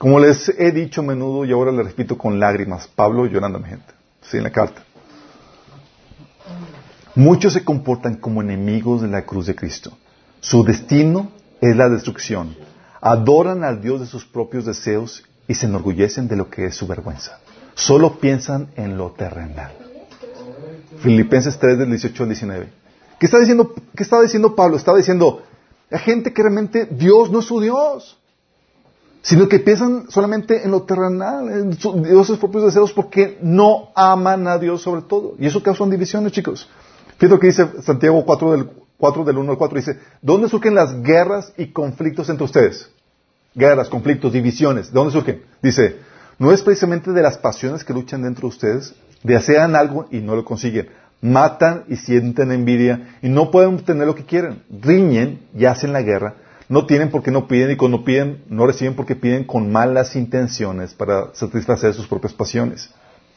Como 0.03 0.19
les 0.19 0.49
he 0.49 0.73
dicho 0.73 0.99
a 0.99 1.03
menudo 1.05 1.45
y 1.45 1.53
ahora 1.53 1.71
les 1.71 1.85
repito 1.85 2.17
con 2.17 2.37
lágrimas, 2.37 2.89
Pablo 2.93 3.25
llorando 3.25 3.57
a 3.57 3.61
mi 3.61 3.69
gente, 3.69 3.93
sí, 4.21 4.35
en 4.35 4.43
la 4.43 4.49
carta. 4.49 4.83
Muchos 7.15 7.53
se 7.53 7.63
comportan 7.63 8.17
como 8.17 8.41
enemigos 8.41 9.01
de 9.01 9.07
la 9.07 9.21
cruz 9.21 9.45
de 9.45 9.55
Cristo. 9.55 9.97
Su 10.41 10.65
destino 10.65 11.31
es 11.61 11.77
la 11.77 11.87
destrucción. 11.87 12.53
Adoran 12.99 13.63
al 13.63 13.81
Dios 13.81 14.01
de 14.01 14.05
sus 14.05 14.25
propios 14.25 14.65
deseos 14.65 15.23
y 15.47 15.55
se 15.55 15.67
enorgullecen 15.67 16.27
de 16.27 16.35
lo 16.35 16.49
que 16.49 16.65
es 16.65 16.75
su 16.75 16.85
vergüenza. 16.85 17.39
Solo 17.73 18.19
piensan 18.19 18.67
en 18.75 18.97
lo 18.97 19.11
terrenal. 19.11 19.71
Filipenses 20.99 21.57
3 21.57 21.77
del 21.77 21.91
18 21.91 22.23
al 22.23 22.27
19. 22.27 22.67
¿Qué 23.21 23.25
está 23.25 23.39
diciendo, 23.39 23.73
qué 23.95 24.03
estaba 24.03 24.21
diciendo 24.21 24.53
Pablo? 24.53 24.75
Estaba 24.75 24.97
diciendo, 24.97 25.43
la 25.89 25.99
gente 25.99 26.33
que 26.33 26.41
realmente 26.41 26.89
Dios 26.91 27.31
no 27.31 27.39
es 27.39 27.45
su 27.45 27.61
Dios 27.61 28.19
sino 29.23 29.47
que 29.47 29.59
piensan 29.59 30.05
solamente 30.09 30.65
en 30.65 30.71
lo 30.71 30.83
terrenal, 30.83 31.49
en 31.49 31.73
sus 31.77 32.37
propios 32.37 32.65
deseos, 32.65 32.91
porque 32.91 33.37
no 33.41 33.89
aman 33.95 34.47
a 34.47 34.57
Dios 34.57 34.81
sobre 34.81 35.01
todo. 35.01 35.35
Y 35.39 35.47
eso 35.47 35.63
causa 35.63 35.85
divisiones, 35.85 36.33
chicos. 36.33 36.69
Fíjate 37.17 37.29
lo 37.29 37.39
que 37.39 37.47
dice 37.47 37.81
Santiago 37.83 38.25
4 38.25 38.51
del, 38.51 38.69
4 38.97 39.23
del 39.23 39.37
1 39.37 39.51
al 39.53 39.57
4, 39.57 39.77
dice, 39.77 39.99
¿dónde 40.21 40.49
surgen 40.49 40.75
las 40.75 41.01
guerras 41.01 41.53
y 41.57 41.67
conflictos 41.67 42.27
entre 42.27 42.43
ustedes? 42.43 42.89
Guerras, 43.55 43.87
conflictos, 43.87 44.33
divisiones, 44.33 44.87
¿de 44.87 44.93
dónde 44.93 45.13
surgen? 45.13 45.41
Dice, 45.61 45.99
no 46.37 46.51
es 46.51 46.61
precisamente 46.61 47.11
de 47.11 47.21
las 47.21 47.37
pasiones 47.37 47.85
que 47.85 47.93
luchan 47.93 48.23
dentro 48.23 48.41
de 48.49 48.55
ustedes, 48.55 48.93
desean 49.23 49.77
algo 49.77 50.07
y 50.11 50.17
no 50.17 50.35
lo 50.35 50.43
consiguen, 50.43 50.89
matan 51.21 51.85
y 51.87 51.95
sienten 51.95 52.51
envidia 52.51 53.17
y 53.21 53.29
no 53.29 53.51
pueden 53.51 53.75
obtener 53.75 54.05
lo 54.05 54.15
que 54.15 54.25
quieren, 54.25 54.63
riñen 54.81 55.47
y 55.55 55.63
hacen 55.63 55.93
la 55.93 56.01
guerra 56.01 56.35
no 56.73 56.87
tienen 56.87 57.11
porque 57.11 57.29
no 57.29 57.47
piden 57.47 57.69
y 57.69 57.75
cuando 57.75 58.03
piden 58.03 58.45
no 58.49 58.65
reciben 58.65 58.95
porque 58.95 59.15
piden 59.15 59.43
con 59.43 59.71
malas 59.71 60.15
intenciones 60.15 60.95
para 60.95 61.31
satisfacer 61.35 61.93
sus 61.93 62.07
propias 62.07 62.33
pasiones. 62.33 62.89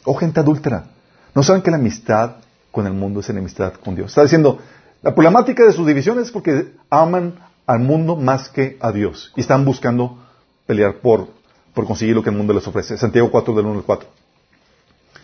O 0.05 0.15
gente 0.15 0.41
adúltera. 0.41 0.87
No 1.35 1.43
saben 1.43 1.61
que 1.61 1.71
la 1.71 1.77
amistad 1.77 2.37
con 2.73 2.87
el 2.87 2.95
mundo 2.95 3.21
es 3.21 3.29
enemistad 3.29 3.75
con 3.75 3.95
Dios. 3.95 4.09
Está 4.09 4.23
diciendo, 4.23 4.59
la 5.03 5.15
problemática 5.15 5.67
de 5.67 5.73
sus 5.73 5.87
divisiones 5.87 6.29
es 6.29 6.31
porque 6.31 6.73
aman 6.89 7.39
al 7.67 7.81
mundo 7.81 8.17
más 8.17 8.49
que 8.49 8.79
a 8.81 8.91
Dios 8.91 9.35
y 9.37 9.43
están 9.43 9.67
buscando 9.67 10.19
pelear 10.65 10.95
por, 11.03 11.29
por 11.75 11.87
conseguir 11.87 12.15
lo 12.15 12.23
que 12.23 12.31
el 12.31 12.37
mundo 12.37 12.55
les 12.55 12.67
ofrece. 12.67 12.97
Santiago 12.97 13.31
4 13.31 13.55
del 13.55 13.67
1 13.67 13.81
al 13.81 13.85
4. 13.85 14.09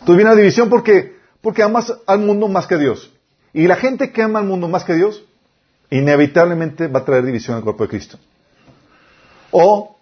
Entonces 0.01 0.17
viene 0.17 0.31
la 0.31 0.37
división 0.37 0.69
porque, 0.69 1.17
porque 1.41 1.63
amas 1.63 1.91
al 2.07 2.19
mundo 2.19 2.47
más 2.49 2.67
que 2.67 2.75
a 2.75 2.79
Dios. 2.79 3.11
Y 3.55 3.69
la 3.69 3.77
gente 3.77 4.13
que 4.13 4.21
ama 4.21 4.41
al 4.41 4.45
mundo 4.45 4.69
más 4.69 4.85
que 4.85 4.93
a 4.93 4.97
Dios 4.97 5.25
inevitablemente 5.93 6.89
va 6.89 7.01
a 7.01 7.05
traer 7.05 7.25
división 7.25 7.57
al 7.57 7.63
cuerpo 7.63 7.85
de 7.85 7.91
Cristo. 7.91 8.19
O, 9.51 9.99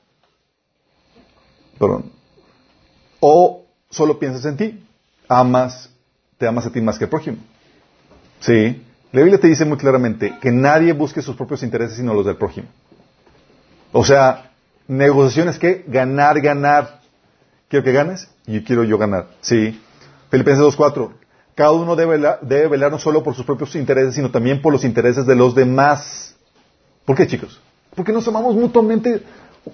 perdón, 1.79 2.12
o 3.19 3.65
solo 3.91 4.19
piensas 4.19 4.45
en 4.45 4.57
ti, 4.57 4.87
amas, 5.29 5.91
te 6.39 6.47
amas 6.47 6.67
a 6.67 6.73
ti 6.73 6.81
más 6.81 6.97
que 6.97 7.05
al 7.05 7.11
prójimo. 7.11 7.39
Sí. 8.39 8.87
La 9.12 9.23
Biblia 9.23 9.41
te 9.41 9.49
dice 9.49 9.65
muy 9.65 9.77
claramente 9.77 10.39
que 10.41 10.53
nadie 10.53 10.93
busque 10.93 11.21
sus 11.21 11.35
propios 11.35 11.65
intereses 11.65 11.97
sino 11.97 12.15
los 12.15 12.25
del 12.25 12.37
prójimo. 12.37 12.69
O 13.91 14.05
sea, 14.05 14.53
negociaciones 14.87 15.59
que 15.59 15.85
ganar, 15.89 16.41
ganar. 16.41 17.01
Quiero 17.69 17.85
que 17.85 17.93
ganes 17.93 18.29
y 18.47 18.62
quiero 18.62 18.85
yo 18.85 18.97
ganar. 18.97 19.27
Sí. 19.41 19.81
Filipenses 20.31 20.65
2.4. 20.65 21.19
Cada 21.61 21.73
uno 21.73 21.95
debe 21.95 22.16
velar, 22.69 22.91
no 22.91 22.99
solo 22.99 23.23
por 23.23 23.35
sus 23.35 23.45
propios 23.45 23.74
intereses, 23.74 24.15
sino 24.15 24.31
también 24.31 24.62
por 24.62 24.73
los 24.73 24.82
intereses 24.82 25.27
de 25.27 25.37
los 25.37 25.55
demás. 25.55 26.35
¿Por 27.05 27.15
qué, 27.15 27.27
chicos? 27.27 27.61
Porque 27.95 28.15
nos 28.15 28.27
amamos 28.27 28.55
mutuamente 28.55 29.23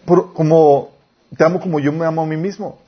como 0.05 0.91
te 1.37 1.45
amo 1.45 1.61
como 1.61 1.79
yo 1.79 1.93
me 1.93 2.05
amo 2.05 2.23
a 2.23 2.27
mí 2.27 2.37
mismo. 2.37 2.81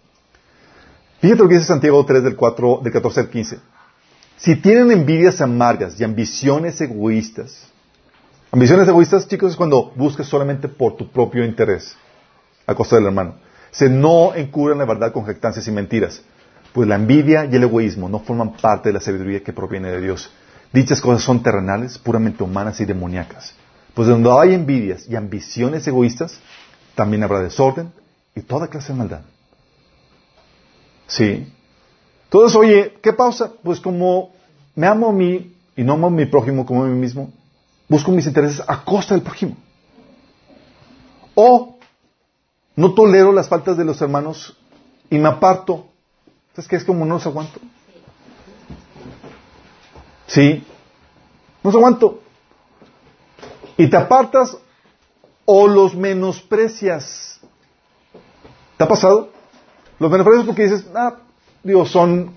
Fíjate 1.21 1.41
lo 1.41 1.49
que 1.49 1.55
dice 1.55 1.67
Santiago 1.67 2.05
3 2.05 2.25
del, 2.25 2.35
4, 2.35 2.81
del 2.83 2.93
14 2.93 3.21
al 3.21 3.31
15. 3.31 3.61
Si 4.37 4.57
tienen 4.57 4.91
envidias 4.91 5.41
amargas 5.41 6.01
y 6.01 6.03
ambiciones 6.03 6.81
egoístas, 6.81 7.69
ambiciones 8.51 8.89
egoístas, 8.89 9.29
chicos, 9.29 9.53
es 9.53 9.57
cuando 9.57 9.93
buscas 9.95 10.27
solamente 10.27 10.67
por 10.67 10.97
tu 10.97 11.09
propio 11.09 11.45
interés, 11.45 11.97
a 12.67 12.75
costa 12.75 12.97
del 12.97 13.07
hermano. 13.07 13.37
Se 13.71 13.89
no 13.89 14.35
encubren 14.35 14.77
la 14.77 14.87
verdad 14.87 15.13
con 15.13 15.25
jactancias 15.25 15.69
y 15.69 15.71
mentiras. 15.71 16.21
Pues 16.73 16.89
la 16.89 16.97
envidia 16.97 17.45
y 17.47 17.55
el 17.55 17.63
egoísmo 17.63 18.09
no 18.09 18.21
forman 18.21 18.53
parte 18.53 18.91
de 18.91 18.93
la 18.93 19.01
sabiduría 19.01 19.43
que 19.43 19.53
proviene 19.53 19.91
de 19.91 20.01
Dios. 20.01 20.31
Dichas 20.73 21.01
cosas 21.01 21.23
son 21.23 21.43
terrenales, 21.43 21.99
puramente 21.99 22.43
humanas 22.43 22.81
y 22.81 22.85
demoníacas. 22.85 23.55
Pues 23.95 24.09
donde 24.09 24.31
hay 24.31 24.55
envidias 24.55 25.09
y 25.09 25.17
ambiciones 25.17 25.87
egoístas, 25.87 26.39
también 26.95 27.23
habrá 27.23 27.41
desorden 27.41 27.93
y 28.35 28.43
toda 28.43 28.69
clase 28.69 28.93
de 28.93 28.99
maldad. 28.99 29.23
Sí. 31.07 31.53
Entonces, 32.25 32.57
oye, 32.57 32.99
¿qué 33.03 33.13
pasa? 33.13 33.53
Pues 33.63 33.81
como 33.81 34.33
me 34.75 34.87
amo 34.87 35.09
a 35.09 35.13
mí 35.13 35.57
y 35.75 35.83
no 35.83 35.95
amo 35.95 36.09
a 36.09 36.11
mi 36.11 36.27
prójimo 36.27 36.67
como 36.67 36.85
a 36.85 36.87
mí 36.87 36.99
mismo, 36.99 37.33
busco 37.89 38.13
mis 38.13 38.27
intereses 38.27 38.63
a 38.67 38.85
costa 38.85 39.15
del 39.15 39.23
prójimo. 39.23 39.57
O 41.35 41.79
no 42.77 42.95
tolero 42.95 43.33
las 43.33 43.49
faltas 43.49 43.77
de 43.77 43.85
los 43.85 44.01
hermanos 44.03 44.57
y 45.11 45.19
me 45.19 45.29
aparto 45.29 45.88
¿Sabes 46.59 46.69
qué? 46.71 46.75
Es 46.75 46.85
como 46.85 47.05
no 47.05 47.15
los 47.15 47.25
aguanto. 47.25 47.61
Sí. 50.27 50.67
No 51.63 51.71
los 51.71 51.77
aguanto. 51.77 52.21
Y 53.77 53.89
te 53.89 53.97
apartas 53.97 54.57
o 55.45 55.69
los 55.69 55.95
menosprecias. 55.95 57.39
¿Te 58.77 58.83
ha 58.83 58.89
pasado? 58.89 59.31
Los 60.01 60.11
menosprecias 60.11 60.47
porque 60.47 60.65
dices, 60.65 60.85
ah, 60.97 61.19
Dios, 61.63 61.93
son, 61.93 62.35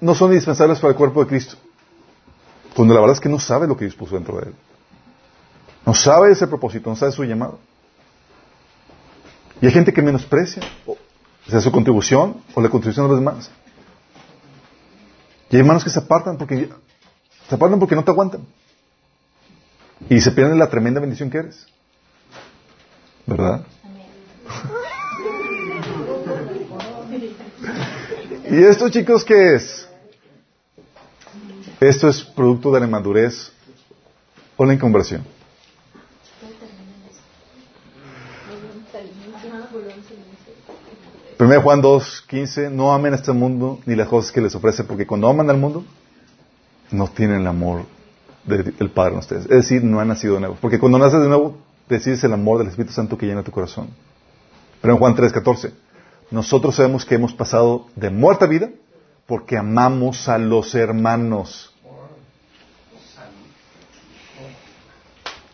no 0.00 0.14
son 0.14 0.30
indispensables 0.30 0.80
para 0.80 0.92
el 0.92 0.96
cuerpo 0.96 1.22
de 1.22 1.28
Cristo. 1.28 1.56
Cuando 2.74 2.94
la 2.94 3.00
verdad 3.00 3.16
es 3.16 3.20
que 3.20 3.28
no 3.28 3.38
sabe 3.38 3.66
lo 3.66 3.76
que 3.76 3.84
Dios 3.84 3.96
puso 3.96 4.14
dentro 4.14 4.38
de 4.38 4.46
él. 4.46 4.54
No 5.84 5.92
sabe 5.92 6.32
ese 6.32 6.46
propósito, 6.46 6.88
no 6.88 6.96
sabe 6.96 7.12
su 7.12 7.22
llamado. 7.22 7.58
Y 9.60 9.66
hay 9.66 9.72
gente 9.72 9.92
que 9.92 10.00
menosprecia, 10.00 10.62
o 11.48 11.50
sea, 11.50 11.62
su 11.62 11.72
contribución 11.72 12.42
o 12.54 12.60
la 12.60 12.68
contribución 12.68 13.06
de 13.06 13.08
los 13.08 13.20
demás. 13.20 13.50
Y 15.50 15.56
hay 15.56 15.60
hermanos 15.60 15.82
que 15.82 15.88
se 15.88 15.98
apartan 15.98 16.36
porque 16.36 16.68
se 17.48 17.54
apartan 17.54 17.78
porque 17.78 17.96
no 17.96 18.04
te 18.04 18.10
aguantan. 18.10 18.42
Y 20.10 20.20
se 20.20 20.30
pierden 20.30 20.58
la 20.58 20.68
tremenda 20.68 21.00
bendición 21.00 21.30
que 21.30 21.38
eres. 21.38 21.66
¿Verdad? 23.24 23.64
¿Y 28.50 28.62
esto, 28.62 28.90
chicos, 28.90 29.24
qué 29.24 29.54
es? 29.54 29.88
Esto 31.80 32.08
es 32.08 32.22
producto 32.22 32.70
de 32.72 32.80
la 32.80 32.86
madurez 32.86 33.52
o 34.58 34.66
la 34.66 34.74
inconversión. 34.74 35.24
Primero 41.38 41.62
Juan 41.62 41.80
2, 41.80 42.24
15, 42.26 42.68
no 42.68 42.92
amen 42.92 43.12
a 43.12 43.16
este 43.16 43.30
mundo 43.30 43.78
ni 43.86 43.94
las 43.94 44.08
cosas 44.08 44.32
que 44.32 44.40
les 44.40 44.56
ofrece, 44.56 44.82
porque 44.82 45.06
cuando 45.06 45.28
aman 45.28 45.48
al 45.48 45.56
mundo, 45.56 45.84
no 46.90 47.06
tienen 47.06 47.42
el 47.42 47.46
amor 47.46 47.82
del 48.44 48.90
Padre 48.90 49.12
en 49.12 49.18
ustedes. 49.20 49.44
Es 49.44 49.50
decir, 49.50 49.84
no 49.84 50.00
han 50.00 50.08
nacido 50.08 50.34
de 50.34 50.40
nuevo. 50.40 50.58
Porque 50.60 50.80
cuando 50.80 50.98
naces 50.98 51.20
de 51.20 51.28
nuevo, 51.28 51.56
decides 51.88 52.24
el 52.24 52.32
amor 52.32 52.58
del 52.58 52.66
Espíritu 52.66 52.92
Santo 52.92 53.16
que 53.16 53.26
llena 53.26 53.44
tu 53.44 53.52
corazón. 53.52 53.90
Pero 54.80 54.94
en 54.94 54.98
Juan 54.98 55.14
3, 55.14 55.32
14, 55.32 55.72
nosotros 56.32 56.74
sabemos 56.74 57.04
que 57.04 57.14
hemos 57.14 57.32
pasado 57.32 57.86
de 57.94 58.10
muerte 58.10 58.44
a 58.44 58.48
vida 58.48 58.70
porque 59.26 59.56
amamos 59.56 60.28
a 60.28 60.38
los 60.38 60.74
hermanos. 60.74 61.72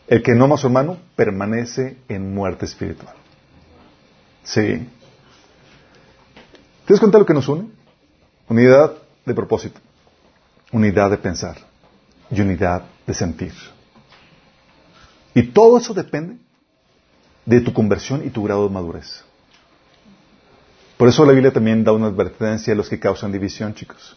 El 0.07 0.23
que 0.23 0.33
no 0.33 0.47
ama 0.47 0.55
a 0.55 0.59
su 0.59 0.67
hermano 0.67 0.97
permanece 1.15 1.99
en 2.09 2.35
muerte 2.35 2.65
espiritual. 2.65 3.15
Sí. 4.45 4.89
¿Te 6.87 6.93
das 6.93 7.01
cuenta 7.01 7.19
lo 7.19 7.25
que 7.25 7.35
nos 7.35 7.49
une? 7.49 7.69
Unidad 8.49 8.93
de 9.25 9.35
propósito, 9.35 9.81
unidad 10.71 11.11
de 11.11 11.17
pensar 11.17 11.57
y 12.31 12.41
unidad 12.43 12.85
de 13.07 13.15
sentir. 13.15 13.55
Y 15.35 15.45
todo 15.45 15.79
eso 15.79 15.95
depende 15.95 16.37
de 17.47 17.61
tu 17.63 17.73
conversión 17.73 18.23
y 18.25 18.31
tu 18.31 18.43
grado 18.43 18.69
de 18.69 18.75
madurez. 18.75 19.25
Por 20.99 21.09
eso 21.09 21.25
la 21.25 21.33
Biblia 21.33 21.53
también 21.53 21.85
da 21.85 21.93
una 21.93 22.07
advertencia 22.07 22.75
a 22.75 22.77
los 22.77 22.89
que 22.89 23.01
causan 23.01 23.33
división, 23.33 23.75
chicos. 23.75 24.17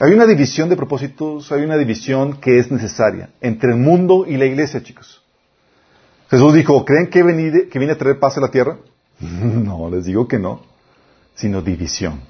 Hay 0.00 0.12
una 0.12 0.26
división 0.26 0.68
de 0.68 0.76
propósitos, 0.76 1.50
hay 1.52 1.62
una 1.62 1.78
división 1.78 2.38
que 2.38 2.58
es 2.58 2.70
necesaria 2.70 3.30
entre 3.40 3.70
el 3.70 3.78
mundo 3.78 4.26
y 4.26 4.36
la 4.36 4.44
iglesia, 4.44 4.82
chicos. 4.82 5.22
Jesús 6.28 6.52
dijo, 6.52 6.84
¿creen 6.84 7.08
que, 7.08 7.68
que 7.70 7.78
viene 7.78 7.92
a 7.92 7.98
traer 7.98 8.18
paz 8.18 8.36
a 8.36 8.40
la 8.40 8.50
tierra? 8.50 8.78
no, 9.20 9.88
les 9.88 10.04
digo 10.04 10.26
que 10.26 10.38
no 10.40 10.75
sino 11.36 11.62
división. 11.62 12.20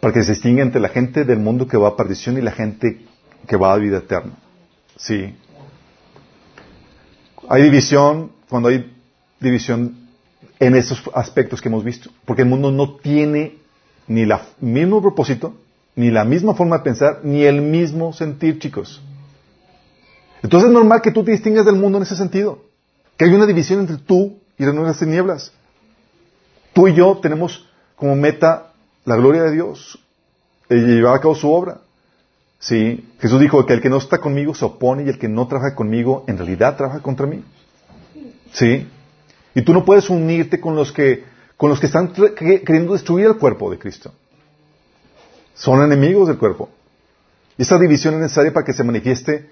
Para 0.00 0.14
que 0.14 0.22
se 0.22 0.32
distinga 0.32 0.62
entre 0.62 0.80
la 0.80 0.88
gente 0.88 1.24
del 1.24 1.40
mundo 1.40 1.66
que 1.66 1.76
va 1.76 1.88
a 1.88 1.96
perdición 1.96 2.38
y 2.38 2.40
la 2.40 2.52
gente 2.52 3.04
que 3.46 3.56
va 3.56 3.72
a 3.72 3.76
vida 3.76 3.98
eterna. 3.98 4.32
Sí. 4.96 5.34
Hay 7.48 7.62
división 7.62 8.32
cuando 8.48 8.68
hay 8.68 8.96
división 9.40 10.08
en 10.58 10.74
esos 10.74 11.02
aspectos 11.14 11.60
que 11.60 11.68
hemos 11.68 11.84
visto. 11.84 12.10
Porque 12.24 12.42
el 12.42 12.48
mundo 12.48 12.70
no 12.70 12.96
tiene 12.96 13.58
ni 14.06 14.22
el 14.22 14.32
mismo 14.60 15.02
propósito, 15.02 15.54
ni 15.96 16.10
la 16.10 16.24
misma 16.24 16.54
forma 16.54 16.78
de 16.78 16.84
pensar, 16.84 17.20
ni 17.24 17.44
el 17.44 17.60
mismo 17.60 18.12
sentir, 18.12 18.58
chicos. 18.58 19.02
Entonces 20.42 20.68
es 20.68 20.74
normal 20.74 21.02
que 21.02 21.10
tú 21.10 21.24
te 21.24 21.32
distingas 21.32 21.66
del 21.66 21.74
mundo 21.74 21.98
en 21.98 22.04
ese 22.04 22.16
sentido. 22.16 22.62
Que 23.16 23.24
hay 23.24 23.34
una 23.34 23.46
división 23.46 23.80
entre 23.80 23.96
tú 23.96 24.38
y 24.56 24.64
las 24.64 24.74
nuevas 24.74 24.98
tinieblas. 24.98 25.52
Tú 26.72 26.86
y 26.86 26.94
yo 26.94 27.18
tenemos 27.20 27.67
como 27.98 28.16
meta 28.16 28.72
la 29.04 29.16
gloria 29.16 29.42
de 29.42 29.52
Dios 29.52 29.98
y 30.70 30.74
llevar 30.74 31.16
a 31.16 31.20
cabo 31.20 31.34
su 31.34 31.50
obra. 31.50 31.78
Sí, 32.60 33.08
Jesús 33.20 33.40
dijo 33.40 33.64
que 33.66 33.74
el 33.74 33.80
que 33.80 33.88
no 33.88 33.98
está 33.98 34.18
conmigo 34.18 34.54
se 34.54 34.64
opone 34.64 35.04
y 35.04 35.08
el 35.08 35.18
que 35.18 35.28
no 35.28 35.46
trabaja 35.46 35.74
conmigo 35.74 36.24
en 36.26 36.38
realidad 36.38 36.76
trabaja 36.76 37.00
contra 37.00 37.26
mí. 37.26 37.44
Sí. 38.52 38.88
Y 39.54 39.62
tú 39.62 39.72
no 39.72 39.84
puedes 39.84 40.10
unirte 40.10 40.60
con 40.60 40.74
los 40.76 40.92
que 40.92 41.24
con 41.56 41.70
los 41.70 41.80
que 41.80 41.86
están 41.86 42.12
queriendo 42.12 42.92
destruir 42.92 43.26
el 43.26 43.36
cuerpo 43.36 43.70
de 43.70 43.78
Cristo. 43.78 44.12
Son 45.54 45.82
enemigos 45.82 46.28
del 46.28 46.38
cuerpo. 46.38 46.70
Y 47.56 47.62
esta 47.62 47.78
división 47.78 48.14
es 48.14 48.20
necesaria 48.20 48.52
para 48.52 48.64
que 48.64 48.72
se 48.72 48.84
manifieste 48.84 49.50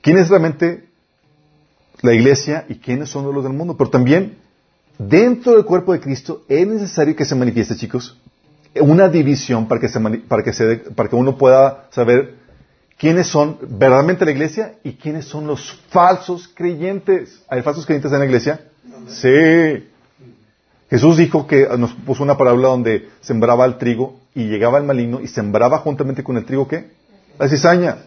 quién 0.00 0.16
es 0.16 0.30
realmente 0.30 0.88
la 2.00 2.14
iglesia 2.14 2.64
y 2.70 2.76
quiénes 2.76 3.10
son 3.10 3.30
los 3.32 3.44
del 3.44 3.52
mundo. 3.52 3.76
Pero 3.76 3.90
también 3.90 4.38
dentro 4.98 5.52
del 5.52 5.64
cuerpo 5.64 5.92
de 5.92 6.00
Cristo 6.00 6.42
es 6.48 6.66
necesario 6.66 7.14
que 7.16 7.24
se 7.24 7.34
manifieste, 7.34 7.76
chicos, 7.76 8.18
una 8.80 9.08
división 9.08 9.66
para 9.66 9.80
que, 9.80 9.88
se, 9.88 10.00
para 10.00 10.42
que, 10.42 10.52
se, 10.52 10.76
para 10.94 11.08
que 11.08 11.16
uno 11.16 11.36
pueda 11.36 11.86
saber 11.90 12.34
quiénes 12.98 13.28
son 13.28 13.58
verdaderamente 13.62 14.24
la 14.24 14.32
iglesia 14.32 14.74
y 14.82 14.92
quiénes 14.92 15.24
son 15.24 15.46
los 15.46 15.80
falsos 15.90 16.48
creyentes. 16.48 17.42
¿Hay 17.48 17.62
falsos 17.62 17.86
creyentes 17.86 18.12
en 18.12 18.18
la 18.18 18.24
iglesia? 18.24 18.60
Sí. 19.08 19.88
Jesús 20.90 21.16
dijo 21.16 21.46
que 21.46 21.68
nos 21.78 21.92
puso 21.92 22.22
una 22.22 22.36
parábola 22.36 22.68
donde 22.68 23.08
sembraba 23.20 23.64
el 23.66 23.78
trigo 23.78 24.20
y 24.34 24.46
llegaba 24.48 24.78
el 24.78 24.84
maligno 24.84 25.20
y 25.20 25.28
sembraba 25.28 25.78
juntamente 25.78 26.24
con 26.24 26.36
el 26.36 26.44
trigo 26.44 26.66
¿qué? 26.66 26.90
La 27.38 27.48
cizaña. 27.48 27.98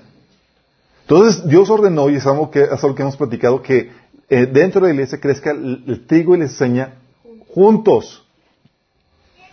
Entonces 1.03 1.47
Dios 1.47 1.69
ordenó, 1.69 2.09
y 2.09 2.15
es 2.15 2.25
algo 2.25 2.49
que, 2.49 2.63
es 2.63 2.83
algo 2.83 2.95
que 2.95 3.01
hemos 3.01 3.17
platicado, 3.17 3.61
que 3.61 3.91
eh, 4.31 4.45
dentro 4.45 4.79
de 4.79 4.87
la 4.87 4.93
iglesia 4.93 5.19
crezca 5.19 5.51
el, 5.51 6.05
trigo 6.07 6.33
y 6.33 6.39
la 6.39 6.47
cizaña 6.47 6.93
juntos, 7.49 8.25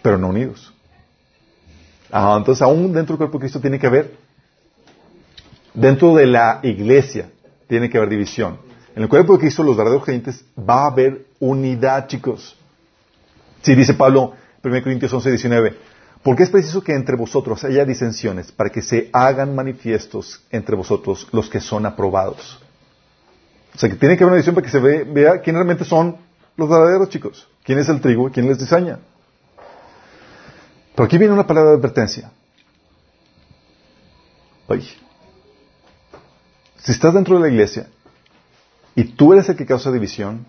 pero 0.03 0.17
no 0.17 0.29
unidos. 0.29 0.73
Ah, 2.13 2.37
entonces, 2.39 2.63
aún 2.63 2.93
dentro 2.93 3.15
del 3.15 3.19
cuerpo 3.19 3.39
de 3.39 3.43
Cristo 3.43 3.61
tiene 3.61 3.81
que 3.81 3.89
haber, 3.89 4.15
dentro 5.75 6.15
de 6.15 6.29
la 6.29 6.61
iglesia, 6.63 7.29
tiene 7.67 7.91
que 7.91 7.99
haber 7.99 8.11
división. 8.11 8.61
En 8.95 9.03
el 9.03 9.09
cuerpo 9.09 9.33
de 9.33 9.41
Cristo, 9.41 9.65
los 9.65 9.77
verdaderos 9.77 10.05
creyentes, 10.05 10.45
va 10.57 10.85
a 10.85 10.93
haber 10.93 11.27
unidad, 11.41 12.07
chicos. 12.07 12.57
Sí, 13.63 13.75
dice 13.75 13.95
Pablo, 13.95 14.35
1 14.63 14.83
Corintios 14.85 15.13
11, 15.13 15.29
19, 15.31 15.77
porque 16.23 16.45
es 16.45 16.51
preciso 16.51 16.85
que 16.85 16.95
entre 16.95 17.17
vosotros 17.17 17.65
haya 17.65 17.85
disensiones 17.85 18.53
para 18.53 18.71
que 18.71 18.83
se 18.83 19.11
hagan 19.13 19.57
manifiestos 19.57 20.41
entre 20.53 20.77
vosotros 20.77 21.27
los 21.33 21.51
que 21.51 21.61
son 21.61 21.85
aprobados. 21.85 22.61
O 23.79 23.81
sea, 23.81 23.89
que 23.89 23.95
tiene 23.95 24.17
que 24.17 24.25
haber 24.25 24.33
una 24.33 24.39
edición 24.39 24.57
para 24.57 24.65
que 24.65 24.73
se 24.73 24.81
vea 24.81 25.41
quiénes 25.41 25.55
realmente 25.55 25.85
son 25.85 26.17
los 26.57 26.69
verdaderos 26.69 27.11
chicos. 27.11 27.47
¿Quién 27.63 27.79
es 27.79 27.89
el 27.89 28.01
trigo 28.01 28.29
quién 28.29 28.49
les 28.49 28.59
diseña? 28.59 28.99
Pero 30.97 31.07
aquí 31.07 31.17
viene 31.17 31.33
una 31.33 31.47
palabra 31.47 31.71
de 31.71 31.77
advertencia. 31.77 32.33
Oye, 34.67 34.89
si 36.79 36.91
estás 36.91 37.15
dentro 37.15 37.37
de 37.37 37.43
la 37.43 37.49
iglesia 37.51 37.87
y 38.97 39.05
tú 39.05 39.33
eres 39.33 39.49
el 39.49 39.55
que 39.55 39.65
causa 39.65 39.93
división, 39.93 40.45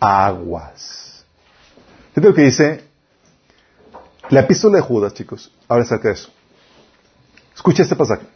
aguas. 0.00 1.24
Fíjate 2.14 2.28
lo 2.28 2.34
que 2.34 2.42
dice 2.42 2.84
la 4.28 4.40
epístola 4.40 4.78
de 4.78 4.82
Judas, 4.82 5.14
chicos. 5.14 5.52
Habla 5.68 5.84
acerca 5.84 6.08
de 6.08 6.14
eso. 6.14 6.30
Escucha 7.54 7.84
este 7.84 7.94
pasaje. 7.94 8.26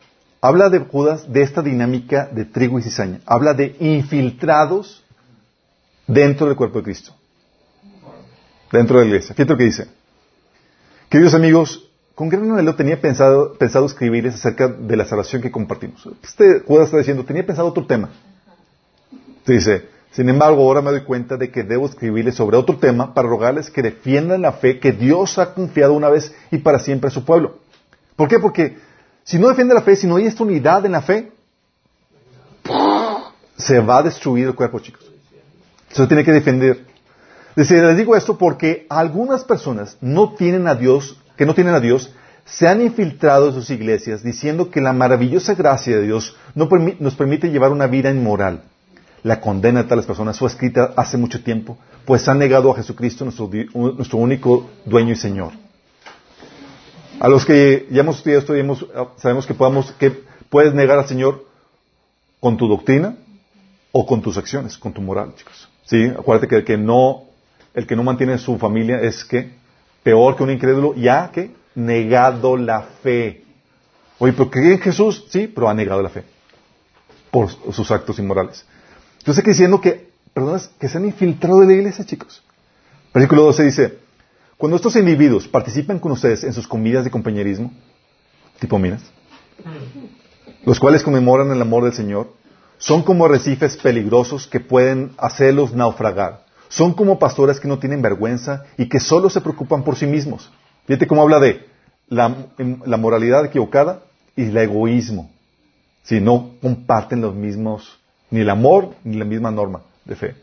Habla 0.43 0.71
de 0.71 0.79
Judas 0.79 1.31
de 1.31 1.43
esta 1.43 1.61
dinámica 1.61 2.29
de 2.33 2.47
trigo 2.47 2.79
y 2.79 2.83
cizaña. 2.83 3.21
Habla 3.27 3.53
de 3.53 3.77
infiltrados 3.79 5.05
dentro 6.07 6.47
del 6.47 6.57
cuerpo 6.57 6.79
de 6.79 6.85
Cristo. 6.85 7.13
Dentro 8.73 8.99
de 8.99 9.05
la 9.05 9.09
iglesia. 9.09 9.35
Fíjate 9.35 9.53
lo 9.53 9.59
que 9.59 9.65
dice. 9.65 9.89
Queridos 11.11 11.35
amigos, 11.35 11.91
con 12.15 12.29
gran 12.31 12.51
anhelo 12.51 12.75
tenía 12.75 13.01
pensado, 13.01 13.55
pensado 13.55 13.85
escribirles 13.85 14.35
acerca 14.35 14.69
de 14.69 14.97
la 14.97 15.05
salvación 15.05 15.43
que 15.43 15.51
compartimos. 15.51 16.09
Este 16.23 16.61
Judas 16.61 16.87
está 16.87 16.99
diciendo, 16.99 17.25
tenía 17.25 17.45
pensado 17.45 17.69
otro 17.69 17.87
tema. 17.87 18.11
Dice, 19.47 19.89
sin 20.13 20.29
embargo, 20.29 20.63
ahora 20.63 20.81
me 20.81 20.91
doy 20.91 21.03
cuenta 21.03 21.37
de 21.37 21.51
que 21.51 21.65
debo 21.65 21.87
escribirles 21.87 22.37
sobre 22.37 22.57
otro 22.57 22.79
tema 22.79 23.13
para 23.13 23.29
rogarles 23.29 23.71
que 23.71 23.83
defiendan 23.83 24.43
la 24.43 24.53
fe 24.53 24.79
que 24.79 24.93
Dios 24.93 25.39
ha 25.39 25.53
confiado 25.53 25.93
una 25.93 26.09
vez 26.09 26.35
y 26.51 26.59
para 26.59 26.79
siempre 26.79 27.09
a 27.09 27.11
su 27.11 27.25
pueblo. 27.25 27.59
¿Por 28.17 28.29
qué? 28.29 28.39
Porque 28.39 28.77
si 29.25 29.39
no 29.39 29.49
defiende 29.49 29.75
la 29.75 29.83
fe, 29.83 29.97
si 29.97 30.07
no 30.07 30.17
hay 30.17 30.27
esta 30.27 30.43
unidad 30.43 30.85
en 30.87 30.93
la 30.93 31.03
fe, 31.03 31.33
se 33.57 33.81
va 33.81 33.99
a 33.99 34.03
destruir 34.03 34.47
el 34.47 34.55
cuerpo, 34.55 34.81
chicos. 34.81 35.11
Se 35.91 36.07
tiene 36.07 36.25
que 36.25 36.33
defender. 36.33 36.87
Les 37.57 37.97
digo 37.97 38.17
esto 38.17 38.39
porque 38.39 38.87
algunas 38.89 39.45
personas 39.45 39.97
no 40.01 40.35
tienen 40.35 40.67
a 40.67 40.75
Dios, 40.75 41.21
que 41.37 41.47
no 41.47 41.55
tienen 41.55 41.75
a 41.75 41.81
Dios, 41.81 42.15
se 42.45 42.67
han 42.67 42.81
infiltrado 42.81 43.49
en 43.49 43.55
sus 43.55 43.71
iglesias 43.71 44.23
diciendo 44.23 44.71
que 44.71 44.81
la 44.81 44.93
maravillosa 44.93 45.55
gracia 45.55 45.97
de 45.97 46.07
Dios 46.07 46.37
no 46.55 46.69
nos 46.99 47.15
permite 47.15 47.51
llevar 47.51 47.71
una 47.71 47.87
vida 47.87 48.11
inmoral. 48.11 48.63
La 49.23 49.41
condena 49.41 49.83
de 49.83 49.89
tales 49.89 50.07
personas 50.07 50.39
fue 50.39 50.49
escrita 50.49 50.93
hace 50.97 51.19
mucho 51.19 51.43
tiempo, 51.43 51.77
pues 52.07 52.27
han 52.29 52.39
negado 52.39 52.73
a 52.73 52.77
Jesucristo, 52.77 53.25
nuestro, 53.25 53.51
nuestro 53.75 54.19
único 54.19 54.71
dueño 54.87 55.13
y 55.13 55.17
Señor. 55.17 55.53
A 57.21 57.29
los 57.29 57.45
que 57.45 57.87
ya 57.91 58.01
hemos 58.01 58.17
estudiado 58.17 58.41
esto, 58.41 58.91
sabemos 59.19 59.47
que, 59.47 59.53
podamos, 59.53 59.95
puedes 60.49 60.73
negar 60.73 60.99
al 60.99 61.07
Señor 61.07 61.45
con 62.41 62.57
tu 62.57 62.67
doctrina 62.67 63.15
o 63.93 64.07
con 64.07 64.23
tus 64.23 64.39
acciones, 64.39 64.79
con 64.79 64.95
tu 64.95 65.03
moral, 65.03 65.35
chicos. 65.37 65.69
¿Sí? 65.85 66.07
Acuérdate 66.07 66.49
que 66.49 66.57
el 66.57 66.65
que 66.65 66.79
no, 66.79 67.25
el 67.75 67.87
que 67.87 67.95
no 67.95 68.03
mantiene 68.03 68.39
su 68.39 68.57
familia 68.57 69.03
es 69.03 69.23
que 69.23 69.53
peor 70.03 70.35
que 70.35 70.45
un 70.45 70.51
incrédulo, 70.51 70.95
ya 70.95 71.31
que 71.31 71.55
negado 71.75 72.57
la 72.57 72.83
fe. 73.03 73.45
Oye, 74.19 74.33
pero 74.33 74.51
cree 74.51 74.73
en 74.73 74.81
Jesús, 74.81 75.27
sí, 75.29 75.47
pero 75.47 75.69
ha 75.69 75.75
negado 75.75 76.01
la 76.01 76.09
fe 76.09 76.25
por 77.31 77.51
sus 77.51 77.91
actos 77.91 78.19
inmorales. 78.19 78.65
Entonces 79.19 79.43
aquí 79.43 79.51
diciendo 79.51 79.79
que 79.79 80.09
personas 80.33 80.71
que 80.81 80.89
se 80.89 80.97
han 80.97 81.05
infiltrado 81.05 81.61
de 81.61 81.67
la 81.67 81.73
iglesia, 81.75 82.07
chicos. 82.07 82.43
Versículo 83.13 83.43
12 83.43 83.65
dice, 83.65 83.99
cuando 84.61 84.77
estos 84.77 84.95
individuos 84.97 85.49
participan 85.49 85.99
con 85.99 86.13
ustedes 86.13 86.45
en 86.45 86.53
sus 86.53 86.69
comidas 86.69 87.03
de 87.03 87.11
compañerismo, 87.11 87.73
tipo 88.59 88.79
minas, 88.79 89.01
los 90.67 90.79
cuales 90.79 91.03
conmemoran 91.03 91.51
el 91.51 91.63
amor 91.63 91.85
del 91.85 91.95
Señor, 91.95 92.35
son 92.77 93.03
como 93.03 93.25
arrecifes 93.25 93.79
peligrosos 93.79 94.47
que 94.47 94.61
pueden 94.61 95.13
hacerlos 95.17 95.73
naufragar. 95.73 96.45
Son 96.69 96.93
como 96.93 97.19
pastores 97.19 97.59
que 97.59 97.69
no 97.69 97.79
tienen 97.79 98.03
vergüenza 98.03 98.67
y 98.77 98.87
que 98.91 99.01
solo 99.01 99.31
se 99.31 99.41
preocupan 99.41 99.83
por 99.83 99.97
sí 99.97 100.07
mismos. 100.07 100.53
Fíjate 100.87 101.07
cómo 101.07 101.23
habla 101.23 101.41
de 101.41 101.67
la, 102.09 102.51
la 102.85 102.97
moralidad 102.99 103.47
equivocada 103.47 104.03
y 104.37 104.43
el 104.43 104.57
egoísmo. 104.59 105.31
Si 106.03 106.21
no 106.21 106.51
comparten 106.61 107.23
los 107.23 107.35
mismos 107.35 107.99
ni 108.29 108.41
el 108.41 108.51
amor, 108.51 108.91
ni 109.05 109.17
la 109.17 109.25
misma 109.25 109.51
norma 109.51 109.81
de 110.05 110.17
fe. 110.17 110.35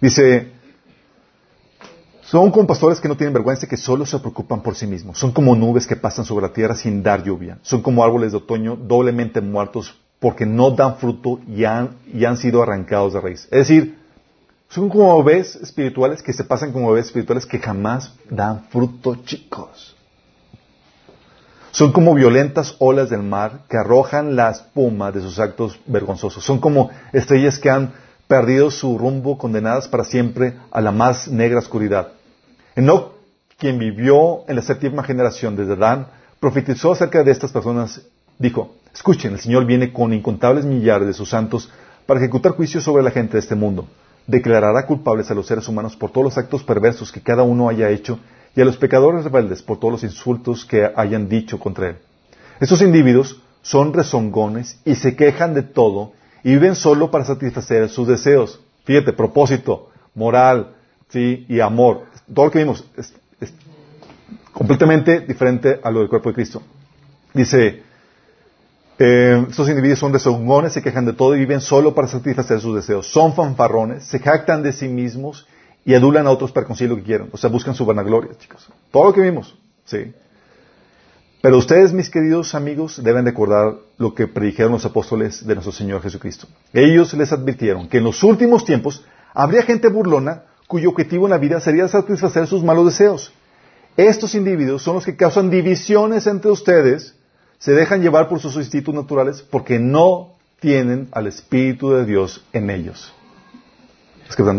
Dice, 0.00 0.50
son 2.26 2.50
como 2.50 2.66
pastores 2.66 3.00
que 3.00 3.08
no 3.08 3.16
tienen 3.16 3.32
vergüenza, 3.32 3.68
que 3.68 3.76
solo 3.76 4.04
se 4.04 4.18
preocupan 4.18 4.60
por 4.60 4.74
sí 4.74 4.86
mismos. 4.86 5.16
Son 5.16 5.30
como 5.30 5.54
nubes 5.54 5.86
que 5.86 5.94
pasan 5.94 6.24
sobre 6.24 6.46
la 6.46 6.52
tierra 6.52 6.74
sin 6.74 7.00
dar 7.02 7.22
lluvia. 7.22 7.58
Son 7.62 7.82
como 7.82 8.02
árboles 8.02 8.32
de 8.32 8.38
otoño 8.38 8.74
doblemente 8.74 9.40
muertos 9.40 9.94
porque 10.18 10.44
no 10.44 10.72
dan 10.72 10.96
fruto 10.96 11.38
y 11.46 11.64
han, 11.64 11.98
y 12.12 12.24
han 12.24 12.36
sido 12.36 12.62
arrancados 12.62 13.12
de 13.12 13.20
raíz. 13.20 13.44
Es 13.44 13.68
decir, 13.68 13.98
son 14.68 14.88
como 14.88 15.22
bebés 15.22 15.54
espirituales 15.54 16.20
que 16.20 16.32
se 16.32 16.42
pasan 16.42 16.72
como 16.72 16.90
bebés 16.90 17.06
espirituales 17.06 17.46
que 17.46 17.60
jamás 17.60 18.12
dan 18.28 18.64
fruto, 18.70 19.16
chicos. 19.24 19.94
Son 21.70 21.92
como 21.92 22.14
violentas 22.14 22.74
olas 22.80 23.08
del 23.08 23.22
mar 23.22 23.60
que 23.68 23.76
arrojan 23.76 24.34
la 24.34 24.50
espuma 24.50 25.12
de 25.12 25.20
sus 25.20 25.38
actos 25.38 25.78
vergonzosos. 25.86 26.42
Son 26.42 26.58
como 26.58 26.90
estrellas 27.12 27.60
que 27.60 27.70
han 27.70 27.92
perdido 28.26 28.72
su 28.72 28.98
rumbo, 28.98 29.38
condenadas 29.38 29.86
para 29.86 30.02
siempre 30.02 30.56
a 30.72 30.80
la 30.80 30.90
más 30.90 31.28
negra 31.28 31.60
oscuridad. 31.60 32.15
Enoch, 32.76 33.12
quien 33.58 33.78
vivió 33.78 34.44
en 34.48 34.56
la 34.56 34.62
séptima 34.62 35.02
generación 35.02 35.56
desde 35.56 35.72
Adán, 35.72 36.08
profetizó 36.38 36.92
acerca 36.92 37.24
de 37.24 37.32
estas 37.32 37.50
personas. 37.50 38.02
Dijo, 38.38 38.74
escuchen, 38.92 39.32
el 39.32 39.40
Señor 39.40 39.64
viene 39.64 39.94
con 39.94 40.12
incontables 40.12 40.66
millares 40.66 41.06
de 41.06 41.14
sus 41.14 41.30
santos 41.30 41.70
para 42.04 42.20
ejecutar 42.20 42.52
juicio 42.52 42.82
sobre 42.82 43.02
la 43.02 43.10
gente 43.10 43.32
de 43.32 43.38
este 43.38 43.54
mundo. 43.54 43.88
Declarará 44.26 44.84
culpables 44.84 45.30
a 45.30 45.34
los 45.34 45.46
seres 45.46 45.66
humanos 45.68 45.96
por 45.96 46.10
todos 46.10 46.24
los 46.24 46.36
actos 46.36 46.64
perversos 46.64 47.10
que 47.10 47.22
cada 47.22 47.44
uno 47.44 47.70
haya 47.70 47.88
hecho 47.88 48.18
y 48.54 48.60
a 48.60 48.64
los 48.66 48.76
pecadores 48.76 49.24
rebeldes 49.24 49.62
por 49.62 49.78
todos 49.78 49.92
los 49.92 50.04
insultos 50.04 50.66
que 50.66 50.90
hayan 50.94 51.30
dicho 51.30 51.58
contra 51.58 51.88
él. 51.88 51.96
Estos 52.60 52.82
individuos 52.82 53.40
son 53.62 53.94
rezongones 53.94 54.80
y 54.84 54.96
se 54.96 55.16
quejan 55.16 55.54
de 55.54 55.62
todo 55.62 56.12
y 56.44 56.50
viven 56.50 56.74
solo 56.74 57.10
para 57.10 57.24
satisfacer 57.24 57.88
sus 57.88 58.06
deseos. 58.06 58.60
Fíjate, 58.84 59.14
propósito, 59.14 59.90
moral, 60.14 60.74
sí, 61.08 61.46
y 61.48 61.60
amor. 61.60 62.04
Todo 62.32 62.46
lo 62.46 62.50
que 62.50 62.58
vimos 62.58 62.84
es, 62.96 63.12
completamente 64.52 65.20
diferente 65.20 65.80
a 65.82 65.90
lo 65.90 66.00
del 66.00 66.08
cuerpo 66.08 66.30
de 66.30 66.34
Cristo. 66.34 66.62
Dice, 67.34 67.82
eh, 68.98 69.46
estos 69.48 69.68
individuos 69.68 69.98
son 69.98 70.12
rezongones, 70.12 70.72
se 70.72 70.82
quejan 70.82 71.04
de 71.04 71.12
todo 71.12 71.36
y 71.36 71.40
viven 71.40 71.60
solo 71.60 71.94
para 71.94 72.08
satisfacer 72.08 72.60
sus 72.60 72.74
deseos. 72.74 73.06
Son 73.06 73.34
fanfarrones, 73.34 74.04
se 74.04 74.18
jactan 74.18 74.62
de 74.62 74.72
sí 74.72 74.88
mismos 74.88 75.46
y 75.84 75.94
adulan 75.94 76.26
a 76.26 76.30
otros 76.30 76.52
para 76.52 76.66
conseguir 76.66 76.90
lo 76.90 76.96
que 76.96 77.02
quieren. 77.02 77.28
O 77.32 77.36
sea, 77.36 77.50
buscan 77.50 77.74
su 77.74 77.84
vanagloria, 77.84 78.32
chicos. 78.38 78.66
Todo 78.90 79.04
lo 79.04 79.12
que 79.12 79.20
vimos, 79.20 79.56
sí. 79.84 80.12
Pero 81.42 81.58
ustedes, 81.58 81.92
mis 81.92 82.10
queridos 82.10 82.54
amigos, 82.54 83.00
deben 83.04 83.24
recordar 83.24 83.76
lo 83.98 84.14
que 84.14 84.26
predijeron 84.26 84.72
los 84.72 84.84
apóstoles 84.84 85.46
de 85.46 85.54
nuestro 85.54 85.70
Señor 85.70 86.02
Jesucristo. 86.02 86.48
Ellos 86.72 87.14
les 87.14 87.32
advirtieron 87.32 87.88
que 87.88 87.98
en 87.98 88.04
los 88.04 88.24
últimos 88.24 88.64
tiempos 88.64 89.04
habría 89.32 89.62
gente 89.62 89.88
burlona 89.88 90.42
cuyo 90.66 90.90
objetivo 90.90 91.26
en 91.26 91.30
la 91.30 91.38
vida 91.38 91.60
sería 91.60 91.88
satisfacer 91.88 92.46
sus 92.46 92.62
malos 92.62 92.86
deseos. 92.86 93.32
Estos 93.96 94.34
individuos 94.34 94.82
son 94.82 94.96
los 94.96 95.04
que 95.04 95.16
causan 95.16 95.50
divisiones 95.50 96.26
entre 96.26 96.50
ustedes, 96.50 97.14
se 97.58 97.72
dejan 97.72 98.02
llevar 98.02 98.28
por 98.28 98.40
sus 98.40 98.56
instintos 98.56 98.94
naturales 98.94 99.42
porque 99.42 99.78
no 99.78 100.34
tienen 100.60 101.08
al 101.12 101.26
Espíritu 101.26 101.90
de 101.92 102.04
Dios 102.04 102.44
en 102.52 102.70
ellos. 102.70 103.14
¿Estás 104.28 104.56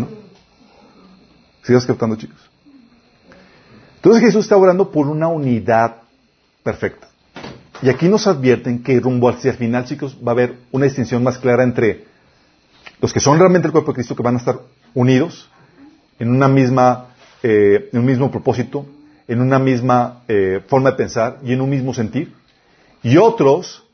¿Sigues 1.62 1.86
captando, 1.86 2.16
chicos? 2.16 2.38
Entonces 3.96 4.22
Jesús 4.22 4.44
está 4.44 4.56
orando 4.56 4.90
por 4.90 5.06
una 5.06 5.28
unidad 5.28 5.96
perfecta. 6.62 7.08
Y 7.82 7.90
aquí 7.90 8.08
nos 8.08 8.26
advierten 8.26 8.82
que 8.82 8.98
rumbo 8.98 9.28
hacia 9.28 9.50
el 9.50 9.56
final, 9.56 9.84
chicos, 9.84 10.16
va 10.16 10.30
a 10.30 10.34
haber 10.34 10.58
una 10.72 10.86
distinción 10.86 11.22
más 11.22 11.38
clara 11.38 11.62
entre 11.62 12.06
los 13.00 13.12
que 13.12 13.20
son 13.20 13.38
realmente 13.38 13.68
el 13.68 13.72
cuerpo 13.72 13.92
de 13.92 13.96
Cristo, 13.96 14.16
que 14.16 14.22
van 14.22 14.36
a 14.36 14.38
estar 14.38 14.60
unidos 14.94 15.48
en 16.18 16.30
una 16.30 16.48
misma, 16.48 17.14
eh, 17.42 17.88
en 17.92 17.98
un 17.98 18.06
mismo 18.06 18.30
propósito, 18.30 18.86
en 19.26 19.40
una 19.40 19.58
misma 19.58 20.22
eh, 20.28 20.60
forma 20.66 20.90
de 20.90 20.96
pensar 20.96 21.38
y 21.44 21.52
en 21.52 21.60
un 21.60 21.70
mismo 21.70 21.94
sentir, 21.94 22.32
y 23.02 23.16
otros, 23.16 23.84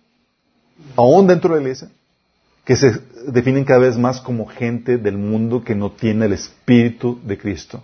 aún 0.96 1.26
dentro 1.26 1.50
de 1.50 1.56
la 1.56 1.62
iglesia, 1.62 1.88
que 2.64 2.76
se 2.76 2.92
definen 3.28 3.64
cada 3.64 3.80
vez 3.80 3.98
más 3.98 4.20
como 4.20 4.46
gente 4.46 4.96
del 4.96 5.18
mundo 5.18 5.62
que 5.62 5.74
no 5.74 5.92
tiene 5.92 6.26
el 6.26 6.32
Espíritu 6.32 7.20
de 7.22 7.36
Cristo, 7.36 7.82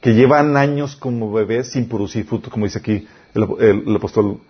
que 0.00 0.14
llevan 0.14 0.56
años 0.56 0.96
como 0.96 1.32
bebés 1.32 1.72
sin 1.72 1.88
producir 1.88 2.24
fruto, 2.26 2.50
como 2.50 2.66
dice 2.66 2.78
aquí 2.78 3.06
el, 3.34 3.96
apóstol 3.96 4.40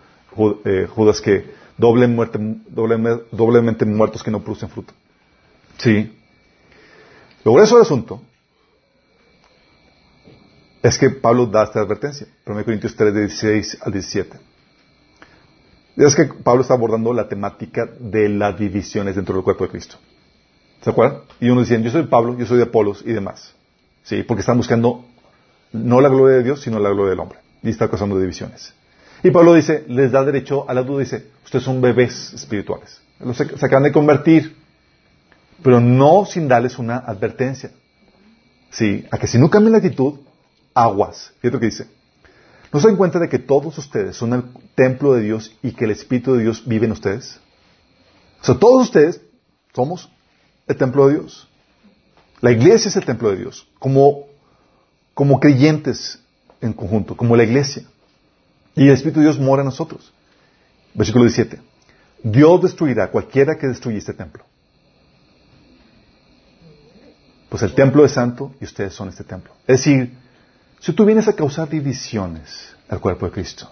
eh, 0.64 0.88
Judas, 0.90 1.20
que 1.20 1.44
doble 1.76 2.08
muerte, 2.08 2.38
doblemente 2.70 3.84
muertos 3.84 4.22
que 4.22 4.30
no 4.30 4.42
producen 4.42 4.68
fruto. 4.68 4.92
Sí. 5.78 6.12
Lo 7.44 7.52
grueso 7.52 7.76
del 7.76 7.82
asunto 7.82 8.20
es 10.82 10.98
que 10.98 11.10
Pablo 11.10 11.46
da 11.46 11.64
esta 11.64 11.80
advertencia, 11.80 12.26
1 12.46 12.64
Corintios 12.64 12.94
3, 12.94 13.14
de 13.14 13.20
16 13.22 13.78
al 13.82 13.92
17. 13.92 14.38
Es 15.96 16.14
que 16.14 16.26
Pablo 16.26 16.62
está 16.62 16.74
abordando 16.74 17.12
la 17.12 17.28
temática 17.28 17.88
de 17.98 18.28
las 18.28 18.56
divisiones 18.58 19.16
dentro 19.16 19.34
del 19.34 19.42
cuerpo 19.42 19.64
de 19.64 19.70
Cristo. 19.70 19.96
¿Se 20.82 20.90
acuerdan? 20.90 21.22
Y 21.40 21.50
uno 21.50 21.62
decía, 21.62 21.78
yo 21.78 21.90
soy 21.90 22.04
Pablo, 22.04 22.38
yo 22.38 22.46
soy 22.46 22.58
de 22.58 22.64
Apolos 22.64 23.02
y 23.04 23.12
demás. 23.12 23.52
Sí, 24.04 24.22
porque 24.22 24.40
están 24.40 24.56
buscando 24.56 25.04
no 25.72 26.00
la 26.00 26.08
gloria 26.08 26.36
de 26.36 26.44
Dios, 26.44 26.60
sino 26.62 26.78
la 26.78 26.90
gloria 26.90 27.10
del 27.10 27.20
hombre. 27.20 27.38
Y 27.62 27.70
está 27.70 27.88
causando 27.88 28.18
divisiones. 28.18 28.72
Y 29.24 29.30
Pablo 29.32 29.54
dice, 29.54 29.84
les 29.88 30.12
da 30.12 30.24
derecho 30.24 30.68
a 30.70 30.74
la 30.74 30.82
duda, 30.82 31.00
dice, 31.00 31.26
ustedes 31.44 31.64
son 31.64 31.80
bebés 31.80 32.32
espirituales. 32.32 33.00
Se 33.34 33.66
acaban 33.66 33.82
de 33.82 33.92
convertir, 33.92 34.56
pero 35.62 35.80
no 35.80 36.24
sin 36.24 36.46
darles 36.46 36.78
una 36.78 36.98
advertencia. 36.98 37.72
Sí, 38.70 39.04
a 39.10 39.18
que 39.18 39.26
si 39.26 39.38
no 39.38 39.50
cambian 39.50 39.72
la 39.72 39.78
actitud, 39.78 40.20
aguas. 40.78 41.32
Fíjate 41.40 41.50
lo 41.56 41.60
que 41.60 41.66
dice. 41.66 41.86
¿No 42.72 42.80
se 42.80 42.88
dan 42.88 42.96
cuenta 42.96 43.18
de 43.18 43.28
que 43.28 43.38
todos 43.38 43.76
ustedes 43.78 44.16
son 44.16 44.32
el 44.34 44.44
templo 44.74 45.14
de 45.14 45.22
Dios 45.22 45.56
y 45.62 45.72
que 45.72 45.86
el 45.86 45.90
Espíritu 45.90 46.34
de 46.34 46.42
Dios 46.42 46.62
vive 46.66 46.86
en 46.86 46.92
ustedes? 46.92 47.40
O 48.40 48.44
sea, 48.44 48.58
todos 48.58 48.82
ustedes 48.82 49.20
somos 49.74 50.10
el 50.66 50.76
templo 50.76 51.08
de 51.08 51.14
Dios. 51.14 51.48
La 52.40 52.52
iglesia 52.52 52.88
es 52.88 52.96
el 52.96 53.04
templo 53.04 53.30
de 53.30 53.38
Dios, 53.38 53.66
como, 53.78 54.26
como 55.14 55.40
creyentes 55.40 56.20
en 56.60 56.72
conjunto, 56.72 57.16
como 57.16 57.36
la 57.36 57.44
iglesia. 57.44 57.84
Y 58.76 58.86
el 58.86 58.92
Espíritu 58.92 59.20
de 59.20 59.26
Dios 59.26 59.40
mora 59.40 59.62
en 59.62 59.66
nosotros. 59.66 60.12
Versículo 60.94 61.24
17. 61.24 61.60
Dios 62.22 62.62
destruirá 62.62 63.04
a 63.04 63.10
cualquiera 63.10 63.56
que 63.56 63.66
destruya 63.66 63.98
este 63.98 64.12
templo. 64.12 64.44
Pues 67.48 67.62
el 67.62 67.74
templo 67.74 68.04
es 68.04 68.12
santo 68.12 68.54
y 68.60 68.64
ustedes 68.64 68.92
son 68.92 69.08
este 69.08 69.24
templo. 69.24 69.52
Es 69.66 69.78
decir, 69.78 70.27
si 70.80 70.92
tú 70.92 71.04
vienes 71.04 71.28
a 71.28 71.32
causar 71.32 71.68
divisiones 71.68 72.74
al 72.88 73.00
cuerpo 73.00 73.26
de 73.26 73.32
Cristo, 73.32 73.68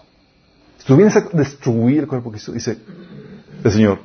si 0.79 0.87
tú 0.87 0.97
vienes 0.97 1.17
a 1.17 1.21
destruir 1.33 2.01
el 2.01 2.07
cuerpo 2.07 2.31
de 2.31 2.35
Cristo, 2.35 2.53
dice 2.53 2.79
el 3.63 3.73
Señor, 3.73 4.01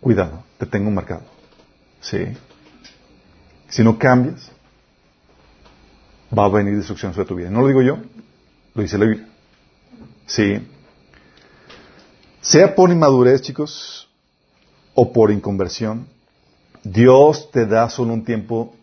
cuidado, 0.00 0.44
te 0.58 0.66
tengo 0.66 0.90
marcado. 0.90 1.22
¿Sí? 2.00 2.18
Si 3.68 3.84
no 3.84 3.98
cambias, 3.98 4.50
va 6.36 6.44
a 6.44 6.48
venir 6.48 6.76
destrucción 6.76 7.12
sobre 7.12 7.26
tu 7.26 7.34
vida. 7.34 7.50
No 7.50 7.60
lo 7.60 7.68
digo 7.68 7.82
yo, 7.82 7.98
lo 8.74 8.82
dice 8.82 8.98
la 8.98 9.06
Biblia. 9.06 9.28
Sí. 10.26 10.66
Sea 12.40 12.74
por 12.74 12.90
inmadurez, 12.90 13.42
chicos, 13.42 14.08
o 14.94 15.12
por 15.12 15.30
inconversión, 15.30 16.06
Dios 16.82 17.50
te 17.50 17.66
da 17.66 17.90
solo 17.90 18.14
un 18.14 18.24
tiempo, 18.24 18.74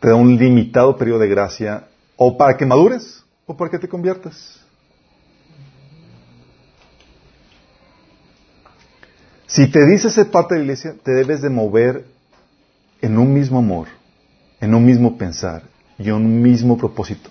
te 0.00 0.08
da 0.08 0.14
un 0.14 0.36
limitado 0.36 0.96
periodo 0.96 1.20
de 1.20 1.28
gracia, 1.28 1.84
o 2.16 2.36
para 2.36 2.56
que 2.56 2.66
madures, 2.66 3.22
o 3.46 3.56
para 3.56 3.70
que 3.70 3.78
te 3.78 3.88
conviertas. 3.88 4.60
Si 9.46 9.66
te 9.66 9.84
dices 9.84 10.14
ser 10.14 10.30
parte 10.30 10.54
de 10.54 10.60
la 10.60 10.64
iglesia, 10.64 10.94
te 11.02 11.12
debes 11.12 11.42
de 11.42 11.50
mover 11.50 12.06
en 13.02 13.18
un 13.18 13.34
mismo 13.34 13.58
amor, 13.58 13.88
en 14.60 14.74
un 14.74 14.84
mismo 14.84 15.18
pensar 15.18 15.62
y 15.98 16.08
en 16.08 16.14
un 16.14 16.40
mismo 16.40 16.78
propósito. 16.78 17.30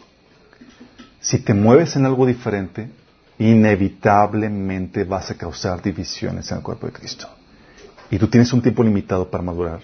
Si 1.22 1.40
te 1.40 1.54
mueves 1.54 1.96
en 1.96 2.06
algo 2.06 2.26
diferente, 2.26 2.90
inevitablemente 3.38 5.06
vas 5.06 5.32
a 5.32 5.36
causar 5.36 5.82
divisiones 5.82 6.52
en 6.52 6.58
el 6.58 6.64
cuerpo 6.64 6.88
de 6.88 6.94
Cristo. 6.94 7.28
Y 8.12 8.20
tú 8.20 8.28
tienes 8.28 8.52
un 8.54 8.62
tiempo 8.62 8.84
limitado 8.84 9.30
para 9.30 9.44
madurar. 9.44 9.80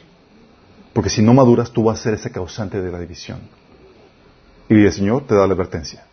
Porque 0.95 1.09
si 1.09 1.21
no 1.21 1.33
maduras, 1.33 1.71
tú 1.71 1.83
vas 1.83 1.99
a 1.99 2.03
ser 2.03 2.13
ese 2.13 2.31
causante 2.31 2.81
de 2.81 2.89
la 2.89 2.97
división. 2.97 3.41
Y 4.69 4.85
el 4.85 4.93
Señor 4.93 5.27
te 5.27 5.35
da 5.35 5.45
la 5.45 5.53
advertencia. 5.53 6.05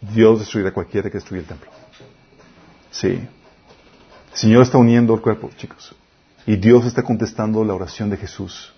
Dios 0.00 0.38
destruirá 0.38 0.70
a 0.70 0.72
cualquiera 0.72 1.10
que 1.10 1.18
destruya 1.18 1.42
el 1.42 1.46
templo. 1.46 1.70
Sí. 2.90 3.08
El 3.08 3.28
Señor 4.32 4.62
está 4.62 4.78
uniendo 4.78 5.12
el 5.12 5.20
cuerpo, 5.20 5.50
chicos. 5.58 5.94
Y 6.46 6.56
Dios 6.56 6.86
está 6.86 7.02
contestando 7.02 7.62
la 7.64 7.74
oración 7.74 8.08
de 8.08 8.16
Jesús. 8.16 8.72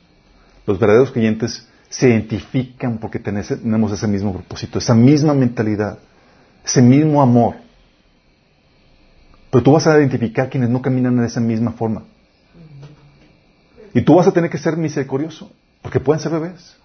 Los 0.67 0.81
verdaderos 0.81 1.13
creyentes 1.13 1.65
se 1.89 2.09
identifican 2.09 2.99
porque 2.99 3.21
tenemos 3.21 3.93
ese 3.93 4.09
mismo 4.09 4.33
propósito, 4.33 4.81
esa 4.81 4.95
misma 4.95 5.33
mentalidad, 5.33 6.01
ese 6.65 6.83
mismo 6.83 7.23
amor. 7.23 7.55
Pero 9.49 9.63
tú 9.63 9.71
vas 9.71 9.87
a 9.87 9.97
identificar 9.97 10.51
quienes 10.51 10.71
no 10.71 10.83
caminan 10.83 11.19
de 11.19 11.27
esa 11.27 11.39
misma 11.39 11.71
forma. 11.71 12.03
Y 13.95 14.03
tú 14.03 14.15
vas 14.15 14.27
a 14.27 14.33
tener 14.33 14.51
que 14.51 14.59
ser 14.59 14.77
misericordioso, 14.77 15.51
porque 15.83 16.01
pueden 16.01 16.21
ser 16.21 16.33
bebés. 16.33 16.77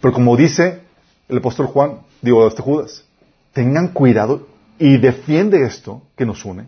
Pero 0.00 0.12
como 0.12 0.36
dice 0.36 0.80
el 1.28 1.38
apóstol 1.38 1.66
Juan, 1.66 2.00
digo, 2.22 2.46
este 2.46 2.62
Judas, 2.62 3.04
tengan 3.52 3.88
cuidado 3.88 4.48
y 4.78 4.96
defiende 4.98 5.62
esto 5.62 6.02
que 6.16 6.26
nos 6.26 6.44
une, 6.44 6.66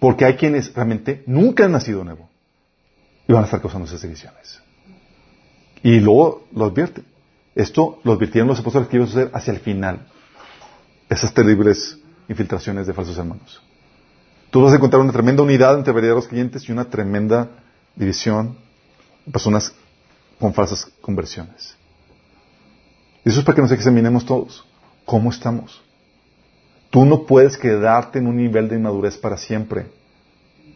porque 0.00 0.24
hay 0.24 0.34
quienes 0.34 0.74
realmente 0.74 1.22
nunca 1.26 1.66
han 1.66 1.72
nacido 1.72 2.02
nuevo 2.02 2.28
y 3.28 3.32
van 3.32 3.42
a 3.42 3.44
estar 3.44 3.60
causando 3.60 3.86
esas 3.86 4.02
divisiones. 4.02 4.60
Y 5.82 6.00
luego 6.00 6.46
lo 6.52 6.64
advierte. 6.66 7.02
Esto 7.54 8.00
lo 8.04 8.12
advirtieron 8.12 8.48
los 8.48 8.60
apóstoles 8.60 8.88
que 8.88 8.96
iba 8.96 9.04
a 9.04 9.08
suceder 9.08 9.30
hacia 9.34 9.52
el 9.52 9.60
final. 9.60 10.06
Esas 11.08 11.32
terribles 11.32 11.98
infiltraciones 12.28 12.86
de 12.86 12.92
falsos 12.92 13.18
hermanos. 13.18 13.60
Tú 14.50 14.62
vas 14.62 14.72
a 14.72 14.76
encontrar 14.76 15.02
una 15.02 15.12
tremenda 15.12 15.42
unidad 15.42 15.76
entre 15.76 15.92
verdaderos 15.92 16.28
clientes 16.28 16.68
y 16.68 16.72
una 16.72 16.86
tremenda 16.86 17.50
división 17.94 18.56
personas 19.30 19.72
con 20.38 20.54
falsas 20.54 20.86
conversiones. 21.00 21.76
Y 23.24 23.28
eso 23.28 23.40
es 23.40 23.44
para 23.44 23.56
que 23.56 23.62
nos 23.62 23.72
examinemos 23.72 24.24
todos. 24.24 24.64
¿Cómo 25.04 25.30
estamos? 25.30 25.82
Tú 26.90 27.04
no 27.04 27.24
puedes 27.24 27.56
quedarte 27.56 28.18
en 28.18 28.26
un 28.26 28.36
nivel 28.36 28.68
de 28.68 28.76
inmadurez 28.76 29.16
para 29.16 29.36
siempre. 29.36 29.86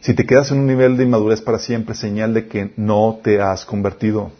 Si 0.00 0.14
te 0.14 0.26
quedas 0.26 0.50
en 0.50 0.58
un 0.58 0.66
nivel 0.66 0.96
de 0.96 1.04
inmadurez 1.04 1.40
para 1.40 1.58
siempre, 1.58 1.94
señal 1.94 2.34
de 2.34 2.46
que 2.46 2.72
no 2.76 3.20
te 3.22 3.40
has 3.40 3.64
convertido. 3.64 4.30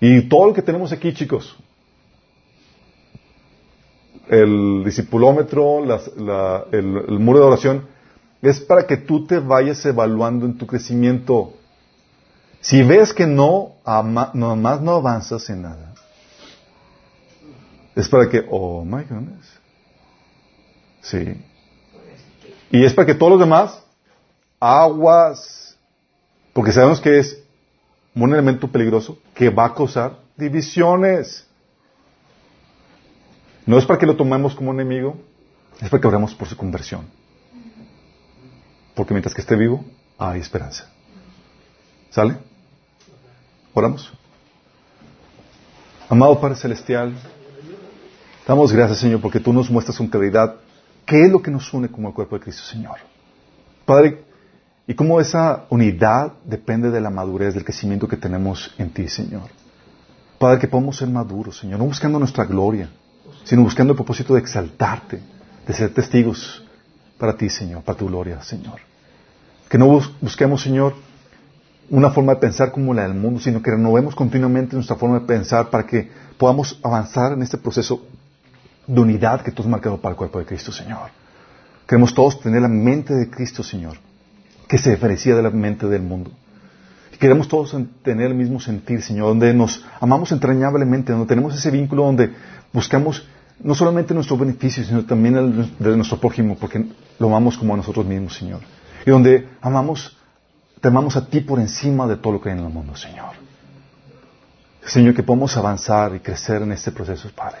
Y 0.00 0.22
todo 0.28 0.48
lo 0.48 0.54
que 0.54 0.62
tenemos 0.62 0.92
aquí, 0.92 1.14
chicos, 1.14 1.56
el 4.28 4.82
discipulómetro, 4.84 5.82
el, 6.72 7.18
muro 7.18 7.38
de 7.38 7.44
oración, 7.44 7.86
es 8.50 8.60
para 8.60 8.86
que 8.86 8.96
tú 8.96 9.26
te 9.26 9.38
vayas 9.38 9.84
evaluando 9.86 10.46
en 10.46 10.58
tu 10.58 10.66
crecimiento. 10.66 11.54
Si 12.60 12.82
ves 12.82 13.12
que 13.12 13.26
no, 13.26 13.72
nomás 14.34 14.80
no 14.80 14.92
avanzas 14.96 15.48
en 15.50 15.62
nada, 15.62 15.94
es 17.94 18.08
para 18.08 18.28
que, 18.28 18.44
oh 18.50 18.84
my 18.84 19.04
goodness. 19.04 19.46
Sí. 21.02 21.42
Y 22.70 22.84
es 22.84 22.92
para 22.92 23.06
que 23.06 23.14
todos 23.14 23.32
los 23.32 23.40
demás, 23.40 23.82
aguas, 24.58 25.76
porque 26.52 26.72
sabemos 26.72 27.00
que 27.00 27.18
es 27.18 27.38
un 28.14 28.32
elemento 28.32 28.68
peligroso 28.68 29.18
que 29.34 29.50
va 29.50 29.66
a 29.66 29.74
causar 29.74 30.18
divisiones. 30.36 31.46
No 33.66 33.78
es 33.78 33.86
para 33.86 33.98
que 33.98 34.06
lo 34.06 34.16
tomemos 34.16 34.54
como 34.54 34.72
enemigo, 34.72 35.16
es 35.80 35.88
para 35.88 36.00
que 36.00 36.08
oremos 36.08 36.34
por 36.34 36.48
su 36.48 36.56
conversión. 36.56 37.06
Porque 38.94 39.14
mientras 39.14 39.34
que 39.34 39.40
esté 39.40 39.56
vivo, 39.56 39.84
hay 40.18 40.40
esperanza. 40.40 40.86
¿Sale? 42.10 42.36
Oramos. 43.72 44.12
Amado 46.08 46.38
Padre 46.40 46.56
Celestial, 46.56 47.14
damos 48.46 48.72
gracias, 48.72 48.98
Señor, 48.98 49.20
porque 49.20 49.40
tú 49.40 49.52
nos 49.52 49.70
muestras 49.70 49.96
con 49.96 50.06
claridad 50.06 50.56
qué 51.06 51.24
es 51.24 51.32
lo 51.32 51.42
que 51.42 51.50
nos 51.50 51.72
une 51.72 51.88
como 51.88 52.08
el 52.08 52.14
cuerpo 52.14 52.36
de 52.36 52.42
Cristo, 52.42 52.62
Señor. 52.62 52.98
Padre, 53.84 54.22
y 54.86 54.94
cómo 54.94 55.18
esa 55.20 55.64
unidad 55.70 56.34
depende 56.44 56.90
de 56.90 57.00
la 57.00 57.10
madurez, 57.10 57.54
del 57.54 57.64
crecimiento 57.64 58.06
que 58.06 58.16
tenemos 58.16 58.74
en 58.78 58.90
ti, 58.90 59.08
Señor. 59.08 59.50
Padre, 60.38 60.60
que 60.60 60.68
podamos 60.68 60.98
ser 60.98 61.08
maduros, 61.08 61.58
Señor, 61.58 61.78
no 61.78 61.86
buscando 61.86 62.18
nuestra 62.18 62.44
gloria, 62.44 62.90
sino 63.44 63.62
buscando 63.62 63.92
el 63.92 63.96
propósito 63.96 64.34
de 64.34 64.40
exaltarte, 64.40 65.20
de 65.66 65.74
ser 65.74 65.92
testigos 65.94 66.63
para 67.18 67.36
ti, 67.36 67.48
Señor, 67.48 67.82
para 67.82 67.98
tu 67.98 68.06
gloria, 68.06 68.42
Señor. 68.42 68.80
Que 69.68 69.78
no 69.78 70.00
busquemos, 70.20 70.62
Señor, 70.62 70.94
una 71.90 72.10
forma 72.10 72.34
de 72.34 72.40
pensar 72.40 72.72
como 72.72 72.94
la 72.94 73.02
del 73.02 73.14
mundo, 73.14 73.40
sino 73.40 73.62
que 73.62 73.70
renovemos 73.70 74.14
continuamente 74.14 74.74
nuestra 74.76 74.96
forma 74.96 75.20
de 75.20 75.26
pensar 75.26 75.70
para 75.70 75.86
que 75.86 76.08
podamos 76.38 76.78
avanzar 76.82 77.32
en 77.32 77.42
este 77.42 77.58
proceso 77.58 78.02
de 78.86 79.00
unidad 79.00 79.42
que 79.42 79.50
tú 79.50 79.62
has 79.62 79.68
marcado 79.68 80.00
para 80.00 80.12
el 80.12 80.16
cuerpo 80.16 80.38
de 80.38 80.46
Cristo, 80.46 80.72
Señor. 80.72 81.10
Queremos 81.86 82.14
todos 82.14 82.40
tener 82.40 82.62
la 82.62 82.68
mente 82.68 83.14
de 83.14 83.28
Cristo, 83.30 83.62
Señor, 83.62 83.98
que 84.68 84.78
se 84.78 84.90
diferencia 84.90 85.34
de 85.36 85.42
la 85.42 85.50
mente 85.50 85.86
del 85.86 86.02
mundo. 86.02 86.30
Y 87.12 87.16
queremos 87.16 87.46
todos 87.46 87.76
tener 88.02 88.28
el 88.28 88.34
mismo 88.34 88.58
sentir, 88.58 89.02
Señor, 89.02 89.28
donde 89.28 89.52
nos 89.54 89.84
amamos 90.00 90.32
entrañablemente, 90.32 91.12
donde 91.12 91.26
tenemos 91.26 91.54
ese 91.54 91.70
vínculo 91.70 92.04
donde 92.04 92.32
buscamos 92.72 93.28
no 93.60 93.74
solamente 93.74 94.14
nuestro 94.14 94.36
beneficio, 94.36 94.84
sino 94.84 95.04
también 95.04 95.36
el 95.36 95.78
de 95.78 95.96
nuestro 95.96 96.18
prójimo, 96.18 96.56
porque 96.56 96.84
lo 97.18 97.28
amamos 97.28 97.56
como 97.56 97.74
a 97.74 97.76
nosotros 97.76 98.04
mismos, 98.04 98.36
Señor. 98.36 98.60
Y 99.06 99.10
donde 99.10 99.48
amamos, 99.60 100.16
te 100.80 100.88
amamos 100.88 101.16
a 101.16 101.26
ti 101.26 101.40
por 101.40 101.58
encima 101.60 102.06
de 102.06 102.16
todo 102.16 102.34
lo 102.34 102.40
que 102.40 102.50
hay 102.50 102.58
en 102.58 102.64
el 102.64 102.72
mundo, 102.72 102.96
Señor. 102.96 103.32
Señor, 104.84 105.14
que 105.14 105.22
podamos 105.22 105.56
avanzar 105.56 106.14
y 106.14 106.20
crecer 106.20 106.62
en 106.62 106.72
este 106.72 106.92
proceso, 106.92 107.30
Padre. 107.34 107.58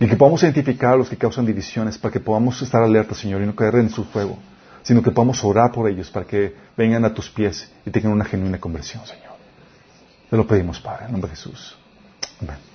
Y 0.00 0.06
que 0.06 0.16
podamos 0.16 0.42
identificar 0.42 0.94
a 0.94 0.96
los 0.96 1.08
que 1.08 1.16
causan 1.16 1.46
divisiones 1.46 1.96
para 1.96 2.12
que 2.12 2.20
podamos 2.20 2.60
estar 2.60 2.82
alerta, 2.82 3.14
Señor, 3.14 3.40
y 3.42 3.46
no 3.46 3.54
caer 3.54 3.76
en 3.76 3.88
su 3.88 4.04
fuego, 4.04 4.38
sino 4.82 5.02
que 5.02 5.10
podamos 5.10 5.42
orar 5.44 5.72
por 5.72 5.88
ellos 5.88 6.10
para 6.10 6.26
que 6.26 6.54
vengan 6.76 7.04
a 7.04 7.14
tus 7.14 7.30
pies 7.30 7.70
y 7.86 7.90
tengan 7.90 8.12
una 8.12 8.24
genuina 8.24 8.58
conversión, 8.60 9.06
Señor. 9.06 9.34
Te 10.28 10.36
lo 10.36 10.46
pedimos, 10.46 10.80
Padre, 10.80 11.06
en 11.06 11.12
nombre 11.12 11.30
de 11.30 11.36
Jesús. 11.36 11.76
Amén. 12.42 12.73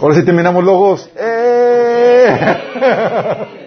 Ahora 0.00 0.14
sí 0.14 0.24
terminamos 0.24 0.64
logos. 0.64 1.10
¡Eh! 1.16 2.56